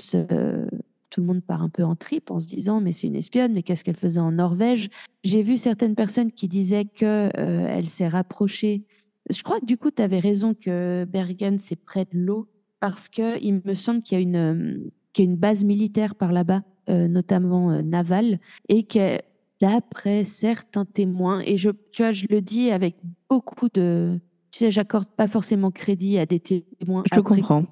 tout 1.10 1.20
le 1.20 1.26
monde 1.26 1.42
part 1.42 1.62
un 1.62 1.68
peu 1.68 1.84
en 1.84 1.96
trip 1.96 2.30
en 2.30 2.38
se 2.38 2.46
disant 2.46 2.80
mais 2.80 2.92
c'est 2.92 3.08
une 3.08 3.16
espionne, 3.16 3.52
mais 3.52 3.62
qu'est-ce 3.62 3.84
qu'elle 3.84 3.96
faisait 3.96 4.20
en 4.20 4.32
Norvège? 4.32 4.88
J'ai 5.24 5.42
vu 5.42 5.56
certaines 5.56 5.94
personnes 5.94 6.32
qui 6.32 6.48
disaient 6.48 6.84
que 6.86 7.04
euh, 7.36 7.66
elle 7.68 7.86
s'est 7.86 8.08
rapprochée. 8.08 8.84
Je 9.28 9.42
crois 9.42 9.60
que 9.60 9.66
du 9.66 9.76
coup, 9.76 9.90
tu 9.90 10.02
avais 10.02 10.20
raison 10.20 10.54
que 10.54 11.04
Bergen 11.04 11.58
c'est 11.58 11.76
près 11.76 12.04
de 12.04 12.18
l'eau 12.18 12.48
parce 12.78 13.08
que 13.08 13.42
il 13.42 13.60
me 13.64 13.74
semble 13.74 14.02
qu'il 14.02 14.18
y 14.18 14.20
a 14.20 14.22
une 14.22 14.90
qu'il 15.12 15.24
y 15.24 15.28
a 15.28 15.30
une 15.30 15.36
base 15.36 15.64
militaire 15.64 16.14
par 16.14 16.32
là-bas, 16.32 16.62
euh, 16.88 17.08
notamment 17.08 17.72
euh, 17.72 17.82
navale, 17.82 18.38
et 18.68 18.84
qu'elle 18.84 19.22
d'après 19.60 20.24
certains 20.24 20.84
témoins, 20.84 21.40
et 21.40 21.56
je, 21.56 21.70
tu 21.92 22.02
vois, 22.02 22.12
je 22.12 22.26
le 22.30 22.40
dis 22.40 22.70
avec 22.70 22.96
beaucoup 23.28 23.68
de, 23.72 24.18
tu 24.50 24.58
sais, 24.58 24.70
j'accorde 24.70 25.08
pas 25.08 25.26
forcément 25.26 25.70
crédit 25.70 26.18
à 26.18 26.26
des 26.26 26.40
témoins. 26.40 27.04
Je 27.12 27.20
comprends. 27.20 27.64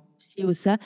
Au 0.43 0.53
ça, 0.53 0.79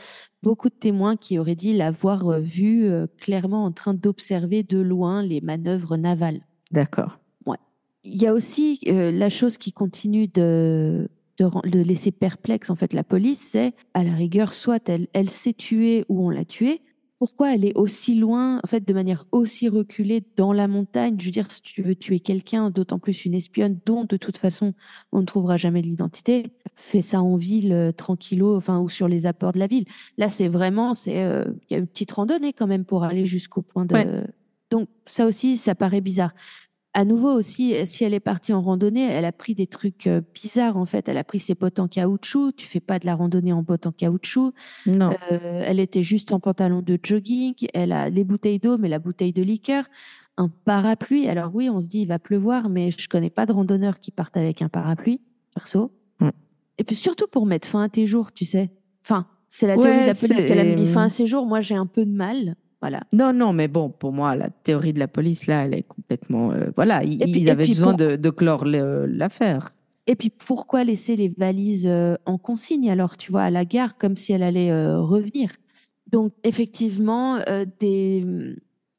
beaucoup 0.42 0.68
de 0.68 0.74
témoins 0.74 1.16
qui 1.16 1.38
auraient 1.38 1.54
dit 1.54 1.72
l'avoir 1.72 2.28
euh, 2.28 2.38
vu 2.38 2.84
euh, 2.84 3.06
clairement 3.18 3.64
en 3.64 3.72
train 3.72 3.94
d'observer 3.94 4.62
de 4.62 4.78
loin 4.78 5.22
les 5.22 5.40
manœuvres 5.40 5.96
navales. 5.96 6.46
D'accord. 6.70 7.18
Ouais. 7.46 7.56
Il 8.04 8.20
y 8.20 8.26
a 8.26 8.34
aussi 8.34 8.80
euh, 8.88 9.10
la 9.10 9.30
chose 9.30 9.56
qui 9.58 9.72
continue 9.72 10.26
de, 10.28 11.08
de, 11.38 11.68
de, 11.68 11.80
laisser 11.80 12.10
perplexe 12.10 12.68
en 12.70 12.76
fait 12.76 12.92
la 12.92 13.04
police, 13.04 13.40
c'est 13.40 13.74
à 13.94 14.04
la 14.04 14.12
rigueur, 14.12 14.52
soit 14.52 14.86
elle, 14.88 15.08
elle 15.14 15.30
s'est 15.30 15.54
tuée 15.54 16.04
ou 16.08 16.26
on 16.26 16.30
l'a 16.30 16.44
tuée, 16.44 16.82
pourquoi 17.22 17.54
elle 17.54 17.64
est 17.64 17.76
aussi 17.76 18.16
loin, 18.16 18.58
en 18.64 18.66
fait, 18.66 18.85
de 18.85 18.92
manière 18.92 19.26
aussi 19.30 19.68
reculée 19.68 20.24
dans 20.37 20.52
la 20.52 20.66
montagne? 20.66 21.14
Je 21.20 21.26
veux 21.26 21.30
dire, 21.30 21.52
si 21.52 21.62
tu 21.62 21.80
veux 21.80 21.94
tuer 21.94 22.18
quelqu'un, 22.18 22.70
d'autant 22.70 22.98
plus 22.98 23.24
une 23.24 23.35
espionne, 23.35 23.78
dont 23.87 24.02
de 24.02 24.16
toute 24.16 24.38
façon 24.38 24.74
on 25.12 25.20
ne 25.20 25.24
trouvera 25.24 25.56
jamais 25.56 25.82
l'identité, 25.82 26.46
fais 26.74 27.00
ça 27.00 27.22
en 27.22 27.37
ville, 27.37 27.72
euh, 27.72 27.92
tranquillo, 27.92 28.56
enfin, 28.56 28.80
ou 28.80 28.88
sur 28.88 29.06
les 29.06 29.26
apports 29.26 29.52
de 29.52 29.61
la 29.61 29.68
ville. 29.68 29.85
Là, 30.18 30.28
c'est 30.28 30.48
vraiment, 30.48 30.94
c'est, 30.94 31.22
euh, 31.22 31.44
il 31.70 31.74
y 31.74 31.76
a 31.76 31.78
une 31.78 31.87
petite 31.87 32.11
randonnée 32.11 32.52
quand 32.52 32.66
même 32.66 32.85
pour 32.85 33.04
aller 33.04 33.24
jusqu'au 33.24 33.62
point 33.62 33.85
de. 33.85 34.24
Donc 34.72 34.88
ça 35.06 35.24
aussi, 35.24 35.56
ça 35.56 35.76
paraît 35.76 36.00
bizarre 36.00 36.35
à 36.94 37.05
nouveau 37.07 37.33
aussi, 37.33 37.74
si 37.87 38.05
elle 38.05 38.12
est 38.12 38.20
partie 38.20 38.52
en 38.52 38.61
randonnée, 38.61 39.05
elle 39.05 39.24
a 39.24 39.33
pris 39.33 39.55
des 39.55 39.66
trucs 39.66 40.07
euh, 40.07 40.20
bizarres 40.35 40.76
en 40.76 40.85
fait. 40.85 41.09
Elle 41.09 41.16
a 41.16 41.24
pris 41.24 41.40
ses 41.40 41.55
potes 41.55 41.78
en 41.78 41.88
caoutchouc. 41.88 42.52
Tu 42.52 42.66
fais 42.66 42.81
pas 42.81 42.98
de 42.98 43.07
la 43.07 43.14
randonnée 43.14 43.52
en 43.52 43.62
bottes 43.62 43.87
en 43.87 43.92
caoutchouc. 43.92 44.52
Non. 44.87 45.11
Euh, 45.33 45.64
elle 45.66 45.81
était 45.81 46.02
juste 46.02 46.33
en 46.33 46.40
pantalon 46.40 46.83
de 46.83 46.98
jogging. 47.02 47.55
Elle 47.72 47.92
a 47.92 48.11
les 48.11 48.24
bouteilles 48.24 48.59
d'eau, 48.59 48.76
mais 48.76 48.88
la 48.88 48.98
bouteille 48.98 49.33
de 49.33 49.42
liqueur, 49.42 49.85
un 50.37 50.48
parapluie. 50.48 51.28
Alors 51.28 51.55
oui, 51.55 51.70
on 51.70 51.81
se 51.81 51.88
dit 51.88 52.02
il 52.02 52.09
va 52.09 52.18
pleuvoir, 52.18 52.68
mais 52.68 52.90
je 52.90 53.09
connais 53.09 53.31
pas 53.31 53.46
de 53.46 53.52
randonneurs 53.52 53.98
qui 53.98 54.11
partent 54.11 54.37
avec 54.37 54.61
un 54.61 54.68
parapluie, 54.68 55.20
perso. 55.55 55.92
Et 56.78 56.85
puis 56.85 56.96
surtout 56.96 57.26
pour 57.31 57.46
mettre 57.46 57.68
fin 57.68 57.83
à 57.83 57.88
tes 57.88 58.07
jours, 58.07 58.33
tu 58.33 58.44
sais. 58.44 58.70
Enfin, 59.05 59.26
c'est 59.48 59.66
la 59.66 59.76
théorie 59.76 60.00
de 60.00 60.07
la 60.07 60.14
police 60.14 60.44
qu'elle 60.44 60.59
a 60.59 60.64
mis 60.64 60.87
fin 60.87 61.05
à 61.05 61.09
ses 61.11 61.26
jours. 61.26 61.46
Moi, 61.46 61.61
j'ai 61.61 61.74
un 61.74 61.87
peu 61.87 62.05
de 62.05 62.11
mal. 62.11 62.57
Non, 63.12 63.33
non, 63.33 63.53
mais 63.53 63.68
bon, 63.68 63.90
pour 63.90 64.12
moi, 64.12 64.35
la 64.35 64.51
théorie 64.51 64.92
de 64.92 64.99
la 64.99 65.09
police, 65.09 65.47
là, 65.47 65.64
elle 65.64 65.75
est 65.75 65.83
complètement. 65.83 66.53
Euh, 66.53 66.71
voilà, 66.75 67.05
il, 67.05 67.49
avait 67.49 67.66
besoin 67.66 67.95
de, 67.95 68.31
clore 68.31 68.64
l'affaire. 68.64 69.73
Et 70.07 70.16
puis, 70.16 70.31
pourquoi 70.31 70.83
laisser 70.83 71.14
les 71.14 71.29
valises 71.29 71.87
euh, 71.87 72.16
en 72.27 72.38
consigne, 72.38 72.90
alors, 72.90 73.16
tu 73.16 73.31
vois, 73.31 73.42
à 73.42 73.51
la 73.51 73.64
gare, 73.64 73.97
comme 73.97 74.16
si 74.16 74.33
elle 74.33 74.42
allait 74.42 74.71
euh, 74.71 75.01
revenir? 75.01 75.51
Donc, 76.11 76.33
effectivement, 76.42 77.38
des, 77.81 78.27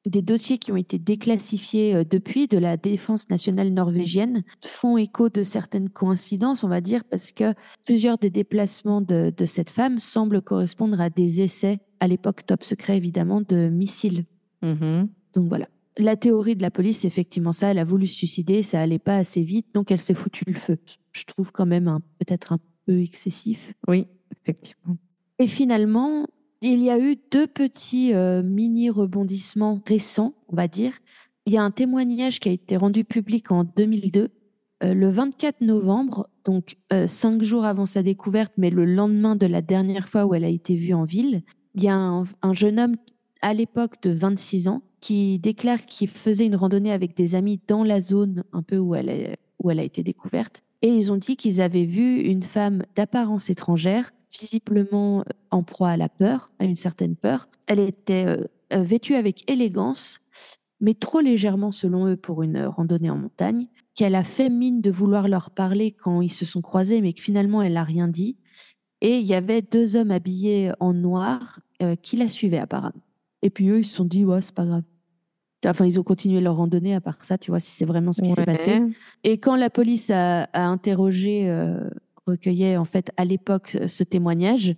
des 0.08 0.22
dossiers 0.24 0.58
qui 0.58 0.72
ont 0.72 0.78
été 0.78 0.98
déclassifiés 0.98 2.04
depuis 2.06 2.48
de 2.48 2.58
la 2.58 2.76
défense 2.76 3.30
nationale 3.30 3.70
norvégienne 3.70 4.44
font 4.66 4.98
écho 4.98 5.30
de 5.30 5.44
certaines 5.44 5.90
coïncidences, 5.90 6.64
on 6.64 6.70
va 6.70 6.82
dire, 6.82 7.04
parce 7.04 7.32
que 7.32 7.54
plusieurs 7.86 8.18
des 8.18 8.32
déplacements 8.32 9.02
de, 9.02 9.32
de 9.36 9.46
cette 9.46 9.70
femme 9.70 10.00
semblent 10.00 10.42
correspondre 10.42 11.00
à 11.00 11.12
des 11.12 11.42
essais 11.42 11.82
à 12.04 12.08
l'époque 12.08 12.46
top 12.46 12.66
secret 12.66 12.98
évidemment, 12.98 13.40
de 13.40 13.70
missiles. 13.70 14.26
Mm-hmm. 14.62 15.08
Donc 15.36 15.48
voilà. 15.48 15.70
La 15.98 16.18
théorie 16.18 16.58
de 16.58 16.62
la 16.62 16.70
police, 16.70 17.00
c'est 17.00 17.08
effectivement 17.08 17.54
ça. 17.54 17.72
Elle 17.72 17.80
a 17.80 17.86
voulu 17.86 18.08
se 18.08 18.16
suicider, 18.16 18.62
ça 18.62 18.82
allait 18.82 19.00
pas 19.00 19.16
assez 19.16 19.42
vite, 19.42 19.68
donc 19.74 19.90
elle 19.90 20.02
s'est 20.02 20.14
foutue 20.14 20.44
le 20.48 20.54
feu. 20.54 20.78
Je 21.14 21.24
trouve 21.24 21.54
quand 21.54 21.66
même 21.66 22.00
peut-être 22.20 22.52
un 22.52 22.60
peu 22.86 23.00
excessif. 23.00 23.74
Oui, 23.88 24.08
effectivement. 24.42 24.98
Et 25.40 25.48
finalement, 25.48 26.28
il 26.62 26.80
y 26.80 26.90
a 26.90 27.00
eu 27.00 27.16
deux 27.32 27.48
petits 27.48 28.14
euh, 28.14 28.44
mini 28.44 28.90
rebondissements 28.90 29.82
récents, 29.88 30.34
on 30.50 30.58
va 30.58 30.68
dire. 30.68 30.92
Il 31.46 31.54
y 31.54 31.58
a 31.58 31.64
un 31.64 31.72
témoignage 31.72 32.42
qui 32.42 32.50
a 32.50 32.52
été 32.52 32.76
rendu 32.76 33.06
public 33.06 33.50
en 33.50 33.64
2002, 33.64 34.30
euh, 34.84 34.94
le 34.94 35.10
24 35.10 35.62
novembre, 35.62 36.28
donc 36.44 36.76
euh, 36.92 37.08
cinq 37.08 37.44
jours 37.44 37.64
avant 37.64 37.86
sa 37.86 38.04
découverte, 38.04 38.52
mais 38.58 38.72
le 38.72 38.84
lendemain 38.84 39.38
de 39.38 39.46
la 39.46 39.62
dernière 39.62 40.10
fois 40.10 40.26
où 40.26 40.34
elle 40.34 40.44
a 40.44 40.50
été 40.50 40.76
vue 40.76 40.94
en 40.94 41.06
ville 41.06 41.44
il 41.76 41.84
y 41.84 41.88
a 41.88 41.96
un, 41.96 42.54
jeune 42.54 42.80
homme 42.80 42.96
à 43.42 43.54
l'époque 43.54 44.02
de 44.02 44.12
26 44.12 44.68
ans 44.68 44.82
qui 45.02 45.40
déclare 45.40 45.86
qu'il 45.86 46.08
faisait 46.08 46.46
une 46.46 46.56
randonnée 46.56 46.92
avec 46.92 47.16
des 47.16 47.36
amis 47.36 47.60
dans 47.68 47.84
la 47.84 48.00
zone 48.00 48.44
un 48.54 48.62
peu 48.62 48.78
où 48.78 48.96
elle, 48.96 49.10
est, 49.10 49.38
où 49.60 49.70
elle 49.70 49.80
a 49.80 49.84
été 49.84 50.04
découverte. 50.04 50.64
Et 50.82 50.88
ils 50.88 51.12
ont 51.12 51.18
dit 51.18 51.36
qu'ils 51.36 51.62
avaient 51.62 51.86
vu 51.86 52.20
une 52.22 52.44
femme 52.44 52.84
d'apparence 52.96 53.50
étrangère, 53.50 54.12
visiblement 54.32 55.24
en 55.52 55.64
proie 55.64 55.90
à 55.90 55.98
la 55.98 56.10
peur, 56.10 56.52
à 56.60 56.66
une 56.66 56.76
certaine 56.76 57.16
peur. 57.16 57.48
Elle 57.68 57.80
était 57.80 58.26
euh, 58.28 58.46
euh, 58.74 58.82
vêtue 58.82 59.16
avec 59.16 59.50
élégance, 59.50 60.20
mais 60.80 60.94
trop 60.94 61.20
légèrement 61.20 61.72
selon 61.72 62.08
eux 62.08 62.18
pour 62.18 62.44
une 62.44 62.66
randonnée 62.66 63.10
en 63.10 63.18
montagne, 63.18 63.68
qu'elle 63.96 64.16
a 64.16 64.24
fait 64.24 64.50
mine 64.50 64.82
de 64.82 64.92
vouloir 64.92 65.28
leur 65.28 65.52
parler 65.52 65.92
quand 65.92 66.22
ils 66.22 66.32
se 66.32 66.46
sont 66.46 66.62
croisés, 66.62 67.02
mais 67.02 67.14
que 67.14 67.22
finalement 67.22 67.62
elle 67.62 67.74
n'a 67.74 67.84
rien 67.84 68.08
dit. 68.08 68.38
Et 69.04 69.18
il 69.18 69.26
y 69.26 69.36
avait 69.36 69.62
deux 69.62 69.98
hommes 69.98 70.12
habillés 70.12 70.72
en 70.80 70.94
noir 70.94 71.60
euh, 71.82 71.96
qui 71.96 72.16
la 72.16 72.30
suivaient 72.30 72.58
apparemment. 72.58 73.04
Et 73.42 73.50
puis 73.50 73.68
eux, 73.70 73.80
ils 73.80 73.86
se 73.86 73.96
sont 73.96 74.06
dit, 74.06 74.24
ouais, 74.24 74.42
c'est 74.42 74.56
pas 74.56 74.66
grave. 74.66 74.84
Enfin, 75.66 75.86
ils 75.86 76.00
ont 76.00 76.04
continué 76.04 76.42
leur 76.42 76.56
randonnée 76.56 76.96
à 76.96 77.02
part 77.02 77.18
ça, 77.22 77.38
tu 77.38 77.52
vois, 77.52 77.60
si 77.60 77.72
c'est 77.72 77.86
vraiment 77.86 78.14
ce 78.14 78.22
qui 78.22 78.32
s'est 78.32 78.46
passé. 78.46 78.82
Et 79.24 79.38
quand 79.38 79.56
la 79.56 79.70
police 79.70 80.10
a, 80.10 80.50
interrogé, 80.54 81.50
euh, 81.50 81.90
recueillait 82.26 82.78
en 82.78 82.86
fait 82.86 83.12
à 83.18 83.26
l'époque 83.26 83.78
ce 83.88 84.04
témoignage. 84.04 84.76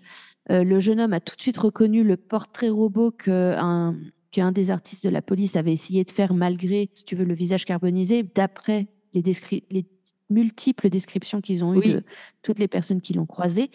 le 0.49 0.79
jeune 0.79 0.99
homme 0.99 1.13
a 1.13 1.19
tout 1.19 1.35
de 1.35 1.41
suite 1.41 1.57
reconnu 1.57 2.03
le 2.03 2.17
portrait 2.17 2.69
robot 2.69 3.11
qu'un 3.11 3.95
qu'un 4.35 4.51
des 4.51 4.69
artistes 4.69 5.05
de 5.05 5.09
la 5.09 5.21
police 5.21 5.55
avait 5.55 5.71
essayé 5.71 6.03
de 6.03 6.11
faire 6.11 6.33
malgré, 6.33 6.89
si 6.93 7.05
tu 7.05 7.15
veux, 7.15 7.23
le 7.23 7.33
visage 7.33 7.63
carbonisé, 7.63 8.21
d'après 8.21 8.87
les, 9.13 9.23
les 9.71 9.85
multiples 10.29 10.89
descriptions 10.89 11.41
qu'ils 11.41 11.63
ont 11.63 11.73
eues 11.73 11.93
de 11.93 12.03
toutes 12.41 12.59
les 12.59 12.67
personnes 12.67 13.01
qui 13.01 13.13
l'ont 13.13 13.25
croisé. 13.25 13.69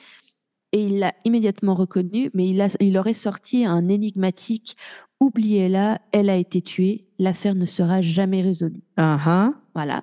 Et 0.73 0.85
il 0.85 0.99
l'a 1.01 1.15
immédiatement 1.25 1.75
reconnu, 1.75 2.31
mais 2.35 2.49
il, 2.49 2.61
a, 2.61 2.69
il 2.81 2.97
aurait 2.97 3.15
sorti 3.15 3.65
un 3.65 3.89
énigmatique 3.89 4.77
Oubliez-la, 5.21 6.01
elle 6.13 6.31
a 6.31 6.37
été 6.37 6.63
tuée, 6.63 7.05
l'affaire 7.19 7.55
ne 7.55 7.67
sera 7.67 8.01
jamais 8.01 8.41
résolue. 8.41 8.83
Uh 8.99 9.51
Voilà. 9.75 10.03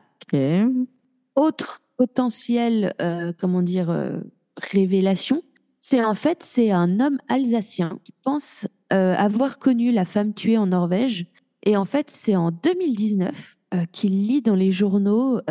Autre 1.35 1.81
potentiel, 1.97 2.93
euh, 3.01 3.33
comment 3.35 3.63
dire, 3.63 3.89
euh, 3.89 4.19
révélation, 4.57 5.41
c'est 5.81 6.03
en 6.03 6.13
fait, 6.13 6.43
c'est 6.43 6.69
un 6.69 6.99
homme 6.99 7.17
alsacien 7.29 7.99
qui 8.03 8.13
pense 8.23 8.67
euh, 8.93 9.15
avoir 9.15 9.57
connu 9.57 9.91
la 9.91 10.05
femme 10.05 10.35
tuée 10.35 10.57
en 10.59 10.67
Norvège. 10.67 11.25
Et 11.63 11.75
en 11.75 11.85
fait, 11.85 12.11
c'est 12.11 12.35
en 12.35 12.51
2019 12.51 13.55
qu'il 13.91 14.27
lit 14.27 14.41
dans 14.41 14.55
les 14.55 14.71
journaux 14.71 15.41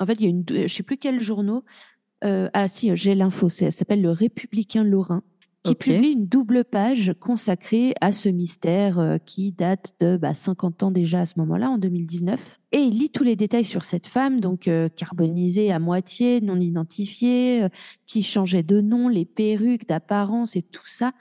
en 0.00 0.06
fait, 0.06 0.14
il 0.14 0.22
y 0.22 0.26
a 0.26 0.30
une, 0.30 0.44
je 0.48 0.72
sais 0.72 0.82
plus 0.82 0.96
quel 0.96 1.20
journaux. 1.20 1.64
Euh, 2.24 2.48
ah 2.52 2.68
si, 2.68 2.94
j'ai 2.96 3.14
l'info. 3.14 3.48
Ça 3.48 3.70
s'appelle 3.70 4.02
le 4.02 4.10
Républicain 4.10 4.84
Lorrain, 4.84 5.22
qui 5.62 5.74
publie 5.74 6.12
une 6.12 6.26
double 6.26 6.64
page 6.64 7.12
consacrée 7.20 7.94
à 8.00 8.12
ce 8.12 8.28
mystère 8.28 8.98
euh, 8.98 9.18
qui 9.18 9.52
date 9.52 9.94
de 10.00 10.16
bah, 10.16 10.34
50 10.34 10.82
ans 10.82 10.90
déjà 10.90 11.20
à 11.20 11.26
ce 11.26 11.38
moment-là, 11.38 11.70
en 11.70 11.78
2019. 11.78 12.60
Et 12.72 12.78
il 12.78 12.98
lit 12.98 13.10
tous 13.10 13.24
les 13.24 13.36
détails 13.36 13.64
sur 13.64 13.84
cette 13.84 14.06
femme, 14.06 14.40
donc 14.40 14.68
euh, 14.68 14.88
carbonisée 14.88 15.70
à 15.72 15.78
moitié, 15.78 16.40
non 16.40 16.58
identifiée, 16.58 17.66
qui 18.06 18.22
changeait 18.22 18.62
de 18.62 18.80
nom, 18.80 19.08
les 19.08 19.24
perruques, 19.24 19.86
d'apparence 19.86 20.56
et 20.56 20.62
tout 20.62 20.86
ça. 20.86 21.12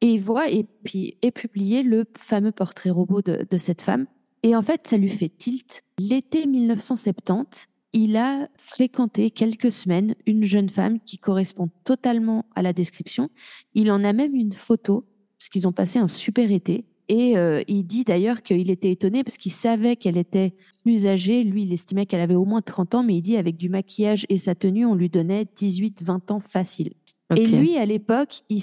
Et 0.00 0.14
il 0.14 0.20
voit 0.20 0.50
et 0.50 0.66
puis 0.84 1.16
est 1.22 1.30
publié 1.30 1.82
le 1.84 2.04
fameux 2.18 2.50
portrait 2.50 2.90
robot 2.90 3.22
de, 3.22 3.46
de 3.48 3.56
cette 3.56 3.82
femme. 3.82 4.06
Et 4.42 4.56
en 4.56 4.62
fait, 4.62 4.86
ça 4.86 4.96
lui 4.96 5.08
fait 5.08 5.28
tilt. 5.28 5.82
L'été 5.98 6.46
1970, 6.46 7.68
il 7.92 8.16
a 8.16 8.48
fréquenté 8.56 9.30
quelques 9.30 9.70
semaines 9.70 10.14
une 10.26 10.44
jeune 10.44 10.68
femme 10.68 10.98
qui 11.00 11.18
correspond 11.18 11.68
totalement 11.84 12.46
à 12.54 12.62
la 12.62 12.72
description. 12.72 13.30
Il 13.74 13.90
en 13.92 14.02
a 14.04 14.12
même 14.12 14.34
une 14.34 14.52
photo, 14.52 15.04
parce 15.38 15.48
qu'ils 15.48 15.68
ont 15.68 15.72
passé 15.72 15.98
un 15.98 16.08
super 16.08 16.50
été. 16.50 16.84
Et 17.08 17.36
euh, 17.36 17.62
il 17.68 17.84
dit 17.84 18.04
d'ailleurs 18.04 18.42
qu'il 18.42 18.70
était 18.70 18.90
étonné 18.90 19.24
parce 19.24 19.36
qu'il 19.36 19.52
savait 19.52 19.96
qu'elle 19.96 20.16
était 20.16 20.54
plus 20.82 21.06
âgée. 21.06 21.44
Lui, 21.44 21.64
il 21.64 21.72
estimait 21.72 22.06
qu'elle 22.06 22.20
avait 22.20 22.36
au 22.36 22.44
moins 22.44 22.62
30 22.62 22.94
ans, 22.94 23.02
mais 23.02 23.16
il 23.16 23.22
dit 23.22 23.36
avec 23.36 23.56
du 23.56 23.68
maquillage 23.68 24.24
et 24.28 24.38
sa 24.38 24.54
tenue, 24.54 24.86
on 24.86 24.94
lui 24.94 25.10
donnait 25.10 25.44
18-20 25.44 26.32
ans 26.32 26.40
facile. 26.40 26.92
Et 27.36 27.46
lui, 27.46 27.76
à 27.76 27.86
l'époque, 27.86 28.42
il 28.48 28.60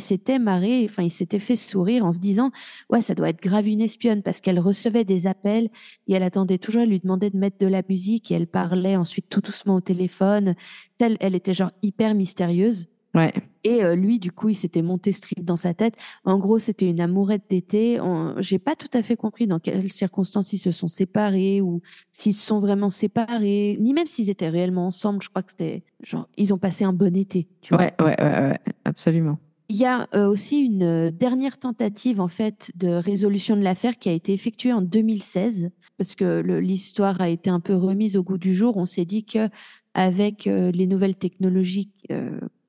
s'était 0.00 0.38
marré, 0.38 0.84
enfin, 0.84 1.02
il 1.02 1.10
s'était 1.10 1.38
fait 1.38 1.56
sourire 1.56 2.04
en 2.04 2.12
se 2.12 2.18
disant, 2.18 2.50
ouais, 2.90 3.00
ça 3.00 3.14
doit 3.14 3.28
être 3.28 3.42
grave 3.42 3.68
une 3.68 3.80
espionne 3.80 4.22
parce 4.22 4.40
qu'elle 4.40 4.60
recevait 4.60 5.04
des 5.04 5.26
appels 5.26 5.68
et 6.06 6.14
elle 6.14 6.22
attendait 6.22 6.58
toujours, 6.58 6.82
elle 6.82 6.90
lui 6.90 7.00
demandait 7.00 7.30
de 7.30 7.38
mettre 7.38 7.58
de 7.58 7.66
la 7.66 7.82
musique 7.88 8.30
et 8.30 8.34
elle 8.34 8.46
parlait 8.46 8.96
ensuite 8.96 9.28
tout 9.28 9.40
doucement 9.40 9.76
au 9.76 9.80
téléphone. 9.80 10.54
Telle, 10.98 11.16
elle 11.20 11.34
était 11.34 11.54
genre 11.54 11.72
hyper 11.82 12.14
mystérieuse. 12.14 12.88
Ouais. 13.14 13.32
Et 13.62 13.82
euh, 13.82 13.94
lui, 13.94 14.18
du 14.18 14.32
coup, 14.32 14.48
il 14.50 14.54
s'était 14.54 14.82
monté 14.82 15.12
strip 15.12 15.44
dans 15.44 15.56
sa 15.56 15.72
tête. 15.72 15.94
En 16.24 16.38
gros, 16.38 16.58
c'était 16.58 16.88
une 16.88 17.00
amourette 17.00 17.44
d'été. 17.48 17.98
J'ai 18.38 18.58
pas 18.58 18.74
tout 18.74 18.90
à 18.92 19.02
fait 19.02 19.16
compris 19.16 19.46
dans 19.46 19.58
quelles 19.58 19.90
circonstances 19.92 20.52
ils 20.52 20.58
se 20.58 20.70
sont 20.70 20.88
séparés 20.88 21.60
ou 21.60 21.80
s'ils 22.12 22.34
se 22.34 22.44
sont 22.44 22.60
vraiment 22.60 22.90
séparés, 22.90 23.78
ni 23.80 23.94
même 23.94 24.06
s'ils 24.06 24.30
étaient 24.30 24.48
réellement 24.48 24.86
ensemble. 24.86 25.22
Je 25.22 25.28
crois 25.28 25.42
que 25.42 25.50
c'était 25.50 25.82
genre 26.02 26.28
ils 26.36 26.52
ont 26.52 26.58
passé 26.58 26.84
un 26.84 26.92
bon 26.92 27.16
été. 27.16 27.48
Tu 27.62 27.74
ouais, 27.74 27.94
ouais, 28.00 28.16
ouais, 28.20 28.58
absolument. 28.84 29.38
Il 29.70 29.76
y 29.76 29.86
a 29.86 30.08
euh, 30.14 30.28
aussi 30.28 30.60
une 30.60 30.82
euh, 30.82 31.10
dernière 31.10 31.56
tentative 31.56 32.20
en 32.20 32.28
fait 32.28 32.70
de 32.74 32.88
résolution 32.88 33.56
de 33.56 33.62
l'affaire 33.62 33.98
qui 33.98 34.10
a 34.10 34.12
été 34.12 34.34
effectuée 34.34 34.74
en 34.74 34.82
2016 34.82 35.70
parce 35.96 36.14
que 36.14 36.40
l'histoire 36.58 37.22
a 37.22 37.30
été 37.30 37.48
un 37.48 37.60
peu 37.60 37.74
remise 37.74 38.18
au 38.18 38.22
goût 38.22 38.36
du 38.36 38.54
jour. 38.54 38.76
On 38.76 38.84
s'est 38.84 39.06
dit 39.06 39.24
que 39.24 39.48
avec 39.94 40.46
les 40.46 40.88
nouvelles 40.88 41.14
technologies 41.14 41.92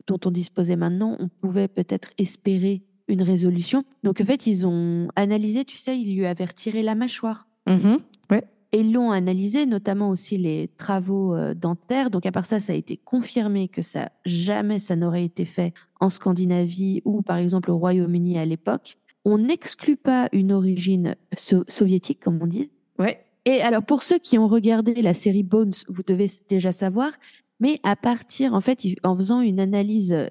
dont 0.07 0.19
on 0.25 0.31
disposait 0.31 0.75
maintenant, 0.75 1.17
on 1.19 1.27
pouvait 1.27 1.67
peut-être 1.67 2.09
espérer 2.17 2.83
une 3.07 3.21
résolution. 3.21 3.83
Donc 4.03 4.21
en 4.21 4.25
fait, 4.25 4.47
ils 4.47 4.65
ont 4.65 5.07
analysé, 5.15 5.65
tu 5.65 5.77
sais, 5.77 5.99
ils 5.99 6.15
lui 6.15 6.25
avaient 6.25 6.45
retiré 6.45 6.83
la 6.83 6.95
mâchoire. 6.95 7.47
Mm-hmm. 7.67 7.99
ouais. 8.31 8.43
Et 8.71 8.79
ils 8.79 8.91
l'ont 8.91 9.11
analysé, 9.11 9.65
notamment 9.65 10.09
aussi 10.09 10.37
les 10.37 10.69
travaux 10.77 11.33
euh, 11.33 11.53
dentaires. 11.53 12.09
Donc 12.09 12.25
à 12.25 12.31
part 12.31 12.45
ça, 12.45 12.59
ça 12.59 12.73
a 12.73 12.75
été 12.75 12.97
confirmé 12.97 13.67
que 13.67 13.81
ça 13.81 14.11
jamais 14.25 14.79
ça 14.79 14.95
n'aurait 14.95 15.23
été 15.23 15.45
fait 15.45 15.73
en 15.99 16.09
Scandinavie 16.09 17.01
ou 17.05 17.21
par 17.21 17.37
exemple 17.37 17.71
au 17.71 17.77
Royaume-Uni 17.77 18.37
à 18.37 18.45
l'époque. 18.45 18.97
On 19.23 19.37
n'exclut 19.37 19.95
pas 19.95 20.29
une 20.33 20.51
origine 20.51 21.15
soviétique, 21.67 22.19
comme 22.19 22.39
on 22.41 22.47
dit. 22.47 22.69
Ouais. 22.99 23.23
Et 23.45 23.61
alors 23.61 23.83
pour 23.83 24.03
ceux 24.03 24.17
qui 24.17 24.37
ont 24.37 24.47
regardé 24.47 25.01
la 25.01 25.13
série 25.13 25.43
Bones, 25.43 25.73
vous 25.87 26.03
devez 26.03 26.27
déjà 26.49 26.71
savoir, 26.71 27.11
mais 27.59 27.79
à 27.83 27.95
partir, 27.95 28.53
en 28.53 28.61
fait, 28.61 28.85
en 29.03 29.15
faisant 29.15 29.41
une 29.41 29.59
analyse 29.59 30.29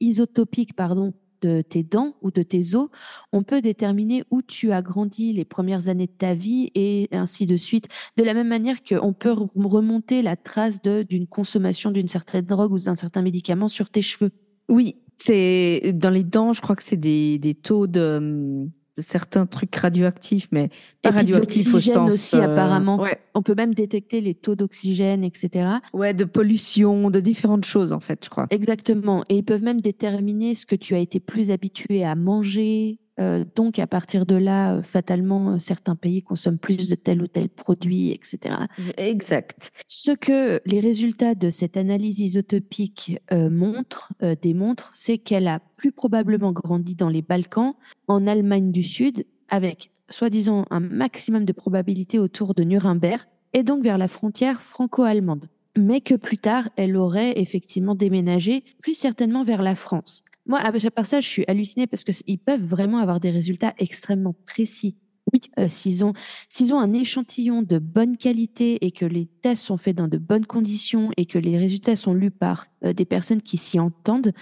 isotopique, 0.00 0.74
pardon, 0.74 1.12
de 1.42 1.62
tes 1.62 1.82
dents 1.82 2.14
ou 2.22 2.30
de 2.30 2.42
tes 2.42 2.74
os, 2.74 2.88
on 3.32 3.42
peut 3.42 3.60
déterminer 3.60 4.24
où 4.30 4.42
tu 4.42 4.72
as 4.72 4.82
grandi 4.82 5.32
les 5.32 5.44
premières 5.44 5.88
années 5.88 6.06
de 6.06 6.12
ta 6.12 6.34
vie 6.34 6.70
et 6.74 7.08
ainsi 7.12 7.46
de 7.46 7.56
suite. 7.56 7.88
De 8.16 8.24
la 8.24 8.34
même 8.34 8.48
manière 8.48 8.82
qu'on 8.82 9.12
peut 9.12 9.34
remonter 9.54 10.22
la 10.22 10.36
trace 10.36 10.80
d'une 10.82 11.26
consommation 11.26 11.90
d'une 11.90 12.08
certaine 12.08 12.46
drogue 12.46 12.72
ou 12.72 12.78
d'un 12.78 12.94
certain 12.94 13.22
médicament 13.22 13.68
sur 13.68 13.90
tes 13.90 14.02
cheveux. 14.02 14.30
Oui, 14.68 14.96
c'est 15.16 15.92
dans 15.94 16.10
les 16.10 16.24
dents, 16.24 16.52
je 16.52 16.60
crois 16.60 16.76
que 16.76 16.82
c'est 16.82 16.96
des, 16.96 17.38
des 17.38 17.54
taux 17.54 17.86
de 17.86 18.16
hum, 18.18 18.70
certains 19.02 19.46
trucs 19.46 19.74
radioactifs, 19.74 20.48
mais 20.52 20.70
pas 21.02 21.10
radioactifs 21.10 21.72
au 21.74 21.80
sens. 21.80 22.12
aussi, 22.12 22.36
apparemment. 22.36 23.04
Euh, 23.04 23.10
On 23.34 23.42
peut 23.42 23.54
même 23.54 23.74
détecter 23.74 24.20
les 24.20 24.34
taux 24.34 24.54
d'oxygène, 24.54 25.24
etc. 25.24 25.68
Ouais, 25.92 26.14
de 26.14 26.24
pollution, 26.24 27.10
de 27.10 27.20
différentes 27.20 27.64
choses, 27.64 27.92
en 27.92 28.00
fait, 28.00 28.24
je 28.24 28.30
crois. 28.30 28.46
Exactement. 28.50 29.24
Et 29.28 29.36
ils 29.36 29.44
peuvent 29.44 29.62
même 29.62 29.80
déterminer 29.80 30.54
ce 30.54 30.66
que 30.66 30.76
tu 30.76 30.94
as 30.94 30.98
été 30.98 31.20
plus 31.20 31.50
habitué 31.50 32.04
à 32.04 32.14
manger, 32.14 32.98
euh, 33.18 33.44
donc, 33.54 33.78
à 33.78 33.86
partir 33.86 34.26
de 34.26 34.34
là, 34.34 34.74
euh, 34.74 34.82
fatalement, 34.82 35.52
euh, 35.52 35.58
certains 35.58 35.96
pays 35.96 36.22
consomment 36.22 36.58
plus 36.58 36.88
de 36.88 36.94
tel 36.94 37.22
ou 37.22 37.26
tel 37.26 37.48
produit, 37.48 38.10
etc. 38.10 38.54
Exact. 38.96 39.70
Ce 39.86 40.10
que 40.12 40.60
les 40.66 40.80
résultats 40.80 41.34
de 41.34 41.50
cette 41.50 41.76
analyse 41.76 42.20
isotopique 42.20 43.18
montrent, 43.32 44.12
démontrent, 44.42 44.90
c'est 44.94 45.18
qu'elle 45.18 45.48
a 45.48 45.60
plus 45.76 45.92
probablement 45.92 46.52
grandi 46.52 46.94
dans 46.94 47.08
les 47.08 47.22
Balkans, 47.22 47.74
en 48.08 48.26
Allemagne 48.26 48.70
du 48.72 48.82
Sud, 48.82 49.24
avec 49.48 49.90
soi-disant 50.10 50.66
un 50.70 50.80
maximum 50.80 51.44
de 51.44 51.52
probabilité 51.52 52.18
autour 52.18 52.54
de 52.54 52.62
Nuremberg, 52.62 53.22
et 53.52 53.62
donc 53.62 53.82
vers 53.82 53.98
la 53.98 54.08
frontière 54.08 54.60
franco-allemande 54.60 55.48
mais 55.78 56.00
que 56.00 56.14
plus 56.14 56.38
tard, 56.38 56.70
elle 56.76 56.96
aurait 56.96 57.38
effectivement 57.38 57.94
déménagé, 57.94 58.64
plus 58.80 58.94
certainement 58.94 59.44
vers 59.44 59.62
la 59.62 59.74
France. 59.74 60.24
Moi, 60.46 60.60
à 60.60 60.90
part 60.90 61.06
ça, 61.06 61.20
je 61.20 61.28
suis 61.28 61.44
hallucinée 61.48 61.86
parce 61.86 62.04
qu'ils 62.04 62.38
peuvent 62.38 62.64
vraiment 62.64 62.98
avoir 62.98 63.20
des 63.20 63.30
résultats 63.30 63.74
extrêmement 63.78 64.34
précis. 64.46 64.96
Oui, 65.32 65.40
euh, 65.58 65.68
s'ils 65.68 66.04
ont, 66.04 66.12
s'ils 66.48 66.72
ont 66.72 66.78
un 66.78 66.92
échantillon 66.92 67.62
de 67.62 67.80
bonne 67.80 68.16
qualité 68.16 68.84
et 68.86 68.92
que 68.92 69.04
les 69.04 69.26
tests 69.26 69.64
sont 69.64 69.76
faits 69.76 69.96
dans 69.96 70.06
de 70.06 70.18
bonnes 70.18 70.46
conditions 70.46 71.10
et 71.16 71.26
que 71.26 71.38
les 71.38 71.58
résultats 71.58 71.96
sont 71.96 72.14
lus 72.14 72.30
par 72.30 72.66
euh, 72.84 72.92
des 72.92 73.04
personnes 73.04 73.42
qui 73.42 73.56
s'y 73.56 73.80
entendent, 73.80 74.32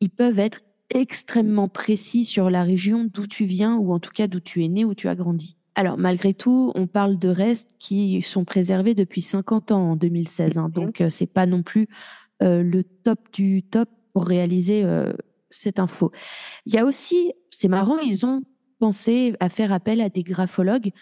ils 0.00 0.10
peuvent 0.10 0.38
être 0.38 0.60
extrêmement 0.90 1.68
précis 1.68 2.24
sur 2.26 2.50
la 2.50 2.62
région 2.62 3.08
d'où 3.10 3.26
tu 3.26 3.46
viens 3.46 3.76
ou 3.76 3.92
en 3.94 3.98
tout 3.98 4.12
cas 4.12 4.26
d'où 4.26 4.40
tu 4.40 4.62
es 4.64 4.68
né, 4.68 4.84
où 4.84 4.94
tu 4.94 5.08
as 5.08 5.14
grandi. 5.14 5.56
Alors, 5.76 5.98
malgré 5.98 6.34
tout, 6.34 6.70
on 6.74 6.86
parle 6.86 7.18
de 7.18 7.28
restes 7.28 7.70
qui 7.78 8.22
sont 8.22 8.44
préservés 8.44 8.94
depuis 8.94 9.20
50 9.20 9.72
ans 9.72 9.90
en 9.90 9.96
2016. 9.96 10.58
Hein, 10.58 10.68
donc, 10.68 11.00
euh, 11.00 11.10
c'est 11.10 11.26
pas 11.26 11.46
non 11.46 11.62
plus 11.62 11.88
euh, 12.42 12.62
le 12.62 12.84
top 12.84 13.18
du 13.32 13.62
top 13.64 13.88
pour 14.12 14.24
réaliser 14.24 14.84
euh, 14.84 15.12
cette 15.54 15.78
info. 15.78 16.10
Il 16.66 16.74
y 16.74 16.78
a 16.78 16.84
aussi, 16.84 17.32
c'est 17.50 17.68
marrant, 17.68 17.98
ils 17.98 18.26
ont 18.26 18.42
pensé 18.78 19.34
à 19.40 19.48
faire 19.48 19.72
appel 19.72 20.00
à 20.00 20.08
des 20.08 20.22
graphologues. 20.22 20.92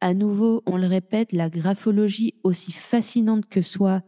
À 0.00 0.14
nouveau, 0.14 0.62
on 0.66 0.76
le 0.76 0.86
répète, 0.86 1.32
la 1.32 1.50
graphologie, 1.50 2.34
aussi 2.44 2.72
fascinante 2.72 3.46
que 3.48 3.62
soit 3.62 4.02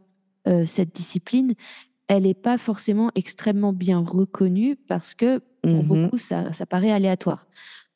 cette 0.67 0.95
discipline, 0.95 1.55
elle 2.09 2.25
n'est 2.25 2.35
pas 2.35 2.59
forcément 2.59 3.13
extrêmement 3.15 3.73
bien 3.73 4.01
reconnue 4.01 4.75
parce 4.75 5.15
que 5.15 5.41
pour 5.63 5.85
mmh 5.85 5.87
beaucoup, 5.87 6.19
ça, 6.19 6.53
ça 6.53 6.67
paraît 6.67 6.91
aléatoire. 6.91 7.47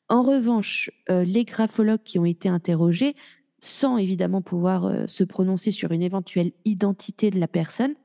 En 0.07 0.21
revanche, 0.21 0.91
euh, 1.09 1.23
les 1.23 1.45
graphologues 1.45 2.03
qui 2.03 2.19
ont 2.19 2.25
été 2.25 2.47
interrogés, 2.47 3.15
sans 3.59 3.97
évidemment 3.97 4.41
pouvoir 4.41 4.85
euh, 4.85 5.07
se 5.07 5.23
prononcer 5.23 5.71
sur 5.71 5.91
une 5.91 6.03
éventuelle 6.03 6.51
identité 6.63 7.31
de 7.31 7.39
la 7.39 7.47
personne, 7.47 7.95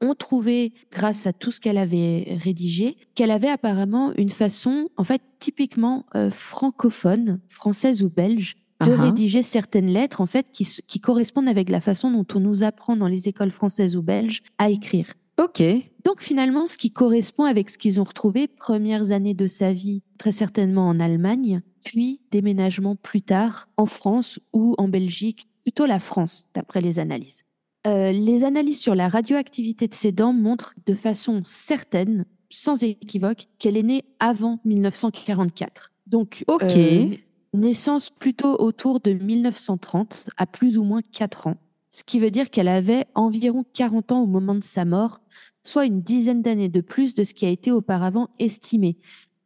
ont 0.00 0.14
trouvé, 0.14 0.72
grâce 0.90 1.26
à 1.26 1.32
tout 1.32 1.50
ce 1.50 1.60
qu'elle 1.60 1.78
avait 1.78 2.38
rédigé, 2.42 2.96
qu'elle 3.14 3.30
avait 3.30 3.48
apparemment 3.48 4.12
une 4.16 4.30
façon, 4.30 4.88
en 4.96 5.04
fait, 5.04 5.22
typiquement 5.40 6.06
euh, 6.14 6.30
francophone, 6.30 7.40
française 7.48 8.02
ou 8.02 8.10
belge, 8.10 8.56
de 8.84 8.90
uh-huh. 8.90 9.00
rédiger 9.00 9.42
certaines 9.42 9.86
lettres, 9.86 10.20
en 10.20 10.26
fait, 10.26 10.46
qui, 10.52 10.68
qui 10.86 11.00
correspondent 11.00 11.48
avec 11.48 11.70
la 11.70 11.80
façon 11.80 12.10
dont 12.10 12.26
on 12.34 12.40
nous 12.40 12.62
apprend 12.62 12.96
dans 12.96 13.08
les 13.08 13.28
écoles 13.28 13.50
françaises 13.50 13.96
ou 13.96 14.02
belges 14.02 14.42
à 14.58 14.70
écrire. 14.70 15.14
Ok. 15.38 15.62
Donc 16.04 16.22
finalement, 16.22 16.66
ce 16.66 16.78
qui 16.78 16.90
correspond 16.90 17.44
avec 17.44 17.68
ce 17.68 17.76
qu'ils 17.76 18.00
ont 18.00 18.04
retrouvé, 18.04 18.48
premières 18.48 19.10
années 19.12 19.34
de 19.34 19.46
sa 19.46 19.72
vie, 19.72 20.02
très 20.18 20.32
certainement 20.32 20.88
en 20.88 20.98
Allemagne, 20.98 21.60
puis 21.84 22.20
déménagement 22.30 22.96
plus 22.96 23.22
tard 23.22 23.68
en 23.76 23.86
France 23.86 24.40
ou 24.52 24.74
en 24.78 24.88
Belgique, 24.88 25.48
plutôt 25.62 25.86
la 25.86 26.00
France, 26.00 26.48
d'après 26.54 26.80
les 26.80 26.98
analyses. 26.98 27.42
Euh, 27.86 28.10
les 28.10 28.44
analyses 28.44 28.80
sur 28.80 28.94
la 28.94 29.08
radioactivité 29.08 29.86
de 29.88 29.94
ses 29.94 30.12
dents 30.12 30.32
montrent 30.32 30.74
de 30.86 30.94
façon 30.94 31.42
certaine, 31.44 32.24
sans 32.50 32.82
équivoque, 32.82 33.46
qu'elle 33.58 33.76
est 33.76 33.82
née 33.82 34.04
avant 34.18 34.60
1944. 34.64 35.92
Donc, 36.06 36.44
Ok. 36.48 36.62
euh, 36.76 37.06
naissance 37.54 38.10
plutôt 38.10 38.60
autour 38.60 39.00
de 39.00 39.12
1930, 39.12 40.30
à 40.36 40.46
plus 40.46 40.78
ou 40.78 40.84
moins 40.84 41.00
4 41.12 41.46
ans. 41.46 41.56
Ce 41.90 42.04
qui 42.04 42.18
veut 42.18 42.30
dire 42.30 42.50
qu'elle 42.50 42.68
avait 42.68 43.06
environ 43.14 43.64
40 43.72 44.12
ans 44.12 44.22
au 44.22 44.26
moment 44.26 44.54
de 44.54 44.64
sa 44.64 44.84
mort, 44.84 45.20
soit 45.62 45.86
une 45.86 46.02
dizaine 46.02 46.42
d'années 46.42 46.68
de 46.68 46.80
plus 46.80 47.14
de 47.14 47.24
ce 47.24 47.34
qui 47.34 47.46
a 47.46 47.48
été 47.50 47.72
auparavant 47.72 48.28
estimé. 48.38 48.96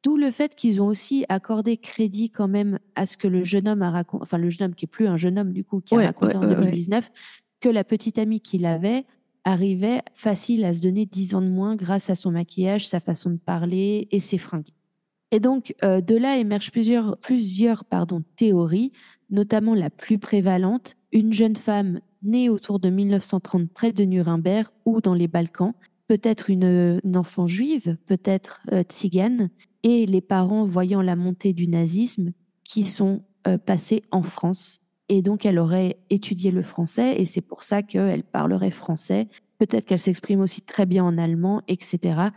D'où 0.03 0.17
le 0.17 0.31
fait 0.31 0.55
qu'ils 0.55 0.81
ont 0.81 0.87
aussi 0.87 1.25
accordé 1.29 1.77
crédit 1.77 2.31
quand 2.31 2.49
même 2.49 2.79
à 2.95 3.05
ce 3.05 3.17
que 3.19 3.29
le 3.29 3.45
jeune 3.45 3.69
homme 3.69 3.83
a 3.83 3.91
raconté, 3.91 4.23
enfin 4.23 4.39
le 4.39 4.49
jeune 4.49 4.69
homme 4.69 4.75
qui 4.75 4.87
est 4.87 4.89
plus 4.89 5.07
un 5.07 5.19
jeune 5.19 5.39
homme 5.39 5.53
du 5.53 5.63
coup, 5.63 5.81
qui 5.81 5.95
Ouais, 5.95 6.05
a 6.05 6.07
raconté 6.09 6.37
ouais, 6.39 6.45
en 6.45 6.49
ouais, 6.49 6.57
ouais. 6.57 6.79
2019, 7.61 7.63
que 7.63 7.69
la 7.69 7.85
petite 7.85 8.19
amie 8.19 8.41
qu'il 8.41 8.67
avait 8.67 9.05
arrivait 9.45 10.03
facile 10.15 10.65
à 10.65 10.75
se 10.75 10.81
donner 10.81 11.07
10 11.07 11.35
ans 11.35 11.43
de 11.43 11.49
moins 11.49 11.77
grâce 11.77 12.11
à 12.11 12.15
son 12.15 12.33
maquillage, 12.33 12.89
sa 12.89 13.01
façon 13.01 13.31
de 13.31 13.39
parler 13.39 14.09
et 14.11 14.21
ses 14.21 14.39
fringues. 14.39 14.71
Et 15.33 15.41
donc, 15.41 15.75
euh, 15.85 16.01
de 16.01 16.17
là 16.17 16.39
émergent 16.39 16.73
plusieurs, 16.73 17.17
plusieurs 17.19 17.85
pardon, 17.85 18.23
théories, 18.37 18.93
notamment 19.31 19.75
la 19.75 19.89
plus 19.89 20.19
prévalente, 20.19 20.97
une 21.13 21.33
jeune 21.33 21.57
femme 21.57 22.01
née 22.23 22.49
autour 22.49 22.81
de 22.81 22.91
1930 22.91 23.71
près 23.71 23.93
de 23.93 24.05
Nuremberg 24.05 24.67
ou 24.85 25.01
dans 25.01 25.15
les 25.15 25.29
Balkans, 25.29 25.73
peut-être 26.09 26.51
une, 26.51 27.01
une 27.05 27.17
enfant 27.17 27.47
juive, 27.47 27.97
peut-être 28.07 28.61
euh, 28.73 28.83
tzigane, 28.83 29.51
et 29.83 30.05
les 30.05 30.21
parents 30.21 30.65
voyant 30.65 31.01
la 31.01 31.17
montée 31.17 31.53
du 31.53 31.69
nazisme 31.69 32.33
qui 32.65 32.85
sont 32.85 33.23
euh, 33.47 33.57
passés 33.57 34.03
en 34.11 34.23
France. 34.23 34.81
Et 35.13 35.23
donc, 35.23 35.45
elle 35.45 35.59
aurait 35.59 35.99
étudié 36.09 36.53
le 36.53 36.63
français 36.63 37.17
et 37.21 37.25
c'est 37.25 37.41
pour 37.41 37.65
ça 37.65 37.83
qu'elle 37.83 38.23
parlerait 38.23 38.71
français. 38.71 39.27
Peut-être 39.59 39.85
qu'elle 39.85 39.99
s'exprime 39.99 40.41
aussi 40.41 40.63
très 40.63 40.87
bien 40.87 41.05
en 41.05 41.19
allemand, 41.19 41.63
etc. 41.67 42.29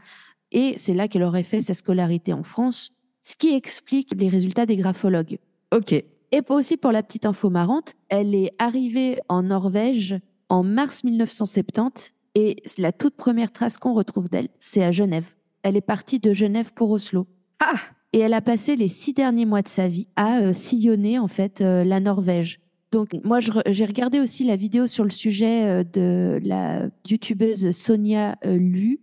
Et 0.51 0.74
c'est 0.78 0.95
là 0.95 1.07
qu'elle 1.07 1.21
aurait 1.21 1.43
fait 1.43 1.61
sa 1.61 1.76
scolarité 1.76 2.34
en 2.34 2.41
France, 2.41 2.89
ce 3.21 3.36
qui 3.36 3.53
explique 3.53 4.15
les 4.17 4.28
résultats 4.28 4.65
des 4.65 4.76
graphologues. 4.76 5.38
Ok. 5.71 5.93
Et 5.93 6.41
aussi 6.49 6.76
pour 6.78 6.91
la 6.91 7.03
petite 7.03 7.28
info 7.28 7.51
marrante, 7.51 7.93
elle 8.09 8.34
est 8.34 8.51
arrivée 8.57 9.19
en 9.30 9.43
Norvège 9.43 10.15
en 10.49 10.63
mars 10.63 11.03
1970 11.03 12.11
et 12.34 12.63
la 12.80 12.91
toute 12.91 13.15
première 13.15 13.51
trace 13.51 13.78
qu'on 13.78 13.93
retrouve 13.93 14.30
d'elle, 14.30 14.49
c'est 14.59 14.84
à 14.84 14.91
Genève. 14.91 15.36
Elle 15.61 15.78
est 15.78 15.82
partie 15.82 16.19
de 16.19 16.34
Genève 16.34 16.74
pour 16.74 16.89
Oslo. 16.89 17.28
Ah 17.59 17.76
Et 18.13 18.19
elle 18.19 18.34
a 18.34 18.41
passé 18.41 18.76
les 18.76 18.88
six 18.88 19.13
derniers 19.13 19.45
mois 19.45 19.61
de 19.61 19.67
sa 19.67 19.88
vie 19.88 20.07
à 20.15 20.39
euh, 20.39 20.53
sillonner 20.53 21.19
en 21.19 21.28
fait 21.28 21.61
euh, 21.61 21.84
la 21.84 21.99
Norvège. 21.99 22.62
Donc 22.93 23.15
moi 23.23 23.39
j'ai 23.39 23.85
regardé 23.85 24.19
aussi 24.19 24.43
la 24.43 24.55
vidéo 24.55 24.85
sur 24.85 25.03
le 25.03 25.09
sujet 25.09 25.63
euh, 25.63 25.83
de 25.83 26.39
la 26.43 26.89
youtubeuse 27.09 27.71
Sonia 27.71 28.37
euh, 28.45 28.55
Lu, 28.55 28.99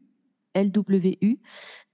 LWU, 0.55 1.41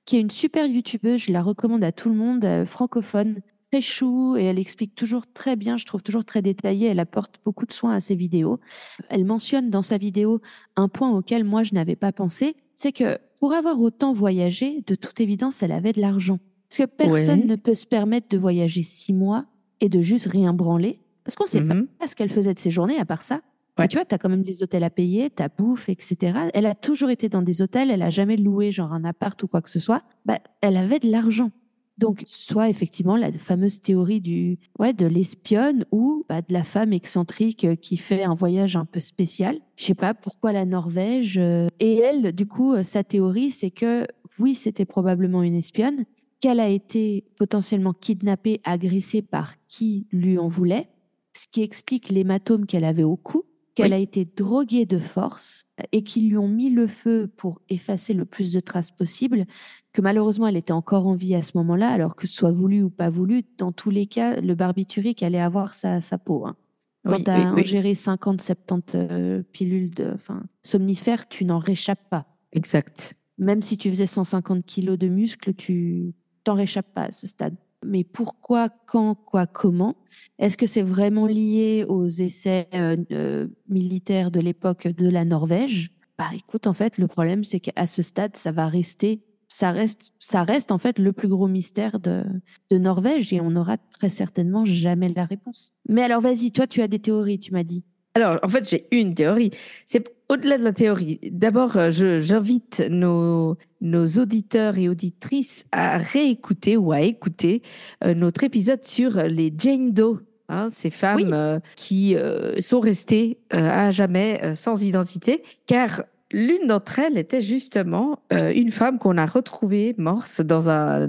qui 0.05 0.17
est 0.17 0.21
une 0.21 0.31
super 0.31 0.67
youtubeuse, 0.67 1.23
je 1.23 1.33
la 1.33 1.43
recommande 1.43 1.83
à 1.83 1.93
tout 1.93 2.11
le 2.11 2.15
monde, 2.15 2.45
euh, 2.45 2.67
francophone, 2.67 3.39
très 3.73 3.81
chou 3.81 4.37
et 4.37 4.45
elle 4.45 4.59
explique 4.59 4.95
toujours 4.95 5.27
très 5.27 5.57
bien, 5.57 5.79
je 5.79 5.87
trouve 5.87 6.03
toujours 6.03 6.27
très 6.27 6.43
détaillé, 6.43 6.89
elle 6.89 7.01
apporte 7.01 7.37
beaucoup 7.47 7.65
de 7.65 7.73
soins 7.73 7.95
à 7.95 8.01
ses 8.01 8.15
vidéos. 8.15 8.61
Elle 9.09 9.25
mentionne 9.25 9.71
dans 9.71 9.83
sa 9.83 9.97
vidéo 9.97 10.43
un 10.77 10.89
point 10.89 11.11
auquel 11.11 11.45
moi 11.45 11.63
je 11.63 11.73
n'avais 11.73 11.97
pas 11.97 12.13
pensé, 12.13 12.57
c'est 12.77 12.93
que 12.93 13.17
pour 13.41 13.55
avoir 13.55 13.81
autant 13.81 14.13
voyagé, 14.13 14.85
de 14.87 14.97
toute 14.97 15.19
évidence, 15.19 15.63
elle 15.63 15.73
avait 15.73 15.93
de 15.93 16.03
l'argent. 16.03 16.41
Parce 16.69 16.79
que 16.79 16.95
personne 16.95 17.41
Ouais. 17.41 17.47
ne 17.47 17.57
peut 17.57 17.75
se 17.75 17.87
permettre 17.87 18.29
de 18.29 18.37
voyager 18.37 18.83
six 18.83 19.15
mois 19.15 19.47
et 19.81 19.89
de 19.89 20.03
juste 20.03 20.27
rien 20.27 20.53
branler. 20.53 21.01
Parce 21.27 21.37
qu'on 21.37 21.45
sait 21.47 21.61
Mhm. 21.61 21.87
pas 21.99 22.07
ce 22.07 22.17
qu'elle 22.17 22.31
faisait 22.31 22.55
de 22.55 22.59
ses 22.59 22.71
journées 22.71 22.99
à 22.99 23.05
part 23.05 23.23
ça. 23.23 23.41
Ouais. 23.79 23.89
Tu 23.89 23.97
vois, 23.99 24.07
tu 24.07 24.15
as 24.15 24.19
quand 24.19 24.31
même 24.31 24.43
des 24.45 24.63
hôtels 24.63 24.85
à 24.85 24.89
payer, 24.91 25.29
ta 25.29 25.49
bouffe, 25.49 25.91
etc. 25.91 26.33
Elle 26.55 26.65
a 26.65 26.75
toujours 26.75 27.11
été 27.11 27.29
dans 27.29 27.43
des 27.43 27.61
hôtels, 27.61 27.91
elle 27.91 28.01
a 28.01 28.09
jamais 28.09 28.39
loué 28.39 28.73
genre 28.73 28.95
un 28.95 29.05
appart 29.05 29.41
ou 29.43 29.49
quoi 29.49 29.61
que 29.61 29.69
ce 29.69 29.81
soit. 29.81 30.03
Bah, 30.25 30.39
elle 30.63 30.79
avait 30.79 30.99
de 30.99 31.11
l'argent. 31.11 31.51
Donc, 31.99 32.23
soit 32.27 32.69
effectivement 32.71 33.17
la 33.17 33.33
fameuse 33.33 33.81
théorie 33.83 34.21
du, 34.23 34.59
ouais, 34.79 34.93
de 34.95 35.05
l'espionne 35.07 35.85
ou 35.93 36.25
bah, 36.29 36.41
de 36.43 36.53
la 36.53 36.63
femme 36.65 36.93
excentrique 36.93 37.65
euh, 37.65 37.75
qui 37.75 37.97
fait 37.97 38.23
un 38.23 38.35
voyage 38.35 38.77
un 38.77 38.85
peu 38.85 39.01
spécial. 39.01 39.59
Je 39.77 39.85
sais 39.85 39.95
pas 39.95 40.13
pourquoi 40.15 40.53
la 40.53 40.65
Norvège. 40.67 41.37
euh, 41.39 41.69
Et 41.81 41.97
elle, 41.99 42.33
du 42.33 42.47
coup, 42.47 42.73
euh, 42.75 42.83
sa 42.83 43.03
théorie, 43.03 43.51
c'est 43.51 43.71
que 43.71 44.07
oui, 44.39 44.55
c'était 44.55 44.85
probablement 44.85 45.43
une 45.43 45.55
espionne, 45.55 46.05
qu'elle 46.41 46.61
a 46.61 46.69
été 46.69 47.25
potentiellement 47.39 47.95
kidnappée, 47.95 48.61
agressée 48.65 49.23
par 49.23 49.55
qui 49.69 50.07
lui 50.13 50.37
en 50.39 50.49
voulait, 50.49 50.89
ce 51.37 51.47
qui 51.51 51.63
explique 51.63 52.09
l'hématome 52.11 52.67
qu'elle 52.67 52.85
avait 52.85 53.03
au 53.05 53.17
cou, 53.17 53.45
qu'elle 53.75 53.93
Oui. 53.93 53.95
a 53.95 53.99
été 53.99 54.25
droguée 54.25 54.87
de 54.87 54.99
force 54.99 55.65
et 55.93 56.03
qu'ils 56.03 56.31
lui 56.31 56.39
ont 56.39 56.49
mis 56.49 56.71
le 56.71 56.87
feu 56.87 57.31
pour 57.37 57.61
effacer 57.69 58.15
le 58.15 58.25
plus 58.25 58.53
de 58.53 58.61
traces 58.61 58.91
possible, 58.91 59.45
que 59.93 60.01
malheureusement 60.01 60.47
elle 60.47 60.57
était 60.57 60.73
encore 60.73 61.07
en 61.07 61.15
vie 61.15 61.35
à 61.35 61.43
ce 61.43 61.53
moment-là, 61.59 61.91
alors 61.91 62.17
que 62.17 62.27
ce 62.27 62.33
soit 62.35 62.53
voulu 62.53 62.83
ou 62.83 62.91
pas 62.91 63.11
voulu, 63.11 63.43
dans 63.59 63.73
tous 63.73 63.91
les 63.91 64.07
cas, 64.07 64.41
le 64.41 64.55
barbiturique 64.55 65.23
allait 65.23 65.41
avoir 65.41 65.75
sa, 65.75 66.01
sa 66.01 66.17
peau. 66.19 66.47
hein. 66.47 66.57
Quand 67.05 67.17
Oui, 67.19 67.25
tu 67.25 67.31
as 67.31 67.53
oui, 67.53 67.61
ingéré 67.61 67.95
50, 67.95 68.41
70 68.41 68.95
euh, 68.97 69.43
pilules 69.53 69.91
de 69.91 70.11
enfin, 70.15 70.43
somnifères, 70.65 71.29
tu 71.29 71.45
n'en 71.45 71.59
réchappes 71.59 72.09
pas. 72.11 72.27
Exact. 72.53 73.15
Même 73.39 73.63
si 73.63 73.77
tu 73.77 73.91
faisais 73.91 74.07
150 74.07 74.65
kilos 74.65 74.99
de 74.99 75.09
muscles, 75.09 75.53
tu 75.55 76.15
t'en 76.45 76.55
réchappes 76.55 76.93
pas 76.95 77.03
à 77.05 77.11
ce 77.11 77.27
stade. 77.27 77.55
Mais 77.85 78.05
pourquoi, 78.05 78.69
quand, 78.87 79.15
quoi, 79.15 79.47
comment? 79.47 79.97
Est-ce 80.39 80.57
que 80.57 80.67
c'est 80.67 80.83
vraiment 80.83 81.27
lié 81.27 81.85
aux 81.89 82.09
essais 82.09 82.69
euh, 82.75 82.97
euh, 83.13 83.49
militaires 83.69 84.31
de 84.31 84.41
l'époque 84.41 84.89
de 84.89 85.09
la 85.09 85.25
Norvège? 85.25 85.91
Bah 86.19 86.31
écoute, 86.35 86.67
en 86.67 86.73
fait, 86.73 86.99
le 86.99 87.07
problème, 87.07 87.45
c'est 87.45 87.61
qu'à 87.61 87.87
ce 87.87 88.03
stade, 88.03 88.37
ça 88.37 88.51
va 88.51 88.69
rester, 88.69 89.23
ça 89.49 89.71
reste, 89.71 90.13
ça 90.19 90.43
reste 90.45 90.73
en 90.73 90.79
fait 90.79 90.99
le 90.99 91.13
plus 91.13 91.29
gros 91.29 91.49
mystère 91.49 92.01
de, 92.01 92.25
de 92.71 92.79
Norvège 92.79 93.33
et 93.33 93.41
on 93.41 93.51
n'aura 93.51 93.77
très 93.77 94.09
certainement 94.09 94.65
jamais 94.65 95.11
la 95.11 95.27
réponse. 95.27 95.75
Mais 95.89 96.03
alors, 96.03 96.23
vas-y, 96.23 96.53
toi, 96.53 96.67
tu 96.67 96.81
as 96.81 96.89
des 96.89 96.99
théories, 96.99 97.39
tu 97.39 97.53
m'as 97.53 97.65
dit. 97.65 97.85
Alors, 98.17 98.39
en 98.43 98.49
fait, 98.49 98.69
j'ai 98.69 98.87
une 98.93 99.15
théorie. 99.15 99.51
C'est 99.87 100.05
au-delà 100.29 100.57
de 100.59 100.65
la 100.65 100.73
théorie. 100.73 101.21
D'abord, 101.31 101.77
euh, 101.77 101.91
je- 101.91 102.19
j'invite 102.19 102.83
nos, 102.91 103.57
nos 103.81 104.07
auditeurs 104.07 104.79
et 104.79 104.89
auditrices 104.89 105.67
à 105.71 105.99
réécouter 105.99 106.77
ou 106.77 106.93
à 106.93 107.03
écouter 107.03 107.63
euh, 108.05 108.15
notre 108.15 108.43
épisode 108.45 108.83
sur 108.85 109.11
les 109.23 109.53
Jane 109.57 109.93
Doe. 109.93 110.21
hein, 110.49 110.69
ces 110.73 110.91
femmes 110.91 111.17
Oui. 111.17 111.31
euh, 111.33 111.59
qui 111.77 112.17
euh, 112.17 112.61
sont 112.61 112.81
restées 112.81 113.39
euh, 113.53 113.69
à 113.69 113.91
jamais 113.91 114.41
euh, 114.43 114.55
sans 114.55 114.83
identité, 114.85 115.43
car 115.67 116.05
l'une 116.33 116.67
d'entre 116.69 116.99
elles 117.01 117.19
était 117.19 117.41
justement 117.41 118.21
euh, 118.33 118.53
une 118.55 118.71
femme 118.71 118.99
qu'on 118.99 119.19
a 119.19 119.27
retrouvée 119.27 119.95
morte 119.99 120.41
dans 120.43 120.71
un 120.71 121.09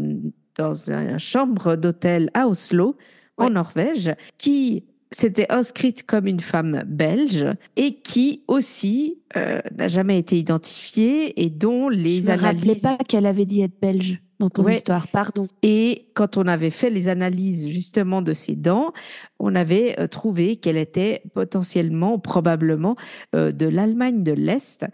dans 0.58 0.74
une 0.92 1.20
chambre 1.20 1.76
d'hôtel 1.76 2.32
à 2.34 2.48
Oslo, 2.48 2.98
en. 3.38 3.52
Norvège, 3.52 4.16
qui 4.40 4.84
s'était 5.12 5.52
inscrite 5.52 6.04
comme 6.06 6.28
une 6.28 6.40
femme 6.40 6.84
belge 6.88 7.46
et 7.76 7.96
qui 8.02 8.44
aussi 8.48 9.20
euh, 9.36 9.62
n'a 9.78 9.88
jamais 9.88 10.20
été 10.20 10.38
identifiée 10.38 11.42
et 11.44 11.50
dont 11.50 11.90
les 11.90 12.22
Je 12.22 12.32
me 12.32 12.38
rappelais 12.38 12.62
analyses 12.62 12.82
pas 12.82 12.98
qu'elle 13.08 13.26
avait 13.26 13.46
dit 13.46 13.62
être 13.62 13.80
belge 13.82 14.22
dans 14.40 14.50
ton 14.50 14.64
Ouais. 14.66 14.76
histoire, 14.76 15.08
pardon. 15.08 15.48
et 15.64 16.10
quand 16.14 16.38
on 16.38 16.46
avait 16.46 16.70
fait 16.70 16.90
les 16.92 17.08
analyses 17.08 17.70
justement 17.70 18.22
de 18.22 18.34
ses 18.34 18.56
dents, 18.56 18.92
on 19.40 19.56
avait 19.56 19.96
euh, 20.00 20.06
trouvé 20.08 20.58
qu'elle 20.58 20.78
était 20.78 21.24
potentiellement, 21.34 22.20
probablement, 22.20 22.96
euh, 23.34 23.52
de 23.52 23.66
l'Allemagne 23.68 24.22
de 24.24 24.34
l'Est. 24.34 24.86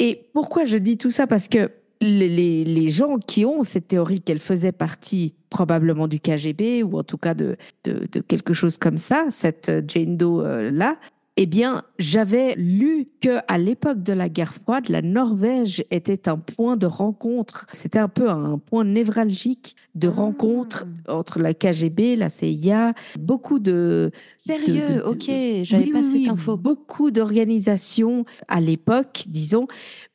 Et 0.00 0.28
pourquoi 0.34 0.64
je 0.64 0.76
dis 0.76 0.98
tout 0.98 1.10
ça? 1.12 1.28
Parce 1.28 1.46
que 1.48 1.70
les, 2.04 2.64
les- 2.64 2.90
gens 2.90 3.18
qui 3.18 3.44
ont 3.44 3.64
cette 3.64 3.88
théorie 3.88 4.20
qu'elle 4.20 4.38
faisait 4.38 4.72
partie 4.72 5.34
probablement 5.50 6.06
du 6.08 6.20
KGB 6.20 6.82
ou 6.82 6.98
en 6.98 7.02
tout 7.02 7.16
cas 7.18 7.34
de, 7.34 7.56
de, 7.84 8.06
quelque 8.20 8.54
chose 8.54 8.76
comme 8.78 8.98
ça, 8.98 9.26
cette 9.30 9.68
euh, 9.68 9.82
Jane 9.86 10.16
Doe-là, 10.16 10.96
eh 11.36 11.46
bien, 11.46 11.82
j'avais 11.98 12.54
lu 12.56 13.08
que 13.20 13.38
à 13.48 13.58
l'époque 13.58 14.02
de 14.04 14.12
la 14.12 14.28
guerre 14.28 14.54
froide, 14.54 14.88
la 14.88 15.02
Norvège 15.02 15.84
était 15.90 16.28
un 16.28 16.36
point 16.38 16.76
de 16.76 16.86
rencontre. 16.86 17.66
C'était 17.72 17.98
un 17.98 18.08
peu 18.08 18.30
un 18.30 18.58
point 18.58 18.84
névralgique 18.84 19.74
de 19.96 20.06
Ah. 20.06 20.12
rencontre 20.12 20.86
entre 21.08 21.40
la 21.40 21.52
KGB, 21.52 22.14
la 22.14 22.28
CIA, 22.28 22.94
beaucoup 23.18 23.58
de 23.58 24.12
Sérieux, 24.36 24.86
de- 24.88 24.94
de- 24.94 25.00
ok, 25.00 25.64
j'avais 25.64 25.84
oui, 25.86 25.90
pas 25.92 26.00
oui, 26.02 26.22
cette 26.24 26.32
info. 26.32 26.56
Beaucoup 26.56 27.10
d'organisations 27.10 28.24
à 28.46 28.60
l'époque, 28.60 29.24
disons, 29.26 29.66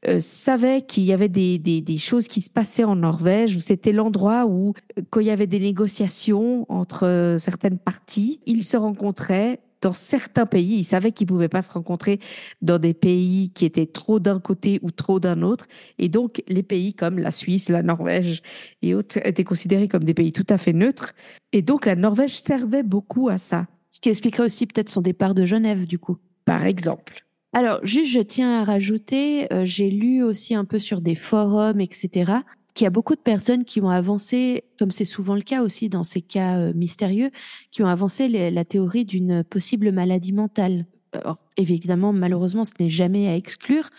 euh, 0.08 0.20
savaient 0.22 0.82
qu'il 0.84 1.04
y 1.04 1.12
avait 1.12 1.28
des, 1.30 1.58
des, 1.58 1.82
des 1.82 1.98
choses 1.98 2.30
qui 2.30 2.40
se 2.42 2.50
passaient 2.50 2.86
en 2.86 2.96
Norvège, 2.96 3.58
où 3.58 3.60
c'était 3.60 3.92
l'endroit 3.92 4.46
où, 4.46 4.74
euh, 4.98 5.02
quand 5.10 5.20
il 5.20 5.28
y 5.28 5.32
avait 5.32 5.48
des 5.48 5.60
négociations 5.60 6.66
entre 6.70 7.06
euh, 7.06 7.38
certaines 7.40 7.78
parties, 7.78 8.40
ils 8.46 8.64
se 8.64 8.78
rencontraient 8.78 9.60
dans 9.82 9.94
certains 9.94 10.46
pays, 10.46 10.78
ils 10.78 10.84
savaient 10.84 11.12
qu'ils 11.12 11.28
pouvaient 11.28 11.50
pas 11.50 11.62
se 11.62 11.72
rencontrer 11.72 12.20
dans 12.62 12.80
des 12.80 12.94
pays 12.94 13.52
qui 13.52 13.66
étaient 13.66 13.86
trop 13.86 14.20
d'un 14.20 14.40
côté 14.40 14.80
ou 14.82 14.92
trop 14.92 15.20
d'un 15.20 15.42
autre. 15.42 15.68
Et 15.98 16.10
donc, 16.10 16.44
les 16.48 16.64
pays 16.64 16.94
comme 16.94 17.20
la 17.20 17.32
Suisse, 17.32 17.70
la 17.70 17.84
Norvège 17.84 18.42
et 18.82 18.94
autres 18.94 19.18
étaient 19.26 19.44
considérés 19.44 19.88
comme 19.88 20.04
des 20.04 20.14
pays 20.14 20.32
tout 20.32 20.48
à 20.50 20.58
fait 20.58 20.74
neutres. 20.74 21.14
Et 21.54 21.62
donc, 21.62 21.86
la 21.86 21.96
Norvège 21.96 22.40
servait 22.40 22.84
beaucoup 22.84 23.30
à 23.30 23.38
ça. 23.38 23.68
Ce 23.92 24.00
qui 24.02 24.10
expliquerait 24.10 24.46
aussi 24.46 24.68
peut-être 24.68 24.90
son 24.90 25.02
départ 25.02 25.34
de 25.34 25.46
Genève, 25.46 25.86
du 25.86 25.98
coup. 25.98 26.18
Par 26.46 26.66
exemple. 26.66 27.26
Alors, 27.54 27.80
juste, 27.84 28.12
je 28.12 28.20
tiens 28.20 28.62
à 28.62 28.64
rajouter, 28.64 29.52
euh, 29.52 29.66
j'ai 29.66 29.90
lu 29.90 30.24
aussi 30.24 30.54
un 30.54 30.66
peu 30.66 30.78
sur 30.78 31.02
des 31.02 31.16
forums, 31.16 31.82
etc., 31.82 32.34
qu'il 32.80 32.86
y 32.86 32.88
a 32.88 32.92
beaucoup 32.92 33.16
de 33.16 33.20
personnes 33.20 33.66
qui 33.66 33.82
ont 33.82 33.90
avancé, 33.90 34.64
comme 34.78 34.90
c'est 34.90 35.04
souvent 35.04 35.36
le 35.36 35.42
cas 35.42 35.64
aussi 35.64 35.90
dans 35.90 36.06
ces 36.06 36.22
cas 36.22 36.60
euh, 36.60 36.72
mystérieux, 36.74 37.30
qui 37.72 37.84
ont 37.84 37.88
avancé 37.88 38.30
la 38.30 38.64
théorie 38.64 39.04
d'une 39.04 39.44
possible 39.44 39.92
maladie 39.92 40.32
mentale. 40.32 40.86
Alors, 41.12 41.40
évidemment, 41.58 42.14
malheureusement, 42.14 42.64
ce 42.64 42.72
n'est 42.80 42.88
jamais 42.88 43.28
à 43.28 43.36
exclure. 43.36 43.90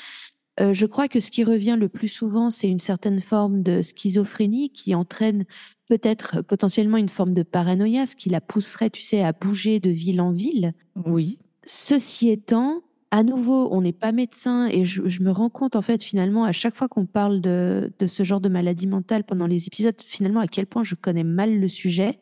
Euh, 0.60 0.72
je 0.72 0.86
crois 0.86 1.08
que 1.08 1.20
ce 1.20 1.30
qui 1.30 1.44
revient 1.44 1.76
le 1.78 1.90
plus 1.90 2.08
souvent, 2.08 2.48
c'est 2.48 2.68
une 2.68 2.78
certaine 2.78 3.20
forme 3.20 3.62
de 3.62 3.82
schizophrénie 3.82 4.70
qui 4.70 4.94
entraîne 4.94 5.44
peut-être 5.86 6.40
potentiellement 6.40 6.96
une 6.96 7.10
forme 7.10 7.34
de 7.34 7.42
paranoïa, 7.42 8.06
ce 8.06 8.16
qui 8.16 8.30
la 8.30 8.40
pousserait, 8.40 8.88
tu 8.88 9.02
sais, 9.02 9.22
à 9.22 9.34
bouger 9.34 9.78
de 9.78 9.90
ville 9.90 10.22
en 10.22 10.32
ville. 10.32 10.72
Oui. 11.04 11.38
Ceci 11.66 12.30
étant, 12.30 12.80
à 13.10 13.24
nouveau, 13.24 13.68
on 13.72 13.80
n'est 13.80 13.92
pas 13.92 14.12
médecin 14.12 14.68
et 14.68 14.84
je, 14.84 15.22
me 15.22 15.30
rends 15.30 15.50
compte 15.50 15.74
en 15.74 15.82
fait 15.82 16.02
finalement 16.02 16.44
à 16.44 16.52
chaque 16.52 16.76
fois 16.76 16.88
qu'on 16.88 17.06
parle 17.06 17.40
de, 17.40 17.90
ce 18.06 18.22
genre 18.22 18.40
de 18.40 18.48
maladie 18.48 18.86
mentale 18.86 19.24
pendant 19.24 19.46
les 19.46 19.66
épisodes, 19.66 19.96
finalement 20.04 20.40
à 20.40 20.46
quel 20.46 20.66
point 20.66 20.84
je 20.84 20.94
connais 20.94 21.24
mal 21.24 21.58
le 21.58 21.68
sujet. 21.68 22.20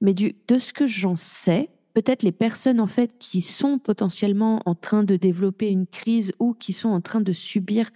Mais 0.00 0.14
du, 0.14 0.36
de 0.46 0.58
ce 0.58 0.72
que 0.72 0.86
j'en 0.86 1.16
sais, 1.16 1.70
peut-être 1.94 2.22
les 2.22 2.32
personnes 2.32 2.80
en 2.80 2.86
fait 2.86 3.18
qui 3.18 3.42
sont 3.42 3.78
potentiellement 3.78 4.62
en 4.66 4.76
train 4.76 5.02
de 5.02 5.16
développer 5.16 5.68
une 5.68 5.86
crise 5.86 6.32
ou 6.38 6.54
qui 6.54 6.72
sont 6.72 6.90
en 6.90 7.00
train 7.00 7.20
de 7.20 7.32
subir, 7.32 7.90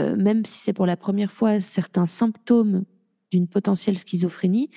euh, 0.00 0.16
même 0.16 0.44
si 0.44 0.58
c'est 0.58 0.72
pour 0.72 0.86
la 0.86 0.96
première 0.96 1.30
fois, 1.30 1.60
certains 1.60 2.06
symptômes 2.06 2.84
d'une 3.30 3.46
potentielle 3.46 3.96
schizophrénie, 3.96 4.70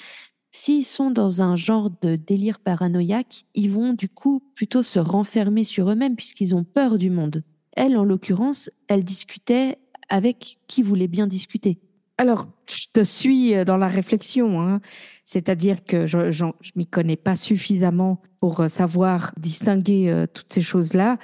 S'ils 0.51 0.85
sont 0.85 1.11
dans 1.11 1.41
un 1.41 1.55
genre 1.55 1.91
de 2.01 2.15
délire 2.15 2.59
paranoïaque, 2.59 3.45
ils 3.53 3.69
vont 3.69 3.93
du 3.93 4.09
coup 4.09 4.43
plutôt 4.55 4.83
se 4.83 4.99
renfermer 4.99 5.63
sur 5.63 5.89
eux-mêmes 5.91 6.15
puisqu'ils 6.15 6.55
ont 6.55 6.63
peur 6.63 6.97
du 6.97 7.09
monde. 7.09 7.43
Elle, 7.73 7.97
en 7.97 8.03
l'occurrence, 8.03 8.71
elle 8.87 9.03
discutait 9.03 9.77
avec 10.09 10.57
qui 10.67 10.81
voulait 10.81 11.07
bien 11.07 11.27
discuter. 11.27 11.79
Alors, 12.17 12.47
je 12.67 12.87
te 12.91 13.03
suis 13.03 13.55
euh, 13.55 13.63
dans 13.63 13.77
la 13.77 13.87
réflexion, 13.87 14.61
hein. 14.61 14.81
c'est-à-dire 15.23 15.85
que 15.85 16.05
je 16.05 16.17
ne 16.17 16.51
m'y 16.75 16.85
connais 16.85 17.15
pas 17.15 17.37
suffisamment 17.37 18.21
pour 18.39 18.59
euh, 18.59 18.67
savoir 18.67 19.31
distinguer 19.37 20.09
euh, 20.09 20.25
toutes 20.27 20.51
ces 20.51 20.61
choses-là. 20.61 21.17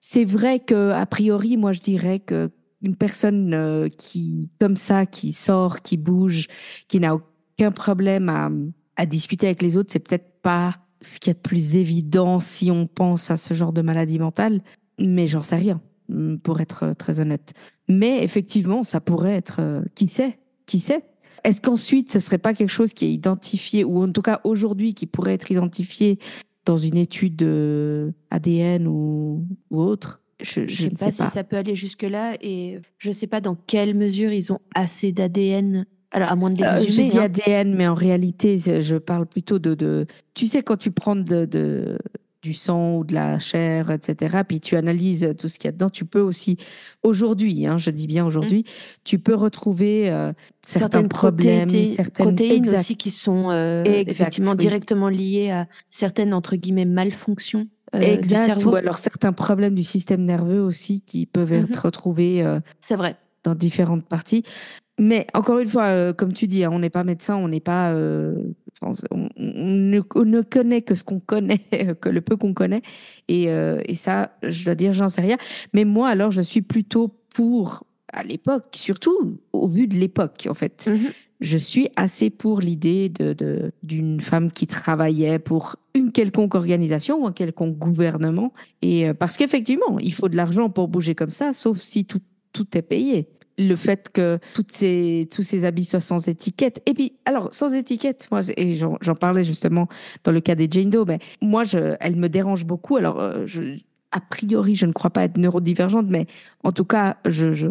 C'est 0.00 0.24
vrai 0.24 0.60
que 0.60 1.04
priori, 1.04 1.58
moi, 1.58 1.72
je 1.72 1.80
dirais 1.80 2.20
que 2.20 2.50
une 2.80 2.94
personne 2.94 3.90
qui, 3.98 4.50
comme 4.60 4.76
ça, 4.76 5.04
qui 5.04 5.32
sort, 5.32 5.82
qui 5.82 5.96
bouge, 5.96 6.46
qui 6.86 7.00
n'a 7.00 7.16
qu'un 7.58 7.72
problème 7.72 8.28
à, 8.28 8.50
à 8.96 9.04
discuter 9.04 9.46
avec 9.46 9.60
les 9.60 9.76
autres, 9.76 9.90
c'est 9.92 9.98
peut-être 9.98 10.40
pas 10.40 10.78
ce 11.00 11.20
qu'il 11.20 11.30
y 11.30 11.32
a 11.32 11.34
de 11.34 11.40
plus 11.40 11.76
évident 11.76 12.40
si 12.40 12.70
on 12.70 12.86
pense 12.86 13.30
à 13.30 13.36
ce 13.36 13.54
genre 13.54 13.72
de 13.72 13.82
maladie 13.82 14.18
mentale, 14.18 14.62
mais 14.98 15.28
j'en 15.28 15.42
sais 15.42 15.56
rien, 15.56 15.80
pour 16.42 16.60
être 16.60 16.94
très 16.96 17.20
honnête. 17.20 17.52
Mais 17.88 18.22
effectivement, 18.24 18.82
ça 18.82 19.00
pourrait 19.00 19.34
être, 19.34 19.60
euh, 19.60 19.82
qui 19.94 20.08
sait, 20.08 20.38
qui 20.66 20.80
sait. 20.80 21.04
Est-ce 21.44 21.60
qu'ensuite, 21.60 22.10
ce 22.10 22.18
serait 22.18 22.38
pas 22.38 22.54
quelque 22.54 22.70
chose 22.70 22.92
qui 22.92 23.06
est 23.06 23.12
identifié, 23.12 23.84
ou 23.84 24.02
en 24.02 24.10
tout 24.10 24.22
cas 24.22 24.40
aujourd'hui, 24.44 24.94
qui 24.94 25.06
pourrait 25.06 25.34
être 25.34 25.50
identifié 25.50 26.18
dans 26.64 26.76
une 26.76 26.96
étude 26.96 27.42
ADN 28.30 28.86
ou, 28.88 29.46
ou 29.70 29.80
autre? 29.80 30.20
Je 30.40 30.60
ne 30.60 30.68
sais, 30.68 30.90
pas, 30.90 31.10
si 31.10 31.26
ça 31.26 31.42
peut 31.42 31.56
aller 31.56 31.74
jusque-là 31.74 32.36
et 32.40 32.78
je 32.98 33.08
ne 33.08 33.14
sais 33.14 33.26
pas 33.26 33.40
dans 33.40 33.56
quelle 33.56 33.96
mesure 33.96 34.32
ils 34.32 34.52
ont 34.52 34.60
assez 34.74 35.10
d'ADN 35.10 35.84
alors, 36.10 36.32
à 36.32 36.36
moins 36.36 36.50
de 36.50 36.62
l'exhumer. 36.62 36.90
J'ai 36.90 37.06
dit 37.06 37.18
hein. 37.18 37.24
ADN, 37.24 37.74
mais 37.74 37.86
en 37.86 37.94
réalité, 37.94 38.58
je 38.58 38.96
parle 38.96 39.26
plutôt 39.26 39.58
de, 39.58 39.74
de 39.74 40.06
tu 40.34 40.46
sais, 40.46 40.62
quand 40.62 40.76
tu 40.76 40.90
prends 40.90 41.16
de, 41.16 41.44
de, 41.44 41.98
du 42.42 42.54
sang 42.54 42.96
ou 42.96 43.04
de 43.04 43.14
la 43.14 43.38
chair, 43.38 43.90
etc., 43.90 44.42
puis 44.46 44.60
tu 44.60 44.76
analyses 44.76 45.34
tout 45.38 45.48
ce 45.48 45.58
qu'il 45.58 45.66
y 45.66 45.68
a 45.68 45.72
dedans, 45.72 45.90
tu 45.90 46.04
peux 46.04 46.20
aussi, 46.20 46.56
aujourd'hui, 47.02 47.66
hein, 47.66 47.78
je 47.78 47.90
dis 47.90 48.06
bien 48.06 48.24
aujourd'hui, 48.24 48.60
mmh. 48.60 49.00
tu 49.04 49.18
peux 49.18 49.34
retrouver 49.34 50.10
euh, 50.10 50.32
certains 50.62 51.04
problèmes, 51.04 51.68
certaines 51.68 52.26
protéines 52.26 52.68
aussi 52.68 52.96
qui 52.96 53.10
sont 53.10 53.50
euh, 53.50 53.84
effectivement 53.84 54.54
directement 54.54 55.08
liées 55.08 55.50
à 55.50 55.66
certaines, 55.90 56.32
entre 56.32 56.56
guillemets, 56.56 56.86
malfonctions. 56.86 57.68
Euh, 57.94 58.00
exact, 58.00 58.64
ou 58.66 58.74
alors 58.74 58.98
certains 58.98 59.32
problèmes 59.32 59.74
du 59.74 59.82
système 59.82 60.22
nerveux 60.22 60.60
aussi 60.60 61.00
qui 61.00 61.24
peuvent 61.24 61.52
mmh 61.52 61.70
être 61.70 61.86
retrouvés. 61.86 62.42
Euh, 62.42 62.60
C'est 62.82 62.96
vrai 62.96 63.16
dans 63.44 63.54
différentes 63.54 64.04
parties. 64.04 64.44
Mais 64.98 65.26
encore 65.32 65.60
une 65.60 65.68
fois, 65.68 65.84
euh, 65.84 66.12
comme 66.12 66.32
tu 66.32 66.48
dis, 66.48 66.64
hein, 66.64 66.70
on 66.72 66.80
n'est 66.80 66.90
pas 66.90 67.04
médecin, 67.04 67.36
on 67.36 67.48
n'est 67.48 67.60
pas, 67.60 67.92
euh, 67.92 68.34
on, 68.82 68.92
ne, 69.36 70.40
connaît 70.40 70.82
que 70.82 70.94
ce 70.94 71.04
qu'on 71.04 71.20
connaît, 71.20 71.64
que 72.00 72.08
le 72.08 72.20
peu 72.20 72.36
qu'on 72.36 72.52
connaît, 72.52 72.82
et, 73.28 73.50
euh, 73.50 73.80
et, 73.86 73.94
ça, 73.94 74.32
je 74.42 74.64
dois 74.64 74.74
dire, 74.74 74.92
j'en 74.92 75.08
sais 75.08 75.20
rien. 75.20 75.36
Mais 75.72 75.84
moi, 75.84 76.08
alors, 76.08 76.32
je 76.32 76.40
suis 76.40 76.62
plutôt 76.62 77.14
pour, 77.34 77.84
à 78.12 78.24
l'époque, 78.24 78.66
surtout 78.74 79.38
au 79.52 79.68
vu 79.68 79.86
de 79.86 79.94
l'époque, 79.94 80.48
en 80.50 80.54
fait. 80.54 80.88
Mm-hmm. 80.88 81.12
Je 81.40 81.56
suis 81.56 81.88
assez 81.94 82.30
pour 82.30 82.60
l'idée 82.60 83.08
de 83.08 83.70
d'une 83.84 84.18
femme 84.20 84.50
qui 84.50 84.66
travaillait 84.66 85.38
pour 85.38 85.76
une 85.94 86.10
quelconque 86.10 86.56
organisation 86.56 87.22
ou 87.22 87.28
un 87.28 87.32
quelconque 87.32 87.78
gouvernement, 87.78 88.52
et 88.82 89.14
parce 89.14 89.36
qu'effectivement, 89.36 90.00
il 90.00 90.12
faut 90.12 90.28
de 90.28 90.34
l'argent 90.34 90.68
pour 90.68 90.88
bouger 90.88 91.14
comme 91.14 91.30
ça, 91.30 91.52
sauf 91.52 91.78
si 91.78 92.06
tout 92.06 92.20
tout 92.52 92.66
est 92.76 92.82
payé 92.82 93.28
le 93.58 93.74
fait 93.76 94.10
que 94.12 94.38
toutes 94.54 94.72
ces, 94.72 95.28
tous 95.34 95.42
ces 95.42 95.64
habits 95.64 95.84
soient 95.84 96.00
sans 96.00 96.28
étiquette. 96.28 96.80
Et 96.86 96.94
puis, 96.94 97.14
alors, 97.24 97.52
sans 97.52 97.74
étiquette, 97.74 98.28
moi, 98.30 98.40
et 98.56 98.76
j'en 98.76 99.14
parlais 99.14 99.44
justement 99.44 99.88
dans 100.24 100.32
le 100.32 100.40
cas 100.40 100.54
des 100.54 100.68
Jane 100.70 100.90
Doe, 100.90 101.04
ben, 101.04 101.18
moi, 101.42 101.64
je, 101.64 101.96
elle 102.00 102.16
me 102.16 102.28
dérange 102.28 102.64
beaucoup. 102.64 102.96
Alors, 102.96 103.20
euh, 103.20 103.44
je, 103.46 103.78
a 104.12 104.20
priori, 104.20 104.74
je 104.74 104.86
ne 104.86 104.92
crois 104.92 105.10
pas 105.10 105.24
être 105.24 105.36
neurodivergente, 105.36 106.06
mais 106.08 106.26
en 106.64 106.72
tout 106.72 106.84
cas, 106.84 107.18
je, 107.26 107.52
je, 107.52 107.68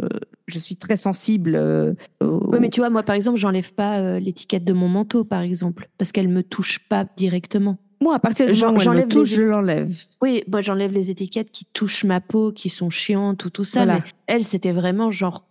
je 0.47 0.59
suis 0.59 0.75
très 0.75 0.97
sensible. 0.97 1.55
Euh, 1.55 1.93
oui, 2.21 2.59
mais 2.59 2.69
tu 2.69 2.81
vois, 2.81 2.89
moi, 2.89 3.03
par 3.03 3.15
exemple, 3.15 3.39
j'enlève 3.39 3.73
pas 3.73 3.99
euh, 3.99 4.19
l'étiquette 4.19 4.63
de 4.63 4.73
mon 4.73 4.89
manteau, 4.89 5.23
par 5.23 5.41
exemple, 5.41 5.89
parce 5.97 6.11
qu'elle 6.11 6.29
me 6.29 6.43
touche 6.43 6.79
pas 6.89 7.05
directement. 7.15 7.77
Moi, 7.99 8.13
à 8.13 8.19
partir 8.19 8.45
du 8.45 8.59
moment 8.61 8.77
où 8.77 9.07
touche, 9.07 9.29
je 9.29 9.41
l'enlève. 9.41 9.91
Oui, 10.21 10.43
moi, 10.47 10.61
j'enlève 10.61 10.91
les 10.91 11.09
étiquettes 11.09 11.51
qui 11.51 11.65
touchent 11.65 12.03
ma 12.03 12.21
peau, 12.21 12.51
qui 12.51 12.69
sont 12.69 12.91
chiantes 12.91 13.43
ou 13.45 13.49
tout 13.49 13.63
ça. 13.63 13.87
Mais 13.87 14.01
elle, 14.27 14.43
c'était 14.43 14.71
vraiment 14.71 15.09
genre 15.09 15.46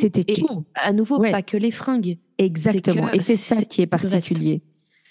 c'était 0.00 0.24
tout. 0.24 0.64
À 0.74 0.92
nouveau, 0.92 1.18
pas 1.20 1.42
que 1.42 1.56
les 1.56 1.70
fringues. 1.70 2.18
Exactement. 2.38 3.10
Et 3.12 3.20
c'est 3.20 3.36
ça 3.36 3.62
qui 3.62 3.82
est 3.82 3.86
particulier. 3.86 4.62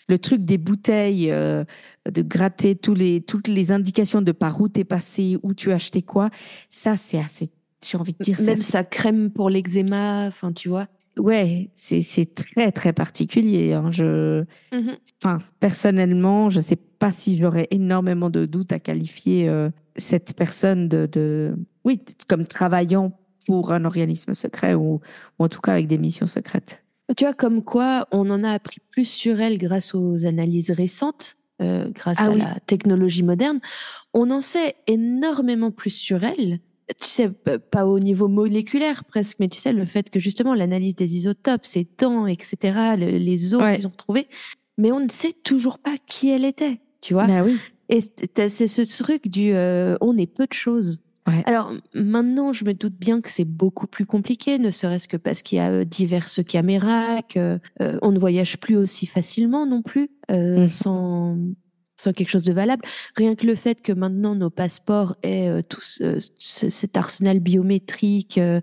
Le, 0.09 0.17
truc 0.17 0.45
des 0.45 0.57
bouteilles, 0.57 1.29
euh, 1.31 1.65
de 2.09 2.21
gratter 2.21 2.75
tous 2.75 2.93
les, 2.93 3.19
toutes 3.19 3.49
les 3.49 3.73
indications 3.73 4.21
de 4.21 4.31
par 4.31 4.61
où 4.61 4.69
t'es 4.69 4.85
passé, 4.85 5.37
où 5.43 5.53
tu 5.53 5.71
as 5.71 5.75
acheté 5.75 6.01
quoi, 6.01 6.29
ça, 6.69 6.95
c'est 6.95 7.19
assez, 7.19 7.49
j'ai 7.85 7.97
envie 7.97 8.13
de 8.13 8.23
dire. 8.23 8.39
Même 8.41 8.61
sa 8.61 8.85
crème 8.85 9.31
pour 9.31 9.49
l'eczéma, 9.49 10.27
enfin, 10.27 10.53
tu 10.53 10.69
vois. 10.69 10.87
Ouais, 11.17 11.71
c'est 11.73 12.35
très, 12.35 12.71
très 12.71 12.93
particulier. 12.93 13.73
Hein. 13.73 13.91
Je, 13.91 14.43
mm-hmm. 14.71 15.39
personnellement, 15.59 16.49
je 16.49 16.59
sais 16.59 16.75
pas 16.75 17.11
si 17.11 17.37
j'aurais 17.37 17.67
énormément 17.71 18.29
de 18.29 18.45
doutes 18.45 18.71
à 18.71 18.79
qualifier 18.79 19.49
euh, 19.49 19.69
cette 19.97 20.35
personne 20.35 20.87
de, 20.87 21.07
de, 21.11 21.55
oui, 21.83 22.01
comme 22.27 22.45
travaillant 22.45 23.17
pour 23.47 23.71
un 23.71 23.85
organisme 23.85 24.33
secret 24.33 24.75
ou, 24.75 24.99
en 25.39 25.47
tout 25.47 25.61
cas 25.61 25.71
avec 25.71 25.87
des 25.87 25.97
missions 25.97 26.27
secrètes. 26.27 26.83
Tu 27.15 27.23
vois, 27.23 27.33
comme 27.33 27.63
quoi 27.63 28.05
on 28.11 28.29
en 28.29 28.43
a 28.43 28.51
appris 28.51 28.81
plus 28.91 29.05
sur 29.05 29.39
elle 29.39 29.57
grâce 29.57 29.95
aux 29.95 30.25
analyses 30.25 30.71
récentes, 30.71 31.37
euh, 31.61 31.89
grâce 31.89 32.17
ah 32.19 32.31
à 32.31 32.35
la 32.35 32.59
technologie 32.67 33.23
moderne. 33.23 33.61
On 34.13 34.29
en 34.29 34.41
sait 34.41 34.75
énormément 34.85 35.71
plus 35.71 35.91
sur 35.91 36.25
elle. 36.25 36.59
Tu 37.01 37.07
sais, 37.07 37.29
pas 37.29 37.85
au 37.85 37.99
niveau 37.99 38.27
moléculaire 38.27 39.05
presque, 39.05 39.37
mais 39.39 39.47
tu 39.47 39.57
sais, 39.57 39.71
le 39.71 39.85
fait 39.85 40.09
que 40.09 40.19
justement 40.19 40.53
l'analyse 40.53 40.95
des 40.95 41.15
isotopes, 41.15 41.65
ses 41.65 41.85
temps, 41.85 42.27
etc., 42.27 42.95
les 42.97 43.53
os 43.53 43.63
qu'ils 43.75 43.87
ont 43.87 43.91
retrouvés, 43.91 44.27
mais 44.77 44.91
on 44.91 44.99
ne 44.99 45.09
sait 45.09 45.33
toujours 45.33 45.79
pas 45.79 45.95
qui 46.05 46.29
elle 46.29 46.45
était, 46.45 46.81
tu 47.01 47.13
vois. 47.13 47.27
Bah 47.27 47.43
oui. 47.43 47.57
Et 47.89 48.01
c'est 48.01 48.67
ce 48.67 48.81
truc 49.01 49.29
du 49.29 49.53
euh, 49.53 49.95
on 50.01 50.17
est 50.17 50.27
peu 50.27 50.45
de 50.45 50.53
choses. 50.53 51.01
Alors 51.45 51.73
maintenant, 51.93 52.53
je 52.53 52.65
me 52.65 52.73
doute 52.73 52.95
bien 52.97 53.21
que 53.21 53.29
c'est 53.29 53.45
beaucoup 53.45 53.87
plus 53.87 54.05
compliqué, 54.05 54.59
ne 54.59 54.71
serait-ce 54.71 55.07
que 55.07 55.17
parce 55.17 55.41
qu'il 55.41 55.57
y 55.57 55.61
a 55.61 55.71
euh, 55.71 55.83
diverses 55.83 56.43
caméras, 56.43 57.21
qu'on 57.21 57.59
euh, 57.81 58.11
ne 58.11 58.19
voyage 58.19 58.57
plus 58.57 58.77
aussi 58.77 59.05
facilement 59.05 59.65
non 59.65 59.81
plus, 59.81 60.09
euh, 60.31 60.63
mmh. 60.63 60.67
sans 60.67 61.37
soit 61.99 62.13
quelque 62.13 62.29
chose 62.29 62.43
de 62.43 62.53
valable. 62.53 62.83
Rien 63.15 63.35
que 63.35 63.45
le 63.47 63.55
fait 63.55 63.81
que 63.81 63.91
maintenant 63.91 64.35
nos 64.35 64.49
passeports 64.49 65.15
aient 65.23 65.47
euh, 65.49 65.61
tous 65.67 65.99
euh, 66.01 66.19
ce- 66.37 66.69
cet 66.69 66.95
arsenal 66.95 67.39
biométrique 67.39 68.37
euh, 68.37 68.61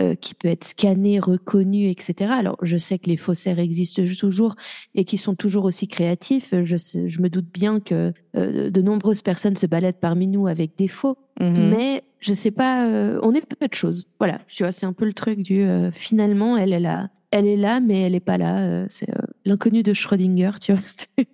euh, 0.00 0.14
qui 0.14 0.34
peut 0.34 0.48
être 0.48 0.64
scanné, 0.64 1.20
reconnu, 1.20 1.88
etc. 1.90 2.30
Alors, 2.32 2.56
je 2.62 2.76
sais 2.76 2.98
que 2.98 3.08
les 3.08 3.16
faussaires 3.16 3.58
existent 3.58 4.02
toujours 4.18 4.56
et 4.94 5.04
qui 5.04 5.18
sont 5.18 5.34
toujours 5.34 5.64
aussi 5.64 5.86
créatifs. 5.86 6.52
Je, 6.62 7.20
me 7.20 7.28
doute 7.28 7.46
bien 7.52 7.78
que 7.80 8.12
de 8.34 8.82
nombreuses 8.82 9.22
personnes 9.22 9.56
se 9.56 9.66
baladent 9.66 10.00
parmi 10.00 10.26
nous 10.26 10.46
avec 10.46 10.76
des 10.76 10.88
faux, 10.88 11.16
Mhm. 11.40 11.70
mais 11.70 12.02
je 12.20 12.32
sais 12.32 12.50
pas, 12.50 12.86
on 13.22 13.34
est 13.34 13.44
peu 13.46 13.68
de 13.68 13.74
choses. 13.74 14.06
Voilà, 14.18 14.40
tu 14.48 14.62
vois, 14.62 14.72
c'est 14.72 14.86
un 14.86 14.92
peu 14.92 15.04
le 15.04 15.12
truc 15.12 15.40
du 15.42 15.64
finalement, 15.92 16.56
elle 16.56 16.72
est 16.72 16.80
là. 16.80 17.10
Elle 17.30 17.46
est 17.46 17.56
là, 17.56 17.80
mais 17.80 18.00
elle 18.02 18.14
est 18.14 18.20
pas 18.20 18.38
là. 18.38 18.86
c'est 18.88 19.08
l'inconnu 19.44 19.82
de 19.82 19.92
Schrödinger, 19.92 20.52
tu 20.60 20.72
vois. 20.72 20.82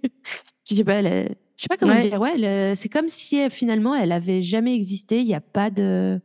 je 0.68 0.74
sais 0.74 0.84
pas, 0.84 0.94
elle 0.94 1.06
est- 1.06 1.36
je 1.56 1.62
sais 1.62 1.68
pas 1.68 1.76
comment 1.76 1.94
Ouais. 1.94 2.00
dire. 2.00 2.20
Ouais, 2.20 2.32
elle, 2.34 2.44
euh, 2.44 2.74
c'est 2.74 2.88
comme 2.88 3.08
si 3.08 3.40
euh, 3.40 3.50
finalement 3.50 3.94
elle 3.94 4.12
avait 4.12 4.42
jamais 4.42 4.74
existé. 4.74 5.20
Il 5.20 5.26
n'y 5.26 5.34
a 5.34 5.40
pas 5.40 5.70
de, 5.70 6.20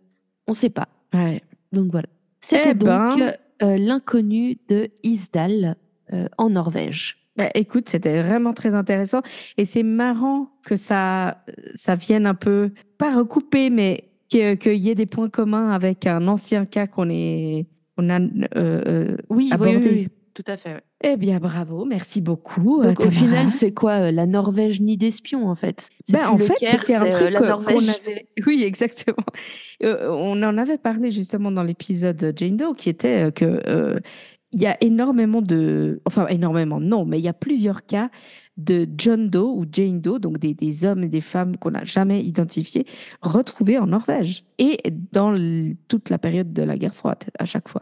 on 0.47 0.53
sait 0.53 0.69
pas. 0.69 0.87
Ouais. 1.13 1.41
Donc 1.71 1.91
voilà. 1.91 2.07
C'était 2.41 2.71
Eh 2.71 2.73
ben. 2.73 3.15
donc 3.17 3.21
euh, 3.63 3.77
l'inconnu 3.77 4.57
de 4.69 4.89
Isdal 5.03 5.75
euh, 6.11 6.27
en 6.37 6.49
Norvège. 6.49 7.17
Bah, 7.35 7.49
écoute, 7.55 7.89
c'était 7.89 8.21
vraiment 8.21 8.53
très 8.53 8.75
intéressant. 8.75 9.21
Et 9.57 9.65
c'est 9.65 9.81
marrant 9.81 10.49
que 10.63 10.75
ça, 10.75 11.43
ça 11.73 11.95
vienne 11.95 12.27
un 12.27 12.35
peu, 12.35 12.71
pas 12.99 13.15
recouper, 13.15 13.71
mais 13.71 14.09
que- 14.31 14.53
qu'il 14.53 14.75
y 14.75 14.89
ait 14.91 14.95
des 14.95 15.07
points 15.07 15.29
communs 15.29 15.71
avec 15.71 16.05
un 16.05 16.27
ancien 16.27 16.65
cas 16.65 16.85
qu'on 16.85 17.09
est, 17.09 17.65
on 17.97 18.09
a 18.11 18.19
euh, 18.19 18.27
euh, 18.55 19.17
Oui, 19.29 19.49
abordé. 19.51 20.09
tout 20.35 20.43
à 20.45 20.57
fait. 20.57 20.81
Eh 21.05 21.17
bien, 21.17 21.39
bravo, 21.39 21.83
merci 21.83 22.21
beaucoup. 22.21 22.81
Donc 22.81 23.01
euh, 23.01 23.07
au 23.07 23.09
Tamara. 23.09 23.11
final, 23.11 23.49
c'est 23.49 23.73
quoi 23.73 24.07
euh, 24.07 24.11
la 24.11 24.25
Norvège 24.25 24.79
ni 24.79 24.95
d'espions 24.95 25.49
en 25.49 25.55
fait? 25.55 25.89
Ben, 26.09 26.29
en 26.29 26.37
fait, 26.37 26.53
c'était 26.59 26.95
un 26.95 27.05
euh, 27.05 27.11
truc 27.11 27.29
la 27.31 27.41
Norvège. 27.41 27.89
avait. 28.07 28.27
Oui, 28.47 28.63
exactement. 28.65 29.25
Euh, 29.83 30.09
on 30.09 30.41
en 30.43 30.57
avait 30.57 30.77
parlé 30.77 31.11
justement 31.11 31.51
dans 31.51 31.63
l'épisode 31.63 32.33
Jane 32.37 32.55
Doe, 32.55 32.73
qui 32.73 32.89
était 32.89 33.33
que 33.33 33.61
euh, 33.67 33.99
il 34.53 34.61
y 34.61 34.65
a 34.65 34.77
énormément 34.81 35.41
de, 35.41 36.01
enfin 36.05 36.25
énormément, 36.27 36.79
non, 36.79 37.05
mais 37.05 37.19
il 37.19 37.25
y 37.25 37.27
a 37.27 37.33
plusieurs 37.33 37.85
cas 37.85 38.09
de 38.55 38.87
John 38.97 39.29
Doe 39.29 39.51
ou 39.57 39.65
Jane 39.69 39.99
Doe, 39.99 40.19
donc 40.19 40.37
des, 40.37 40.53
des 40.53 40.85
hommes 40.85 41.03
et 41.03 41.09
des 41.09 41.21
femmes 41.21 41.57
qu'on 41.57 41.71
n'a 41.71 41.83
jamais 41.83 42.21
identifiés, 42.23 42.85
retrouvés 43.21 43.77
en 43.77 43.87
Norvège 43.87 44.45
et 44.59 44.79
dans 45.11 45.35
toute 45.89 46.09
la 46.09 46.19
période 46.19 46.53
de 46.53 46.63
la 46.63 46.77
guerre 46.77 46.95
froide 46.95 47.23
à 47.39 47.45
chaque 47.45 47.67
fois. 47.67 47.81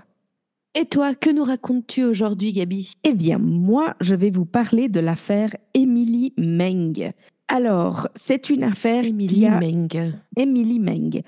Et 0.74 0.86
toi, 0.86 1.16
que 1.16 1.30
nous 1.30 1.44
racontes-tu 1.44 2.06
aujourd'hui, 2.06 2.54
Gabi? 2.54 2.94
Eh 3.04 3.14
bien, 3.14 3.38
moi, 3.40 3.96
je 4.00 4.16
vais 4.16 4.30
vous 4.30 4.46
parler 4.46 4.88
de 4.88 5.02
l'affaire 5.02 5.56
Emily 5.74 6.34
Meng. 6.38 7.12
Alors, 7.50 8.08
c'est 8.16 8.50
une 8.50 8.64
affaire 8.64 9.04
Émilie 9.04 9.48
a... 9.48 9.60
Meng. 9.60 10.14
Emily 10.38 10.80
Meng. 10.80 11.24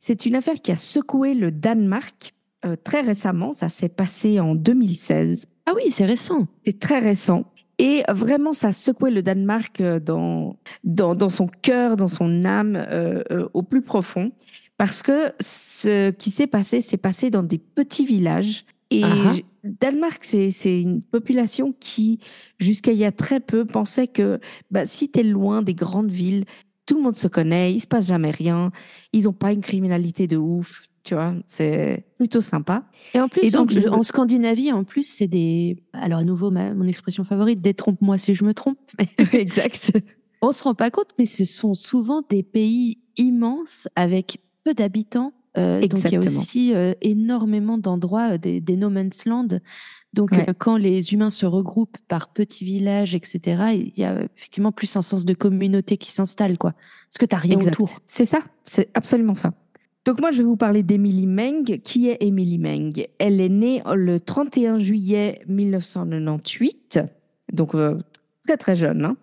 C'est 0.00 0.26
une 0.26 0.34
affaire 0.34 0.60
qui 0.60 0.72
a 0.72 0.76
secoué 0.76 1.34
le 1.34 1.52
Danemark 1.52 2.34
euh, 2.64 2.74
très 2.82 3.02
récemment. 3.02 3.52
Ça 3.52 3.68
s'est 3.68 3.88
passé 3.88 4.40
en 4.40 4.56
2016. 4.56 5.46
Ah 5.66 5.72
oui, 5.76 5.90
c'est 5.90 6.06
récent. 6.06 6.48
C'est 6.64 6.80
très 6.80 6.98
récent. 6.98 7.44
Et 7.78 8.02
vraiment, 8.08 8.52
ça 8.52 8.68
a 8.68 8.72
secoué 8.72 9.10
le 9.12 9.22
Danemark 9.22 9.80
euh, 9.80 10.00
dans, 10.00 10.56
dans, 10.82 11.14
dans 11.14 11.28
son 11.28 11.46
cœur, 11.46 11.96
dans 11.96 12.08
son 12.08 12.44
âme, 12.44 12.74
euh, 12.76 13.22
euh, 13.30 13.48
au 13.54 13.62
plus 13.62 13.82
profond. 13.82 14.32
Parce 14.76 15.02
que 15.02 15.32
ce 15.40 16.10
qui 16.10 16.30
s'est 16.30 16.46
passé, 16.48 16.80
s'est 16.80 16.96
passé 16.96 17.30
dans 17.30 17.44
des 17.44 17.58
petits 17.58 18.04
villages. 18.04 18.64
Et 18.90 19.02
Ah 19.04 19.32
ah. 19.34 19.34
Danemark, 19.64 20.24
c'est 20.24 20.50
c'est 20.50 20.80
une 20.80 21.02
population 21.02 21.74
qui, 21.78 22.20
jusqu'à 22.58 22.92
il 22.92 22.98
y 22.98 23.04
a 23.04 23.12
très 23.12 23.40
peu, 23.40 23.64
pensait 23.66 24.06
que 24.06 24.40
bah, 24.70 24.86
si 24.86 25.10
tu 25.10 25.20
es 25.20 25.22
loin 25.22 25.62
des 25.62 25.74
grandes 25.74 26.10
villes, 26.10 26.44
tout 26.86 26.96
le 26.96 27.02
monde 27.02 27.16
se 27.16 27.28
connaît, 27.28 27.74
il 27.74 27.80
se 27.80 27.86
passe 27.86 28.08
jamais 28.08 28.30
rien, 28.30 28.72
ils 29.12 29.24
n'ont 29.24 29.34
pas 29.34 29.52
une 29.52 29.60
criminalité 29.60 30.26
de 30.26 30.38
ouf, 30.38 30.86
tu 31.04 31.12
vois, 31.14 31.34
c'est 31.46 32.06
plutôt 32.16 32.40
sympa. 32.40 32.84
Et 33.12 33.20
en 33.20 33.28
plus, 33.28 33.42
Et 33.44 33.50
donc, 33.50 33.70
en, 33.70 33.74
je- 33.80 33.88
en 33.88 34.02
Scandinavie, 34.02 34.72
en 34.72 34.84
plus, 34.84 35.02
c'est 35.02 35.26
des. 35.28 35.82
Alors, 35.92 36.20
à 36.20 36.24
nouveau, 36.24 36.50
ma, 36.50 36.72
mon 36.72 36.86
expression 36.86 37.24
favorite, 37.24 37.60
détrompe-moi 37.60 38.16
si 38.16 38.32
je 38.32 38.42
me 38.44 38.54
trompe. 38.54 38.78
Exact. 39.34 39.92
on 40.40 40.52
se 40.52 40.64
rend 40.64 40.74
pas 40.74 40.90
compte, 40.90 41.10
mais 41.18 41.26
ce 41.26 41.44
sont 41.44 41.74
souvent 41.74 42.22
des 42.30 42.42
pays 42.42 42.98
immenses 43.18 43.86
avec 43.96 44.40
peu 44.64 44.72
d'habitants. 44.72 45.32
Euh, 45.58 45.80
donc, 45.86 46.04
il 46.04 46.12
y 46.12 46.16
a 46.16 46.18
aussi 46.20 46.74
euh, 46.74 46.92
énormément 47.02 47.78
d'endroits, 47.78 48.32
euh, 48.34 48.38
des, 48.38 48.60
des 48.60 48.76
no 48.76 48.90
man's 48.90 49.24
land. 49.26 49.48
Donc, 50.14 50.32
Ouais. 50.32 50.46
quand 50.58 50.76
les 50.78 51.12
humains 51.12 51.30
se 51.30 51.44
regroupent 51.44 51.98
par 52.08 52.28
petits 52.32 52.64
villages, 52.64 53.14
etc., 53.14 53.40
il 53.74 53.92
y 53.98 54.04
a 54.04 54.22
effectivement 54.36 54.72
plus 54.72 54.96
un 54.96 55.02
sens 55.02 55.24
de 55.26 55.34
communauté 55.34 55.96
qui 55.98 56.12
s'installe, 56.12 56.56
quoi. 56.56 56.72
Parce 56.72 57.18
que 57.18 57.26
tu 57.26 57.34
n'as 57.34 57.40
rien 57.40 57.56
Exact. 57.56 57.72
autour. 57.74 57.98
C'est 58.06 58.24
ça, 58.24 58.40
c'est 58.64 58.88
absolument 58.94 59.34
ça. 59.34 59.52
Donc 60.06 60.20
moi, 60.20 60.30
je 60.30 60.38
vais 60.38 60.44
vous 60.44 60.56
parler 60.56 60.82
d'Emily 60.82 61.26
Meng. 61.26 61.64
Qui 61.84 62.08
est 62.08 62.16
Emily 62.20 62.56
Meng? 62.56 62.92
Elle 63.18 63.40
est 63.42 63.50
née 63.50 63.82
le 63.94 64.18
31 64.20 64.78
juillet 64.78 65.42
1998, 65.48 67.00
donc 67.52 67.72
très 68.46 68.56
très 68.56 68.76
jeune. 68.76 69.04
hein. 69.04 69.16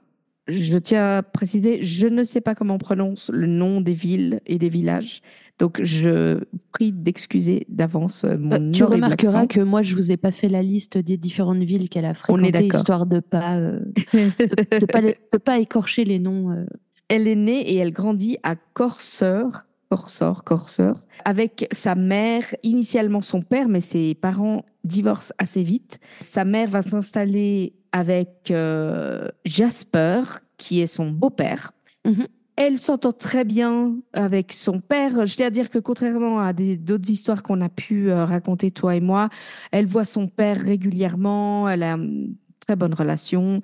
Je 0.47 0.77
tiens 0.77 1.17
à 1.17 1.23
préciser, 1.23 1.81
je 1.81 2.05
ne 2.05 2.23
sais 2.23 2.39
pas 2.41 2.53
comment 2.53 2.75
on 2.75 2.77
prononce 2.77 3.31
le 3.33 3.47
nom 3.47 3.81
des 3.81 3.93
villes 3.93 4.41
et 4.45 4.59
des 4.59 4.69
villages, 4.69 5.21
donc 5.59 5.81
je 5.83 6.43
prie 6.73 6.91
d'excuser 6.91 7.65
d'avance 7.69 8.23
euh, 8.25 8.37
mon 8.37 8.51
Euh, 8.51 8.71
tu 8.71 8.83
remarqueras 8.83 9.39
accent. 9.41 9.47
que 9.47 9.61
moi, 9.61 9.81
je 9.81 9.95
vous 9.95 10.11
ai 10.11 10.17
pas 10.17 10.31
fait 10.31 10.49
la 10.49 10.61
liste 10.61 10.97
des 10.97 11.17
différentes 11.17 11.63
villes 11.63 11.87
qu'elle 11.89 12.05
a 12.05 12.13
fréquentées, 12.13 12.65
histoire 12.73 13.05
de 13.05 13.19
pas 13.19 13.57
euh, 13.57 13.79
de, 14.13 14.79
de 14.79 14.85
pas 14.85 15.01
de 15.01 15.37
pas 15.37 15.59
écorcher 15.59 16.03
les 16.05 16.19
noms. 16.19 16.51
euh. 16.51 16.65
Elle 17.07 17.27
est 17.27 17.35
née 17.35 17.61
et 17.69 17.75
elle 17.77 17.91
grandit 17.91 18.37
à 18.43 18.55
Corseur, 18.55 19.65
Corsor, 19.89 20.43
Corseur, 20.43 20.97
avec 21.23 21.67
sa 21.71 21.93
mère, 21.95 22.43
initialement 22.63 23.21
son 23.21 23.41
père, 23.41 23.69
mais 23.69 23.79
ses 23.79 24.15
parents 24.15 24.65
divorcent 24.83 25.33
assez 25.37 25.61
vite. 25.63 25.99
Sa 26.19 26.43
mère 26.45 26.67
va 26.69 26.81
s'installer 26.81 27.75
avec 27.91 28.49
euh, 28.51 29.27
Jasper, 29.45 30.21
qui 30.57 30.81
est 30.81 30.87
son 30.87 31.11
beau-père. 31.11 31.71
Mhm. 32.05 32.25
Elle 32.57 32.79
s'entend 32.79 33.11
très 33.11 33.43
bien 33.43 33.95
avec 34.13 34.53
son 34.53 34.79
père. 34.79 35.25
Je 35.25 35.35
tiens 35.35 35.47
à 35.47 35.49
dire 35.49 35.69
que 35.69 35.77
contrairement 35.79 36.39
à 36.39 36.53
d'autres 36.53 37.09
histoires 37.09 37.43
qu'on 37.43 37.59
a 37.61 37.67
pu 37.69 38.09
euh, 38.09 38.23
raconter, 38.25 38.71
toi 38.71 38.95
et 38.95 39.01
moi, 39.01 39.29
elle 39.71 39.85
voit 39.85 40.05
son 40.05 40.27
père 40.27 40.61
régulièrement. 40.61 41.67
Elle 41.67 41.83
a 41.83 41.93
une 41.95 42.35
très 42.65 42.77
bonne 42.77 42.93
relation. 42.93 43.61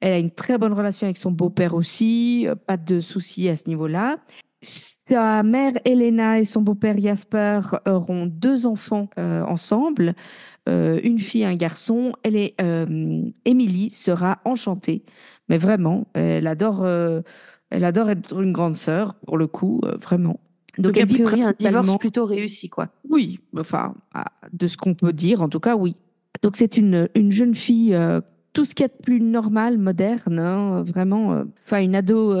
Elle 0.00 0.14
a 0.14 0.18
une 0.18 0.30
très 0.30 0.56
bonne 0.56 0.72
relation 0.72 1.06
avec 1.06 1.18
son 1.18 1.30
beau-père 1.32 1.74
aussi. 1.74 2.46
euh, 2.48 2.54
Pas 2.54 2.78
de 2.78 3.00
soucis 3.00 3.48
à 3.50 3.56
ce 3.56 3.68
niveau-là. 3.68 4.16
Sa 4.62 5.42
mère 5.42 5.72
Elena 5.84 6.38
et 6.38 6.44
son 6.44 6.62
beau-père 6.62 6.98
Jasper 6.98 7.60
auront 7.86 8.26
deux 8.26 8.66
enfants 8.66 9.08
euh, 9.18 9.42
ensemble, 9.44 10.14
euh, 10.68 11.00
une 11.02 11.18
fille 11.18 11.42
et 11.42 11.46
un 11.46 11.56
garçon. 11.56 12.12
Elle 12.22 12.36
est, 12.36 12.54
euh, 12.60 13.22
Émilie 13.46 13.90
sera 13.90 14.38
enchantée, 14.44 15.02
mais 15.48 15.56
vraiment, 15.58 16.06
elle 16.14 16.46
adore, 16.46 16.84
euh, 16.84 17.22
elle 17.70 17.84
adore 17.84 18.10
être 18.10 18.40
une 18.40 18.52
grande 18.52 18.76
sœur 18.76 19.14
pour 19.26 19.38
le 19.38 19.46
coup, 19.46 19.80
euh, 19.84 19.96
vraiment. 19.96 20.40
Donc, 20.78 20.96
a 20.96 21.00
elle 21.00 21.06
vit 21.08 21.22
un 21.22 21.52
divorce 21.58 21.98
plutôt 21.98 22.24
réussi, 22.24 22.68
quoi. 22.68 22.88
oui, 23.08 23.40
enfin, 23.56 23.94
de 24.52 24.66
ce 24.66 24.76
qu'on 24.76 24.94
peut 24.94 25.12
dire, 25.12 25.42
en 25.42 25.48
tout 25.48 25.60
cas, 25.60 25.76
oui. 25.76 25.96
Donc, 26.42 26.56
c'est 26.56 26.76
une, 26.76 27.08
une 27.14 27.32
jeune 27.32 27.54
fille, 27.54 27.94
euh, 27.94 28.20
tout 28.52 28.64
ce 28.64 28.74
qu'il 28.74 28.84
y 28.84 28.86
a 28.86 28.88
de 28.88 29.02
plus 29.02 29.20
normal, 29.20 29.78
moderne, 29.78 30.38
hein, 30.38 30.82
vraiment, 30.82 31.32
euh, 31.32 31.44
enfin, 31.64 31.82
une 31.82 31.94
ado 31.94 32.34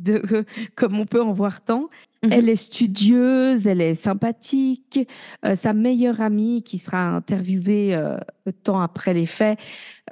de, 0.00 0.22
euh, 0.32 0.44
comme 0.74 0.98
on 0.98 1.06
peut 1.06 1.22
en 1.22 1.32
voir 1.32 1.62
tant. 1.62 1.88
Mhm. 2.22 2.32
Elle 2.32 2.48
est 2.50 2.56
studieuse, 2.56 3.66
elle 3.66 3.80
est 3.80 3.94
sympathique. 3.94 5.00
Euh, 5.44 5.54
sa 5.54 5.72
meilleure 5.72 6.20
amie, 6.20 6.62
qui 6.62 6.78
sera 6.78 7.02
interviewée 7.02 7.94
euh, 7.94 8.18
peu 8.44 8.52
de 8.52 8.56
temps 8.56 8.80
après 8.80 9.14
les 9.14 9.26
faits, 9.26 9.58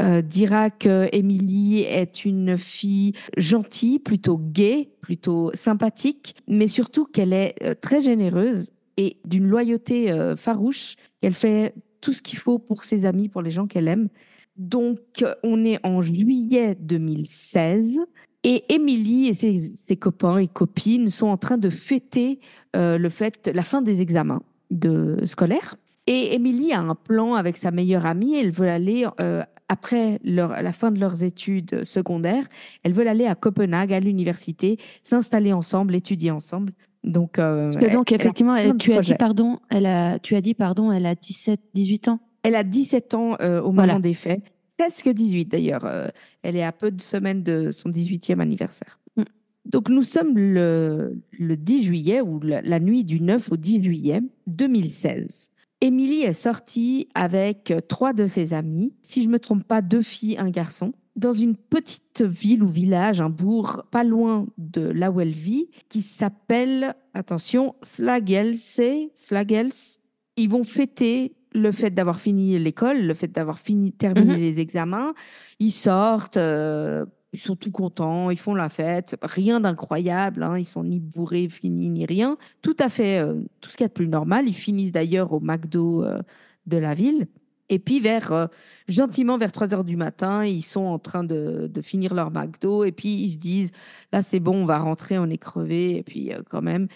euh, 0.00 0.22
dira 0.22 0.70
que 0.70 1.08
Émilie 1.12 1.80
est 1.80 2.24
une 2.24 2.56
fille 2.56 3.12
gentille, 3.36 3.98
plutôt 3.98 4.38
gaie, 4.38 4.90
plutôt 5.00 5.50
sympathique, 5.54 6.36
mais 6.46 6.68
surtout 6.68 7.04
qu'elle 7.04 7.32
est 7.32 7.56
euh, 7.62 7.74
très 7.78 8.00
généreuse 8.00 8.70
et 8.96 9.18
d'une 9.24 9.46
loyauté 9.46 10.12
farouche. 10.36 10.96
Elle 11.22 11.34
fait 11.34 11.72
tout 12.00 12.12
ce 12.12 12.20
qu'il 12.20 12.36
faut 12.36 12.58
pour 12.58 12.82
ses 12.82 13.04
amis, 13.04 13.28
pour 13.28 13.42
les 13.42 13.52
gens 13.52 13.68
qu'elle 13.68 13.86
aime. 13.86 14.08
Donc, 14.56 15.24
on 15.44 15.64
est 15.64 15.78
en 15.86 16.02
juillet 16.02 16.76
2016 16.80 18.00
et 18.44 18.64
Émilie 18.72 19.28
et 19.28 19.34
ses, 19.34 19.60
ses 19.60 19.96
copains 19.96 20.38
et 20.38 20.46
copines 20.48 21.08
sont 21.08 21.26
en 21.28 21.36
train 21.36 21.58
de 21.58 21.70
fêter 21.70 22.38
euh, 22.76 22.98
le 22.98 23.08
fait, 23.08 23.50
la 23.52 23.62
fin 23.62 23.82
des 23.82 24.00
examens 24.02 24.42
de 24.70 25.16
scolaires. 25.24 25.76
Et 26.06 26.34
Émilie 26.34 26.72
a 26.72 26.80
un 26.80 26.94
plan 26.94 27.34
avec 27.34 27.56
sa 27.58 27.70
meilleure 27.70 28.06
amie. 28.06 28.34
Elle 28.34 28.50
veut 28.50 28.68
aller, 28.68 29.06
euh, 29.20 29.42
après 29.68 30.18
leur, 30.24 30.50
la 30.62 30.72
fin 30.72 30.90
de 30.90 30.98
leurs 30.98 31.22
études 31.22 31.84
secondaires, 31.84 32.46
elle 32.82 32.94
veut 32.94 33.06
aller 33.06 33.26
à 33.26 33.34
Copenhague, 33.34 33.92
à 33.92 34.00
l'université, 34.00 34.78
s'installer 35.02 35.52
ensemble, 35.52 35.94
étudier 35.94 36.30
ensemble. 36.30 36.72
Donc, 37.04 37.38
euh, 37.38 37.64
Parce 37.64 37.76
que 37.76 37.92
donc, 37.92 38.10
elle 38.12 38.20
effectivement, 38.20 38.56
elle- 38.56 38.76
tu 38.78 38.92
as 38.94 39.00
dit, 39.00 39.14
pardon, 39.14 39.58
elle 39.68 39.84
a, 39.86 40.18
tu 40.18 40.34
as 40.34 40.40
dit, 40.40 40.54
pardon, 40.54 40.92
elle 40.92 41.04
a 41.06 41.14
17, 41.14 41.60
18 41.74 42.08
ans. 42.08 42.20
Elle 42.42 42.54
a 42.56 42.64
17 42.64 43.12
ans 43.14 43.36
euh, 43.40 43.60
au 43.60 43.64
moment 43.72 43.82
Voilà. 43.84 43.98
des 43.98 44.14
faits. 44.14 44.42
Presque 44.78 45.08
18 45.08 45.46
d'ailleurs. 45.46 45.84
Euh, 45.84 46.08
elle 46.42 46.56
est 46.56 46.62
à 46.62 46.72
peu 46.72 46.90
de 46.90 47.02
semaines 47.02 47.42
de 47.42 47.70
son 47.70 47.90
18e 47.90 48.40
anniversaire. 48.40 48.98
Mm. 49.16 49.24
Donc 49.66 49.88
nous 49.88 50.02
sommes 50.02 50.38
le, 50.38 51.20
le 51.32 51.56
10 51.56 51.82
juillet 51.82 52.20
ou 52.20 52.40
la, 52.40 52.62
la 52.62 52.80
nuit 52.80 53.04
du 53.04 53.20
9 53.20 53.52
au 53.52 53.56
10 53.56 53.82
juillet 53.82 54.22
2016. 54.46 55.50
Émilie 55.80 56.22
est 56.22 56.32
sortie 56.32 57.08
avec 57.14 57.72
trois 57.88 58.12
de 58.12 58.26
ses 58.26 58.52
amis, 58.52 58.92
si 59.02 59.22
je 59.22 59.28
me 59.28 59.38
trompe 59.38 59.62
pas, 59.62 59.80
deux 59.80 60.02
filles, 60.02 60.36
un 60.36 60.50
garçon, 60.50 60.92
dans 61.18 61.32
une 61.32 61.56
petite 61.56 62.22
ville 62.22 62.62
ou 62.62 62.68
village, 62.68 63.20
un 63.20 63.28
bourg 63.28 63.84
pas 63.90 64.04
loin 64.04 64.46
de 64.56 64.82
là 64.82 65.10
où 65.10 65.20
elle 65.20 65.32
vit, 65.32 65.68
qui 65.88 66.00
s'appelle, 66.00 66.94
attention, 67.12 67.74
Slagelse. 67.82 68.80
Slagels. 69.14 69.98
Ils 70.36 70.48
vont 70.48 70.62
fêter 70.62 71.34
le 71.54 71.72
fait 71.72 71.90
d'avoir 71.90 72.20
fini 72.20 72.58
l'école, 72.58 73.02
le 73.02 73.14
fait 73.14 73.28
d'avoir 73.28 73.58
fini 73.58 73.92
terminé 73.92 74.34
Mhm. 74.34 74.40
les 74.40 74.60
examens. 74.60 75.14
Ils 75.60 75.70
sortent, 75.72 76.36
euh, 76.36 77.06
ils 77.32 77.38
sont 77.40 77.56
tout 77.56 77.70
contents, 77.70 78.30
ils 78.30 78.38
font 78.38 78.54
la 78.54 78.68
fête. 78.68 79.16
Rien 79.22 79.60
d'incroyable, 79.60 80.42
hein, 80.42 80.58
ils 80.58 80.64
sont 80.64 80.84
ni 80.84 80.98
bourrés, 81.00 81.48
finis, 81.48 81.90
ni 81.90 82.06
rien. 82.06 82.36
Tout 82.62 82.76
à 82.78 82.88
fait, 82.88 83.18
euh, 83.18 83.34
tout 83.60 83.70
ce 83.70 83.76
qu'il 83.76 83.84
y 83.84 83.86
a 83.86 83.88
de 83.88 83.92
plus 83.94 84.08
normal. 84.08 84.46
Ils 84.48 84.54
finissent 84.54 84.92
d'ailleurs 84.92 85.32
au 85.32 85.40
McDo 85.40 86.04
euh, 86.04 86.20
de 86.66 86.76
la 86.76 86.94
ville. 86.94 87.26
Et 87.70 87.78
puis 87.78 88.00
vers 88.00 88.32
euh, 88.32 88.46
gentiment 88.88 89.36
vers 89.36 89.52
3 89.52 89.74
heures 89.74 89.84
du 89.84 89.96
matin, 89.96 90.42
ils 90.44 90.62
sont 90.62 90.86
en 90.86 90.98
train 90.98 91.22
de, 91.22 91.70
de 91.70 91.80
finir 91.82 92.14
leur 92.14 92.30
McDo 92.30 92.84
et 92.84 92.92
puis 92.92 93.12
ils 93.12 93.30
se 93.32 93.36
disent 93.36 93.72
là 94.10 94.22
c'est 94.22 94.40
bon, 94.40 94.62
on 94.62 94.64
va 94.64 94.78
rentrer, 94.78 95.18
on 95.18 95.26
est 95.26 95.36
crevé 95.36 95.98
et 95.98 96.02
puis 96.02 96.32
euh, 96.32 96.40
quand 96.48 96.62
même 96.62 96.88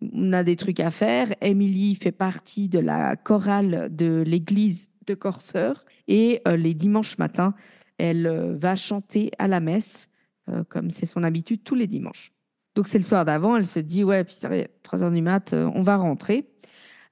on 0.00 0.32
a 0.32 0.44
des 0.44 0.56
trucs 0.56 0.80
à 0.80 0.90
faire. 0.90 1.34
Émilie 1.40 1.94
fait 1.94 2.12
partie 2.12 2.68
de 2.68 2.78
la 2.78 3.16
chorale 3.16 3.88
de 3.94 4.22
l'église 4.26 4.90
de 5.06 5.14
Corceur 5.14 5.84
et 6.06 6.40
euh, 6.46 6.56
les 6.56 6.74
dimanches 6.74 7.18
matins, 7.18 7.54
elle 7.98 8.26
euh, 8.26 8.54
va 8.56 8.76
chanter 8.76 9.30
à 9.38 9.48
la 9.48 9.60
messe 9.60 10.08
euh, 10.48 10.62
comme 10.68 10.90
c'est 10.90 11.06
son 11.06 11.22
habitude 11.22 11.62
tous 11.64 11.74
les 11.74 11.86
dimanches. 11.86 12.32
Donc 12.74 12.86
c'est 12.86 12.98
le 12.98 13.04
soir 13.04 13.24
d'avant, 13.24 13.56
elle 13.56 13.66
se 13.66 13.80
dit 13.80 14.04
ouais, 14.04 14.24
puis 14.24 14.36
ça 14.36 14.48
va, 14.48 14.56
3 14.82 15.02
heures 15.02 15.10
du 15.10 15.22
mat, 15.22 15.52
on 15.52 15.82
va 15.82 15.96
rentrer. 15.96 16.48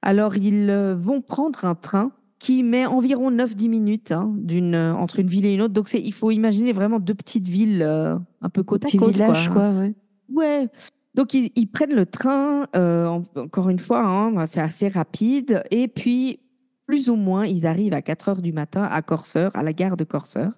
Alors 0.01 0.37
ils 0.37 0.71
vont 0.97 1.21
prendre 1.21 1.65
un 1.65 1.75
train 1.75 2.11
qui 2.39 2.61
met 2.63 2.85
environ 2.85 3.31
9-10 3.31 3.67
minutes 3.67 4.11
hein, 4.11 4.31
d'une, 4.37 4.75
entre 4.75 5.19
une 5.19 5.27
ville 5.27 5.45
et 5.45 5.55
une 5.55 5.61
autre. 5.61 5.73
Donc 5.73 5.87
c'est, 5.87 5.99
il 5.99 6.13
faut 6.13 6.31
imaginer 6.31 6.71
vraiment 6.71 6.99
deux 6.99 7.15
petites 7.15 7.49
villes 7.49 7.81
un 7.81 8.49
peu 8.49 8.63
côte 8.63 8.85
à 8.85 8.97
côte. 8.97 9.11
village, 9.11 9.49
quoi, 9.49 9.71
ouais. 9.71 9.93
Ouais. 10.29 10.69
Donc, 11.17 11.33
ils, 11.33 11.51
ils 11.55 11.65
prennent 11.67 11.95
le 11.95 12.05
train, 12.05 12.67
euh, 12.75 13.07
en- 13.07 13.23
encore 13.35 13.69
une 13.69 13.79
fois, 13.79 14.03
hein, 14.05 14.45
c'est 14.45 14.61
assez 14.61 14.87
rapide. 14.87 15.63
Et 15.71 15.87
puis, 15.87 16.39
plus 16.85 17.09
ou 17.09 17.15
moins, 17.15 17.45
ils 17.45 17.65
arrivent 17.65 17.93
à 17.93 18.01
4 18.01 18.29
heures 18.29 18.41
du 18.41 18.53
matin 18.53 18.83
à 18.83 19.01
Corceur, 19.01 19.53
à 19.55 19.63
la 19.63 19.73
gare 19.73 19.97
de 19.97 20.03
Corceur. 20.03 20.51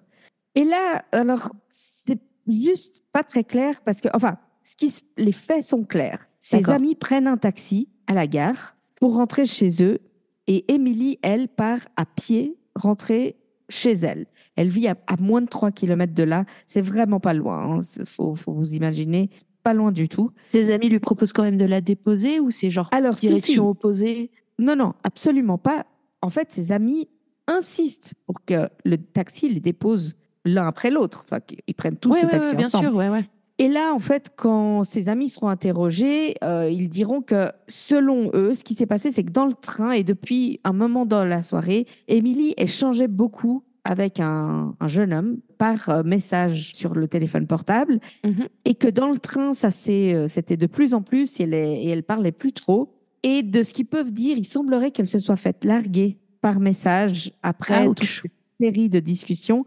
Et 0.54 0.64
là, 0.64 1.04
alors, 1.12 1.50
c'est 1.68 2.20
juste 2.46 3.04
pas 3.12 3.22
très 3.24 3.42
clair 3.44 3.80
parce 3.84 4.00
que, 4.00 4.08
enfin, 4.14 4.36
ce 4.62 4.76
qui, 4.76 4.92
les 5.16 5.32
faits 5.32 5.62
sont 5.64 5.84
clairs. 5.84 6.26
Ses 6.40 6.58
amis 6.74 6.94
prennent 6.94 7.26
un 7.26 7.36
taxi 7.36 7.88
à 8.06 8.14
la 8.14 8.26
gare 8.26 8.76
pour 8.96 9.14
rentrer 9.14 9.46
chez 9.46 9.82
eux 9.82 9.98
et 10.46 10.72
Émilie, 10.72 11.18
elle, 11.22 11.48
part 11.48 11.80
à 11.96 12.04
pied 12.06 12.56
rentrer 12.74 13.36
chez 13.68 13.92
elle. 13.92 14.26
Elle 14.56 14.68
vit 14.68 14.88
à, 14.88 14.96
à 15.06 15.16
moins 15.16 15.40
de 15.42 15.46
3 15.46 15.70
km 15.70 16.12
de 16.12 16.22
là. 16.22 16.44
C'est 16.66 16.80
vraiment 16.80 17.20
pas 17.20 17.34
loin. 17.34 17.80
Il 17.98 18.04
faut, 18.06 18.34
faut 18.34 18.52
vous 18.52 18.74
imaginer. 18.74 19.30
Pas 19.62 19.74
loin 19.74 19.92
du 19.92 20.08
tout. 20.08 20.30
Ses 20.42 20.72
amis 20.72 20.88
lui 20.88 20.98
proposent 21.00 21.32
quand 21.32 21.42
même 21.42 21.58
de 21.58 21.64
la 21.66 21.80
déposer 21.80 22.40
ou 22.40 22.50
c'est 22.50 22.70
genre 22.70 22.88
Alors, 22.92 23.14
direction 23.14 23.64
si. 23.64 23.68
opposée? 23.68 24.30
Non, 24.58 24.76
non, 24.76 24.94
absolument 25.04 25.58
pas. 25.58 25.86
En 26.22 26.30
fait, 26.30 26.50
ses 26.50 26.72
amis 26.72 27.08
insistent 27.46 28.14
pour 28.26 28.44
que 28.44 28.68
le 28.84 28.96
taxi 28.98 29.48
les 29.48 29.60
dépose 29.60 30.16
l'un 30.44 30.66
après 30.66 30.90
l'autre. 30.90 31.24
Enfin, 31.26 31.40
qu'ils 31.40 31.74
prennent 31.74 31.96
tous 31.96 32.10
Ouais, 32.12 32.20
ce 32.20 32.26
ouais, 32.26 32.30
taxi 32.30 32.50
ouais, 32.50 32.56
bien 32.56 32.66
ensemble. 32.66 32.86
sûr, 32.88 32.96
ouais, 32.96 33.08
ouais. 33.08 33.24
Et 33.58 33.68
là, 33.68 33.92
en 33.92 33.98
fait, 33.98 34.30
quand 34.36 34.84
ses 34.84 35.10
amis 35.10 35.28
seront 35.28 35.48
interrogés, 35.48 36.34
euh, 36.42 36.70
ils 36.70 36.88
diront 36.88 37.20
que 37.20 37.50
selon 37.68 38.30
eux, 38.32 38.54
ce 38.54 38.64
qui 38.64 38.74
s'est 38.74 38.86
passé, 38.86 39.10
c'est 39.10 39.22
que 39.24 39.32
dans 39.32 39.44
le 39.44 39.52
train 39.52 39.90
et 39.92 40.02
depuis 40.02 40.60
un 40.64 40.72
moment 40.72 41.04
dans 41.04 41.24
la 41.26 41.42
soirée, 41.42 41.86
Émilie 42.08 42.54
échangeait 42.56 43.08
beaucoup 43.08 43.62
avec 43.84 44.20
un, 44.20 44.74
un 44.78 44.88
jeune 44.88 45.12
homme 45.12 45.38
par 45.58 45.88
euh, 45.88 46.02
message 46.02 46.72
sur 46.74 46.94
le 46.94 47.08
téléphone 47.08 47.46
portable 47.46 47.98
Mhm. 48.24 48.48
et 48.64 48.74
que 48.74 48.88
dans 48.88 49.10
le 49.10 49.18
train, 49.18 49.52
ça 49.52 49.70
euh, 49.88 50.28
c'était 50.28 50.56
de 50.56 50.66
plus 50.66 50.94
en 50.94 51.02
plus 51.02 51.40
et 51.40 51.44
elle, 51.44 51.54
est- 51.54 51.82
et 51.84 51.88
elle 51.88 52.02
parlait 52.02 52.32
plus 52.32 52.52
trop. 52.52 52.94
Et 53.22 53.42
de 53.42 53.62
ce 53.62 53.74
qu'ils 53.74 53.86
peuvent 53.86 54.12
dire, 54.12 54.36
il 54.38 54.44
semblerait 54.44 54.90
qu'elle 54.90 55.06
se 55.06 55.18
soit 55.18 55.36
faite 55.36 55.64
larguer 55.64 56.18
par 56.40 56.58
message 56.60 57.32
après 57.42 57.86
Ouch. 57.86 57.96
toute 57.96 58.06
cette 58.06 58.32
série 58.60 58.88
de 58.88 58.98
discussions. 59.00 59.64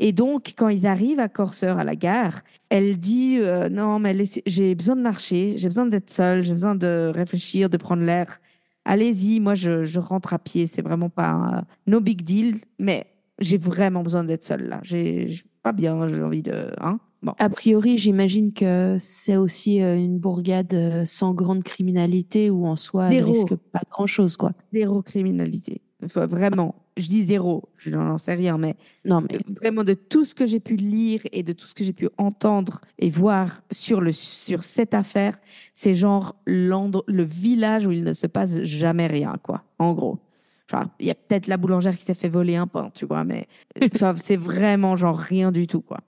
Et 0.00 0.12
donc, 0.12 0.54
quand 0.56 0.68
ils 0.68 0.86
arrivent 0.86 1.20
à 1.20 1.28
Corceur, 1.28 1.78
à 1.78 1.84
la 1.84 1.94
gare, 1.96 2.42
elle 2.68 2.98
dit 2.98 3.38
euh, 3.38 3.68
Non, 3.68 3.98
mais 4.00 4.16
j'ai 4.46 4.74
besoin 4.74 4.96
de 4.96 5.02
marcher, 5.02 5.54
j'ai 5.56 5.68
besoin 5.68 5.86
d'être 5.86 6.10
seule, 6.10 6.42
j'ai 6.44 6.52
besoin 6.52 6.74
de 6.74 7.12
réfléchir, 7.14 7.70
de 7.70 7.76
prendre 7.76 8.02
l'air. 8.02 8.40
Allez-y, 8.84 9.40
moi, 9.40 9.54
je, 9.54 9.84
je 9.84 9.98
rentre 10.00 10.34
à 10.34 10.38
pied, 10.38 10.66
c'est 10.66 10.82
vraiment 10.82 11.08
pas 11.08 11.30
un- 11.30 11.64
no 11.86 12.00
big 12.00 12.22
deal, 12.22 12.56
mais 12.78 13.06
j'ai 13.38 13.58
vraiment 13.58 14.02
besoin 14.02 14.24
d'être 14.24 14.44
seule 14.44 14.68
là. 14.68 14.80
J'ai 14.82 15.42
pas 15.62 15.72
bien, 15.72 16.08
j'ai 16.08 16.22
envie 16.22 16.42
de. 16.42 16.68
Hein 16.80 17.00
bon. 17.22 17.32
A 17.38 17.48
priori, 17.48 17.98
j'imagine 17.98 18.52
que 18.52 18.96
c'est 18.98 19.36
aussi 19.36 19.82
euh, 19.82 19.96
une 19.96 20.18
bourgade 20.18 20.74
euh, 20.74 21.04
sans 21.04 21.34
grande 21.34 21.64
criminalité 21.64 22.50
où 22.50 22.66
en 22.66 22.76
soi, 22.76 23.12
elle 23.12 23.24
risque 23.24 23.54
pas 23.54 23.82
grand-chose, 23.90 24.36
quoi. 24.36 24.52
Zéro 24.72 25.02
criminalité. 25.02 25.80
Enfin, 26.04 26.26
vraiment, 26.26 26.74
je 26.96 27.08
dis 27.08 27.24
zéro, 27.24 27.64
je 27.78 27.90
n'en 27.90 28.18
sais 28.18 28.34
rien, 28.34 28.58
mais 28.58 28.76
Non, 29.04 29.22
mais 29.22 29.38
vraiment 29.60 29.84
de 29.84 29.94
tout 29.94 30.24
ce 30.24 30.34
que 30.34 30.46
j'ai 30.46 30.60
pu 30.60 30.76
lire 30.76 31.22
et 31.32 31.42
de 31.42 31.52
tout 31.52 31.66
ce 31.66 31.74
que 31.74 31.82
j'ai 31.82 31.92
pu 31.92 32.08
entendre 32.18 32.80
et 32.98 33.08
voir 33.08 33.62
sur, 33.70 34.00
le, 34.00 34.12
sur 34.12 34.62
cette 34.62 34.94
affaire, 34.94 35.38
c'est 35.72 35.94
genre 35.94 36.36
le 36.46 37.22
village 37.22 37.86
où 37.86 37.90
il 37.90 38.04
ne 38.04 38.12
se 38.12 38.26
passe 38.26 38.62
jamais 38.64 39.06
rien, 39.06 39.36
quoi, 39.42 39.64
en 39.78 39.94
gros. 39.94 40.18
Genre, 40.70 40.84
il 40.98 41.06
y 41.06 41.10
a 41.10 41.14
peut-être 41.14 41.46
la 41.46 41.56
boulangère 41.58 41.96
qui 41.96 42.04
s'est 42.04 42.14
fait 42.14 42.28
voler 42.28 42.56
un 42.56 42.66
pain, 42.66 42.90
tu 42.94 43.04
vois, 43.06 43.22
mais 43.24 43.46
enfin, 43.94 44.14
c'est 44.16 44.36
vraiment 44.36 44.96
genre 44.96 45.18
rien 45.18 45.52
du 45.52 45.66
tout, 45.66 45.82
quoi. 45.82 45.98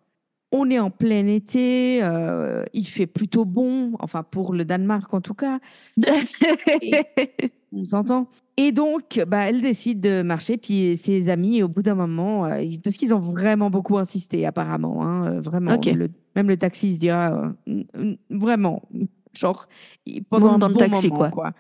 On 0.53 0.71
est 0.71 0.79
en 0.79 0.91
plein 0.91 1.27
été, 1.27 2.03
euh, 2.03 2.65
il 2.73 2.87
fait 2.87 3.07
plutôt 3.07 3.45
bon, 3.45 3.93
enfin 3.99 4.23
pour 4.23 4.55
le 4.55 4.65
Danemark 4.65 5.13
en 5.13 5.21
tout 5.21 5.35
cas, 5.35 5.59
on 7.73 7.85
s'entend. 7.85 8.29
Et 8.57 8.73
donc, 8.73 9.21
bah, 9.27 9.49
elle 9.49 9.61
décide 9.61 10.01
de 10.01 10.23
marcher, 10.23 10.57
puis 10.57 10.97
ses 10.97 11.29
amis, 11.29 11.63
au 11.63 11.69
bout 11.69 11.83
d'un 11.83 11.95
moment, 11.95 12.47
euh, 12.47 12.63
parce 12.83 12.97
qu'ils 12.97 13.13
ont 13.13 13.19
vraiment 13.19 13.69
beaucoup 13.71 13.99
insisté, 13.99 14.47
apparemment, 14.47 15.05
hein, 15.05 15.33
euh, 15.33 15.41
vraiment. 15.41 15.73
Le- 15.93 16.09
même 16.35 16.49
le 16.49 16.57
taxi 16.57 16.95
se 16.95 17.01
dira, 17.01 17.53
euh, 17.69 17.83
mm, 17.95 18.15
vraiment, 18.31 18.83
genre, 19.35 19.67
pendant 20.31 20.53
Monte 20.53 20.63
un 20.63 20.69
bon 20.71 20.79
taxi, 20.79 21.09
moment, 21.09 21.19
quoi. 21.19 21.31
quoi. 21.31 21.53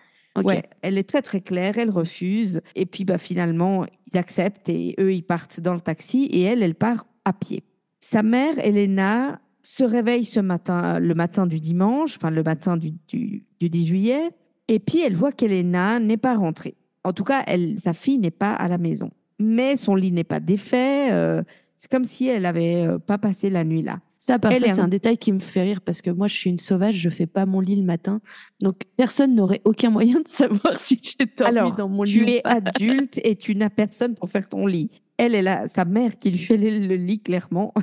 Ouais, 0.44 0.62
elle 0.82 0.98
est 0.98 1.08
très 1.08 1.22
très 1.22 1.40
claire, 1.40 1.78
elle 1.78 1.90
refuse, 1.90 2.60
et 2.74 2.86
puis 2.86 3.04
bah, 3.04 3.18
finalement, 3.18 3.86
ils 4.12 4.18
acceptent, 4.18 4.68
et 4.68 4.94
eux, 5.00 5.12
ils 5.12 5.22
partent 5.22 5.60
dans 5.60 5.74
le 5.74 5.80
taxi, 5.80 6.24
et 6.24 6.42
elle, 6.42 6.62
elle 6.62 6.74
part 6.74 7.06
à 7.24 7.32
pied. 7.32 7.64
Sa 8.00 8.22
mère, 8.22 8.58
Elena, 8.58 9.40
se 9.62 9.82
réveille 9.82 10.24
ce 10.24 10.38
matin, 10.40 11.00
le 11.00 11.14
matin 11.14 11.46
du 11.46 11.58
dimanche, 11.58 12.16
enfin 12.16 12.30
le 12.30 12.42
matin 12.42 12.76
du, 12.76 12.92
du, 13.08 13.44
du 13.58 13.68
10 13.68 13.86
juillet, 13.86 14.30
et 14.68 14.78
puis 14.78 15.00
elle 15.00 15.16
voit 15.16 15.32
qu'Elena 15.32 15.98
n'est 15.98 16.16
pas 16.16 16.36
rentrée. 16.36 16.76
En 17.02 17.12
tout 17.12 17.24
cas, 17.24 17.42
elle, 17.46 17.78
sa 17.78 17.92
fille 17.92 18.18
n'est 18.18 18.30
pas 18.30 18.52
à 18.52 18.68
la 18.68 18.78
maison. 18.78 19.10
Mais 19.38 19.76
son 19.76 19.94
lit 19.94 20.12
n'est 20.12 20.24
pas 20.24 20.40
défait. 20.40 21.12
euh, 21.12 21.42
c'est 21.76 21.90
comme 21.90 22.04
si 22.04 22.26
elle 22.26 22.46
avait 22.46 22.86
euh, 22.86 22.98
pas 22.98 23.18
passé 23.18 23.50
la 23.50 23.64
nuit 23.64 23.82
là. 23.82 24.00
Ça, 24.26 24.38
Elle 24.42 24.58
ça, 24.58 24.66
est 24.66 24.74
c'est 24.74 24.80
un- 24.80 24.88
détail 24.88 25.18
qui 25.18 25.30
me 25.30 25.38
fait 25.38 25.62
rire 25.62 25.80
parce 25.80 26.02
que 26.02 26.10
moi, 26.10 26.26
je 26.26 26.34
suis 26.34 26.50
une 26.50 26.58
sauvage, 26.58 26.96
je 26.96 27.08
fais 27.10 27.26
pas 27.26 27.46
mon 27.46 27.60
lit 27.60 27.76
le 27.76 27.84
matin. 27.84 28.20
Donc, 28.60 28.80
personne 28.96 29.36
n'aurait 29.36 29.60
aucun 29.64 29.88
moyen 29.90 30.18
de 30.20 30.26
savoir 30.26 30.76
si 30.78 31.00
j'ai 31.00 31.26
dormi 31.26 31.58
Alors, 31.58 31.76
dans 31.76 31.88
mon 31.88 32.02
lit. 32.02 32.12
tu 32.12 32.28
es 32.28 32.40
adulte 32.44 33.20
et 33.22 33.36
tu 33.36 33.54
n'as 33.54 33.70
personne 33.70 34.16
pour 34.16 34.28
faire 34.28 34.48
ton 34.48 34.66
lit. 34.66 34.90
Elle 35.16 35.36
est 35.36 35.42
là, 35.42 35.68
sa 35.68 35.84
mère 35.84 36.18
qui 36.18 36.32
lui 36.32 36.38
fait 36.38 36.56
le, 36.56 36.96
lit 36.96 37.20
clairement. 37.20 37.72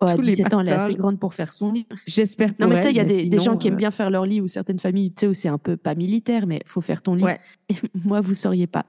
Ouais, 0.00 0.10
à 0.10 0.14
tous 0.14 0.22
les 0.22 0.30
17 0.34 0.54
ans, 0.54 0.60
elle 0.60 0.68
est 0.68 0.72
assez 0.72 0.94
grande 0.94 1.20
pour 1.20 1.32
faire 1.32 1.52
son 1.52 1.70
lit. 1.70 1.86
J'espère. 2.08 2.54
Non, 2.58 2.66
mais 2.66 2.78
tu 2.78 2.82
sais, 2.82 2.90
il 2.90 2.96
y 2.96 3.00
a 3.00 3.04
des, 3.04 3.38
gens 3.38 3.56
qui 3.56 3.68
aiment 3.68 3.74
euh, 3.74 3.76
bien 3.76 3.92
faire 3.92 4.10
leur 4.10 4.26
lit 4.26 4.40
ou 4.40 4.48
certaines 4.48 4.80
familles, 4.80 5.12
tu 5.12 5.20
sais, 5.20 5.26
où 5.28 5.34
c'est 5.34 5.46
un 5.46 5.58
peu 5.58 5.76
pas 5.76 5.94
militaire, 5.94 6.48
mais 6.48 6.58
faut 6.66 6.80
faire 6.80 7.02
ton 7.02 7.14
lit. 7.14 7.22
Ouais. 7.22 7.38
Et 7.68 7.74
moi, 8.04 8.20
vous 8.20 8.34
sauriez 8.34 8.66
pas. 8.66 8.84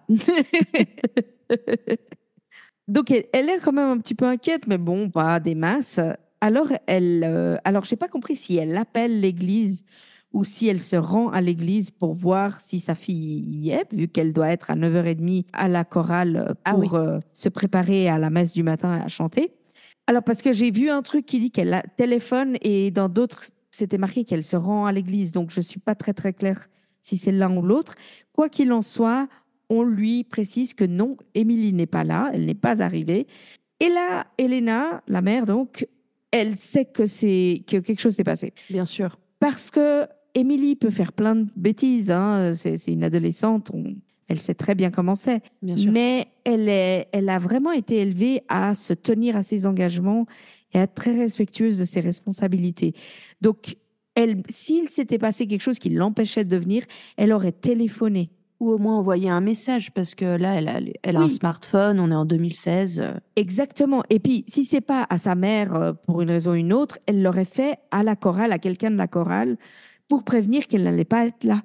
Donc, 2.87 3.11
elle, 3.11 3.25
elle 3.31 3.47
est 3.47 3.59
quand 3.59 3.73
même 3.73 3.89
un 3.89 3.99
petit 3.99 4.15
peu 4.15 4.25
inquiète, 4.25 4.65
mais 4.65 4.79
bon, 4.79 5.11
pas 5.11 5.39
des 5.39 5.53
masses. 5.53 5.99
Alors, 6.43 6.67
elle, 6.87 7.23
euh, 7.25 7.55
alors, 7.63 7.85
j'ai 7.85 7.95
pas 7.95 8.09
compris 8.09 8.35
si 8.35 8.57
elle 8.57 8.75
appelle 8.75 9.21
l'église 9.21 9.85
ou 10.33 10.43
si 10.43 10.67
elle 10.67 10.81
se 10.81 10.97
rend 10.97 11.29
à 11.29 11.39
l'église 11.39 11.89
pour 11.89 12.13
voir 12.13 12.59
si 12.59 12.81
sa 12.81 12.95
fille 12.95 13.39
y 13.47 13.69
est, 13.69 13.85
vu 13.93 14.09
qu'elle 14.09 14.33
doit 14.33 14.49
être 14.49 14.69
à 14.69 14.75
9h30 14.75 15.45
à 15.53 15.69
la 15.69 15.85
chorale 15.85 16.53
Ah 16.65 16.73
pour 16.73 16.95
euh, 16.95 17.19
se 17.31 17.47
préparer 17.47 18.09
à 18.09 18.17
la 18.19 18.29
messe 18.29 18.51
du 18.51 18.61
matin 18.61 18.89
à 18.89 19.07
chanter. 19.07 19.53
Alors, 20.05 20.21
parce 20.21 20.41
que 20.41 20.51
j'ai 20.51 20.69
vu 20.69 20.89
un 20.89 21.01
truc 21.01 21.25
qui 21.25 21.39
dit 21.39 21.49
qu'elle 21.49 21.73
a- 21.73 21.83
téléphone 21.95 22.57
et 22.59 22.91
dans 22.91 23.07
d'autres, 23.07 23.45
c'était 23.71 23.97
marqué 23.97 24.25
qu'elle 24.25 24.43
se 24.43 24.57
rend 24.57 24.85
à 24.85 24.91
l'église. 24.91 25.31
Donc, 25.31 25.49
je 25.49 25.61
suis 25.61 25.79
pas 25.79 25.95
très, 25.95 26.13
très 26.13 26.33
claire 26.33 26.67
si 27.01 27.15
c'est 27.15 27.31
l'un 27.31 27.55
ou 27.55 27.61
l'autre. 27.61 27.95
Quoi 28.33 28.49
qu'il 28.49 28.73
en 28.73 28.81
soit, 28.81 29.29
on 29.69 29.83
lui 29.83 30.25
précise 30.25 30.73
que 30.73 30.83
non, 30.83 31.15
Émilie 31.35 31.71
n'est 31.71 31.85
pas 31.85 32.03
là, 32.03 32.31
elle 32.33 32.45
n'est 32.47 32.53
pas 32.53 32.81
arrivée. 32.83 33.27
Et 33.79 33.87
là, 33.87 34.27
Elena, 34.37 35.03
la 35.07 35.21
mère, 35.21 35.45
donc, 35.45 35.87
elle 36.33 36.57
sait 36.57 36.85
que 36.85 37.05
c'est 37.05 37.63
que 37.67 37.77
quelque 37.77 37.99
chose 38.01 38.15
s'est 38.15 38.23
passé. 38.25 38.53
Bien 38.69 38.85
sûr. 38.85 39.17
Parce 39.39 39.71
que 39.71 40.05
Émilie 40.35 40.75
peut 40.75 40.89
faire 40.89 41.13
plein 41.13 41.35
de 41.35 41.45
bêtises. 41.55 42.11
Hein. 42.11 42.53
C'est 42.53 42.75
c'est 42.77 42.91
une 42.91 43.03
adolescente. 43.03 43.69
on- 43.73 43.95
elle 44.29 44.39
sait 44.39 44.55
très 44.55 44.73
bien 44.73 44.89
comment 44.89 45.15
c'est. 45.15 45.41
Bien 45.61 45.75
sûr. 45.77 45.91
Mais 45.91 46.27
elle, 46.43 46.67
est, 46.69 47.07
elle 47.11 47.29
a 47.29 47.37
vraiment 47.37 47.71
été 47.71 47.97
élevée 47.97 48.41
à 48.47 48.73
se 48.73 48.93
tenir 48.93 49.35
à 49.35 49.43
ses 49.43 49.67
engagements 49.67 50.25
et 50.73 50.79
à 50.79 50.83
être 50.83 50.95
très 50.95 51.15
respectueuse 51.15 51.77
de 51.77 51.83
ses 51.85 51.99
responsabilités. 51.99 52.93
Donc, 53.41 53.75
elle, 54.15 54.41
s'il 54.49 54.89
s'était 54.89 55.19
passé 55.19 55.45
quelque 55.45 55.61
chose 55.61 55.77
qui 55.77 55.89
l'empêchait 55.89 56.45
de 56.45 56.57
venir, 56.57 56.83
elle 57.17 57.31
aurait 57.33 57.51
téléphoné. 57.51 58.29
Ou 58.63 58.71
au 58.71 58.77
moins 58.77 58.97
envoyer 58.97 59.29
un 59.29 59.41
message, 59.41 59.91
parce 59.91 60.15
que 60.15 60.23
là, 60.37 60.55
elle 60.55 60.69
a, 60.69 60.79
elle 61.03 61.17
a 61.17 61.19
un 61.19 61.23
smartphone, 61.29 61.99
on 61.99 62.09
est 62.11 62.15
en 62.15 62.23
2016. 62.23 62.99
euh, 63.01 63.11
Exactement. 63.35 64.03
Et 64.09 64.19
puis, 64.19 64.45
si 64.47 64.63
c'est 64.63 64.79
pas 64.79 65.05
à 65.09 65.17
sa 65.17 65.35
mère 65.35 65.75
euh, 65.75 65.91
pour 66.07 66.21
une 66.21 66.29
raison 66.31 66.51
ou 66.51 66.55
une 66.55 66.71
autre, 66.71 66.97
elle 67.05 67.21
l'aurait 67.21 67.43
fait 67.43 67.77
à 67.91 68.03
la 68.03 68.15
chorale, 68.15 68.53
à 68.53 68.59
quelqu'un 68.59 68.89
de 68.91 68.95
la 68.95 69.07
chorale, 69.07 69.57
pour 70.07 70.23
prévenir 70.23 70.67
qu'elle 70.67 70.83
n'allait 70.83 71.03
pas 71.03 71.25
être 71.25 71.43
là, 71.43 71.63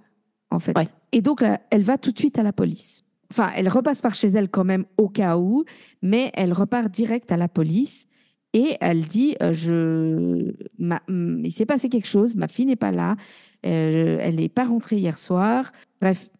en 0.50 0.58
fait. 0.58 0.76
Ouais. 0.76 0.88
Et 1.12 1.22
donc, 1.22 1.40
là, 1.40 1.60
elle 1.70 1.82
va 1.82 1.98
tout 1.98 2.10
de 2.10 2.18
suite 2.18 2.36
à 2.38 2.42
la 2.42 2.52
police. 2.52 3.04
Enfin, 3.30 3.50
elle 3.54 3.68
repasse 3.68 4.00
par 4.02 4.14
chez 4.14 4.28
elle 4.28 4.48
quand 4.48 4.64
même 4.64 4.84
au 4.96 5.08
cas 5.08 5.36
où, 5.38 5.64
mais 6.02 6.32
elle 6.34 6.52
repart 6.52 6.90
direct 6.90 7.30
à 7.30 7.36
la 7.36 7.46
police 7.46 8.08
et 8.54 8.76
elle 8.80 9.02
dit 9.02 9.36
euh, 9.42 9.52
je, 9.52 10.52
ma- 10.78 11.02
il 11.08 11.52
s'est 11.52 11.66
passé 11.66 11.90
quelque 11.90 12.08
chose, 12.08 12.34
ma 12.36 12.48
fille 12.48 12.64
n'est 12.66 12.74
pas 12.76 12.90
là, 12.90 13.16
euh, 13.66 14.16
elle 14.20 14.36
n'est 14.36 14.48
pas 14.48 14.64
rentrée 14.64 14.96
hier 14.96 15.18
soir. 15.18 15.70
Bref. 16.00 16.30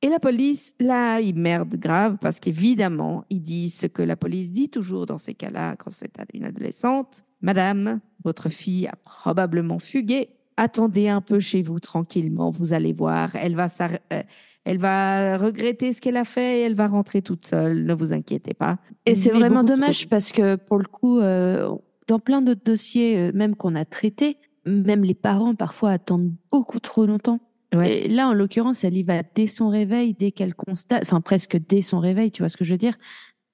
Et 0.00 0.08
la 0.08 0.20
police, 0.20 0.74
là, 0.78 1.20
ils 1.20 1.34
merdent 1.34 1.74
grave 1.74 2.18
parce 2.20 2.38
qu'évidemment, 2.38 3.24
ils 3.30 3.42
disent 3.42 3.74
ce 3.74 3.86
que 3.88 4.02
la 4.02 4.16
police 4.16 4.52
dit 4.52 4.68
toujours 4.68 5.06
dans 5.06 5.18
ces 5.18 5.34
cas-là 5.34 5.74
quand 5.76 5.90
c'est 5.90 6.12
une 6.34 6.44
adolescente. 6.44 7.24
Madame, 7.40 8.00
votre 8.24 8.48
fille 8.48 8.86
a 8.86 8.94
probablement 9.04 9.80
fugué. 9.80 10.30
Attendez 10.56 11.08
un 11.08 11.20
peu 11.20 11.40
chez 11.40 11.62
vous 11.62 11.80
tranquillement, 11.80 12.50
vous 12.50 12.72
allez 12.74 12.92
voir. 12.92 13.34
Elle 13.34 13.56
va, 13.56 13.66
euh, 14.12 14.22
elle 14.64 14.78
va 14.78 15.36
regretter 15.36 15.92
ce 15.92 16.00
qu'elle 16.00 16.16
a 16.16 16.24
fait 16.24 16.60
et 16.60 16.62
elle 16.62 16.74
va 16.74 16.86
rentrer 16.86 17.22
toute 17.22 17.44
seule. 17.44 17.84
Ne 17.84 17.94
vous 17.94 18.12
inquiétez 18.12 18.54
pas. 18.54 18.78
Et 19.04 19.16
c'est 19.16 19.30
vraiment 19.30 19.64
trop 19.64 19.74
dommage 19.74 20.08
parce 20.08 20.30
que 20.30 20.54
pour 20.54 20.78
le 20.78 20.86
coup, 20.86 21.18
euh, 21.18 21.74
dans 22.06 22.20
plein 22.20 22.40
d'autres 22.40 22.64
dossiers, 22.64 23.18
euh, 23.18 23.32
même 23.34 23.56
qu'on 23.56 23.74
a 23.74 23.84
traités, 23.84 24.36
même 24.64 25.02
les 25.02 25.14
parents 25.14 25.54
parfois 25.54 25.90
attendent 25.90 26.32
beaucoup 26.50 26.80
trop 26.80 27.06
longtemps. 27.06 27.40
Ouais. 27.74 28.04
Et 28.04 28.08
là, 28.08 28.28
en 28.28 28.34
l'occurrence, 28.34 28.82
elle 28.84 28.96
y 28.96 29.02
va 29.02 29.22
dès 29.34 29.46
son 29.46 29.68
réveil, 29.68 30.14
dès 30.14 30.32
qu'elle 30.32 30.54
constate, 30.54 31.02
enfin 31.02 31.20
presque 31.20 31.58
dès 31.68 31.82
son 31.82 31.98
réveil, 31.98 32.30
tu 32.30 32.42
vois 32.42 32.48
ce 32.48 32.56
que 32.56 32.64
je 32.64 32.72
veux 32.72 32.78
dire? 32.78 32.94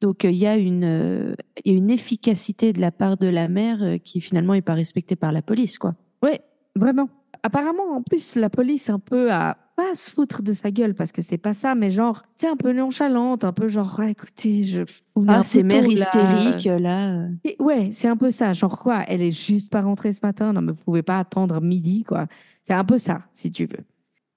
Donc 0.00 0.24
il 0.24 0.34
y 0.36 0.46
a 0.46 0.56
une, 0.56 0.84
euh, 0.84 1.34
il 1.64 1.72
y 1.72 1.74
a 1.74 1.78
une 1.78 1.90
efficacité 1.90 2.72
de 2.72 2.80
la 2.80 2.92
part 2.92 3.16
de 3.16 3.26
la 3.26 3.48
mère 3.48 3.82
euh, 3.82 3.98
qui 3.98 4.20
finalement 4.20 4.52
n'est 4.52 4.62
pas 4.62 4.74
respectée 4.74 5.16
par 5.16 5.32
la 5.32 5.42
police, 5.42 5.78
quoi. 5.78 5.94
Oui, 6.22 6.32
vraiment. 6.76 7.08
Apparemment, 7.42 7.96
en 7.96 8.02
plus, 8.02 8.36
la 8.36 8.50
police 8.50 8.88
un 8.88 8.98
peu 8.98 9.32
a 9.32 9.56
pas 9.76 9.90
à 9.90 9.94
se 9.94 10.10
foutre 10.10 10.42
de 10.42 10.52
sa 10.52 10.70
gueule 10.70 10.94
parce 10.94 11.10
que 11.10 11.20
c'est 11.20 11.36
pas 11.38 11.52
ça, 11.52 11.74
mais 11.74 11.90
genre, 11.90 12.22
tu 12.38 12.46
sais, 12.46 12.48
un 12.48 12.56
peu 12.56 12.72
nonchalante, 12.72 13.44
un 13.44 13.52
peu 13.52 13.68
genre, 13.68 14.00
écoutez, 14.02 14.64
je. 14.64 14.82
Ah, 15.26 15.42
c'est 15.42 15.62
mère 15.62 15.82
là. 15.82 15.88
hystérique, 15.88 16.64
là. 16.80 17.14
euh. 17.22 17.28
Et 17.44 17.56
ouais, 17.58 17.90
c'est 17.92 18.08
un 18.08 18.16
peu 18.16 18.30
ça. 18.30 18.52
Genre 18.52 18.78
quoi 18.78 19.02
Elle 19.08 19.20
est 19.22 19.32
juste 19.32 19.72
pas 19.72 19.82
rentrée 19.82 20.12
ce 20.12 20.24
matin. 20.24 20.52
Non, 20.52 20.60
mais 20.62 20.72
vous 20.72 20.82
pouvez 20.84 21.02
pas 21.02 21.18
attendre 21.18 21.60
midi, 21.60 22.04
quoi. 22.04 22.26
C'est 22.62 22.72
un 22.74 22.84
peu 22.84 22.98
ça, 22.98 23.22
si 23.32 23.50
tu 23.50 23.66
veux. 23.66 23.84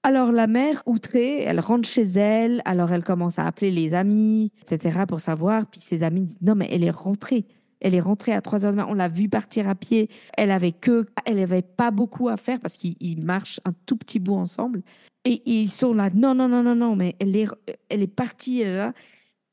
Alors 0.04 0.32
la 0.32 0.46
mère, 0.46 0.82
outrée, 0.86 1.42
elle 1.42 1.60
rentre 1.60 1.88
chez 1.88 2.02
elle. 2.02 2.62
Alors 2.64 2.92
elle 2.92 3.02
commence 3.02 3.38
à 3.38 3.46
appeler 3.46 3.70
les 3.70 3.94
amis, 3.94 4.52
etc. 4.62 5.00
pour 5.08 5.20
savoir. 5.20 5.66
Puis 5.66 5.80
ses 5.80 6.02
amis 6.02 6.22
disent 6.22 6.42
non, 6.42 6.54
mais 6.54 6.68
elle 6.70 6.84
est 6.84 6.90
rentrée. 6.90 7.46
Elle 7.80 7.94
est 7.94 8.00
rentrée 8.00 8.32
à 8.32 8.40
3 8.40 8.64
heures 8.64 8.72
du 8.72 8.76
matin. 8.76 8.90
On 8.90 8.94
l'a 8.94 9.08
vue 9.08 9.28
partir 9.28 9.68
à 9.68 9.74
pied. 9.74 10.08
Elle 10.36 10.50
avait 10.50 10.72
que, 10.72 11.06
elle 11.24 11.38
avait 11.38 11.62
pas 11.62 11.90
beaucoup 11.90 12.28
à 12.28 12.36
faire 12.36 12.60
parce 12.60 12.76
qu'ils 12.76 12.96
ils 13.00 13.22
marchent 13.22 13.60
un 13.64 13.72
tout 13.86 13.96
petit 13.96 14.18
bout 14.18 14.34
ensemble. 14.34 14.82
Et 15.24 15.42
ils 15.46 15.68
sont 15.68 15.94
là. 15.94 16.10
Non, 16.14 16.34
non, 16.34 16.48
non, 16.48 16.62
non, 16.62 16.74
non. 16.74 16.96
Mais 16.96 17.14
elle 17.20 17.36
est, 17.36 17.48
elle 17.88 18.02
est 18.02 18.06
partie. 18.06 18.62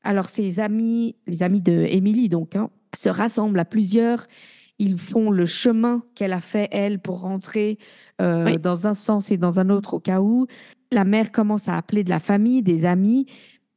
Alors 0.02 0.28
ses 0.28 0.60
amis, 0.60 1.16
les 1.26 1.42
amis 1.42 1.60
de 1.60 1.72
Émilie 1.72 2.28
donc, 2.28 2.56
hein, 2.56 2.70
se 2.94 3.08
rassemblent 3.08 3.58
à 3.58 3.64
plusieurs. 3.64 4.26
Ils 4.78 4.98
font 4.98 5.30
le 5.30 5.46
chemin 5.46 6.02
qu'elle 6.14 6.32
a 6.32 6.40
fait 6.40 6.68
elle 6.70 7.00
pour 7.00 7.20
rentrer 7.20 7.78
euh, 8.20 8.44
Oui. 8.46 8.58
dans 8.58 8.86
un 8.86 8.94
sens 8.94 9.30
et 9.30 9.36
dans 9.36 9.60
un 9.60 9.70
autre 9.70 9.94
au 9.94 10.00
cas 10.00 10.20
où. 10.20 10.46
La 10.92 11.04
mère 11.04 11.32
commence 11.32 11.68
à 11.68 11.76
appeler 11.76 12.04
de 12.04 12.10
la 12.10 12.20
famille, 12.20 12.62
des 12.62 12.84
amis, 12.84 13.26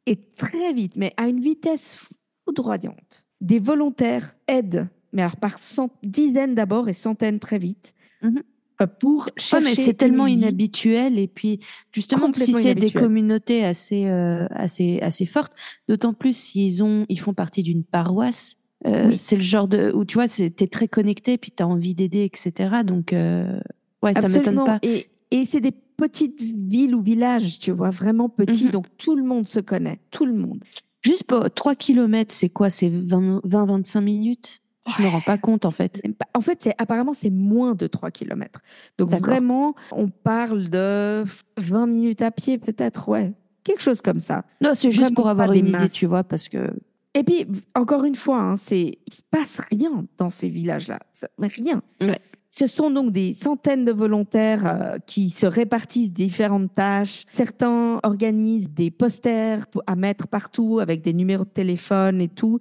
et 0.05 0.15
très 0.15 0.73
vite, 0.73 0.93
mais 0.95 1.13
à 1.17 1.27
une 1.27 1.39
vitesse 1.39 2.17
foudroyante, 2.45 3.25
des 3.41 3.59
volontaires 3.59 4.35
aident, 4.47 4.87
mais 5.13 5.21
alors 5.23 5.37
par 5.37 5.57
cent- 5.59 5.89
dizaines 6.03 6.55
d'abord 6.55 6.87
et 6.89 6.93
centaines 6.93 7.39
très 7.39 7.57
vite, 7.57 7.93
Mhm. 8.21 8.43
euh, 8.81 8.87
pour 8.87 9.25
Ouais, 9.25 9.31
chercher. 9.37 9.65
mais 9.69 9.75
c'est 9.75 9.93
tellement 9.95 10.27
inhabituel 10.27 11.17
et 11.19 11.27
puis 11.27 11.59
justement 11.91 12.31
si 12.33 12.53
c'est 12.53 12.75
des 12.75 12.91
communautés 12.91 13.63
assez 13.65 14.05
euh, 14.07 14.45
assez 14.51 14.99
assez 15.01 15.25
fortes, 15.25 15.53
d'autant 15.87 16.13
plus 16.13 16.35
s'ils 16.35 16.83
ont 16.83 17.05
ils 17.09 17.19
font 17.19 17.33
partie 17.33 17.63
d'une 17.63 17.83
paroisse. 17.83 18.55
euh, 18.87 19.09
Oui. 19.09 19.17
C'est 19.17 19.35
le 19.35 19.41
genre 19.43 19.67
de 19.67 19.91
où 19.93 20.05
tu 20.05 20.15
vois 20.15 20.27
t'es 20.27 20.67
très 20.67 20.87
connecté 20.87 21.37
puis 21.37 21.51
t'as 21.51 21.65
envie 21.65 21.93
d'aider 21.95 22.23
etc. 22.23 22.83
Donc 22.85 23.13
euh, 23.13 23.59
ouais 24.04 24.14
ça 24.14 24.22
m'étonne 24.22 24.38
Absolument. 24.39 24.66
pas. 24.66 24.80
Et, 24.84 25.08
et 25.32 25.45
c'est 25.45 25.62
des 25.62 25.72
petites 25.72 26.41
villes 26.41 26.95
ou 26.95 27.02
villages, 27.02 27.60
tu 27.60 27.72
vois, 27.72 27.89
vraiment 27.89 28.30
petits, 28.30 28.66
Mhm. 28.66 28.72
donc 28.72 28.86
tout 28.97 29.16
le 29.16 29.24
monde 29.24 29.47
se 29.47 29.60
connaît, 29.60 30.00
tout 30.12 30.26
le 30.26 30.34
monde. 30.34 30.64
Juste 31.02 31.24
pour 31.26 31.50
3 31.52 31.76
kilomètres 31.76 32.34
c'est 32.34 32.50
quoi? 32.50 32.70
C'est 32.70 32.89
20-25 32.89 34.02
minutes? 34.02 34.62
Je 34.97 35.04
me 35.04 35.08
rends 35.08 35.22
pas 35.22 35.38
compte 35.38 35.66
en 35.66 35.72
fait. 35.72 36.02
En 36.34 36.41
fait, 36.41 36.62
c'est 36.64 36.74
apparemment 36.80 37.14
c'est 37.14 37.30
moins 37.30 37.76
de 37.76 37.86
3 37.86 38.10
km. 38.10 38.62
Donc 38.97 39.12
vraiment, 39.12 39.76
on 39.91 40.10
parle 40.10 40.70
de 40.70 41.24
20 41.58 41.86
minutes 41.86 42.22
à 42.24 42.32
pied 42.32 42.58
peut-être, 42.58 43.08
ouais. 43.08 43.34
Quelque 43.64 43.82
chose 43.84 44.02
comme 44.02 44.20
ça. 44.20 44.45
Non 44.62 44.72
c'est 44.74 44.91
juste 44.91 45.14
pour 45.14 45.28
avoir 45.28 45.52
des 45.52 45.60
une 45.60 45.68
idée 45.68 45.78
masses. 45.78 45.91
tu 45.91 46.06
vois 46.08 46.24
parce 46.24 46.50
que 46.50 46.72
Et 47.14 47.24
puis, 47.24 47.45
encore 47.76 48.04
une 48.04 48.16
fois, 48.16 48.39
hein, 48.39 48.56
c'est 48.56 48.97
il 49.06 49.14
se 49.14 49.22
passe 49.30 49.62
rien 49.72 50.06
dans 50.18 50.30
ces 50.32 50.50
villages-là. 50.50 51.00
Ça- 51.14 51.28
mais 51.38 51.47
Rien. 51.47 51.84
Ouais. 52.02 52.18
Ce 52.52 52.66
sont 52.66 52.89
donc 52.89 53.12
des 53.12 53.34
centaines 53.34 53.86
de 53.86 53.91
volontaires 53.91 54.66
euh, 54.66 54.97
qui 55.06 55.30
se 55.30 55.45
répartissent 55.45 56.12
différentes 56.12 56.74
tâches. 56.74 57.26
Certains 57.32 58.00
organisent 58.04 58.72
des 58.72 58.89
posters 58.89 59.66
à 59.86 59.95
mettre 59.95 60.28
partout 60.28 60.80
avec 60.80 61.02
des 61.02 61.14
numéros 61.14 61.45
de 61.45 61.50
téléphone 61.50 62.22
et 62.22 62.28
tout. 62.28 62.58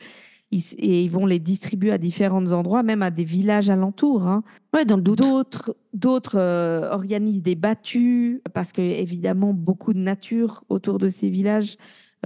Et 0.51 1.03
ils 1.03 1.11
vont 1.11 1.27
les 1.27 1.39
distribuer 1.39 1.91
à 1.91 1.99
différents 1.99 2.53
endroits, 2.53 2.83
même 2.83 3.03
à 3.03 3.11
des 3.11 3.25
villages 3.25 3.69
alentours. 3.69 4.27
hein. 4.27 4.43
ouais 4.75 4.85
dans 4.87 4.97
le 4.97 5.03
doute. 5.03 5.19
D'autres, 5.19 5.77
d'autres 5.93 6.39
euh, 6.39 6.91
organisent 6.91 7.43
des 7.43 7.55
battues 7.55 8.43
parce 8.55 8.73
que 8.73 8.81
évidemment 8.81 9.53
beaucoup 9.53 9.93
de 9.93 9.99
nature 9.99 10.65
autour 10.71 10.99
de 10.99 11.09
ces 11.11 11.29
villages, 11.29 11.77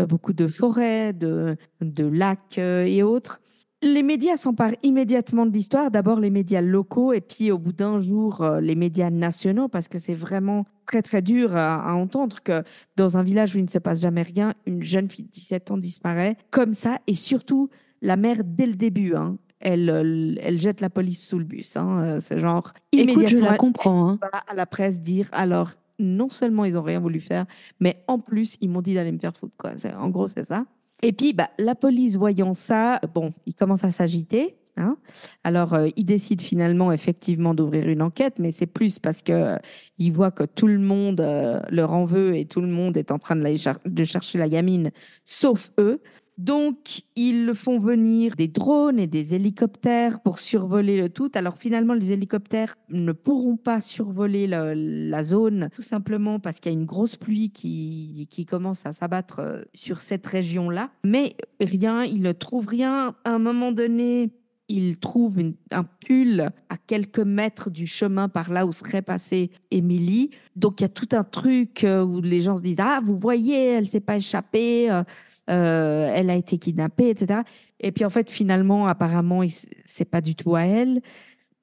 euh, 0.01 0.07
beaucoup 0.07 0.33
de 0.33 0.47
forêts, 0.47 1.13
de, 1.13 1.57
de 1.81 2.05
lacs 2.07 2.59
euh, 2.59 2.85
et 2.85 3.03
autres. 3.03 3.42
Les 3.85 4.05
médias 4.05 4.37
s'emparent 4.37 4.77
immédiatement 4.85 5.45
de 5.45 5.53
l'histoire. 5.53 5.91
D'abord 5.91 6.21
les 6.21 6.31
médias 6.31 6.61
locaux 6.61 7.13
et 7.13 7.21
puis 7.21 7.51
au 7.51 7.59
bout 7.59 7.73
d'un 7.73 8.01
jour 8.01 8.41
euh, 8.43 8.61
les 8.61 8.77
médias 8.77 9.11
nationaux 9.11 9.67
parce 9.67 9.89
que 9.89 9.99
c'est 9.99 10.15
vraiment 10.15 10.67
très 10.87 11.03
très 11.03 11.21
dur 11.21 11.57
à, 11.57 11.83
à 11.91 11.93
entendre 11.95 12.37
que 12.45 12.63
dans 12.97 13.19
un 13.19 13.25
village 13.25 13.57
où 13.57 13.59
il 13.59 13.65
ne 13.65 13.69
se 13.71 13.79
passe 13.81 14.01
jamais 14.01 14.23
rien, 14.23 14.55
une 14.67 14.85
jeune 14.85 15.09
fille 15.11 15.25
de 15.25 15.31
17 15.31 15.73
ans 15.73 15.79
disparaît 15.79 16.37
comme 16.53 16.73
ça 16.75 17.01
et 17.09 17.15
surtout 17.15 17.71
la 18.03 18.17
mère 18.17 18.39
dès 18.45 18.67
le 18.67 18.75
début. 18.75 19.17
hein, 19.17 19.37
elle, 19.59 19.91
euh, 19.91 20.35
elle 20.41 20.61
jette 20.61 20.81
la 20.81 20.91
police 20.91 21.27
sous 21.27 21.39
le 21.41 21.45
bus. 21.45 21.77
hein, 21.77 22.03
euh, 22.05 22.21
c'est 22.21 22.39
genre 22.39 22.73
Écoute 22.93 23.27
je 23.27 23.37
immédiatement, 23.37 23.51
la 23.51 23.57
comprends 23.57 24.09
hein. 24.11 24.19
va 24.23 24.43
à 24.49 24.55
la 24.55 24.67
presse 24.67 25.01
dire 25.01 25.29
alors 25.33 25.71
non 25.99 26.29
seulement 26.29 26.65
ils 26.65 26.79
ont 26.79 26.83
rien 26.83 27.01
voulu 27.01 27.19
faire, 27.21 27.47
mais 27.81 28.05
en 28.07 28.21
plus 28.21 28.57
ils 28.61 28.71
m'ont 28.71 28.81
dit 28.83 28.95
d'aller 28.95 29.11
me 29.13 29.19
faire 29.19 29.33
foutre 29.37 29.55
quoi. 29.59 29.73
En 29.99 30.09
gros 30.09 30.29
c'est 30.29 30.45
ça. 30.45 30.67
Et 31.03 31.13
puis 31.13 31.33
bah, 31.33 31.51
la 31.59 31.75
police 31.75 32.17
voyant 32.17 32.55
ça, 32.55 33.01
bon, 33.15 33.33
ils 33.47 33.55
commencent 33.55 33.85
à 33.85 33.91
s'agiter. 33.91 34.57
hein. 34.77 34.97
Alors 35.43 35.75
euh, 35.75 35.89
ils 35.97 36.05
décident 36.05 36.43
finalement 36.43 36.93
effectivement 36.93 37.55
d'ouvrir 37.55 37.89
une 37.89 38.03
enquête, 38.03 38.35
mais 38.39 38.53
c'est 38.53 38.67
plus 38.67 38.99
parce 39.01 39.23
que 39.23 39.33
euh, 39.33 39.57
ils 39.99 40.13
voient 40.13 40.31
que 40.31 40.45
tout 40.45 40.69
le 40.69 40.79
monde 40.79 41.21
euh, 41.21 41.61
leur 41.71 41.93
en 41.93 42.05
veut 42.05 42.37
et 42.37 42.45
tout 42.45 42.61
le 42.61 42.69
monde 42.69 42.97
est 42.97 43.11
en 43.11 43.19
train 43.19 43.37
de 43.37 44.05
chercher 44.05 44.39
la 44.39 44.49
gamine, 44.49 44.93
sauf 45.25 45.73
eux. 45.79 46.01
Donc, 46.39 47.03
ils 47.15 47.53
font 47.55 47.79
venir 47.79 48.35
des 48.37 48.49
drones 48.49 48.99
et 48.99 49.07
des 49.07 49.35
hélicoptères 49.35 50.21
pour 50.21 50.39
survoler 50.39 51.01
le 51.01 51.09
tout. 51.09 51.31
Alors 51.35 51.59
finalement, 51.59 51.95
les 51.95 52.13
hélicoptères 52.13 52.77
ne 52.89 53.13
pourront 53.13 53.57
pas 53.57 53.81
survoler 53.81 54.47
le- 54.47 54.73
la 54.75 55.23
zone, 55.23 55.69
tout 55.75 55.83
simplement 55.83 56.41
parce 56.41 56.59
qu'il 56.59 56.73
y 56.73 56.75
a 56.75 56.79
une 56.79 56.87
grosse 56.87 57.17
pluie 57.17 57.51
qui, 57.51 58.29
qui 58.31 58.47
commence 58.47 58.87
à 58.87 58.93
s'abattre 58.93 59.41
euh, 59.41 59.63
sur 59.75 60.01
cette 60.01 60.27
région-là. 60.27 60.91
Mais 61.05 61.37
rien, 61.61 62.05
ils 62.05 62.23
ne 62.23 62.33
trouvent 62.33 62.67
rien. 62.69 63.15
À 63.25 63.31
un 63.31 63.39
moment 63.39 63.71
donné, 63.73 64.31
il 64.73 64.99
trouve 64.99 65.39
un 65.71 65.85
pull 65.85 66.51
à 66.71 66.77
quelques 66.87 67.19
mètres 67.19 67.69
du 67.69 67.87
chemin 67.87 68.29
par 68.29 68.51
là 68.51 68.65
où 68.67 68.73
serait 68.73 69.03
passée 69.03 69.51
Émilie. 69.71 70.31
Donc 70.57 70.81
il 70.81 70.85
y 70.85 70.87
a 70.87 70.89
tout 70.89 71.09
un 71.13 71.25
truc 71.25 71.85
euh, 71.85 72.03
où 72.03 72.23
les 72.23 72.41
gens 72.41 72.57
se 72.57 72.63
disent 72.63 72.79
ah 72.79 73.01
vous 73.05 73.19
voyez 73.19 73.73
elle 73.73 73.87
s'est 73.87 74.01
pas 74.01 74.17
échappée, 74.17 74.91
euh, 74.91 75.03
euh, 75.51 76.11
elle 76.15 76.31
a 76.31 76.37
été 76.37 76.57
kidnappée 76.57 77.11
etc. 77.11 77.41
Et 77.81 77.93
puis 77.93 78.05
en 78.05 78.11
fait 78.11 78.31
finalement 78.31 78.87
apparemment 78.87 79.43
c'est 79.85 80.05
pas 80.07 80.23
du 80.23 80.35
tout 80.35 80.55
à 80.55 80.63
elle. 80.63 81.03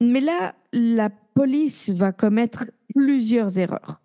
Mais 0.00 0.20
là 0.20 0.54
la 0.72 1.10
police 1.10 1.90
va 1.90 2.12
commettre 2.12 2.66
plusieurs 2.94 3.58
erreurs. 3.58 4.00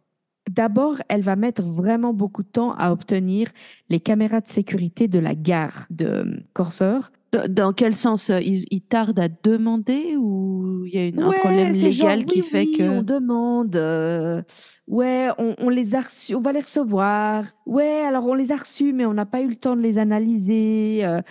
D'abord, 0.49 0.97
elle 1.09 1.21
va 1.21 1.35
mettre 1.35 1.63
vraiment 1.63 2.13
beaucoup 2.13 2.43
de 2.43 2.47
temps 2.47 2.75
à 2.75 2.91
obtenir 2.91 3.49
les 3.89 3.99
caméras 3.99 4.41
de 4.41 4.47
sécurité 4.47 5.07
de 5.07 5.17
la 5.17 5.33
gare 5.33 5.87
de 5.89 6.43
Corseur. 6.53 7.11
Dans- 7.47 7.73
quel 7.73 7.95
sens 7.95 8.29
euh, 8.29 8.39
ils, 8.41 8.65
ils 8.71 8.81
tardent 8.81 9.19
à 9.19 9.27
demander 9.29 10.15
ou 10.17 10.83
il 10.85 10.93
y 10.93 10.97
a 10.97 11.05
une- 11.05 11.19
un 11.21 11.29
Ouais, 11.29 11.39
problème 11.39 11.73
c'est 11.73 11.89
légal 11.89 12.19
genre, 12.19 12.25
qui 12.27 12.41
oui, 12.41 12.47
fait 12.47 12.59
oui, 12.65 12.77
que 12.77 12.83
on 12.83 13.01
demande. 13.03 13.75
euh, 13.75 14.41
ouais, 14.87 15.29
on, 15.37 15.55
on 15.59 15.69
les 15.69 15.95
a 15.95 16.01
reçus, 16.01 16.35
on 16.35 16.41
va 16.41 16.51
les 16.51 16.59
recevoir. 16.59 17.45
Ouais, 17.65 18.01
alors 18.07 18.25
on 18.27 18.33
les 18.33 18.51
a 18.51 18.55
reçus, 18.55 18.93
mais 18.93 19.05
on 19.05 19.13
n'a 19.13 19.25
pas 19.25 19.41
eu 19.41 19.47
le 19.49 19.55
temps 19.55 19.75
de 19.75 19.81
les 19.81 19.97
analyser. 19.97 21.01
euh, 21.05 21.21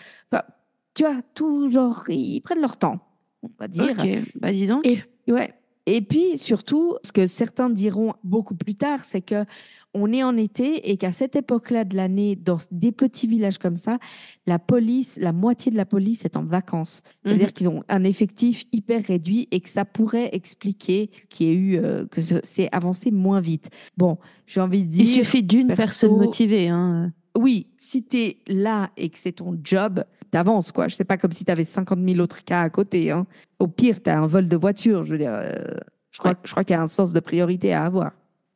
tu 0.95 1.03
vois, 1.03 1.17
tout 1.35 1.71
genre, 1.71 2.05
ils 2.09 2.41
prennent 2.41 2.61
leur 2.61 2.77
temps, 2.77 3.01
on 3.43 3.51
va 3.59 3.67
dire. 3.69 3.97
Ok, 3.99 4.09
bah 4.41 4.53
dis 4.53 4.67
donc. 4.67 4.87
Et, 4.87 5.01
ouais. 5.29 5.53
Et 5.87 6.01
puis 6.01 6.39
surtout, 6.39 6.97
ce 7.03 7.13
que 7.13 7.27
certains 7.27 7.69
diront 7.69 8.15
beaucoup 8.23 8.55
plus 8.55 8.75
tard, 8.77 9.01
c'est 9.05 9.21
que 9.21 9.45
on 9.95 10.13
est 10.13 10.23
en 10.23 10.37
été 10.37 10.91
et 10.91 10.97
qu'à 10.97 11.13
cette 11.13 11.37
époque-là 11.37 11.85
de 11.85 11.97
l'année, 11.97 12.37
dans 12.37 12.59
des 12.71 12.93
petits 12.93 13.27
villages 13.27 13.59
comme 13.59 13.77
ça, 13.77 13.99
la 14.47 14.59
police, 14.59 15.19
la 15.21 15.33
moitié 15.33 15.71
de 15.71 15.77
la 15.77 15.85
police 15.87 16.25
est 16.25 16.37
en 16.37 16.43
vacances. 16.45 17.03
C'est-à-dire 17.25 17.47
Mhm. 17.49 17.53
qu'ils 17.53 17.69
ont 17.69 17.85
un 17.89 18.05
effectif 18.05 18.65
hyper 18.73 19.03
réduit 19.05 19.49
et 19.51 19.61
que 19.61 19.69
ça 19.69 19.85
pourrait 19.85 20.31
expliquer 20.33 21.11
qu'il 21.29 21.47
y 21.47 21.51
ait 21.51 21.55
eu 21.55 21.77
euh, 21.79 22.07
que 22.07 22.23
ce- 22.23 22.41
c'est 22.43 22.69
avancé 22.73 23.11
moins 23.11 23.41
vite. 23.41 23.71
Bon, 23.97 24.19
j'ai 24.47 24.61
envie 24.61 24.83
de 24.85 24.89
dire. 24.91 25.05
Il 25.05 25.09
suffit 25.09 25.43
d'une 25.43 25.69
perso- 25.69 25.83
personne 25.83 26.17
motivée. 26.17 26.69
Hein. 26.69 27.13
Oui, 27.37 27.69
si 27.77 28.05
tu 28.05 28.19
es 28.19 28.37
là 28.47 28.91
et 28.97 29.09
que 29.09 29.19
c'est 29.19 29.33
ton 29.33 29.59
job, 29.63 30.05
t'avances, 30.31 30.73
quoi. 30.73 30.89
Je 30.89 30.95
sais 30.95 31.05
pas 31.05 31.17
comme 31.17 31.33
si 31.33 31.45
tu 31.45 31.51
avais 31.51 31.65
50 31.65 31.99
000 32.05 32.21
autres 32.21 32.45
cas 32.45 32.63
à 32.63 32.71
côté. 32.71 33.11
Hein. 33.11 33.27
Au 33.59 33.67
pire, 33.69 34.03
tu 34.03 34.11
as 34.11 34.19
un 34.21 34.27
vol 34.27 34.49
de 34.49 34.57
voiture. 34.57 35.05
Je 35.05 35.13
veux 35.13 35.19
dire, 35.19 35.33
euh, 35.33 35.53
je 36.11 36.19
crois, 36.19 36.33
Ouais. 36.33 36.37
je 36.45 36.51
crois 36.51 36.65
qu'il 36.65 36.75
y 36.75 36.79
a 36.79 36.83
un 36.83 36.87
sens 36.89 37.13
de 37.13 37.21
priorité 37.21 37.73
à 37.73 37.85
avoir. 37.85 38.13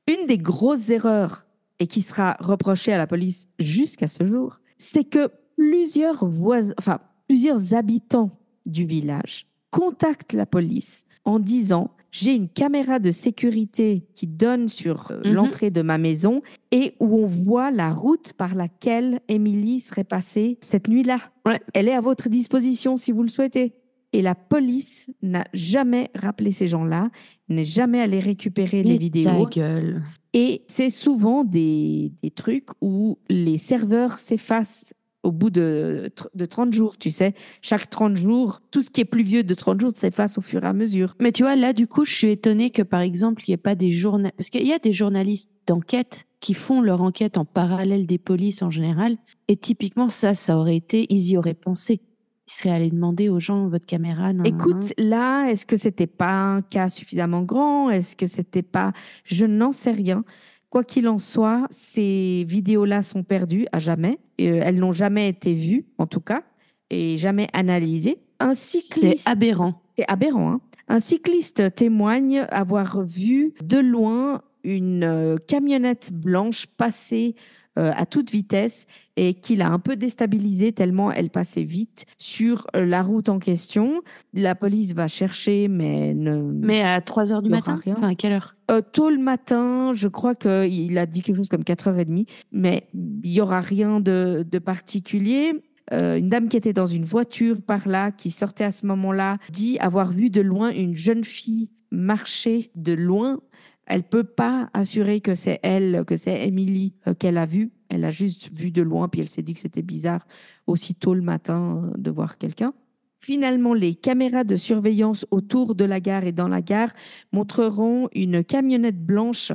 Une 0.08 0.26
des 0.26 0.38
grosses 0.38 0.90
erreurs, 0.90 1.46
et 1.78 1.86
qui 1.86 2.02
sera 2.02 2.36
reprochée 2.40 2.92
à 2.92 2.98
la 2.98 3.06
police 3.06 3.46
jusqu'à 3.60 4.08
ce 4.08 4.26
jour, 4.26 4.58
c'est 4.78 5.04
que 5.04 5.30
plusieurs 5.56 6.24
voisins, 6.26 6.74
enfin, 6.78 6.98
plusieurs 7.28 7.74
habitants 7.74 8.30
du 8.66 8.84
village 8.84 9.46
contactent 9.70 10.32
la 10.32 10.46
police 10.46 11.04
en 11.24 11.38
disant 11.38 11.90
j'ai 12.10 12.32
une 12.32 12.48
caméra 12.48 12.98
de 12.98 13.10
sécurité 13.10 14.06
qui 14.14 14.26
donne 14.26 14.68
sur 14.68 15.10
euh, 15.12 15.20
Mhm. 15.26 15.32
l'entrée 15.34 15.70
de 15.70 15.82
ma 15.82 15.98
maison 15.98 16.40
et 16.72 16.94
où 17.00 17.18
on 17.18 17.26
voit 17.26 17.70
la 17.70 17.90
route 17.92 18.32
par 18.32 18.54
laquelle 18.54 19.20
Émilie 19.28 19.78
serait 19.78 20.04
passée 20.04 20.56
cette 20.60 20.88
nuit-là. 20.88 21.18
Ouais. 21.46 21.60
Elle 21.74 21.86
est 21.86 21.94
à 21.94 22.00
votre 22.00 22.28
disposition 22.30 22.96
si 22.96 23.12
vous 23.12 23.22
le 23.22 23.28
souhaitez. 23.28 23.74
Et 24.12 24.22
la 24.22 24.34
police 24.34 25.10
n'a 25.22 25.44
jamais 25.52 26.10
rappelé 26.14 26.50
ces 26.50 26.66
gens-là, 26.66 27.10
n'est 27.48 27.64
jamais 27.64 28.00
allé 28.00 28.20
récupérer 28.20 28.82
les 28.82 28.96
vidéos. 28.96 29.46
Ta 29.46 29.50
gueule. 29.50 30.02
Et 30.32 30.62
c'est 30.66 30.90
souvent 30.90 31.44
des, 31.44 32.12
des 32.22 32.30
trucs 32.30 32.68
où 32.80 33.18
les 33.28 33.58
serveurs 33.58 34.14
s'effacent 34.14 34.94
au 35.22 35.32
bout 35.32 35.50
de, 35.50 36.10
de 36.34 36.46
30 36.46 36.72
jours, 36.72 36.96
tu 36.96 37.10
sais. 37.10 37.34
Chaque 37.60 37.90
30 37.90 38.16
jours, 38.16 38.60
tout 38.70 38.80
ce 38.80 38.90
qui 38.90 39.00
est 39.00 39.04
plus 39.04 39.22
vieux 39.22 39.42
de 39.42 39.54
30 39.54 39.80
jours 39.80 39.92
s'efface 39.94 40.38
au 40.38 40.40
fur 40.40 40.64
et 40.64 40.66
à 40.66 40.72
mesure. 40.72 41.14
Mais 41.20 41.32
tu 41.32 41.42
vois, 41.42 41.56
là, 41.56 41.72
du 41.72 41.86
coup, 41.86 42.04
je 42.04 42.14
suis 42.14 42.30
étonnée 42.30 42.70
que, 42.70 42.82
par 42.82 43.00
exemple, 43.00 43.42
il 43.46 43.50
n'y 43.50 43.54
ait 43.54 43.58
pas 43.58 43.74
des 43.74 43.90
journalistes. 43.90 44.36
Parce 44.36 44.50
qu'il 44.50 44.66
y 44.66 44.72
a 44.72 44.78
des 44.78 44.92
journalistes 44.92 45.50
d'enquête 45.66 46.24
qui 46.40 46.54
font 46.54 46.80
leur 46.80 47.02
enquête 47.02 47.36
en 47.36 47.44
parallèle 47.44 48.06
des 48.06 48.18
polices 48.18 48.62
en 48.62 48.70
général. 48.70 49.16
Et 49.48 49.56
typiquement, 49.56 50.08
ça, 50.08 50.34
ça 50.34 50.56
aurait 50.56 50.76
été, 50.76 51.06
ils 51.10 51.30
y 51.30 51.36
auraient 51.36 51.54
pensé. 51.54 52.00
Ils 52.48 52.54
seraient 52.54 52.70
allés 52.70 52.90
demander 52.90 53.28
aux 53.28 53.40
gens 53.40 53.68
votre 53.68 53.84
caméra. 53.84 54.32
nan. 54.32 54.46
Écoute, 54.46 54.94
là, 54.96 55.48
est-ce 55.50 55.66
que 55.66 55.76
c'était 55.76 56.06
pas 56.06 56.32
un 56.32 56.62
cas 56.62 56.88
suffisamment 56.88 57.42
grand? 57.42 57.90
Est-ce 57.90 58.16
que 58.16 58.26
c'était 58.26 58.62
pas 58.62 58.92
Je 59.24 59.44
n'en 59.44 59.70
sais 59.70 59.90
rien. 59.92 60.24
Quoi 60.70 60.82
qu'il 60.82 61.08
en 61.08 61.18
soit, 61.18 61.66
ces 61.70 62.44
vidéos-là 62.48 63.02
sont 63.02 63.22
perdues 63.22 63.66
à 63.72 63.78
jamais. 63.78 64.18
Euh, 64.40 64.60
elles 64.62 64.78
n'ont 64.78 64.92
jamais 64.92 65.28
été 65.28 65.52
vues, 65.52 65.86
en 65.98 66.06
tout 66.06 66.20
cas, 66.20 66.42
et 66.90 67.18
jamais 67.18 67.48
analysées. 67.52 68.18
Un 68.40 68.54
c'est 68.54 68.80
cycliste, 68.80 69.28
aberrant. 69.28 69.82
C'est 69.96 70.04
aberrant. 70.08 70.50
hein. 70.52 70.60
Un 70.88 71.00
cycliste 71.00 71.74
témoigne 71.74 72.46
avoir 72.50 73.02
vu 73.02 73.52
de 73.62 73.78
loin 73.78 74.42
une 74.64 75.04
euh, 75.04 75.36
camionnette 75.36 76.10
blanche 76.12 76.66
passer 76.66 77.34
à 77.78 78.06
toute 78.06 78.30
vitesse 78.30 78.86
et 79.18 79.34
qu'il 79.34 79.62
a 79.62 79.70
un 79.70 79.80
peu 79.80 79.96
déstabilisé 79.96 80.72
tellement 80.72 81.10
elle 81.10 81.30
passait 81.30 81.64
vite 81.64 82.06
sur 82.18 82.66
euh, 82.76 82.86
la 82.86 83.02
route 83.02 83.28
en 83.28 83.40
question. 83.40 84.02
La 84.32 84.54
police 84.54 84.94
va 84.94 85.08
chercher, 85.08 85.66
mais 85.66 86.14
ne... 86.14 86.40
Mais 86.40 86.82
à 86.82 87.00
3 87.00 87.32
heures 87.32 87.42
du 87.42 87.50
matin? 87.50 87.80
rien. 87.82 87.94
Enfin, 87.98 88.10
à 88.10 88.14
quelle 88.14 88.32
heure? 88.32 88.54
Euh, 88.70 88.80
tôt 88.80 89.10
le 89.10 89.18
matin, 89.18 89.92
je 89.92 90.06
crois 90.06 90.36
qu'il 90.36 90.96
a 90.96 91.06
dit 91.06 91.22
quelque 91.22 91.36
chose 91.36 91.48
comme 91.48 91.62
4h30, 91.62 92.28
mais 92.52 92.88
il 92.94 93.32
y 93.32 93.40
aura 93.40 93.60
rien 93.60 93.98
de, 93.98 94.46
de 94.48 94.58
particulier. 94.60 95.52
Euh, 95.92 96.18
une 96.18 96.28
dame 96.28 96.48
qui 96.48 96.56
était 96.56 96.72
dans 96.72 96.86
une 96.86 97.04
voiture 97.04 97.60
par 97.60 97.88
là, 97.88 98.12
qui 98.12 98.30
sortait 98.30 98.64
à 98.64 98.70
ce 98.70 98.86
moment-là, 98.86 99.38
dit 99.50 99.78
avoir 99.80 100.12
vu 100.12 100.30
de 100.30 100.42
loin 100.42 100.70
une 100.70 100.94
jeune 100.94 101.24
fille 101.24 101.70
marcher 101.90 102.70
de 102.76 102.92
loin. 102.92 103.40
Elle 103.88 104.02
peut 104.02 104.24
pas 104.24 104.68
assurer 104.74 105.20
que 105.20 105.34
c'est 105.34 105.58
elle, 105.62 106.04
que 106.06 106.14
c'est 106.14 106.46
Émilie 106.46 106.94
euh, 107.06 107.14
qu'elle 107.14 107.38
a 107.38 107.46
vue. 107.46 107.72
Elle 107.88 108.04
a 108.04 108.10
juste 108.10 108.50
vu 108.52 108.70
de 108.70 108.82
loin, 108.82 109.08
puis 109.08 109.22
elle 109.22 109.28
s'est 109.28 109.42
dit 109.42 109.54
que 109.54 109.60
c'était 109.60 109.82
bizarre 109.82 110.26
aussi 110.66 110.94
tôt 110.94 111.14
le 111.14 111.22
matin 111.22 111.82
euh, 111.82 111.96
de 111.96 112.10
voir 112.10 112.36
quelqu'un. 112.36 112.74
Finalement, 113.20 113.74
les 113.74 113.94
caméras 113.94 114.44
de 114.44 114.56
surveillance 114.56 115.26
autour 115.30 115.74
de 115.74 115.84
la 115.84 116.00
gare 116.00 116.24
et 116.24 116.32
dans 116.32 116.48
la 116.48 116.60
gare 116.60 116.92
montreront 117.32 118.08
une 118.14 118.44
camionnette 118.44 119.04
blanche 119.04 119.52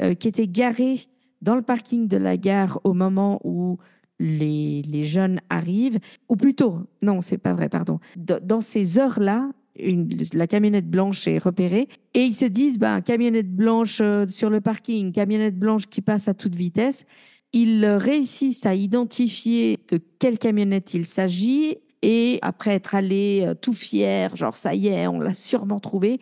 euh, 0.00 0.14
qui 0.14 0.28
était 0.28 0.48
garée 0.48 1.00
dans 1.42 1.56
le 1.56 1.62
parking 1.62 2.06
de 2.06 2.16
la 2.16 2.36
gare 2.36 2.80
au 2.84 2.94
moment 2.94 3.40
où 3.42 3.78
les, 4.20 4.82
les 4.82 5.04
jeunes 5.04 5.40
arrivent, 5.50 5.98
ou 6.28 6.36
plutôt, 6.36 6.86
non, 7.02 7.20
c'est 7.20 7.38
pas 7.38 7.54
vrai, 7.54 7.68
pardon. 7.68 7.98
Dans 8.16 8.60
ces 8.60 8.98
heures-là, 9.00 9.50
la 9.76 10.46
camionnette 10.46 10.88
blanche 10.88 11.26
est 11.26 11.38
repérée 11.38 11.88
et 12.14 12.24
ils 12.24 12.34
se 12.34 12.44
disent, 12.44 12.78
ben, 12.78 13.00
camionnette 13.00 13.54
blanche 13.54 13.98
euh, 14.00 14.26
sur 14.26 14.50
le 14.50 14.60
parking, 14.60 15.12
camionnette 15.12 15.58
blanche 15.58 15.86
qui 15.86 16.02
passe 16.02 16.28
à 16.28 16.34
toute 16.34 16.54
vitesse. 16.54 17.06
Ils 17.52 17.84
euh, 17.84 17.96
réussissent 17.96 18.66
à 18.66 18.74
identifier 18.74 19.78
de 19.90 20.00
quelle 20.18 20.38
camionnette 20.38 20.94
il 20.94 21.06
s'agit 21.06 21.78
et 22.02 22.38
après 22.42 22.72
être 22.72 22.94
allés 22.94 23.44
euh, 23.46 23.54
tout 23.54 23.72
fiers, 23.72 24.28
genre 24.34 24.56
ça 24.56 24.74
y 24.74 24.88
est, 24.88 25.06
on 25.06 25.18
l'a 25.18 25.34
sûrement 25.34 25.80
trouvé, 25.80 26.20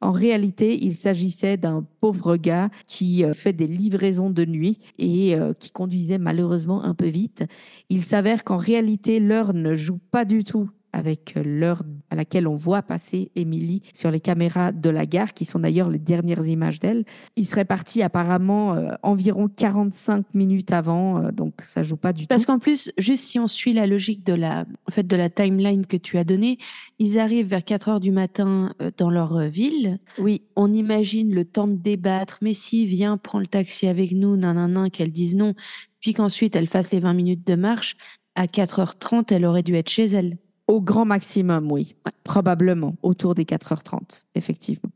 en 0.00 0.10
réalité, 0.10 0.84
il 0.84 0.96
s'agissait 0.96 1.56
d'un 1.56 1.86
pauvre 2.00 2.36
gars 2.36 2.70
qui 2.88 3.22
fait 3.34 3.52
des 3.52 3.68
livraisons 3.68 4.30
de 4.30 4.44
nuit 4.44 4.80
et 4.98 5.36
qui 5.60 5.70
conduisait 5.70 6.18
malheureusement 6.18 6.82
un 6.82 6.92
peu 6.92 7.06
vite. 7.06 7.44
Il 7.88 8.02
s'avère 8.02 8.42
qu'en 8.42 8.56
réalité, 8.56 9.20
l'heure 9.20 9.54
ne 9.54 9.76
joue 9.76 10.00
pas 10.10 10.24
du 10.24 10.42
tout 10.42 10.68
avec 10.92 11.34
l'heure 11.36 11.84
à 12.12 12.14
laquelle 12.14 12.46
on 12.46 12.54
voit 12.54 12.82
passer 12.82 13.30
Émilie 13.36 13.80
sur 13.94 14.10
les 14.10 14.20
caméras 14.20 14.70
de 14.70 14.90
la 14.90 15.06
gare, 15.06 15.32
qui 15.32 15.46
sont 15.46 15.58
d'ailleurs 15.58 15.88
les 15.88 15.98
dernières 15.98 16.46
images 16.46 16.78
d'elle. 16.78 17.06
Il 17.36 17.46
serait 17.46 17.64
parti 17.64 18.02
apparemment 18.02 18.74
euh, 18.74 18.90
environ 19.02 19.48
45 19.48 20.34
minutes 20.34 20.72
avant, 20.72 21.24
euh, 21.24 21.30
donc 21.30 21.54
ça 21.66 21.82
joue 21.82 21.96
pas 21.96 22.12
du 22.12 22.26
Parce 22.26 22.42
tout. 22.42 22.52
qu'en 22.52 22.58
plus, 22.58 22.92
juste 22.98 23.24
si 23.24 23.38
on 23.38 23.48
suit 23.48 23.72
la 23.72 23.86
logique 23.86 24.26
de 24.26 24.34
la, 24.34 24.66
en 24.86 24.90
fait, 24.90 25.06
de 25.06 25.16
la 25.16 25.30
timeline 25.30 25.86
que 25.86 25.96
tu 25.96 26.18
as 26.18 26.24
donnée, 26.24 26.58
ils 26.98 27.18
arrivent 27.18 27.46
vers 27.46 27.64
4 27.64 27.88
heures 27.88 28.00
du 28.00 28.12
matin 28.12 28.74
euh, 28.82 28.90
dans 28.98 29.08
leur 29.08 29.48
ville. 29.48 29.98
Oui, 30.18 30.42
On 30.54 30.70
imagine 30.70 31.32
le 31.34 31.46
temps 31.46 31.66
de 31.66 31.76
débattre. 31.76 32.38
Mais 32.42 32.52
si, 32.52 32.84
viens, 32.84 33.16
prends 33.16 33.38
le 33.38 33.46
taxi 33.46 33.86
avec 33.86 34.12
nous, 34.12 34.36
nanana, 34.36 34.90
qu'elle 34.90 35.12
dise 35.12 35.34
non. 35.34 35.54
Puis 36.00 36.12
qu'ensuite, 36.12 36.56
elle 36.56 36.66
fasse 36.66 36.90
les 36.92 37.00
20 37.00 37.14
minutes 37.14 37.46
de 37.46 37.54
marche. 37.54 37.96
À 38.34 38.44
4h30, 38.44 39.32
elle 39.32 39.46
aurait 39.46 39.62
dû 39.62 39.74
être 39.76 39.88
chez 39.88 40.04
elle. 40.06 40.36
Au 40.72 40.80
grand 40.80 41.04
maximum, 41.04 41.70
oui. 41.70 41.94
Probablement, 42.24 42.96
autour 43.02 43.34
des 43.34 43.44
4h30, 43.44 44.24
effectivement. 44.34 44.90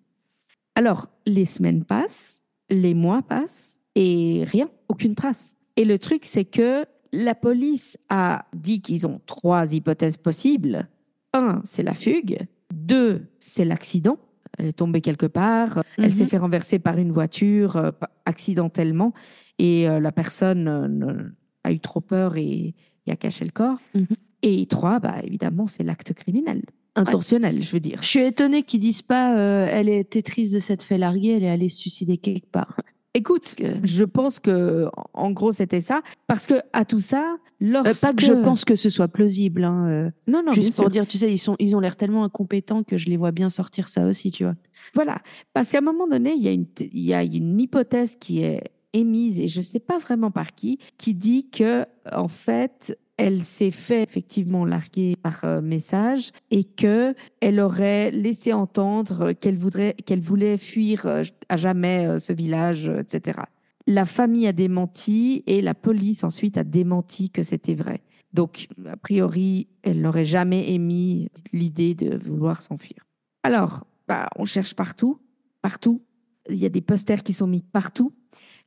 Alors, 0.75 1.09
les 1.27 1.45
semaines 1.45 1.85
passent, 1.85 2.43
les 2.71 2.95
mois 2.95 3.21
passent, 3.23 3.79
et 3.95 4.45
rien, 4.47 4.71
aucune 4.89 5.15
trace. 5.15 5.55
Et 5.77 5.85
le 5.85 5.99
truc, 5.99 6.25
c'est 6.25 6.45
que 6.47 6.87
la 7.13 7.35
police 7.35 7.99
a 8.09 8.47
dit 8.55 8.81
qu'ils 8.81 9.07
ont 9.07 9.21
trois 9.27 9.75
hypothèses 9.75 10.17
possibles. 10.17 10.89
Un, 11.35 11.61
c'est 11.65 11.83
la 11.83 11.95
fugue. 11.95 12.39
Deux, 12.73 13.27
c'est 13.39 13.65
l'accident. 13.67 14.17
Elle 14.59 14.67
est 14.67 14.73
tombée 14.73 15.03
quelque 15.03 15.27
part. 15.27 15.83
Elle 15.99 16.07
Mhm. 16.07 16.11
s'est 16.11 16.27
fait 16.27 16.39
renverser 16.39 16.79
par 16.79 16.97
une 16.97 17.13
voiture 17.13 17.77
euh, 17.77 17.91
accidentellement. 18.25 19.13
Et 19.59 19.89
euh, 19.89 20.01
la 20.01 20.13
personne 20.13 20.69
euh, 20.69 21.31
a 21.65 21.73
eu 21.73 21.81
trop 21.81 22.01
peur 22.01 22.37
et, 22.39 22.75
et 23.07 23.13
a 23.13 23.17
caché 23.17 23.45
le 23.45 23.51
corps. 23.51 23.79
Mhm. 23.95 24.07
Et 24.49 24.67
trois, 24.67 25.01
bah, 25.01 25.17
évidemment, 25.25 25.67
c'est 25.67 25.83
l'acte 25.83 26.13
criminel. 26.15 26.63
intentionnel, 26.95 27.63
je 27.63 27.71
veux 27.73 27.81
dire. 27.81 27.99
Je 28.03 28.07
suis 28.09 28.21
étonnée 28.23 28.63
qu'ils 28.63 28.81
disent 28.81 29.03
pas 29.03 29.37
euh, 29.37 29.69
elle 29.71 29.89
était 29.89 30.23
triste 30.23 30.55
de 30.55 30.61
s'être 30.61 30.83
fait 30.83 30.99
larguer, 30.99 31.33
elle 31.37 31.45
est 31.45 31.51
allée 31.51 31.69
se 31.69 31.79
suicider 31.79 32.17
quelque 32.17 32.47
part. 32.51 32.81
Écoute, 33.13 33.57
je 33.83 34.05
pense 34.05 34.39
que 34.41 34.87
en 35.15 35.31
gros 35.31 35.51
c'était 35.53 35.81
ça, 35.81 36.03
parce 36.27 36.47
que 36.47 36.55
à 36.73 36.85
tout 36.85 37.01
ça, 37.01 37.37
Euh, 37.63 37.73
lorsque 37.73 38.01
pas 38.03 38.13
que 38.13 38.23
je 38.23 38.35
pense 38.35 38.65
que 38.67 38.77
ce 38.77 38.91
soit 38.91 39.09
plausible, 39.09 39.65
hein, 39.65 39.87
euh, 39.89 40.11
non 40.27 40.43
non 40.45 40.53
juste 40.53 40.77
pour 40.77 40.85
sûr. 40.85 40.91
dire, 40.91 41.07
tu 41.07 41.17
sais, 41.19 41.33
ils 41.33 41.39
sont, 41.39 41.57
ils 41.59 41.75
ont 41.75 41.81
l'air 41.81 41.97
tellement 41.97 42.25
incompétents 42.25 42.83
que 42.83 42.99
je 42.99 43.09
les 43.09 43.17
vois 43.17 43.33
bien 43.33 43.49
sortir 43.49 43.89
ça 43.89 44.07
aussi, 44.07 44.31
tu 44.33 44.45
vois. 44.45 44.55
Voilà, 44.95 45.19
parce 45.55 45.71
qu'à 45.73 45.79
un 45.79 45.81
moment 45.93 46.07
donné, 46.07 46.35
il 46.37 46.43
y, 46.43 46.49
a 46.49 46.53
une, 46.53 46.67
il 46.81 47.01
y 47.01 47.15
a 47.15 47.23
une 47.25 47.59
hypothèse 47.59 48.17
qui 48.21 48.43
est 48.43 48.63
émise, 48.93 49.41
et 49.41 49.49
je 49.49 49.59
ne 49.61 49.65
sais 49.65 49.81
pas 49.81 49.99
vraiment 49.99 50.31
par 50.31 50.55
qui, 50.55 50.79
qui 50.99 51.15
dit 51.15 51.49
que 51.51 51.85
en 52.13 52.29
fait, 52.29 52.99
elle 53.17 53.43
s'est 53.43 53.71
fait 53.71 54.03
effectivement 54.03 54.65
larguer 54.65 55.17
par 55.17 55.45
euh, 55.45 55.61
message 55.61 56.33
et 56.51 56.65
que 56.65 57.15
elle 57.41 57.61
aurait 57.61 58.11
laissé 58.11 58.53
entendre 58.53 59.33
qu'elle 59.33 59.57
voudrait, 59.57 59.95
qu'elle 59.95 60.21
voulait 60.21 60.59
fuir 60.59 61.07
euh, 61.07 61.23
à 61.49 61.57
jamais 61.57 62.07
euh, 62.07 62.19
ce 62.19 62.33
village, 62.33 62.89
etc. 62.89 63.41
La 63.87 64.05
famille 64.05 64.47
a 64.47 64.53
démenti 64.53 65.45
et 65.47 65.63
la 65.63 65.75
police 65.75 66.25
ensuite 66.25 66.59
a 66.59 66.65
démenti 66.65 67.31
que 67.31 67.43
c'était 67.43 67.75
vrai. 67.75 68.03
Donc, 68.33 68.69
a 68.87 68.97
priori, 68.97 69.69
elle 69.83 70.03
n'aurait 70.03 70.25
jamais 70.25 70.73
émis 70.73 71.31
l'idée 71.53 71.95
de 71.95 72.19
vouloir 72.19 72.61
s'enfuir. 72.61 72.99
Alors, 73.45 73.87
bah, 74.09 74.29
on 74.37 74.45
cherche 74.45 74.75
partout, 74.75 75.21
partout. 75.63 76.03
Il 76.51 76.57
y 76.57 76.67
a 76.67 76.69
des 76.69 76.81
posters 76.81 77.23
qui 77.23 77.33
sont 77.33 77.47
mis 77.47 77.63
partout. 77.63 78.13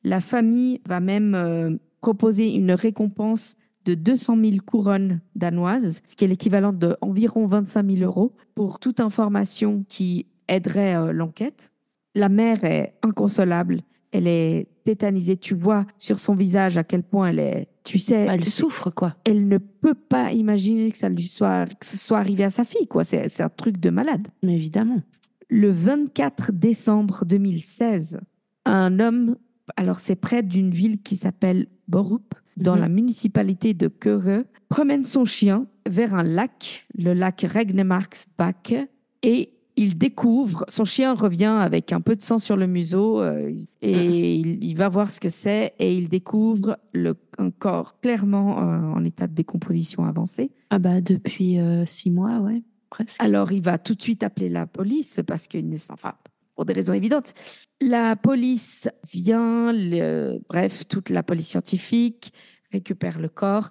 La 0.04 0.22
famille 0.22 0.82
va 0.88 1.02
même 1.02 1.80
proposer 2.02 2.54
une 2.54 2.72
récompense 2.72 3.58
de 3.86 3.96
200 3.96 4.38
000 4.42 4.58
couronnes 4.66 5.22
danoises, 5.36 6.02
ce 6.06 6.16
qui 6.16 6.26
est 6.26 6.28
l'équivalent 6.28 6.74
d'environ 6.74 7.48
25 7.48 7.86
000 7.98 8.02
euros, 8.04 8.36
pour 8.56 8.80
toute 8.80 9.00
information 9.00 9.86
qui 9.88 10.28
aiderait 10.48 10.96
euh, 10.96 11.12
l'enquête. 11.14 11.72
La 12.16 12.30
mère 12.30 12.64
est 12.64 12.96
inconsolable. 13.04 13.82
Elle 14.12 14.28
est 14.28 14.68
tétanisée. 14.84 15.38
Tu 15.38 15.54
vois 15.54 15.86
sur 15.98 16.20
son 16.20 16.34
visage 16.36 16.78
à 16.78 16.84
quel 16.84 17.04
point 17.04 17.30
elle 17.30 17.40
est. 17.40 17.68
Tu 17.84 18.00
sais, 18.00 18.28
Elle 18.30 18.44
souffre, 18.44 18.90
quoi. 18.90 19.16
elle 19.26 19.48
ne 19.48 19.58
peut 19.58 19.94
pas 19.96 20.32
imaginer 20.34 20.92
que 20.92 20.98
ça 20.98 21.10
lui 21.10 21.24
soit, 21.24 21.66
que 21.80 21.86
ce 21.86 21.98
soit 21.98 22.18
arrivé 22.20 22.44
à 22.44 22.50
sa 22.50 22.64
fille. 22.64 22.88
quoi. 22.88 23.04
C'est 23.04 23.30
c'est 23.30 23.44
un 23.44 23.50
truc 23.50 23.80
de 23.80 23.90
malade. 23.90 24.28
Mais 24.44 24.56
évidemment. 24.56 25.02
Le 25.50 25.72
24 25.72 26.52
décembre 26.52 27.26
2016, 27.26 28.20
un 28.66 29.00
homme, 29.00 29.36
alors 29.78 30.00
c'est 30.00 30.16
près 30.16 30.44
d'une 30.44 30.70
ville 30.70 31.02
qui 31.02 31.16
s'appelle 31.16 31.68
Borup, 31.88 32.36
dans 32.60 32.76
Mhm. 32.76 32.82
la 32.82 32.90
municipalité 32.90 33.74
de 33.74 33.88
Køge, 33.88 34.44
promène 34.70 35.06
son 35.06 35.26
chien 35.26 35.66
vers 35.90 36.14
un 36.14 36.24
lac, 36.24 36.86
le 36.98 37.14
lac 37.14 37.42
Regnemarksbach, 37.42 38.88
et 39.24 39.54
il 39.76 39.98
découvre, 39.98 40.66
son 40.68 40.84
chien 40.86 41.14
revient 41.14 41.46
avec 41.46 41.94
un 41.94 42.02
peu 42.02 42.16
de 42.16 42.22
sang 42.22 42.38
sur 42.38 42.58
le 42.58 42.68
museau, 42.68 43.22
euh, 43.22 43.52
et 43.82 44.36
il, 44.36 44.64
il 44.64 44.76
va 44.76 44.90
voir 44.90 45.10
ce 45.10 45.20
que 45.20 45.30
c'est, 45.30 45.74
et 45.80 45.96
il 45.98 46.10
découvre 46.10 46.78
le, 46.94 47.16
un 47.38 47.50
corps 47.50 48.00
clairement 48.02 48.60
euh, 48.62 48.82
en 48.94 49.04
état 49.06 49.28
de 49.28 49.34
décomposition 49.34 50.04
avancée. 50.06 50.52
Ah 50.70 50.80
bah 50.80 51.00
depuis 51.02 51.60
euh, 51.60 51.86
six 51.86 52.12
mois, 52.12 52.40
ouais, 52.40 52.62
presque. 52.90 53.22
Alors, 53.24 53.52
il 53.54 53.62
va 53.62 53.78
tout 53.78 53.96
de 53.96 54.02
suite 54.02 54.22
appeler 54.24 54.50
la 54.50 54.68
police 54.68 55.22
parce 55.26 55.48
que, 55.48 55.58
enfin, 55.94 56.14
pour 56.60 56.66
des 56.66 56.74
raisons 56.74 56.92
évidentes. 56.92 57.34
La 57.80 58.18
police 58.18 58.90
vient, 59.14 59.72
le- 59.72 60.42
bref, 60.50 60.90
toute 60.90 61.10
la 61.10 61.24
police 61.24 61.48
scientifique 61.48 62.34
récupère 62.74 63.18
le 63.18 63.30
corps. 63.30 63.70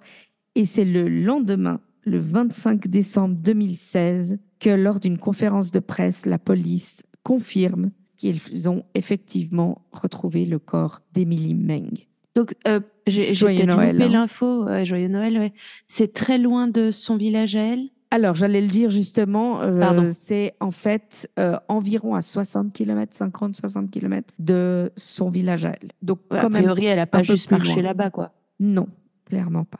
Et 0.55 0.65
c'est 0.65 0.85
le 0.85 1.07
lendemain, 1.07 1.81
le 2.03 2.17
25 2.17 2.87
décembre 2.87 3.35
2016, 3.35 4.39
que 4.59 4.71
lors 4.71 4.99
d'une 4.99 5.19
conférence 5.19 5.69
de 5.69 5.77
presse, 5.77 6.25
la 6.25 6.39
police 6.39 7.03
confirme 7.21 7.91
qu'ils 8.17 8.67
ont 8.67 8.83
effectivement 8.95 9.85
retrouvé 9.91 10.45
le 10.45 10.57
corps 10.57 11.01
d'Emily 11.13 11.53
Meng. 11.53 11.91
Donc, 12.33 12.55
euh, 12.67 12.79
j'ai 13.05 13.27
peut-être 13.27 13.67
Noël, 13.67 13.97
loupé 13.97 14.05
hein. 14.05 14.09
l'info. 14.09 14.65
Joyeux 14.83 15.09
Noël, 15.09 15.37
ouais. 15.37 15.53
C'est 15.85 16.11
très 16.11 16.39
loin 16.39 16.67
de 16.67 16.89
son 16.89 17.17
village 17.17 17.55
à 17.55 17.61
elle? 17.61 17.89
Alors, 18.11 18.33
j'allais 18.35 18.61
le 18.61 18.67
dire 18.67 18.89
justement, 18.89 19.61
euh, 19.61 20.09
c'est 20.13 20.55
en 20.59 20.71
fait 20.71 21.29
euh, 21.37 21.57
environ 21.67 22.15
à 22.15 22.21
60 22.21 22.73
km, 22.73 23.15
50-60 23.15 23.89
km 23.91 24.33
de 24.39 24.91
son 24.95 25.29
village 25.29 25.65
à 25.65 25.73
elle. 25.79 25.91
Donc, 26.01 26.19
Ouais, 26.31 26.39
a 26.39 26.49
priori, 26.49 26.85
elle 26.85 26.99
a 26.99 27.05
pas 27.05 27.21
juste 27.21 27.51
marché 27.51 27.81
là-bas, 27.83 28.09
quoi. 28.09 28.31
non, 28.59 28.87
clairement 29.25 29.63
pas. 29.63 29.79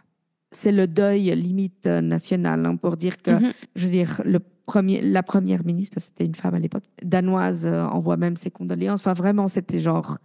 C'est 0.51 0.71
le 0.71 0.87
deuil 0.87 1.33
limite 1.35 1.85
euh, 1.87 2.01
national 2.01 2.65
hein, 2.65 2.75
pour 2.75 2.97
dire 2.97 3.17
que, 3.21 3.31
Mhm. 3.31 3.53
je 3.75 3.85
veux 3.85 3.91
dire, 3.91 4.21
le 4.25 4.39
premier, 4.39 5.01
la 5.01 5.23
première 5.23 5.65
ministre, 5.65 5.95
parce 5.95 6.05
que 6.05 6.11
c'était 6.17 6.25
une 6.25 6.35
femme 6.35 6.53
à 6.53 6.59
l'époque, 6.59 6.83
danoise, 7.03 7.65
euh, 7.67 7.83
envoie 7.85 8.17
même 8.17 8.35
ses 8.35 8.51
condoléances. 8.51 8.99
Enfin, 9.01 9.13
vraiment, 9.13 9.47
c'était 9.47 9.79
genre, 9.79 10.17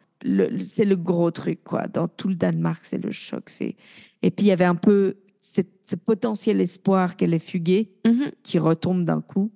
c'est 0.60 0.84
le 0.84 0.96
gros 0.96 1.30
truc, 1.30 1.64
quoi. 1.64 1.86
Dans 1.88 2.08
tout 2.08 2.28
le 2.28 2.34
Danemark, 2.34 2.80
c'est 2.82 3.02
le 3.02 3.10
choc. 3.10 3.44
C'est... 3.48 3.76
Et 4.22 4.30
puis, 4.30 4.46
il 4.46 4.48
y 4.48 4.52
avait 4.52 4.64
un 4.64 4.74
peu 4.74 5.16
ce 5.82 5.96
potentiel 5.96 6.60
espoir 6.60 7.16
qu'elle 7.16 7.34
est 7.34 7.38
fuguée 7.38 7.92
Mhm. 8.06 8.30
qui 8.42 8.58
retombe 8.58 9.04
d'un 9.04 9.20
coup. 9.20 9.50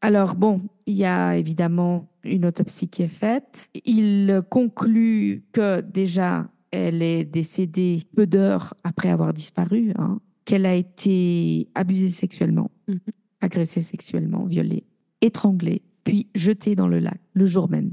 Alors 0.00 0.34
bon, 0.36 0.60
il 0.86 0.94
y 0.94 1.04
a 1.04 1.36
évidemment 1.36 2.08
une 2.24 2.46
autopsie 2.46 2.88
qui 2.88 3.02
est 3.02 3.08
faite. 3.08 3.68
Il 3.84 4.42
conclut 4.50 5.44
que 5.52 5.80
déjà, 5.80 6.48
elle 6.70 7.02
est 7.02 7.24
décédée 7.24 8.02
peu 8.14 8.26
d'heures 8.26 8.74
après 8.84 9.10
avoir 9.10 9.32
disparu, 9.34 9.92
hein, 9.96 10.20
qu'elle 10.44 10.66
a 10.66 10.74
été 10.74 11.68
abusée 11.74 12.10
sexuellement, 12.10 12.70
Mhm. 12.88 12.98
agressée 13.40 13.82
sexuellement, 13.82 14.44
violée, 14.44 14.84
étranglée, 15.20 15.82
puis 16.04 16.28
jetée 16.34 16.74
dans 16.76 16.88
le 16.88 16.98
lac 17.00 17.20
le 17.34 17.46
jour 17.46 17.68
même. 17.68 17.90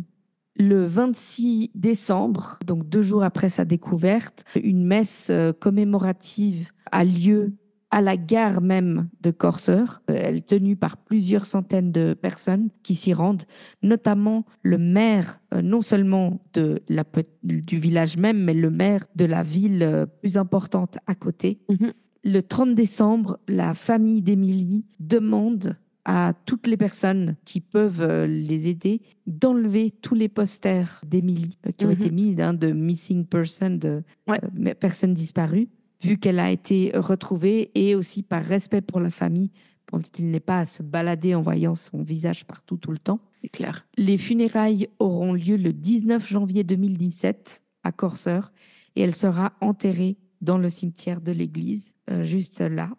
Le 0.59 0.83
26 0.83 1.71
décembre, 1.73 2.59
donc 2.65 2.87
deux 2.89 3.01
jours 3.01 3.23
après 3.23 3.47
sa 3.47 3.63
découverte, 3.63 4.43
une 4.61 4.85
messe 4.85 5.29
euh, 5.29 5.53
commémorative 5.53 6.71
a 6.91 7.05
lieu 7.05 7.53
à 7.91 8.01
la 8.01 8.17
gare 8.17 8.59
même 8.59 9.07
de 9.21 9.31
Corseur. 9.31 10.01
Elle 10.07 10.35
est 10.35 10.47
tenue 10.47 10.75
par 10.75 10.97
plusieurs 10.97 11.45
centaines 11.45 11.93
de 11.93 12.13
personnes 12.13 12.69
qui 12.83 12.95
s'y 12.95 13.13
rendent, 13.13 13.43
notamment 13.83 14.45
le 14.61 14.77
maire, 14.77 15.39
euh, 15.53 15.61
non 15.61 15.81
seulement 15.81 16.41
de 16.53 16.81
la, 16.89 17.05
du 17.43 17.77
village 17.77 18.17
même, 18.17 18.43
mais 18.43 18.53
le 18.53 18.69
maire 18.69 19.05
de 19.15 19.23
la 19.23 19.43
ville 19.43 19.81
euh, 19.81 20.05
plus 20.05 20.37
importante 20.37 20.97
à 21.07 21.15
côté. 21.15 21.61
Mhm. 21.69 21.93
Le 22.25 22.41
30 22.41 22.75
décembre, 22.75 23.39
la 23.47 23.73
famille 23.73 24.21
d'Émilie 24.21 24.85
demande 24.99 25.77
à 26.11 26.33
toutes 26.47 26.65
les 26.65 26.75
personnes 26.75 27.35
qui 27.45 27.61
peuvent 27.61 28.01
euh, 28.01 28.25
les 28.25 28.67
aider 28.67 28.99
d'enlever 29.27 29.91
tous 29.91 30.15
les 30.15 30.27
posters 30.27 31.01
d'Émilie 31.05 31.59
euh, 31.67 31.71
qui 31.71 31.85
ont 31.85 31.89
Mhm. 31.89 31.93
été 32.01 32.09
mis 32.09 32.41
hein, 32.41 32.55
de 32.55 32.71
missing 32.71 33.25
person, 33.27 33.69
de 33.77 34.01
Ouais. 34.27 34.39
euh, 34.67 34.73
personnes 34.73 35.13
disparues, 35.13 35.67
vu 36.01 36.17
qu'elle 36.17 36.39
a 36.39 36.49
été 36.51 36.91
retrouvée 36.95 37.69
et 37.75 37.93
aussi 37.93 38.23
par 38.23 38.43
respect 38.43 38.81
pour 38.81 38.99
la 38.99 39.11
famille, 39.11 39.51
pour 39.85 39.99
qu'il 40.01 40.31
n'ait 40.31 40.39
pas 40.39 40.61
à 40.61 40.65
se 40.65 40.81
balader 40.81 41.35
en 41.35 41.43
voyant 41.43 41.75
son 41.75 42.01
visage 42.01 42.43
partout 42.45 42.77
tout 42.77 42.91
le 42.91 42.97
temps. 42.97 43.19
C'est 43.39 43.49
clair. 43.49 43.85
Les 43.95 44.17
funérailles 44.17 44.87
auront 44.97 45.33
lieu 45.33 45.57
le 45.57 45.73
19 45.73 46.27
janvier 46.27 46.63
2017 46.63 47.63
à 47.83 47.91
Corseur 47.91 48.51
et 48.95 49.01
elle 49.01 49.13
sera 49.15 49.53
enterrée 49.61 50.17
dans 50.41 50.57
le 50.57 50.69
cimetière 50.69 51.21
de 51.21 51.31
l'église, 51.31 51.93
euh, 52.09 52.23
juste 52.23 52.61
là. 52.61 52.89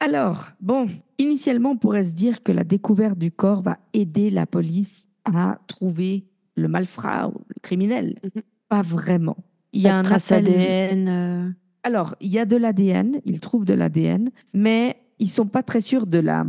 Alors, 0.00 0.46
bon, 0.60 0.86
initialement, 1.18 1.70
on 1.72 1.76
pourrait 1.76 2.04
se 2.04 2.12
dire 2.14 2.42
que 2.42 2.52
la 2.52 2.64
découverte 2.64 3.18
du 3.18 3.30
corps 3.32 3.62
va 3.62 3.78
aider 3.92 4.30
la 4.30 4.46
police 4.46 5.08
à 5.24 5.58
trouver 5.66 6.24
le 6.56 6.68
malfrat 6.68 7.28
ou 7.28 7.40
le 7.48 7.56
criminel. 7.62 8.16
Mhm. 8.22 8.42
Pas 8.68 8.82
vraiment. 8.82 9.36
Il 9.72 9.82
y 9.82 9.88
a 9.88 9.98
un 9.98 10.02
trace 10.02 10.30
appel- 10.32 10.46
ADN. 10.52 11.08
euh, 11.08 11.50
alors, 11.82 12.14
il 12.20 12.30
y 12.30 12.38
a 12.38 12.44
de 12.44 12.56
l'ADN, 12.56 13.20
ils 13.24 13.40
trouvent 13.40 13.64
de 13.64 13.74
l'ADN, 13.74 14.30
mais 14.54 14.96
ils 15.18 15.28
sont 15.28 15.46
pas 15.46 15.62
très 15.62 15.80
sûrs 15.80 16.06
de 16.06 16.18
la, 16.18 16.44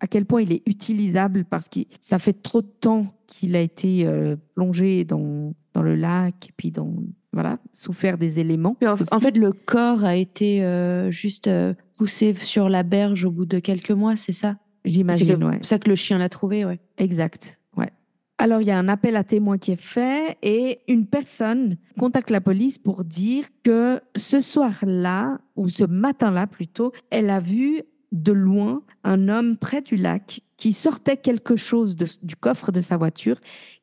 à 0.00 0.06
quel 0.06 0.24
point 0.24 0.42
il 0.42 0.52
est 0.52 0.62
utilisable 0.66 1.44
parce 1.44 1.68
que 1.68 1.80
ça 2.00 2.18
fait 2.18 2.32
trop 2.42 2.62
de 2.62 2.66
temps 2.80 3.06
qu'il 3.26 3.54
a 3.54 3.60
été 3.60 4.06
euh, 4.06 4.36
plongé 4.54 5.04
dans, 5.04 5.52
dans 5.72 5.82
le 5.82 5.94
lac 5.94 6.48
et 6.48 6.52
puis 6.56 6.70
dans, 6.72 6.92
voilà, 7.32 7.58
souffert 7.72 8.18
des 8.18 8.38
éléments. 8.38 8.76
En, 8.84 8.96
fait, 8.96 9.36
le 9.36 9.52
corps 9.52 10.04
a 10.04 10.16
été 10.16 10.64
euh, 10.64 11.10
juste 11.10 11.46
euh, 11.46 11.74
poussé 11.96 12.34
sur 12.34 12.68
la 12.68 12.82
berge 12.82 13.24
au 13.24 13.30
bout 13.30 13.46
de 13.46 13.58
quelques 13.58 13.90
mois, 13.90 14.16
c'est 14.16 14.32
ça? 14.32 14.56
C'est 14.84 14.92
j'imagine, 14.92 15.38
que- 15.38 15.44
ouais. 15.44 15.58
ça 15.62 15.78
que 15.78 15.88
le 15.88 15.94
chien 15.94 16.18
l'a 16.18 16.28
trouvé, 16.28 16.64
ouais. 16.64 16.80
Exact, 16.96 17.60
ouais. 17.76 17.90
Alors, 18.38 18.62
il 18.62 18.68
y 18.68 18.70
a 18.70 18.78
un 18.78 18.88
appel 18.88 19.16
à 19.16 19.24
témoins 19.24 19.58
qui 19.58 19.72
est 19.72 19.80
fait 19.80 20.38
et 20.42 20.80
une 20.88 21.06
personne 21.06 21.76
contacte 21.98 22.30
la 22.30 22.40
police 22.40 22.78
pour 22.78 23.04
dire 23.04 23.44
que 23.62 24.00
ce 24.16 24.40
soir-là, 24.40 25.38
ou 25.56 25.68
ce 25.68 25.84
matin-là 25.84 26.46
plutôt, 26.46 26.92
elle 27.10 27.28
a 27.30 27.40
vu 27.40 27.82
de 28.12 28.32
loin 28.32 28.82
un 29.04 29.28
homme 29.28 29.56
près 29.56 29.82
du 29.82 29.96
lac 29.96 30.40
qui 30.56 30.72
sortait 30.72 31.16
quelque 31.16 31.56
chose 31.56 31.94
de- 31.96 32.06
du 32.22 32.36
coffre 32.36 32.72
de 32.72 32.80
sa 32.80 32.96
voiture 32.96 33.36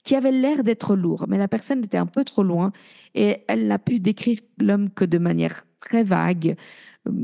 qui 0.04 0.16
avait 0.16 0.32
l'air 0.32 0.64
d'être 0.64 0.96
lourd, 0.96 1.26
mais 1.28 1.38
la 1.38 1.48
personne 1.48 1.84
était 1.84 1.98
un 1.98 2.06
peu 2.06 2.24
trop 2.24 2.44
loin 2.44 2.72
et 3.14 3.44
elle 3.48 3.68
n'a 3.68 3.80
pu 3.80 4.00
décrire 4.00 4.40
l'homme 4.60 4.90
que 4.90 5.06
de 5.06 5.18
manière 5.18 5.66
très 5.80 6.04
vague. 6.04 6.56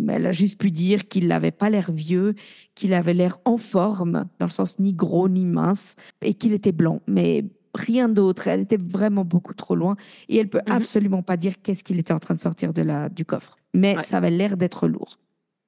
Elle 0.09 0.25
a 0.27 0.31
juste 0.31 0.59
pu 0.59 0.69
dire 0.71 1.07
qu'il 1.07 1.27
n'avait 1.27 1.51
pas 1.51 1.69
l'air 1.71 1.91
vieux, 1.91 2.35
qu'il 2.75 2.93
avait 2.93 3.15
l'air 3.15 3.39
en 3.45 3.57
forme, 3.57 4.25
dans 4.39 4.45
le 4.45 4.51
sens 4.51 4.77
ni 4.79 4.93
gros 4.93 5.27
ni 5.27 5.43
mince, 5.45 5.95
et 6.21 6.35
qu'il 6.35 6.53
était 6.53 6.71
blanc. 6.71 7.01
Mais 7.07 7.45
rien 7.73 8.07
d'autre. 8.07 8.47
Elle 8.47 8.61
était 8.61 8.77
vraiment 8.77 9.25
beaucoup 9.25 9.55
trop 9.55 9.75
loin. 9.75 9.95
Et 10.29 10.37
elle 10.37 10.49
peut 10.49 10.61
Mhm. 10.67 10.73
absolument 10.73 11.23
pas 11.23 11.35
dire 11.35 11.53
qu'est-ce 11.63 11.83
qu'il 11.83 11.97
était 11.99 12.13
en 12.13 12.19
train 12.19 12.35
de 12.35 12.39
sortir 12.39 12.73
de 12.73 12.83
la, 12.83 13.09
du 13.09 13.25
coffre. 13.25 13.55
Mais 13.73 13.97
Ouais. 13.97 14.03
ça 14.03 14.17
avait 14.17 14.29
l'air 14.29 14.55
d'être 14.55 14.87
lourd. 14.87 15.17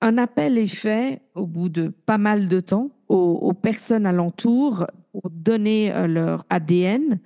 Un 0.05 0.17
appel 0.17 0.57
est 0.57 0.67
fait 0.67 1.21
au 1.33 1.47
bout 1.47 1.69
de 1.69 1.87
pas 1.87 2.17
mal 2.17 2.49
de 2.49 2.59
temps 2.59 2.89
aux, 3.07 3.53
personnes 3.53 4.05
alentour 4.05 4.85
pour 5.13 5.29
donner 5.29 5.93
euh, 5.93 6.07
leur 6.07 6.45
ADN. 6.49 7.21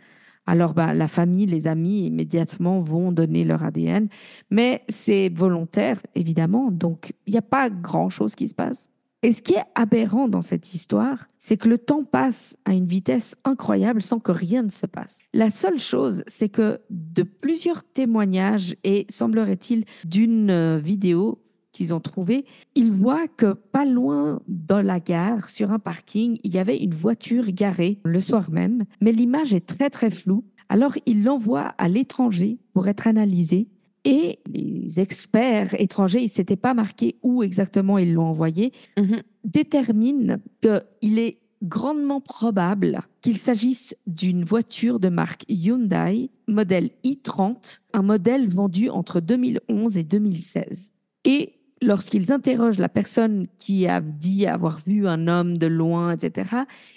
Alors, 0.45 0.75
bah, 0.75 0.93
la 0.93 1.07
famille, 1.07 1.47
les 1.47 1.65
amis, 1.65 2.05
immédiatement 2.05 2.79
vont 2.81 3.11
donner 3.11 3.45
leur 3.45 3.63
ADN. 3.63 4.09
Mais 4.51 4.83
c'est 4.89 5.29
volontaire, 5.29 5.97
évidemment. 6.13 6.69
Donc, 6.69 7.13
il 7.25 7.31
n'y 7.31 7.39
a 7.39 7.41
pas 7.41 7.71
grand-chose 7.71 8.35
qui 8.35 8.47
se 8.47 8.53
passe. 8.53 8.89
Et 9.23 9.33
ce 9.33 9.41
qui 9.41 9.53
est 9.53 9.65
aberrant 9.73 10.27
dans 10.27 10.41
cette 10.41 10.75
histoire, 10.75 11.25
c'est 11.39 11.57
que 11.57 11.69
le 11.69 11.79
temps 11.79 12.03
passe 12.03 12.57
à 12.65 12.73
une 12.73 12.85
vitesse 12.85 13.35
incroyable 13.43 14.03
sans 14.03 14.19
que 14.19 14.31
rien 14.31 14.61
ne 14.61 14.69
se 14.69 14.85
passe. 14.85 15.21
La 15.33 15.49
seule 15.49 15.79
chose, 15.79 16.23
c'est 16.27 16.49
que 16.49 16.79
de 16.91 17.23
plusieurs 17.23 17.83
témoignages 17.83 18.75
et 18.83 19.07
semblerait-il 19.09 19.85
d'une 20.05 20.51
euh, 20.51 20.77
vidéo 20.77 21.41
qu'ils 21.77 21.93
ont 21.93 21.99
trouvée, 21.99 22.43
ils 22.75 22.91
voient 22.91 23.27
que 23.27 23.53
pas 23.53 23.85
loin 23.85 24.41
dans 24.47 24.81
la 24.81 24.99
gare, 24.99 25.47
sur 25.49 25.71
un 25.71 25.79
parking, 25.79 26.39
il 26.43 26.53
y 26.53 26.57
avait 26.57 26.77
une 26.77 26.93
voiture 26.93 27.51
garée 27.51 27.99
le 28.03 28.19
soir 28.19 28.49
même, 28.51 28.83
mais 28.99 29.11
l'image 29.11 29.53
est 29.53 29.65
très 29.67 29.89
très 29.89 30.09
floue. 30.09 30.43
Alors 30.69 30.95
ils 31.05 31.23
l'envoient 31.23 31.73
à 31.77 31.87
l'étranger 31.87 32.57
pour 32.73 32.87
être 32.87 33.07
analysée 33.07 33.67
et 34.03 34.39
les 34.51 34.99
experts 34.99 35.79
étrangers, 35.79 36.19
ils 36.21 36.23
ne 36.25 36.29
s'étaient 36.29 36.55
pas 36.55 36.73
marqués 36.73 37.15
où 37.23 37.43
exactement 37.43 37.97
ils 37.97 38.13
l'ont 38.13 38.25
envoyé, 38.25 38.71
Mhm. 38.97 39.21
déterminent 39.43 40.37
qu'il 40.61 41.19
est 41.19 41.37
grandement 41.63 42.21
probable 42.21 42.99
qu'il 43.21 43.37
s'agisse 43.37 43.95
d'une 44.05 44.43
voiture 44.43 44.99
de 44.99 45.09
marque 45.09 45.43
Hyundai, 45.49 46.29
modèle 46.47 46.91
i30, 47.03 47.79
un 47.93 48.01
modèle 48.03 48.47
vendu 48.49 48.89
entre 48.89 49.19
2011 49.19 49.97
et 49.97 50.03
2016. 50.03 50.93
Et 51.25 51.53
lorsqu'ils 51.81 52.31
interrogent 52.31 52.79
la 52.79 52.89
personne 52.89 53.47
qui 53.59 53.87
a 53.87 54.01
dit 54.01 54.45
avoir 54.45 54.79
vu 54.85 55.07
un 55.07 55.27
homme 55.27 55.57
de 55.57 55.67
loin, 55.67 56.11
etc., 56.11 56.49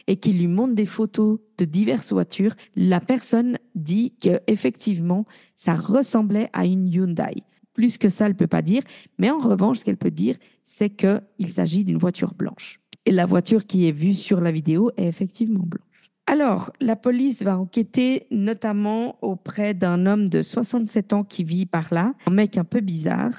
et 0.06 0.16
qui 0.16 0.32
lui 0.32 0.48
montre 0.48 0.74
des 0.74 0.86
photos 0.86 1.38
de 1.58 1.64
diverses 1.64 2.12
voitures, 2.12 2.54
la 2.76 3.00
personne 3.00 3.58
dit 3.74 4.14
qu'effectivement, 4.20 5.26
ça 5.54 5.74
ressemblait 5.74 6.50
à 6.52 6.64
une 6.64 6.88
Hyundai. 6.88 7.44
Plus 7.74 7.98
que 7.98 8.08
ça, 8.08 8.26
elle 8.26 8.34
peut 8.34 8.46
pas 8.46 8.62
dire. 8.62 8.82
Mais 9.18 9.30
en 9.30 9.38
revanche, 9.38 9.78
ce 9.78 9.84
qu'elle 9.84 9.96
peut 9.96 10.10
dire, 10.10 10.36
c'est 10.64 10.90
qu'il 10.90 11.48
s'agit 11.48 11.84
d'une 11.84 11.98
voiture 11.98 12.34
blanche. 12.34 12.80
Et 13.06 13.12
la 13.12 13.26
voiture 13.26 13.66
qui 13.66 13.88
est 13.88 13.92
vue 13.92 14.14
sur 14.14 14.40
la 14.40 14.52
vidéo 14.52 14.90
est 14.96 15.06
effectivement 15.06 15.64
blanche. 15.64 15.84
Alors, 16.26 16.70
la 16.80 16.94
police 16.94 17.42
va 17.42 17.58
enquêter 17.58 18.26
notamment 18.30 19.16
auprès 19.20 19.74
d'un 19.74 20.06
homme 20.06 20.28
de 20.28 20.42
67 20.42 21.12
ans 21.12 21.24
qui 21.24 21.42
vit 21.42 21.66
par 21.66 21.92
là, 21.92 22.14
un 22.26 22.30
mec 22.30 22.56
un 22.56 22.64
peu 22.64 22.80
bizarre. 22.80 23.32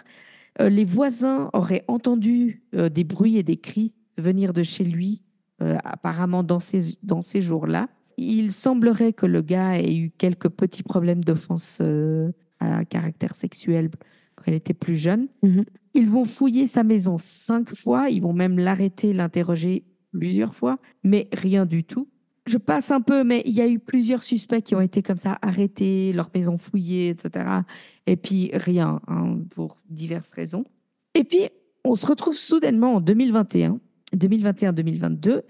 Euh, 0.60 0.70
les 0.70 0.86
voisins 0.86 1.50
auraient 1.54 1.86
entendu 1.88 2.64
euh, 2.76 2.90
des 2.90 3.04
bruits 3.04 3.38
et 3.38 3.44
des 3.44 3.58
cris 3.58 3.94
venir 4.18 4.54
de 4.54 4.64
chez 4.64 4.84
lui, 4.84 5.24
euh, 5.62 5.78
apparemment 5.84 6.44
dans 6.44 6.60
ces, 6.60 6.98
dans 7.04 7.22
ces 7.22 7.42
jours-là. 7.42 7.88
Il 8.18 8.52
semblerait 8.52 9.14
que 9.14 9.26
le 9.26 9.42
gars 9.42 9.80
ait 9.80 9.96
eu 9.96 10.12
quelques 10.12 10.50
petits 10.50 10.84
problèmes 10.84 11.24
d'offense 11.24 11.82
à 12.60 12.86
caractère 12.86 13.34
sexuel 13.34 13.90
quand 14.36 14.44
il 14.48 14.54
était 14.54 14.74
plus 14.74 14.96
jeune. 14.96 15.28
Mhm. 15.42 15.66
Ils 15.94 16.10
vont 16.10 16.26
fouiller 16.26 16.68
sa 16.68 16.84
maison 16.84 17.16
cinq 17.18 17.74
fois, 17.74 18.10
ils 18.10 18.22
vont 18.22 18.34
même 18.34 18.60
l'arrêter, 18.60 19.14
l'interroger 19.14 19.86
plusieurs 20.12 20.54
fois, 20.54 20.78
mais 21.04 21.30
rien 21.34 21.66
du 21.66 21.84
tout. 21.84 22.08
Je 22.52 22.58
passe 22.58 22.92
un 22.92 23.00
peu, 23.00 23.24
mais 23.24 23.44
il 23.46 23.54
y 23.54 23.62
a 23.62 23.68
eu 23.68 23.80
plusieurs 23.80 24.24
suspects 24.24 24.62
qui 24.62 24.76
ont 24.76 24.82
été 24.82 25.02
comme 25.02 25.16
ça 25.16 25.40
arrêtés, 25.42 26.12
leur 26.12 26.30
maison 26.36 26.58
fouillée, 26.58 27.08
etc. 27.08 27.46
Et 28.08 28.18
puis 28.18 28.52
rien, 28.54 29.00
hein, 29.08 29.38
pour 29.56 29.78
diverses 29.90 30.34
raisons. 30.34 30.66
Et 31.14 31.24
puis, 31.24 31.48
on 31.86 31.96
se 31.96 32.06
retrouve 32.06 32.36
soudainement 32.36 32.96
en 32.96 33.00
2021, 33.00 33.80
2021-2022, 34.14 35.44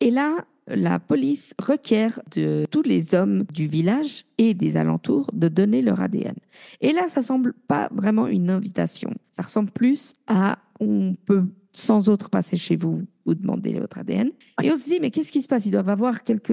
et 0.00 0.10
là, 0.10 0.44
la 0.66 1.00
police 1.00 1.54
requiert 1.58 2.20
de 2.36 2.66
tous 2.70 2.82
les 2.82 3.14
hommes 3.14 3.44
du 3.44 3.66
village 3.66 4.26
et 4.36 4.52
des 4.52 4.76
alentours 4.76 5.30
de 5.32 5.48
donner 5.48 5.80
leur 5.80 6.02
ADN. 6.02 6.36
Et 6.82 6.92
là, 6.92 7.08
ça 7.08 7.22
semble 7.22 7.54
pas 7.66 7.88
vraiment 7.92 8.26
une 8.26 8.50
invitation. 8.50 9.10
Ça 9.30 9.42
ressemble 9.42 9.70
plus 9.70 10.16
à 10.26 10.58
on 10.80 11.14
peut 11.24 11.46
sans 11.72 12.08
autre 12.10 12.28
passer 12.28 12.56
chez 12.56 12.76
vous, 12.76 13.02
vous 13.24 13.34
demander 13.34 13.72
votre 13.74 13.98
ADN. 13.98 14.30
Et 14.62 14.70
on 14.70 14.76
se 14.76 14.84
dit, 14.90 14.98
mais 15.00 15.10
qu'est-ce 15.10 15.32
qui 15.32 15.40
se 15.40 15.48
passe? 15.48 15.64
Ils 15.64 15.70
doivent 15.70 15.88
avoir 15.88 16.22
quelques. 16.22 16.48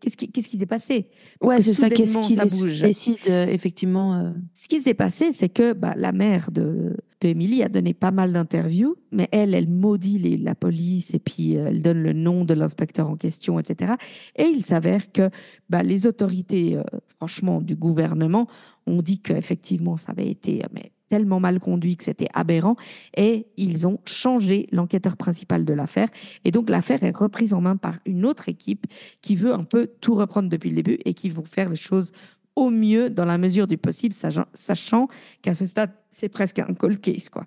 Qu'est-ce 0.00 0.16
qui 0.16 0.30
qu'est-ce 0.30 0.48
qui 0.48 0.58
s'est 0.58 0.66
passé? 0.66 1.08
Ouais, 1.40 1.62
c'est 1.62 1.72
ça. 1.72 1.88
Qu'est-ce 1.88 2.18
qui 2.18 2.36
bouge 2.36 2.82
décide 2.82 3.16
euh, 3.28 3.46
effectivement 3.46 4.14
euh, 4.14 4.30
ce 4.52 4.66
qui 4.68 4.80
s'est 4.80 4.94
passé, 4.94 5.30
c'est 5.32 5.48
que 5.48 5.72
bah, 5.72 5.94
la 5.96 6.12
mère 6.12 6.50
de, 6.50 6.96
a 7.22 7.68
donné 7.68 7.94
pas 7.94 8.10
mal 8.10 8.32
d'interviews, 8.32 8.96
mais 9.12 9.28
elle, 9.32 9.54
elle 9.54 9.68
maudit 9.68 10.18
les- 10.18 10.36
la 10.36 10.54
police 10.54 11.14
et 11.14 11.18
puis 11.20 11.56
euh, 11.56 11.68
elle 11.68 11.82
donne 11.82 12.02
le 12.02 12.12
nom 12.12 12.44
de 12.44 12.52
l'inspecteur 12.54 13.08
en 13.08 13.16
question, 13.16 13.58
etc. 13.58 13.92
Et 14.36 14.44
il 14.44 14.62
s'avère 14.62 15.10
que 15.12 15.30
bah, 15.70 15.82
les 15.82 16.06
autorités, 16.06 16.78
franchement, 17.16 17.62
du 17.62 17.76
gouvernement 17.76 18.46
ont 18.86 19.00
dit 19.00 19.20
qu'effectivement, 19.20 19.96
ça 19.96 20.12
avait 20.12 20.28
été 20.28 20.60
mais, 20.72 20.92
tellement 21.14 21.38
mal 21.38 21.60
conduit 21.60 21.96
que 21.96 22.02
c'était 22.02 22.26
aberrant 22.34 22.74
et 23.16 23.46
ils 23.56 23.86
ont 23.86 24.00
changé 24.04 24.66
l'enquêteur 24.72 25.16
principal 25.16 25.64
de 25.64 25.72
l'affaire. 25.72 26.08
Et 26.44 26.50
donc, 26.50 26.68
l'affaire 26.68 27.04
est 27.04 27.16
reprise 27.16 27.54
en 27.54 27.60
main 27.60 27.76
par 27.76 27.98
une 28.04 28.24
autre 28.24 28.48
équipe 28.48 28.86
qui 29.22 29.36
veut 29.36 29.54
un 29.54 29.62
peu 29.62 29.86
tout 30.00 30.14
reprendre 30.16 30.48
depuis 30.48 30.70
le 30.70 30.76
début 30.82 30.98
et 31.04 31.14
qui 31.14 31.30
vont 31.30 31.44
faire 31.44 31.68
les 31.70 31.76
choses 31.76 32.10
au 32.56 32.68
mieux 32.70 33.10
dans 33.10 33.24
la 33.24 33.38
mesure 33.38 33.68
du 33.68 33.78
possible, 33.78 34.12
sachant- 34.12 35.08
qu'à 35.42 35.54
ce 35.54 35.66
stade, 35.66 35.92
c'est 36.10 36.28
presque 36.28 36.58
un 36.58 36.74
cold 36.74 37.00
case. 37.00 37.28
Quoi. 37.28 37.46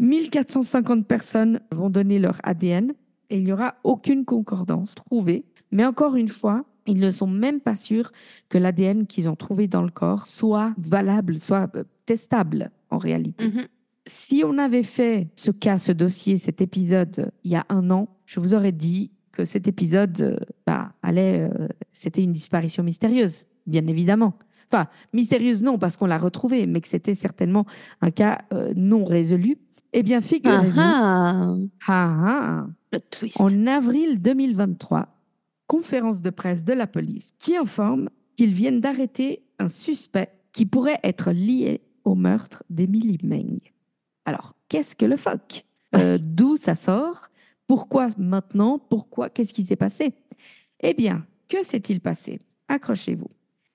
1450 0.00 1.06
personnes 1.06 1.60
vont 1.70 1.90
donner 1.90 2.18
leur 2.18 2.40
ADN 2.42 2.94
et 3.30 3.38
il 3.38 3.44
n'y 3.44 3.52
aura 3.52 3.76
aucune 3.84 4.24
concordance 4.24 4.96
trouvée. 4.96 5.44
Mais 5.70 5.84
encore 5.84 6.16
une 6.16 6.28
fois, 6.28 6.64
ils 6.86 6.98
ne 6.98 7.10
sont 7.10 7.26
même 7.26 7.60
pas 7.60 7.74
sûrs 7.74 8.12
que 8.48 8.58
l'ADN 8.58 9.06
qu'ils 9.06 9.28
ont 9.28 9.36
trouvé 9.36 9.68
dans 9.68 9.82
le 9.82 9.90
corps 9.90 10.26
soit 10.26 10.74
valable, 10.78 11.38
soit 11.38 11.74
euh, 11.76 11.84
testable 12.06 12.70
en 12.90 12.98
réalité. 12.98 13.48
Mhm. 13.48 13.66
Si 14.06 14.42
on 14.44 14.58
avait 14.58 14.82
fait 14.82 15.28
ce 15.34 15.50
cas, 15.50 15.78
ce 15.78 15.92
dossier, 15.92 16.36
cet 16.36 16.60
épisode 16.60 17.32
il 17.42 17.52
y 17.52 17.56
a 17.56 17.64
un 17.70 17.90
an, 17.90 18.08
je 18.26 18.40
vous 18.40 18.54
aurais 18.54 18.72
dit 18.72 19.10
que 19.34 19.44
cet 19.44 19.68
épisode, 19.68 20.20
euh, 20.20 20.36
bah, 20.66 20.92
allait, 21.02 21.40
euh, 21.40 21.68
c'était 21.92 22.22
une 22.22 22.32
disparition 22.32 22.82
mystérieuse, 22.82 23.46
bien 23.66 23.86
évidemment. 23.86 24.34
Enfin, 24.70 24.86
mystérieuse 25.12 25.62
non, 25.62 25.78
parce 25.78 25.96
qu'on 25.96 26.06
l'a 26.06 26.18
retrouvé, 26.18 26.66
mais 26.66 26.80
que 26.80 26.88
c'était 26.88 27.14
certainement 27.14 27.66
un 28.00 28.10
cas 28.10 28.38
euh, 28.52 28.72
non 28.76 29.04
résolu. 29.04 29.58
Eh 29.92 30.02
bien, 30.02 30.20
figurez-vous, 30.20 30.80
ah, 30.80 31.54
ah, 31.86 32.66
ah, 32.92 32.98
en 33.38 33.66
avril 33.66 34.20
2023, 34.20 35.08
conférence 35.66 36.22
de 36.22 36.30
presse 36.30 36.64
de 36.64 36.72
la 36.72 36.86
police 36.86 37.32
qui 37.38 37.56
informe 37.56 38.10
qu'ils 38.36 38.54
viennent 38.54 38.80
d'arrêter 38.80 39.42
un 39.58 39.68
suspect 39.68 40.30
qui 40.52 40.66
pourrait 40.66 41.00
être 41.02 41.32
lié 41.32 41.82
au 42.04 42.14
meurtre 42.14 42.64
d'Emily 42.70 43.18
Meng. 43.22 43.60
Alors, 44.24 44.54
qu'est-ce 44.68 44.96
que 44.96 45.06
le 45.06 45.16
phoque? 45.16 45.64
Euh, 45.94 46.18
D'où 46.22 46.56
ça 46.56 46.74
sort? 46.74 47.28
Pourquoi 47.66 48.08
maintenant? 48.18 48.78
Pourquoi? 48.78 49.30
Qu'est-ce 49.30 49.54
qui 49.54 49.64
s'est 49.64 49.76
passé? 49.76 50.14
Eh 50.80 50.94
bien, 50.94 51.26
que 51.48 51.64
s'est-il 51.64 52.00
passé? 52.00 52.40
Accrochez-vous. 52.68 53.30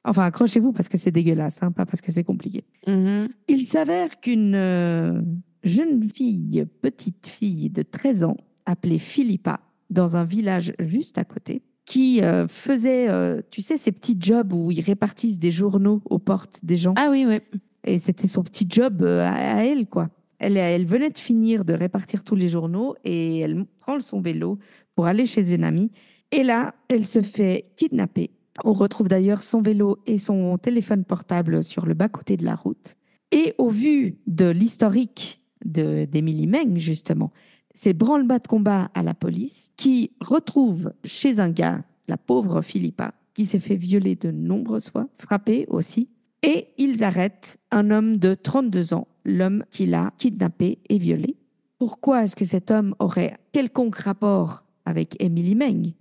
Enfin, 0.06 0.26
accrochez-vous 0.26 0.72
parce 0.72 0.90
que 0.90 0.98
c'est 0.98 1.11
dégueulasse, 1.11 1.61
hein, 1.61 1.72
pas 1.72 1.86
parce 1.86 2.02
que 2.02 2.11
c'est 2.11 2.24
compliqué. 2.24 2.64
Mhm. 2.88 3.30
Il 3.48 3.66
s'avère 3.66 4.20
qu'une 4.20 4.56
euh, 4.56 5.22
jeune 5.64 6.02
fille, 6.02 6.66
petite 6.82 7.28
fille 7.28 7.70
de 7.70 7.82
13 7.82 8.24
ans, 8.24 8.38
appelée 8.66 8.98
Philippa, 8.98 9.60
dans 9.90 10.18
un 10.18 10.24
village 10.24 10.74
juste 10.80 11.18
à 11.18 11.26
côté, 11.26 11.61
qui 11.90 12.22
euh, 12.22 12.48
faisait, 12.48 13.10
euh, 13.10 13.41
tu 13.49 13.64
sais, 13.64 13.76
ces 13.76 13.91
petits 13.91 14.16
jobs 14.20 14.53
où 14.53 14.70
ils 14.70 14.82
répartissent 14.82 15.40
des 15.40 15.49
journaux 15.52 16.02
aux 16.06 16.20
portes 16.20 16.64
des 16.64 16.76
gens. 16.76 16.94
Ah 16.98 17.07
oui, 17.10 17.26
oui. 17.28 17.40
Et 17.84 17.98
c'était 17.98 18.28
son 18.28 18.44
petit 18.44 18.68
job 18.70 19.02
euh, 19.02 19.26
à, 19.26 19.57
à 19.57 19.64
elle, 19.64 19.88
quoi. 19.88 20.10
Elle, 20.38 20.56
elle 20.56 20.86
venait 20.86 21.10
de 21.10 21.18
finir 21.18 21.66
de 21.66 21.74
répartir 21.74 22.24
tous 22.24 22.36
les 22.36 22.48
journaux 22.48 22.94
et 23.03 23.40
elle 23.40 23.66
prend 23.80 23.99
son 24.02 24.22
vélo 24.22 24.60
pour 24.95 25.07
aller 25.07 25.26
chez 25.26 25.52
une 25.56 25.64
amie. 25.64 25.90
Et 26.32 26.44
là, 26.44 26.76
elle 26.90 27.06
se 27.06 27.24
fait 27.24 27.72
kidnapper. 27.76 28.30
On 28.64 28.74
retrouve 28.74 29.07
d'ailleurs 29.07 29.41
son 29.41 29.61
vélo 29.64 29.98
et 30.06 30.20
son 30.20 30.60
téléphone 30.60 31.03
portable 31.06 31.64
sur 31.64 31.88
le 31.88 31.95
bas-côté 31.95 32.38
de 32.38 32.45
la 32.45 32.53
route. 32.53 32.95
Et 33.32 33.56
au 33.57 33.70
vu 33.70 34.20
de 34.28 34.48
l'historique 34.48 35.41
de- 35.66 36.06
d'Emily 36.06 36.45
Meng, 36.45 36.78
justement, 36.78 37.32
c'est 37.73 37.93
branle-bas 37.93 38.39
de 38.39 38.47
combat 38.47 38.91
à 38.93 39.03
la 39.03 39.13
police 39.13 39.71
qui 39.77 40.11
retrouve 40.21 40.93
chez 41.03 41.39
un 41.39 41.49
gars 41.49 41.83
la 42.07 42.17
pauvre 42.17 42.61
Philippa 42.61 43.13
qui 43.33 43.45
s'est 43.45 43.59
fait 43.59 43.75
violer 43.75 44.15
de 44.15 44.31
nombreuses 44.31 44.89
fois, 44.89 45.07
frappée 45.17 45.65
aussi. 45.69 46.07
Et 46.41 46.67
ils 46.77 47.03
arrêtent 47.03 47.59
un 47.71 47.91
homme 47.91 48.17
de 48.17 48.33
32 48.33 48.93
ans, 48.93 49.07
l'homme 49.23 49.63
qui 49.69 49.85
l'a 49.85 50.11
kidnappé 50.17 50.79
et 50.89 50.97
violé. 50.97 51.37
Pourquoi 51.77 52.23
est-ce 52.23 52.35
que 52.35 52.45
cet 52.45 52.71
homme 52.71 52.95
aurait 52.99 53.37
quelconque 53.51 53.95
rapport 53.95 54.65
avec 54.85 55.15
Emily 55.21 55.55
Meng? 55.55 55.93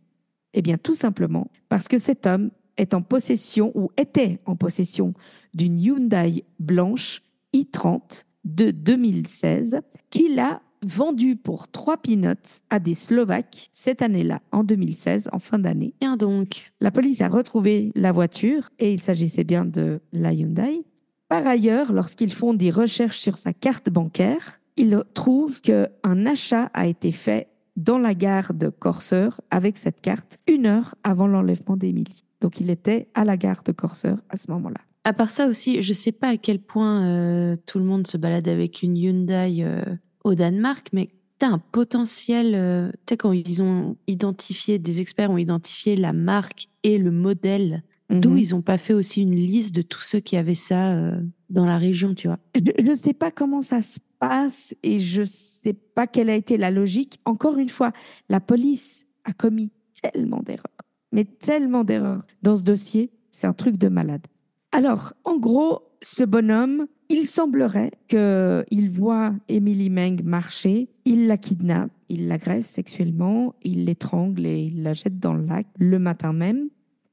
Eh 0.55 0.63
bien, 0.63 0.79
tout 0.79 0.95
simplement 0.95 1.51
parce 1.69 1.87
que 1.87 1.99
cet 1.99 2.27
homme 2.27 2.51
est 2.77 2.95
en 2.95 3.03
possession 3.03 3.71
ou 3.75 3.91
était 3.97 4.41
en 4.47 4.57
possession 4.57 5.15
d'une 5.55 5.79
Hyundai 5.79 6.45
blanche 6.59 7.23
i30 7.55 8.25
de 8.45 8.71
2016 8.71 9.81
qu'il 10.11 10.39
a 10.39 10.63
vendue 10.87 11.37
pour 11.37 11.69
3 11.69 11.99
peanuts 11.99 12.63
à 12.71 12.79
des 12.79 12.95
Slovaques 12.95 13.71
cette 13.73 14.03
année-là, 14.03 14.41
en 14.53 14.65
2016, 14.65 15.31
en 15.33 15.39
fin 15.39 15.59
d'année. 15.59 15.95
Tiens 16.01 16.17
donc. 16.17 16.73
La 16.81 16.91
police 16.91 17.21
a 17.21 17.29
retrouvé 17.29 17.93
la 17.95 18.13
voiture 18.13 18.71
et 18.79 18.93
il 18.93 19.01
s'agissait 19.01 19.45
bien 19.45 19.65
de 19.65 20.01
la 20.13 20.33
Hyundai. 20.33 20.85
Par 21.29 21.47
ailleurs, 21.47 21.93
lorsqu'ils 21.93 22.33
font 22.33 22.55
des 22.55 22.71
recherches 22.71 23.19
sur 23.19 23.37
sa 23.37 23.53
carte 23.53 23.91
bancaire, 23.91 24.61
ils 24.77 25.03
trouvent 25.13 25.61
qu'un 25.61 26.27
achat 26.27 26.71
a 26.73 26.87
été 26.87 27.13
fait 27.13 27.49
dans 27.77 27.99
la 27.99 28.15
gare 28.15 28.55
de 28.55 28.71
Corseur 28.71 29.41
avec 29.51 29.77
cette 29.77 30.01
carte 30.01 30.39
une 30.47 30.67
heure 30.67 30.95
avant 31.05 31.27
l'enlèvement 31.27 31.77
d'Émilie. 31.77 32.25
Donc 32.41 32.61
il 32.61 32.71
était 32.71 33.09
à 33.15 33.25
la 33.25 33.37
gare 33.37 33.63
de 33.65 33.73
Corseur 33.73 34.19
à 34.31 34.37
ce 34.37 34.51
moment-là. 34.51 34.81
À 35.05 35.13
part 35.13 35.31
ça 35.31 35.49
aussi, 35.49 35.81
je 35.83 35.91
ne 35.91 35.95
sais 35.95 36.13
pas 36.13 36.29
à 36.29 36.37
quel 36.37 36.61
point 36.61 37.07
euh, 37.07 37.57
tout 37.67 37.79
le 37.79 37.85
monde 37.85 38.07
se 38.07 38.17
balade 38.17 38.49
avec 38.49 38.83
une 38.83 38.97
Hyundai 38.97 39.59
euh, 39.61 39.83
au 40.25 40.35
Danemark, 40.35 40.89
mais 40.93 41.09
tu 41.39 41.47
as 41.47 41.51
un 41.51 41.59
potentiel, 41.59 42.55
euh, 42.55 42.91
tu 43.07 43.13
sais, 43.13 43.17
quand 43.17 43.33
ils 43.33 43.63
ont 43.63 43.97
identifié, 44.07 44.79
des 44.79 45.01
experts 45.01 45.31
ont 45.31 45.39
identifié 45.39 45.97
la 45.97 46.13
marque 46.13 46.69
et 46.83 46.99
le 46.99 47.11
modèle, 47.11 47.83
d'où 48.11 48.31
Mhm. 48.31 48.39
ils 48.39 48.51
n'ont 48.51 48.63
pas 48.63 48.79
fait 48.79 48.95
aussi 48.95 49.23
une 49.23 49.35
liste 49.35 49.75
de 49.75 49.83
tous 49.83 50.01
ceux 50.03 50.21
qui 50.21 50.37
avaient 50.37 50.55
ça 50.55 50.95
euh, 50.95 51.21
dans 51.51 51.67
la 51.67 51.79
région, 51.79 52.15
tu 52.15 52.27
vois. 52.29 52.39
Je 52.57 52.83
ne 52.83 52.95
sais 52.95 53.13
pas 53.13 53.31
comment 53.31 53.61
ça 53.61 53.83
se 53.83 53.99
passe 54.19 54.75
et 54.83 54.99
je 54.99 55.21
ne 55.21 55.27
sais 55.27 55.73
pas 55.75 56.07
quelle 56.07 56.29
a 56.31 56.35
été 56.35 56.57
la 56.57 56.71
logique. 56.73 57.21
Encore 57.25 57.59
une 57.59 57.69
fois, 57.69 57.93
la 58.29 58.41
police 58.41 59.07
a 59.25 59.33
commis 59.33 59.71
tellement 60.03 60.41
d'erreurs, 60.43 60.65
mais 61.13 61.25
tellement 61.25 61.85
d'erreurs 61.85 62.25
dans 62.43 62.57
ce 62.57 62.65
dossier, 62.65 63.11
c'est 63.31 63.47
un 63.47 63.53
truc 63.53 63.77
de 63.77 63.89
malade. 63.89 64.27
Alors, 64.73 65.13
en 65.25 65.37
gros, 65.39 65.83
ce 66.01 66.25
bonhomme, 66.25 66.87
il 67.09 67.27
semblerait 67.27 67.93
qu'il 68.09 68.91
voit 68.91 69.35
Emily 69.49 69.91
Meng 69.91 70.23
marcher, 70.23 70.89
il 71.05 71.27
la 71.27 71.37
kidnappe, 71.37 71.91
il 72.09 72.29
l'agresse 72.29 72.67
sexuellement, 72.67 73.55
il 73.63 73.85
l'étrangle 73.85 74.47
et 74.47 74.59
il 74.59 74.83
la 74.83 74.93
jette 74.93 75.19
dans 75.19 75.35
le 75.35 75.45
lac 75.45 75.67
le 75.79 75.99
matin 75.99 76.33
même. 76.33 76.69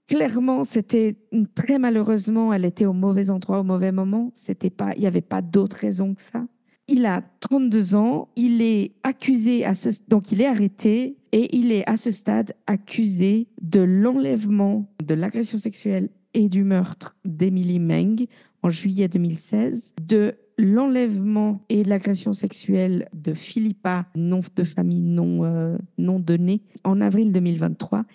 Clairement, 0.07 0.63
c'était 0.63 1.15
très 1.55 1.79
malheureusement, 1.79 2.53
elle 2.53 2.65
était 2.65 2.85
au 2.85 2.93
mauvais 2.93 3.31
endroit 3.31 3.59
au 3.59 3.63
mauvais 3.63 3.91
moment. 3.91 4.31
C'était 4.35 4.69
pas, 4.69 4.93
il 4.95 5.01
n'y 5.01 5.07
avait 5.07 5.21
pas 5.21 5.41
d'autre 5.41 5.77
raison 5.77 6.13
que 6.13 6.21
ça. 6.21 6.45
Il 6.87 7.07
a 7.07 7.23
32 7.39 7.95
ans, 7.95 8.29
il 8.35 8.61
est 8.61 8.91
accusé 9.01 9.65
à 9.65 9.73
ce, 9.73 9.89
donc 10.07 10.31
il 10.31 10.41
est 10.41 10.45
arrêté 10.45 11.17
et 11.31 11.57
il 11.57 11.71
est 11.71 11.89
à 11.89 11.97
ce 11.97 12.11
stade 12.11 12.53
accusé 12.67 13.47
de 13.61 13.79
l'enlèvement, 13.79 14.87
de 15.03 15.15
l'agression 15.15 15.57
sexuelle 15.57 16.09
et 16.35 16.49
du 16.49 16.63
meurtre 16.63 17.15
d'Emily 17.25 17.79
Meng 17.79 18.27
en 18.65 18.71
juillet 18.71 19.07
2016, 19.07 19.93
de 20.01 20.33
l'enlèvement 20.57 21.63
et 21.69 21.83
l'agression 21.83 22.33
sexuelle 22.33 23.07
de 23.13 23.35
Philippa, 23.35 24.07
nom 24.15 24.41
de 24.55 24.63
famille 24.63 25.01
non, 25.01 25.43
euh, 25.43 25.77
non 25.99 26.19
donné, 26.19 26.63
en 26.83 26.99
avril 26.99 27.31
2023. 27.31 28.05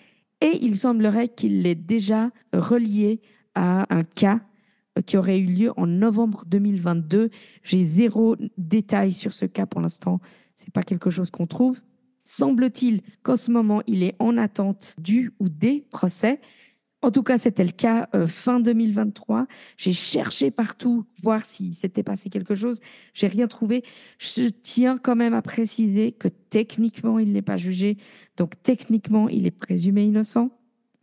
Et 0.41 0.59
il 0.61 0.75
semblerait 0.75 1.29
qu'il 1.29 1.61
l'ait 1.61 1.75
déjà 1.75 2.31
relié 2.51 3.21
à 3.55 3.85
un 3.95 4.03
cas 4.03 4.41
euh, 4.97 5.01
qui 5.01 5.15
aurait 5.15 5.39
eu 5.39 5.45
lieu 5.45 5.71
en 5.77 5.87
novembre 5.87 6.43
2022. 6.47 7.29
J'ai 7.63 7.85
zéro 7.85 8.35
détail 8.57 9.13
sur 9.13 9.31
ce 9.31 9.45
cas 9.45 9.65
pour 9.65 9.79
l'instant. 9.79 10.19
C'est 10.53 10.73
pas 10.73 10.83
quelque 10.83 11.09
chose 11.09 11.31
qu'on 11.31 11.47
trouve. 11.47 11.79
Semble-t-il 12.25 13.03
qu'en 13.23 13.37
ce 13.37 13.51
moment, 13.51 13.81
il 13.87 14.03
est 14.03 14.15
en 14.19 14.37
attente 14.37 14.95
du 14.97 15.31
ou 15.39 15.47
des 15.47 15.85
procès. 15.91 16.41
En 17.03 17.09
tout 17.09 17.23
cas, 17.23 17.37
c'était 17.37 17.63
le 17.63 17.71
cas 17.71 18.07
euh, 18.13 18.27
fin 18.27 18.59
2023. 18.59 19.47
J'ai 19.77 19.93
cherché 19.93 20.51
partout 20.51 21.05
voir 21.21 21.43
s'il 21.45 21.73
s'était 21.73 22.03
passé 22.03 22.29
quelque 22.29 22.53
chose. 22.53 22.79
J'ai 23.13 23.27
rien 23.27 23.47
trouvé. 23.47 23.83
Je 24.19 24.47
tiens 24.49 24.97
quand 24.97 25.15
même 25.15 25.33
à 25.33 25.41
préciser 25.41 26.11
que 26.11 26.27
techniquement, 26.27 27.17
il 27.17 27.33
n'est 27.33 27.41
pas 27.41 27.57
jugé. 27.57 27.97
Donc 28.37 28.53
techniquement, 28.61 29.29
il 29.29 29.47
est 29.47 29.51
présumé 29.51 30.03
innocent. 30.03 30.51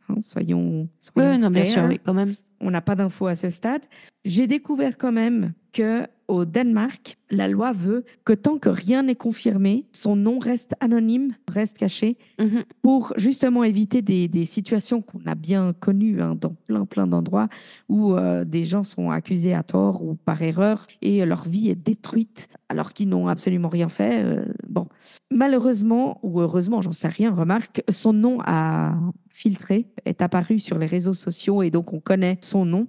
Hein, 0.08 0.20
soyons, 0.20 0.82
Oui, 0.82 0.88
soyons 1.00 1.38
non, 1.38 1.50
bien 1.50 1.64
sûr, 1.64 1.84
oui, 1.88 1.98
quand 2.02 2.14
même. 2.14 2.34
On 2.60 2.70
n'a 2.70 2.80
pas 2.80 2.94
d'infos 2.94 3.26
à 3.26 3.34
ce 3.34 3.50
stade. 3.50 3.82
J'ai 4.24 4.46
découvert 4.46 4.96
quand 4.96 5.12
même 5.12 5.52
que 5.72 6.06
au 6.28 6.44
Danemark, 6.44 7.16
la 7.30 7.48
loi 7.48 7.72
veut 7.72 8.04
que 8.24 8.32
tant 8.34 8.58
que 8.58 8.68
rien 8.68 9.02
n'est 9.02 9.14
confirmé, 9.14 9.86
son 9.92 10.14
nom 10.14 10.38
reste 10.38 10.74
anonyme, 10.80 11.32
reste 11.50 11.78
caché, 11.78 12.16
Mhm. 12.38 12.62
pour 12.82 13.12
justement 13.16 13.64
éviter 13.64 14.02
des, 14.02 14.28
des 14.28 14.44
situations 14.44 15.00
qu'on 15.02 15.20
a 15.26 15.34
bien 15.34 15.72
connues 15.72 16.20
hein, 16.20 16.36
dans 16.40 16.54
plein 16.66 16.84
plein 16.84 17.06
d'endroits 17.06 17.48
où 17.88 18.14
euh, 18.14 18.44
des 18.44 18.64
gens 18.64 18.84
sont 18.84 19.10
accusés 19.10 19.54
à 19.54 19.62
tort 19.62 20.02
ou 20.04 20.14
par 20.14 20.40
erreur 20.42 20.86
et 21.02 21.24
leur 21.26 21.44
vie 21.48 21.68
est 21.70 21.74
détruite 21.74 22.48
alors 22.68 22.92
qu'ils 22.92 23.08
n'ont 23.08 23.28
absolument 23.28 23.68
rien 23.68 23.88
fait. 23.88 24.22
Euh, 24.22 24.44
bon, 24.68 24.86
malheureusement 25.30 26.18
ou 26.22 26.40
heureusement, 26.40 26.82
j'en 26.82 26.92
sais 26.92 27.08
rien. 27.08 27.32
Remarque, 27.34 27.82
son 27.90 28.12
nom 28.12 28.38
a 28.44 28.94
filtré, 29.30 29.86
est 30.04 30.20
apparu 30.20 30.58
sur 30.58 30.78
les 30.78 30.86
réseaux 30.86 31.14
sociaux 31.14 31.62
et 31.62 31.70
donc 31.70 31.92
on 31.92 32.00
connaît 32.00 32.38
son 32.42 32.64
nom. 32.64 32.86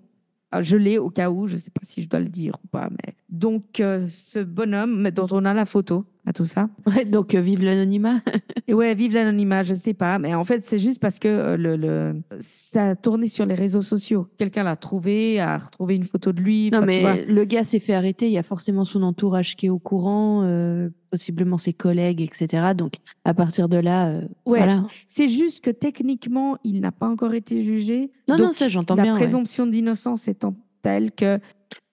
Ah, 0.52 0.62
Je 0.62 0.78
l'ai 0.78 0.98
au 0.98 1.10
cas 1.10 1.30
où, 1.30 1.48
je 1.48 1.56
ne 1.56 1.60
sais 1.60 1.72
pas 1.72 1.82
si 1.84 2.02
je 2.02 2.10
dois 2.10 2.20
le 2.20 2.28
dire 2.30 2.56
ou 2.64 2.68
pas. 2.68 2.90
Mais... 2.90 3.14
Donc, 3.30 3.80
euh, 3.80 4.06
ce 4.08 4.40
bonhomme 4.40 5.10
dont 5.12 5.28
on 5.32 5.46
a 5.46 5.54
la 5.54 5.66
photo 5.66 6.06
à 6.26 6.34
tout 6.34 6.46
ça. 6.46 6.70
Ouais, 6.88 7.06
donc, 7.06 7.34
euh, 7.36 7.42
vive 7.42 7.64
l'anonymat. 7.64 8.22
Ouais, 8.70 8.94
vive 8.94 9.16
l'anonymat, 9.16 9.64
je 9.64 9.74
sais 9.74 9.96
pas. 9.96 10.20
Mais 10.20 10.36
en 10.36 10.44
fait, 10.44 10.64
c'est 10.64 10.78
juste 10.78 11.02
parce 11.02 11.18
que 11.18 11.28
euh, 11.28 11.58
le, 11.58 11.76
le... 11.76 12.22
ça 12.40 12.90
a 12.90 12.96
tourné 12.96 13.28
sur 13.28 13.48
les 13.48 13.56
réseaux 13.56 13.82
sociaux. 13.82 14.28
Quelqu'un 14.38 14.62
l'a 14.62 14.76
trouvé, 14.76 15.40
a 15.40 15.58
retrouvé 15.58 15.96
une 15.96 16.04
photo 16.04 16.32
de 16.32 16.40
lui. 16.40 16.70
Non, 16.72 16.78
Enfin, 16.80 16.88
tu 16.88 17.00
vois. 17.00 17.16
mais 17.16 17.26
le 17.26 17.46
gars 17.46 17.64
s'est 17.64 17.80
fait 17.80 17.96
arrêter. 17.96 18.28
Il 18.28 18.32
y 18.34 18.38
a 18.38 18.44
forcément 18.44 18.86
son 18.86 19.02
entourage 19.02 19.56
qui 19.56 19.66
est 19.66 19.70
au 19.70 19.80
courant, 19.80 20.44
euh, 20.44 20.90
possiblement 21.10 21.58
ses 21.58 21.74
collègues, 21.74 22.22
etc. 22.22 22.74
Donc, 22.78 22.94
à 23.26 23.34
partir 23.34 23.70
de 23.70 23.78
là, 23.78 24.10
euh, 24.10 24.22
Ouais. 24.46 24.60
voilà. 24.60 24.84
C'est 25.08 25.30
juste 25.30 25.64
que 25.64 25.72
techniquement, 25.72 26.58
il 26.64 26.80
n'a 26.80 26.92
pas 26.92 27.08
encore 27.08 27.34
été 27.34 27.64
jugé. 27.64 28.12
Non, 28.28 28.38
Donc, 28.38 28.46
non, 28.48 28.52
ça, 28.54 28.70
j'entends 28.70 28.94
la 28.94 29.02
bien. 29.04 29.14
ouais. 29.14 29.20
présomption 29.20 29.66
d'innocence 29.66 30.28
étant 30.28 30.54
telle 30.82 31.12
que. 31.12 31.40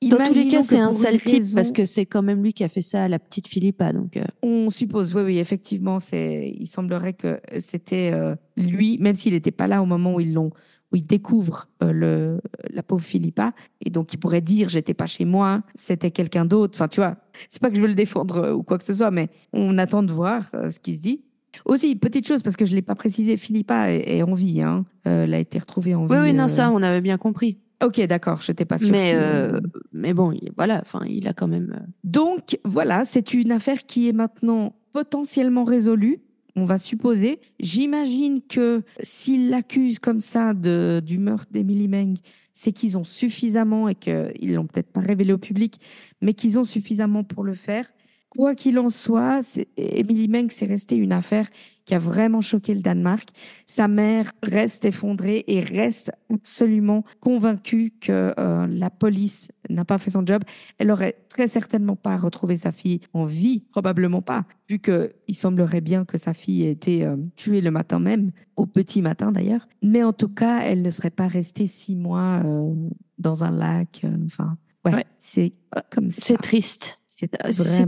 Dans 0.02 0.18
tous 0.24 0.34
les 0.34 0.48
cas, 0.48 0.62
c'est 0.62 0.78
un 0.78 0.92
sale 0.92 1.18
type 1.20 1.40
raison- 1.40 1.54
parce 1.56 1.72
que 1.72 1.84
c'est 1.84 2.06
quand 2.06 2.22
même 2.22 2.42
lui 2.42 2.52
qui 2.52 2.64
a 2.64 2.68
fait 2.68 2.82
ça 2.82 3.04
à 3.04 3.08
la 3.08 3.18
petite 3.18 3.46
Philippa. 3.48 3.92
Donc, 3.92 4.16
euh, 4.16 4.24
On 4.42 4.70
suppose, 4.70 5.14
oui, 5.14 5.22
oui, 5.22 5.38
effectivement, 5.38 5.98
c'est. 5.98 6.54
Il 6.58 6.66
semblerait 6.66 7.12
que 7.14 7.40
c'était 7.58 8.10
euh, 8.14 8.34
lui, 8.56 8.98
même 8.98 9.14
s'il 9.14 9.34
n'était 9.34 9.50
pas 9.50 9.66
là 9.66 9.82
au 9.82 9.86
moment 9.86 10.14
où 10.14 10.20
ils 10.20 10.32
l'ont, 10.32 10.50
où 10.92 10.96
ils 10.96 11.04
découvrent 11.04 11.68
euh, 11.82 11.92
le 11.92 12.40
la 12.70 12.82
pauvre 12.82 13.02
Philippa, 13.04 13.52
et 13.84 13.90
donc 13.90 14.12
il 14.14 14.18
pourrait 14.18 14.40
dire 14.40 14.68
j'étais 14.68 14.94
pas 14.94 15.06
chez 15.06 15.24
moi, 15.24 15.62
c'était 15.74 16.10
quelqu'un 16.10 16.44
d'autre. 16.44 16.74
Enfin, 16.76 16.88
tu 16.88 17.00
vois, 17.00 17.16
c'est 17.48 17.60
pas 17.60 17.68
que 17.70 17.76
je 17.76 17.80
veux 17.82 17.88
le 17.88 17.94
défendre 17.94 18.52
ou 18.52 18.62
quoi 18.62 18.78
que 18.78 18.84
ce 18.84 18.94
soit, 18.94 19.10
mais 19.10 19.28
on 19.52 19.76
attend 19.78 20.02
de 20.02 20.12
voir 20.12 20.42
ce 20.50 20.78
qui 20.78 20.94
se 20.94 21.00
dit. 21.00 21.22
Aussi, 21.64 21.96
petite 21.96 22.28
chose, 22.28 22.42
parce 22.42 22.54
que 22.56 22.66
je 22.66 22.74
l'ai 22.74 22.82
pas 22.82 22.94
précisé, 22.94 23.36
Philippa 23.38 23.90
est, 23.90 24.18
est 24.18 24.22
en 24.22 24.34
vie. 24.34 24.60
Hein. 24.60 24.84
Euh, 25.06 25.24
elle 25.24 25.32
a 25.34 25.38
été 25.38 25.58
retrouvée 25.58 25.94
en 25.94 26.04
vie. 26.04 26.12
oui, 26.12 26.18
oui, 26.20 26.32
non, 26.34 26.44
euh, 26.44 26.48
ça, 26.48 26.70
on 26.70 26.82
avait 26.82 27.00
bien 27.00 27.16
compris. 27.16 27.56
Ok, 27.84 28.00
d'accord, 28.06 28.40
j'étais 28.40 28.64
pas 28.64 28.78
sûre. 28.78 28.90
Mais, 28.90 29.10
si, 29.10 29.14
euh, 29.16 29.60
mais 29.92 30.14
bon, 30.14 30.32
il- 30.32 30.50
voilà, 30.56 30.80
enfin, 30.80 31.04
il 31.08 31.28
a 31.28 31.34
quand 31.34 31.48
même. 31.48 31.74
euh, 31.76 31.86
Donc 32.04 32.58
voilà, 32.64 33.04
c'est 33.04 33.34
une 33.34 33.52
affaire 33.52 33.84
qui 33.86 34.08
est 34.08 34.12
maintenant 34.12 34.74
potentiellement 34.92 35.64
résolue. 35.64 36.20
On 36.58 36.64
va 36.64 36.78
supposer. 36.78 37.38
J'imagine 37.60 38.40
que 38.40 38.82
s'ils 39.02 39.50
l'accusent 39.50 39.98
comme 39.98 40.20
ça 40.20 40.54
de, 40.54 41.02
du 41.04 41.18
meurtre 41.18 41.52
d'Emily 41.52 41.86
Meng, 41.86 42.14
c'est 42.54 42.72
qu'ils 42.72 42.96
ont 42.96 43.04
suffisamment 43.04 43.88
et 43.90 43.94
qu'ils 43.94 44.54
l'ont 44.54 44.66
peut-être 44.66 44.90
pas 44.90 45.00
révélé 45.00 45.34
au 45.34 45.38
public, 45.38 45.78
mais 46.22 46.32
qu'ils 46.32 46.58
ont 46.58 46.64
suffisamment 46.64 47.24
pour 47.24 47.44
le 47.44 47.52
faire. 47.54 47.86
Quoi 48.30 48.54
qu'il 48.54 48.78
en 48.78 48.88
soit, 48.88 49.40
Emily 49.76 50.28
Meng, 50.28 50.46
c'est 50.50 50.64
resté 50.64 50.96
une 50.96 51.12
affaire 51.12 51.46
qui 51.86 51.94
a 51.94 51.98
vraiment 51.98 52.40
choqué 52.42 52.74
le 52.74 52.82
Danemark. 52.82 53.28
Sa 53.64 53.88
mère 53.88 54.32
reste 54.42 54.84
effondrée 54.84 55.44
et 55.46 55.60
reste 55.60 56.12
absolument 56.32 57.04
convaincue 57.20 57.92
que 58.00 58.34
euh, 58.38 58.66
la 58.66 58.90
police 58.90 59.48
n'a 59.70 59.84
pas 59.84 59.96
fait 59.98 60.10
son 60.10 60.26
job. 60.26 60.42
Elle 60.78 60.90
aurait 60.90 61.16
très 61.28 61.46
certainement 61.46 61.96
pas 61.96 62.16
retrouvé 62.16 62.56
sa 62.56 62.72
fille 62.72 63.00
en 63.14 63.24
vie, 63.24 63.64
probablement 63.70 64.20
pas, 64.20 64.44
vu 64.68 64.78
que 64.80 65.12
il 65.28 65.34
semblerait 65.34 65.80
bien 65.80 66.04
que 66.04 66.18
sa 66.18 66.34
fille 66.34 66.64
ait 66.64 66.72
été 66.72 67.04
euh, 67.04 67.16
tuée 67.36 67.60
le 67.60 67.70
matin 67.70 67.98
même, 68.00 68.30
au 68.56 68.66
petit 68.66 69.00
matin 69.00 69.32
d'ailleurs. 69.32 69.66
Mais 69.82 70.02
en 70.02 70.12
tout 70.12 70.28
cas, 70.28 70.60
elle 70.62 70.82
ne 70.82 70.90
serait 70.90 71.10
pas 71.10 71.28
restée 71.28 71.66
six 71.66 71.94
mois 71.96 72.42
euh, 72.44 72.74
dans 73.18 73.44
un 73.44 73.50
lac. 73.52 74.00
euh, 74.04 74.16
Enfin, 74.26 74.56
ouais, 74.84 74.94
Ouais. 74.94 75.04
c'est 75.18 75.52
comme 75.90 76.10
ça. 76.10 76.20
C'est 76.22 76.36
triste. 76.40 76.98
C'est 77.06 77.28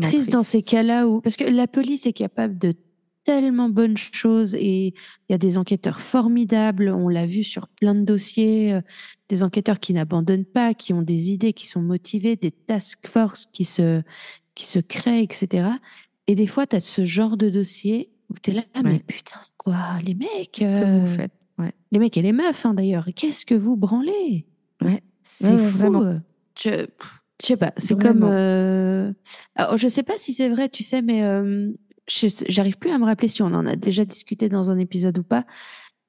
triste 0.01 0.31
dans 0.33 0.43
ces 0.43 0.63
cas-là 0.63 1.07
où. 1.07 1.21
Parce 1.21 1.37
que 1.37 1.45
la 1.45 1.67
police 1.67 2.07
est 2.07 2.15
capable 2.15 2.57
de 2.57 2.73
tellement 3.29 3.69
bonnes 3.69 3.99
choses 3.99 4.55
et 4.55 4.87
il 4.89 4.95
y 5.29 5.35
a 5.35 5.39
des 5.39 5.59
enquêteurs 5.59 6.01
formidables. 6.01 6.89
On 6.89 7.11
l'a 7.11 7.27
vu 7.27 7.45
sur 7.45 7.69
plein 7.69 7.95
de 7.95 8.01
dossiers, 8.03 8.73
euh, 8.73 8.81
des 9.29 9.43
enquêteurs 9.43 9.81
qui 9.81 9.93
n'abandonnent 9.93 10.47
pas, 10.47 10.73
qui 10.73 10.95
ont 10.95 11.03
des 11.03 11.31
idées, 11.31 11.53
qui 11.53 11.67
sont 11.67 11.83
motivés, 11.83 12.37
des 12.37 12.51
task 12.51 13.07
force 13.07 13.45
qui 13.45 13.67
se, 13.67 14.01
qui 14.55 14.67
se 14.67 14.79
créent, 14.79 15.23
etc. 15.23 15.69
Et 16.27 16.35
des 16.35 16.47
fois, 16.47 16.67
tu 16.67 16.77
as 16.77 16.81
ce 16.81 17.05
genre 17.05 17.37
de 17.37 17.51
dossier 17.51 18.09
où 18.31 18.35
tu 18.43 18.51
es 18.51 18.55
là, 18.55 18.63
ah, 18.73 18.81
mais 18.83 19.01
putain, 19.01 19.41
quoi, 19.59 19.77
les 20.07 20.15
mecs, 20.15 20.51
Qu'est-ce 20.53 20.71
que 20.71 20.75
euh, 20.75 20.99
vous 21.01 21.07
faites? 21.07 21.33
Ouais. 21.59 21.73
les 21.93 21.99
mecs 21.99 22.17
et 22.17 22.23
les 22.23 22.33
meufs 22.33 22.65
hein, 22.65 22.73
d'ailleurs, 22.73 23.09
qu'est-ce 23.15 23.45
que 23.45 23.55
vous 23.55 23.77
branlez? 23.77 24.47
Ouais. 24.83 25.03
C'est 25.23 25.59
fou. 25.59 26.03
euh. 26.03 26.19
Je, 26.59 26.87
je 27.43 27.47
sais 27.47 27.57
pas, 27.59 27.75
c'est 27.77 28.01
comme. 28.01 28.23
Euh, 28.25 29.13
alors, 29.55 29.77
je 29.77 29.87
sais 29.87 30.03
pas 30.03 30.17
si 30.17 30.33
c'est 30.33 30.49
vrai, 30.49 30.71
tu 30.71 30.83
sais, 30.83 31.03
mais 31.03 31.23
euh, 31.25 31.71
j'arrive 32.09 32.79
plus 32.79 32.91
à 32.91 32.99
me 32.99 33.05
rappeler 33.05 33.29
si 33.29 33.43
on 33.43 33.47
en 33.47 33.67
a 33.67 33.77
déjà 33.77 34.05
discuté 34.05 34.49
dans 34.49 34.71
un 34.71 34.79
épisode 34.79 35.19
ou 35.19 35.23
pas, 35.23 35.45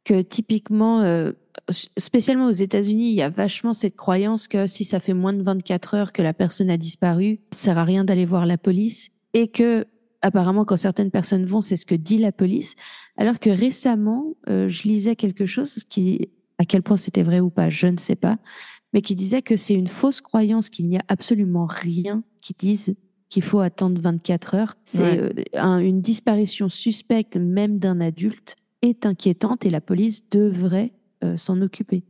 que 0.06 0.22
typiquement, 0.22 1.02
euh, 1.02 1.34
spécialement 1.98 2.48
aux 2.48 2.52
États-Unis, 2.52 3.10
il 3.10 3.16
y 3.16 3.22
a 3.22 3.30
vachement 3.30 3.74
cette 3.74 3.96
croyance 3.96 4.48
que 4.48 4.66
si 4.66 4.84
ça 4.84 5.00
fait 5.00 5.14
moins 5.14 5.34
de 5.34 5.44
24 5.44 5.94
heures 5.94 6.14
que 6.14 6.22
la 6.22 6.34
personne 6.34 6.70
a 6.70 6.78
disparu, 6.78 7.42
ça 7.52 7.60
sert 7.60 7.78
à 7.78 7.84
rien 7.84 8.06
d'aller 8.06 8.26
voir 8.26 8.46
la 8.46 8.58
police 8.58 9.12
et 9.34 9.50
que 9.50 9.86
apparemment 10.22 10.66
quand 10.66 10.78
certaines 10.78 11.12
personnes 11.12 11.46
vont, 11.46 11.62
c'est 11.62 11.76
ce 11.76 11.86
que 11.86 11.96
dit 11.96 12.18
la 12.18 12.32
police, 12.32 12.76
alors 13.18 13.40
que 13.40 13.50
récemment, 13.50 14.36
euh, 14.50 14.68
je 14.68 14.84
lisais 14.84 15.16
quelque 15.16 15.46
chose 15.46 15.84
qui, 15.88 16.30
à 16.58 16.66
quel 16.66 16.82
point 16.82 16.98
c'était 16.98 17.24
vrai 17.24 17.40
ou 17.40 17.50
pas, 17.50 17.70
je 17.70 17.88
ne 17.88 17.98
sais 17.98 18.16
pas, 18.16 18.38
mais 18.94 19.02
qui 19.02 19.16
disait 19.16 19.42
que 19.42 19.58
c'est 19.58 19.76
une 19.76 19.88
fausse 19.88 20.22
croyance 20.22 20.70
qu'il 20.70 20.88
n'y 20.88 20.98
a 20.98 21.04
absolument 21.08 21.68
rien 21.68 22.24
qui 22.42 22.56
dise 22.58 22.96
qu'il 23.30 23.44
faut 23.44 23.60
attendre 23.60 24.02
24 24.02 24.56
heures. 24.56 24.76
C'est 24.86 25.04
Ouais. 25.04 25.20
euh, 25.22 25.44
un- 25.54 25.80
une 25.80 26.02
disparition 26.02 26.68
suspecte 26.70 27.38
même 27.38 27.80
d'un 27.80 28.02
adulte 28.02 28.56
est 28.82 29.06
inquiétante 29.06 29.66
et 29.66 29.70
la 29.70 29.82
police 29.82 30.28
devrait 30.30 30.92
euh, 31.24 31.38
s'en 31.38 31.62
occuper. 31.62 32.04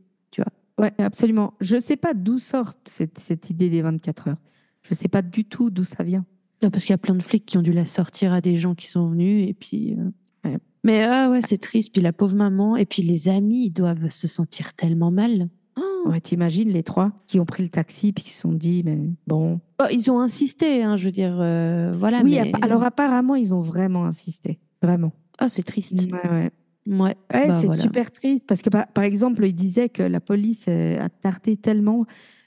Ouais, 0.78 0.92
absolument. 0.96 1.52
Je 1.60 1.74
ne 1.76 1.80
sais 1.80 1.96
pas 1.96 2.14
d'où 2.14 2.38
sort 2.38 2.72
cette, 2.86 3.18
cette 3.18 3.50
idée 3.50 3.68
des 3.68 3.82
24 3.82 4.28
heures. 4.28 4.38
Je 4.82 4.88
ne 4.92 4.94
sais 4.96 5.08
pas 5.08 5.20
du 5.20 5.44
tout 5.44 5.68
d'où 5.68 5.84
ça 5.84 6.02
vient. 6.04 6.24
Non, 6.62 6.70
parce 6.70 6.84
qu'il 6.86 6.94
y 6.94 6.94
a 6.94 6.98
plein 6.98 7.14
de 7.14 7.22
flics 7.22 7.44
qui 7.44 7.58
ont 7.58 7.62
dû 7.62 7.72
la 7.74 7.84
sortir 7.84 8.32
à 8.32 8.40
des 8.40 8.56
gens 8.56 8.74
qui 8.74 8.86
sont 8.86 9.10
venus 9.10 9.46
et 9.46 9.52
puis. 9.52 9.94
euh, 9.98 10.10
Ouais. 10.48 10.56
Mais 10.84 11.02
ah 11.04 11.28
ouais, 11.30 11.42
c'est 11.42 11.58
triste. 11.58 11.92
Puis 11.92 12.00
la 12.00 12.14
pauvre 12.14 12.34
maman 12.34 12.76
et 12.76 12.86
puis 12.86 13.02
les 13.02 13.28
amis, 13.28 13.66
ils 13.66 13.70
doivent 13.72 14.08
se 14.08 14.26
sentir 14.26 14.72
tellement 14.72 15.10
mal. 15.10 15.50
Oh. 15.80 16.08
Ouais, 16.10 16.20
t'imagines 16.20 16.68
les 16.70 16.82
trois 16.82 17.12
qui 17.26 17.40
ont 17.40 17.44
pris 17.46 17.62
le 17.62 17.68
taxi 17.68 18.12
puis 18.12 18.24
qui 18.24 18.30
se 18.30 18.40
sont 18.40 18.52
dit, 18.52 18.82
mais 18.84 18.98
bon. 19.26 19.60
Oh, 19.80 19.86
ils 19.92 20.10
ont 20.10 20.20
insisté, 20.20 20.82
hein, 20.82 20.96
je 20.96 21.06
veux 21.06 21.12
dire, 21.12 21.36
euh, 21.40 21.94
voilà. 21.98 22.20
oui, 22.22 22.32
mais... 22.32 22.50
appa- 22.52 22.58
alors 22.64 22.82
apparemment, 22.82 23.34
ils 23.34 23.54
ont 23.54 23.60
vraiment 23.60 24.04
insisté. 24.04 24.58
Vraiment. 24.82 25.12
Oh, 25.42 25.46
c'est 25.48 25.62
triste. 25.62 26.00
Ouais, 26.10 26.30
ouais. 26.30 26.50
Ouais, 26.86 27.16
Ouais, 27.32 27.46
bah, 27.48 27.58
c'est 27.60 27.66
voilà. 27.66 27.80
super 27.82 28.10
triste 28.10 28.48
parce 28.48 28.62
que, 28.62 28.70
par, 28.70 28.86
par 28.88 29.04
exemple, 29.04 29.46
il 29.46 29.52
disait 29.54 29.88
que 29.90 30.02
la 30.02 30.20
police 30.20 30.64
euh, 30.68 30.98
a 31.00 31.08
tardé 31.10 31.56
tellement, 31.56 32.06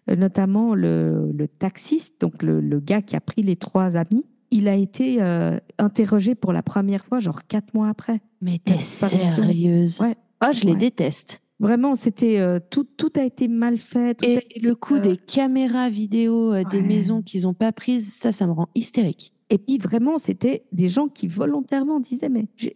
euh, 0.09 0.15
notamment 0.15 0.73
le, 0.75 1.31
le 1.31 1.47
taxiste, 1.47 2.19
donc 2.19 2.41
le, 2.43 2.59
le 2.59 2.79
gars 2.79 3.01
qui 3.01 3.15
a 3.15 3.21
pris 3.21 3.43
les 3.43 3.55
trois 3.55 3.95
amis, 3.95 4.25
il 4.51 4.67
a 4.67 4.75
été 4.75 5.21
euh, 5.21 5.57
interrogé 5.77 6.35
pour 6.35 6.51
la 6.53 6.61
première 6.63 7.05
fois, 7.05 7.19
genre 7.19 7.45
quatre 7.47 7.73
mois 7.73 7.89
après. 7.89 8.21
Mais 8.41 8.59
t'es 8.63 8.79
sérieuse 8.79 9.99
Ouais. 10.01 10.15
Ah, 10.41 10.51
je 10.51 10.65
les 10.65 10.75
déteste. 10.75 11.41
Vraiment, 11.59 11.95
c'était 11.95 12.39
euh, 12.39 12.59
tout, 12.69 12.83
tout 12.83 13.11
a 13.15 13.23
été 13.23 13.47
mal 13.47 13.77
fait. 13.77 14.15
tout 14.15 14.25
Et 14.25 14.33
été, 14.37 14.59
le 14.59 14.75
coup 14.75 14.95
euh, 14.95 14.99
des 14.99 15.17
caméras 15.17 15.89
vidéo 15.89 16.53
euh, 16.53 16.63
des 16.69 16.81
maisons 16.81 17.21
qu'ils 17.21 17.43
n'ont 17.43 17.53
pas 17.53 17.71
prises, 17.71 18.13
ça, 18.13 18.31
ça 18.31 18.47
me 18.47 18.51
rend 18.51 18.67
hystérique. 18.75 19.33
Et 19.49 19.57
puis 19.59 19.77
vraiment, 19.77 20.17
c'était 20.17 20.63
des 20.71 20.89
gens 20.89 21.07
qui 21.07 21.27
volontairement 21.27 21.99
disaient 21.99 22.29
mais 22.29 22.47
je, 22.55 22.69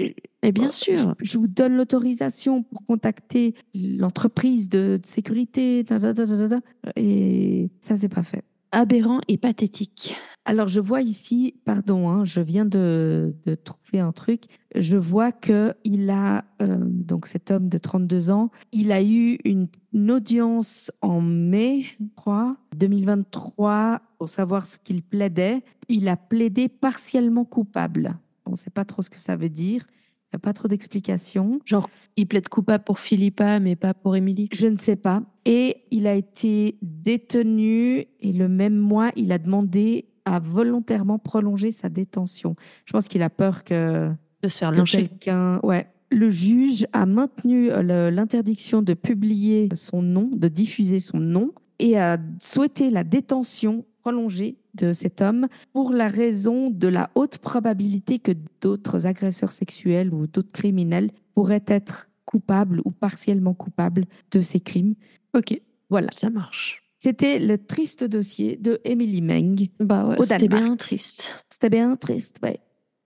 Mais 0.43 0.51
bien 0.51 0.69
je- 0.69 0.75
sûr. 0.75 1.15
je, 1.19 1.37
vous 1.39 1.47
donne 1.47 1.75
l'autorisation 1.75 2.61
pour 2.63 2.85
contacter 2.85 3.55
l'entreprise 3.73 4.69
de, 4.69 4.99
de 5.01 5.05
sécurité, 5.07 5.83
da, 5.83 5.97
da, 5.97 6.13
da. 6.13 6.59
et 6.95 7.69
ça 7.79 7.97
c'est 7.97 8.09
pas 8.09 8.21
fait. 8.23 8.43
Aberrant 8.71 9.21
et 9.27 9.37
pathétique. 9.37 10.15
Alors 10.49 10.69
je 10.69 10.79
vois 10.79 11.01
ici, 11.01 11.55
pardon, 11.65 12.07
hein, 12.07 12.23
je 12.23 12.39
viens 12.39 12.63
de, 12.63 13.35
de 13.45 13.53
trouver 13.53 13.99
un 13.99 14.13
truc. 14.13 14.43
Je 14.73 14.95
vois 14.95 15.33
que 15.33 15.73
il 15.83 16.09
a 16.09 16.45
euh, 16.61 16.77
donc 16.79 17.27
cet 17.27 17.51
homme 17.51 17.67
de 17.67 17.77
32 17.77 18.31
ans, 18.31 18.49
il 18.71 18.93
a 18.93 19.03
eu 19.03 19.39
une, 19.43 19.67
une 19.91 20.09
audience 20.09 20.89
en 21.01 21.19
mai, 21.19 21.83
je 21.99 22.05
crois, 22.15 22.55
2023 22.77 23.99
pour 24.17 24.29
savoir 24.29 24.65
ce 24.65 24.79
qu'il 24.79 25.03
plaidait. 25.03 25.63
Il 25.89 26.07
a 26.07 26.15
plaidé 26.15 26.69
partiellement 26.69 27.43
coupable. 27.43 28.17
On 28.45 28.51
ne 28.51 28.55
sait 28.55 28.69
pas 28.69 28.85
trop 28.85 29.01
ce 29.01 29.09
que 29.09 29.19
ça 29.19 29.35
veut 29.35 29.49
dire. 29.49 29.85
Il 30.27 30.35
n'y 30.35 30.37
a 30.37 30.39
pas 30.39 30.53
trop 30.53 30.69
d'explications. 30.69 31.59
Genre, 31.65 31.89
il 32.15 32.25
plaide 32.25 32.47
coupable 32.47 32.85
pour 32.85 32.99
Philippa, 32.99 33.59
mais 33.59 33.75
pas 33.75 33.93
pour 33.93 34.15
Émilie. 34.15 34.47
Je 34.53 34.67
ne 34.67 34.77
sais 34.77 34.95
pas. 34.95 35.23
Et 35.43 35.83
il 35.91 36.07
a 36.07 36.15
été 36.15 36.77
détenu 36.81 38.05
et 38.21 38.31
le 38.31 38.47
même 38.47 38.77
mois, 38.77 39.11
il 39.17 39.33
a 39.33 39.39
demandé 39.39 40.05
à 40.33 40.39
volontairement 40.39 41.19
prolonger 41.19 41.71
sa 41.71 41.89
détention. 41.89 42.55
Je 42.85 42.93
pense 42.93 43.07
qu'il 43.07 43.21
a 43.21 43.29
peur 43.29 43.63
que, 43.63 44.09
De 44.43 44.49
se 44.49 44.57
faire 44.59 44.71
que 44.71 44.77
lyncher. 44.77 45.07
quelqu'un... 45.07 45.59
Ouais. 45.63 45.87
Le 46.09 46.29
juge 46.29 46.87
a 46.93 47.05
maintenu 47.05 47.69
euh, 47.69 48.09
l'interdiction 48.11 48.81
de 48.81 48.93
publier 48.93 49.67
son 49.75 50.01
nom, 50.01 50.29
de 50.31 50.47
diffuser 50.47 50.99
son 50.99 51.19
nom, 51.19 51.51
et 51.79 51.99
a 51.99 52.17
souhaité 52.39 52.89
la 52.89 53.03
détention 53.03 53.83
prolongée 54.01 54.55
de 54.73 54.93
cet 54.93 55.21
homme 55.21 55.47
pour 55.73 55.91
la 55.91 56.07
raison 56.07 56.69
de 56.69 56.87
la 56.87 57.09
haute 57.15 57.39
probabilité 57.39 58.19
que 58.19 58.31
d'autres 58.61 59.05
agresseurs 59.05 59.51
sexuels 59.51 60.13
ou 60.13 60.27
d'autres 60.27 60.53
criminels 60.53 61.11
pourraient 61.33 61.65
être 61.67 62.07
coupables 62.23 62.81
ou 62.85 62.91
partiellement 62.91 63.53
coupables 63.53 64.05
de 64.31 64.39
ces 64.39 64.61
crimes. 64.61 64.95
Ok, 65.35 65.59
Voilà. 65.89 66.07
ça 66.13 66.29
marche. 66.29 66.83
C'était 67.07 67.39
le 67.39 67.57
triste 67.57 68.03
dossier 68.03 68.57
de 68.57 68.81
Emily 68.83 69.21
Meng. 69.21 69.69
Bah 69.79 70.05
ouais, 70.09 70.17
c'était 70.23 70.49
bien 70.49 70.75
triste. 70.75 71.41
C'était 71.49 71.69
bien 71.69 71.95
triste, 71.95 72.35
ouais. 72.43 72.59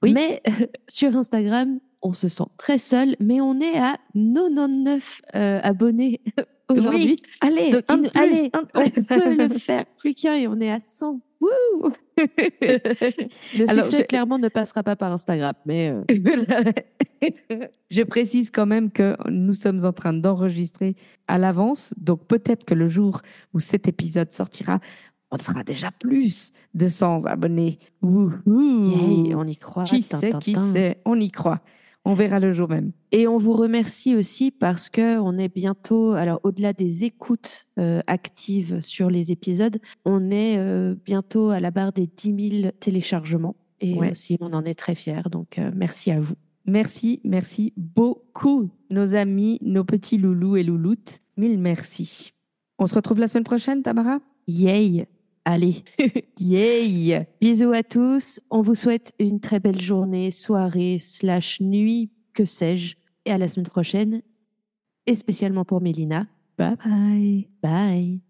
Oui. 0.02 0.12
Mais 0.12 0.40
euh, 0.46 0.66
sur 0.88 1.16
Instagram, 1.16 1.80
on 2.02 2.12
se 2.12 2.28
sent 2.28 2.44
très 2.58 2.78
seul, 2.78 3.16
mais 3.18 3.40
on 3.40 3.60
est 3.60 3.76
à 3.76 3.98
99 4.14 5.22
euh, 5.34 5.58
abonnés 5.62 6.20
aujourd'hui. 6.68 7.16
Oui, 7.20 7.22
allez, 7.40 7.70
Donc, 7.70 7.82
un 7.88 7.96
il- 7.96 8.02
de 8.02 8.08
plus, 8.08 8.18
allez, 8.20 8.50
un 8.52 8.60
on 8.74 8.90
peut 8.90 9.34
le 9.36 9.48
faire 9.50 9.84
plus 9.96 10.14
qu'un 10.14 10.34
et 10.36 10.46
on 10.48 10.58
est 10.60 10.70
à 10.70 10.80
100. 10.80 11.20
Wouh 11.40 11.92
le 12.18 13.70
Alors, 13.70 13.86
succès, 13.86 14.02
je- 14.02 14.06
clairement, 14.06 14.38
ne 14.38 14.48
passera 14.48 14.82
pas 14.82 14.96
par 14.96 15.12
Instagram, 15.12 15.54
mais 15.66 15.90
euh, 15.90 16.02
Je 17.90 18.02
précise 18.02 18.50
quand 18.50 18.66
même 18.66 18.90
que 18.90 19.16
nous 19.30 19.54
sommes 19.54 19.84
en 19.84 19.92
train 19.92 20.12
d'enregistrer 20.12 20.94
à 21.26 21.38
l'avance, 21.38 21.94
donc 21.96 22.26
peut-être 22.26 22.64
que 22.64 22.74
le 22.74 22.88
jour 22.88 23.20
où 23.54 23.60
cet 23.60 23.88
épisode 23.88 24.32
sortira, 24.32 24.80
on 25.30 25.38
sera 25.38 25.62
déjà 25.62 25.90
plus 25.90 26.52
de 26.74 26.88
100 26.88 27.26
abonnés. 27.26 27.78
Wouhou. 28.02 28.32
on 28.46 29.46
y 29.46 29.56
croit. 29.56 29.84
Qui 29.84 30.02
sait, 30.02 30.30
qui 30.40 30.54
sait, 30.54 31.00
on 31.04 31.18
y 31.20 31.30
croit. 31.30 31.60
On 32.08 32.14
verra 32.14 32.40
le 32.40 32.54
jour 32.54 32.70
même. 32.70 32.92
Et 33.12 33.28
on 33.28 33.36
vous 33.36 33.52
remercie 33.52 34.16
aussi 34.16 34.50
parce 34.50 34.88
que 34.88 35.18
on 35.18 35.36
est 35.36 35.54
bientôt, 35.54 36.12
alors 36.12 36.40
au-delà 36.42 36.72
des 36.72 37.04
écoutes 37.04 37.66
euh, 37.78 38.00
actives 38.06 38.80
sur 38.80 39.10
les 39.10 39.30
épisodes, 39.30 39.78
on 40.06 40.30
est 40.30 40.56
euh, 40.56 40.94
bientôt 41.04 41.50
à 41.50 41.60
la 41.60 41.70
barre 41.70 41.92
des 41.92 42.06
10 42.06 42.60
000 42.62 42.72
téléchargements. 42.80 43.56
Et 43.82 43.92
Ouais. 43.92 44.12
aussi, 44.12 44.38
on 44.40 44.54
en 44.54 44.64
est 44.64 44.74
très 44.74 44.94
fiers. 44.94 45.20
Donc, 45.30 45.58
euh, 45.58 45.70
merci 45.76 46.10
à 46.10 46.18
vous. 46.18 46.34
Merci, 46.64 47.20
merci 47.24 47.74
beaucoup, 47.76 48.70
nos 48.90 49.14
amis, 49.14 49.58
nos 49.60 49.84
petits 49.84 50.16
loulous 50.16 50.56
et 50.56 50.62
louloutes. 50.62 51.20
Mille 51.36 51.58
merci. 51.58 52.32
On 52.78 52.86
se 52.86 52.94
retrouve 52.94 53.20
la 53.20 53.28
semaine 53.28 53.44
prochaine, 53.44 53.82
Tamara? 53.82 54.20
Yay! 54.46 55.06
Allez, 55.50 55.82
Yay 56.38 57.26
bisous 57.40 57.72
à 57.72 57.82
tous. 57.82 58.38
On 58.50 58.60
vous 58.60 58.74
souhaite 58.74 59.14
une 59.18 59.40
très 59.40 59.60
belle 59.60 59.80
journée, 59.80 60.30
soirée, 60.30 60.98
slash 60.98 61.62
nuit, 61.62 62.10
que 62.34 62.44
sais-je. 62.44 62.96
Et 63.24 63.32
à 63.32 63.38
la 63.38 63.48
semaine 63.48 63.64
prochaine. 63.66 64.20
Et 65.06 65.14
spécialement 65.14 65.64
pour 65.64 65.80
Mélina. 65.80 66.26
Bye 66.58 66.76
bye 66.84 67.48
Bye. 67.62 68.27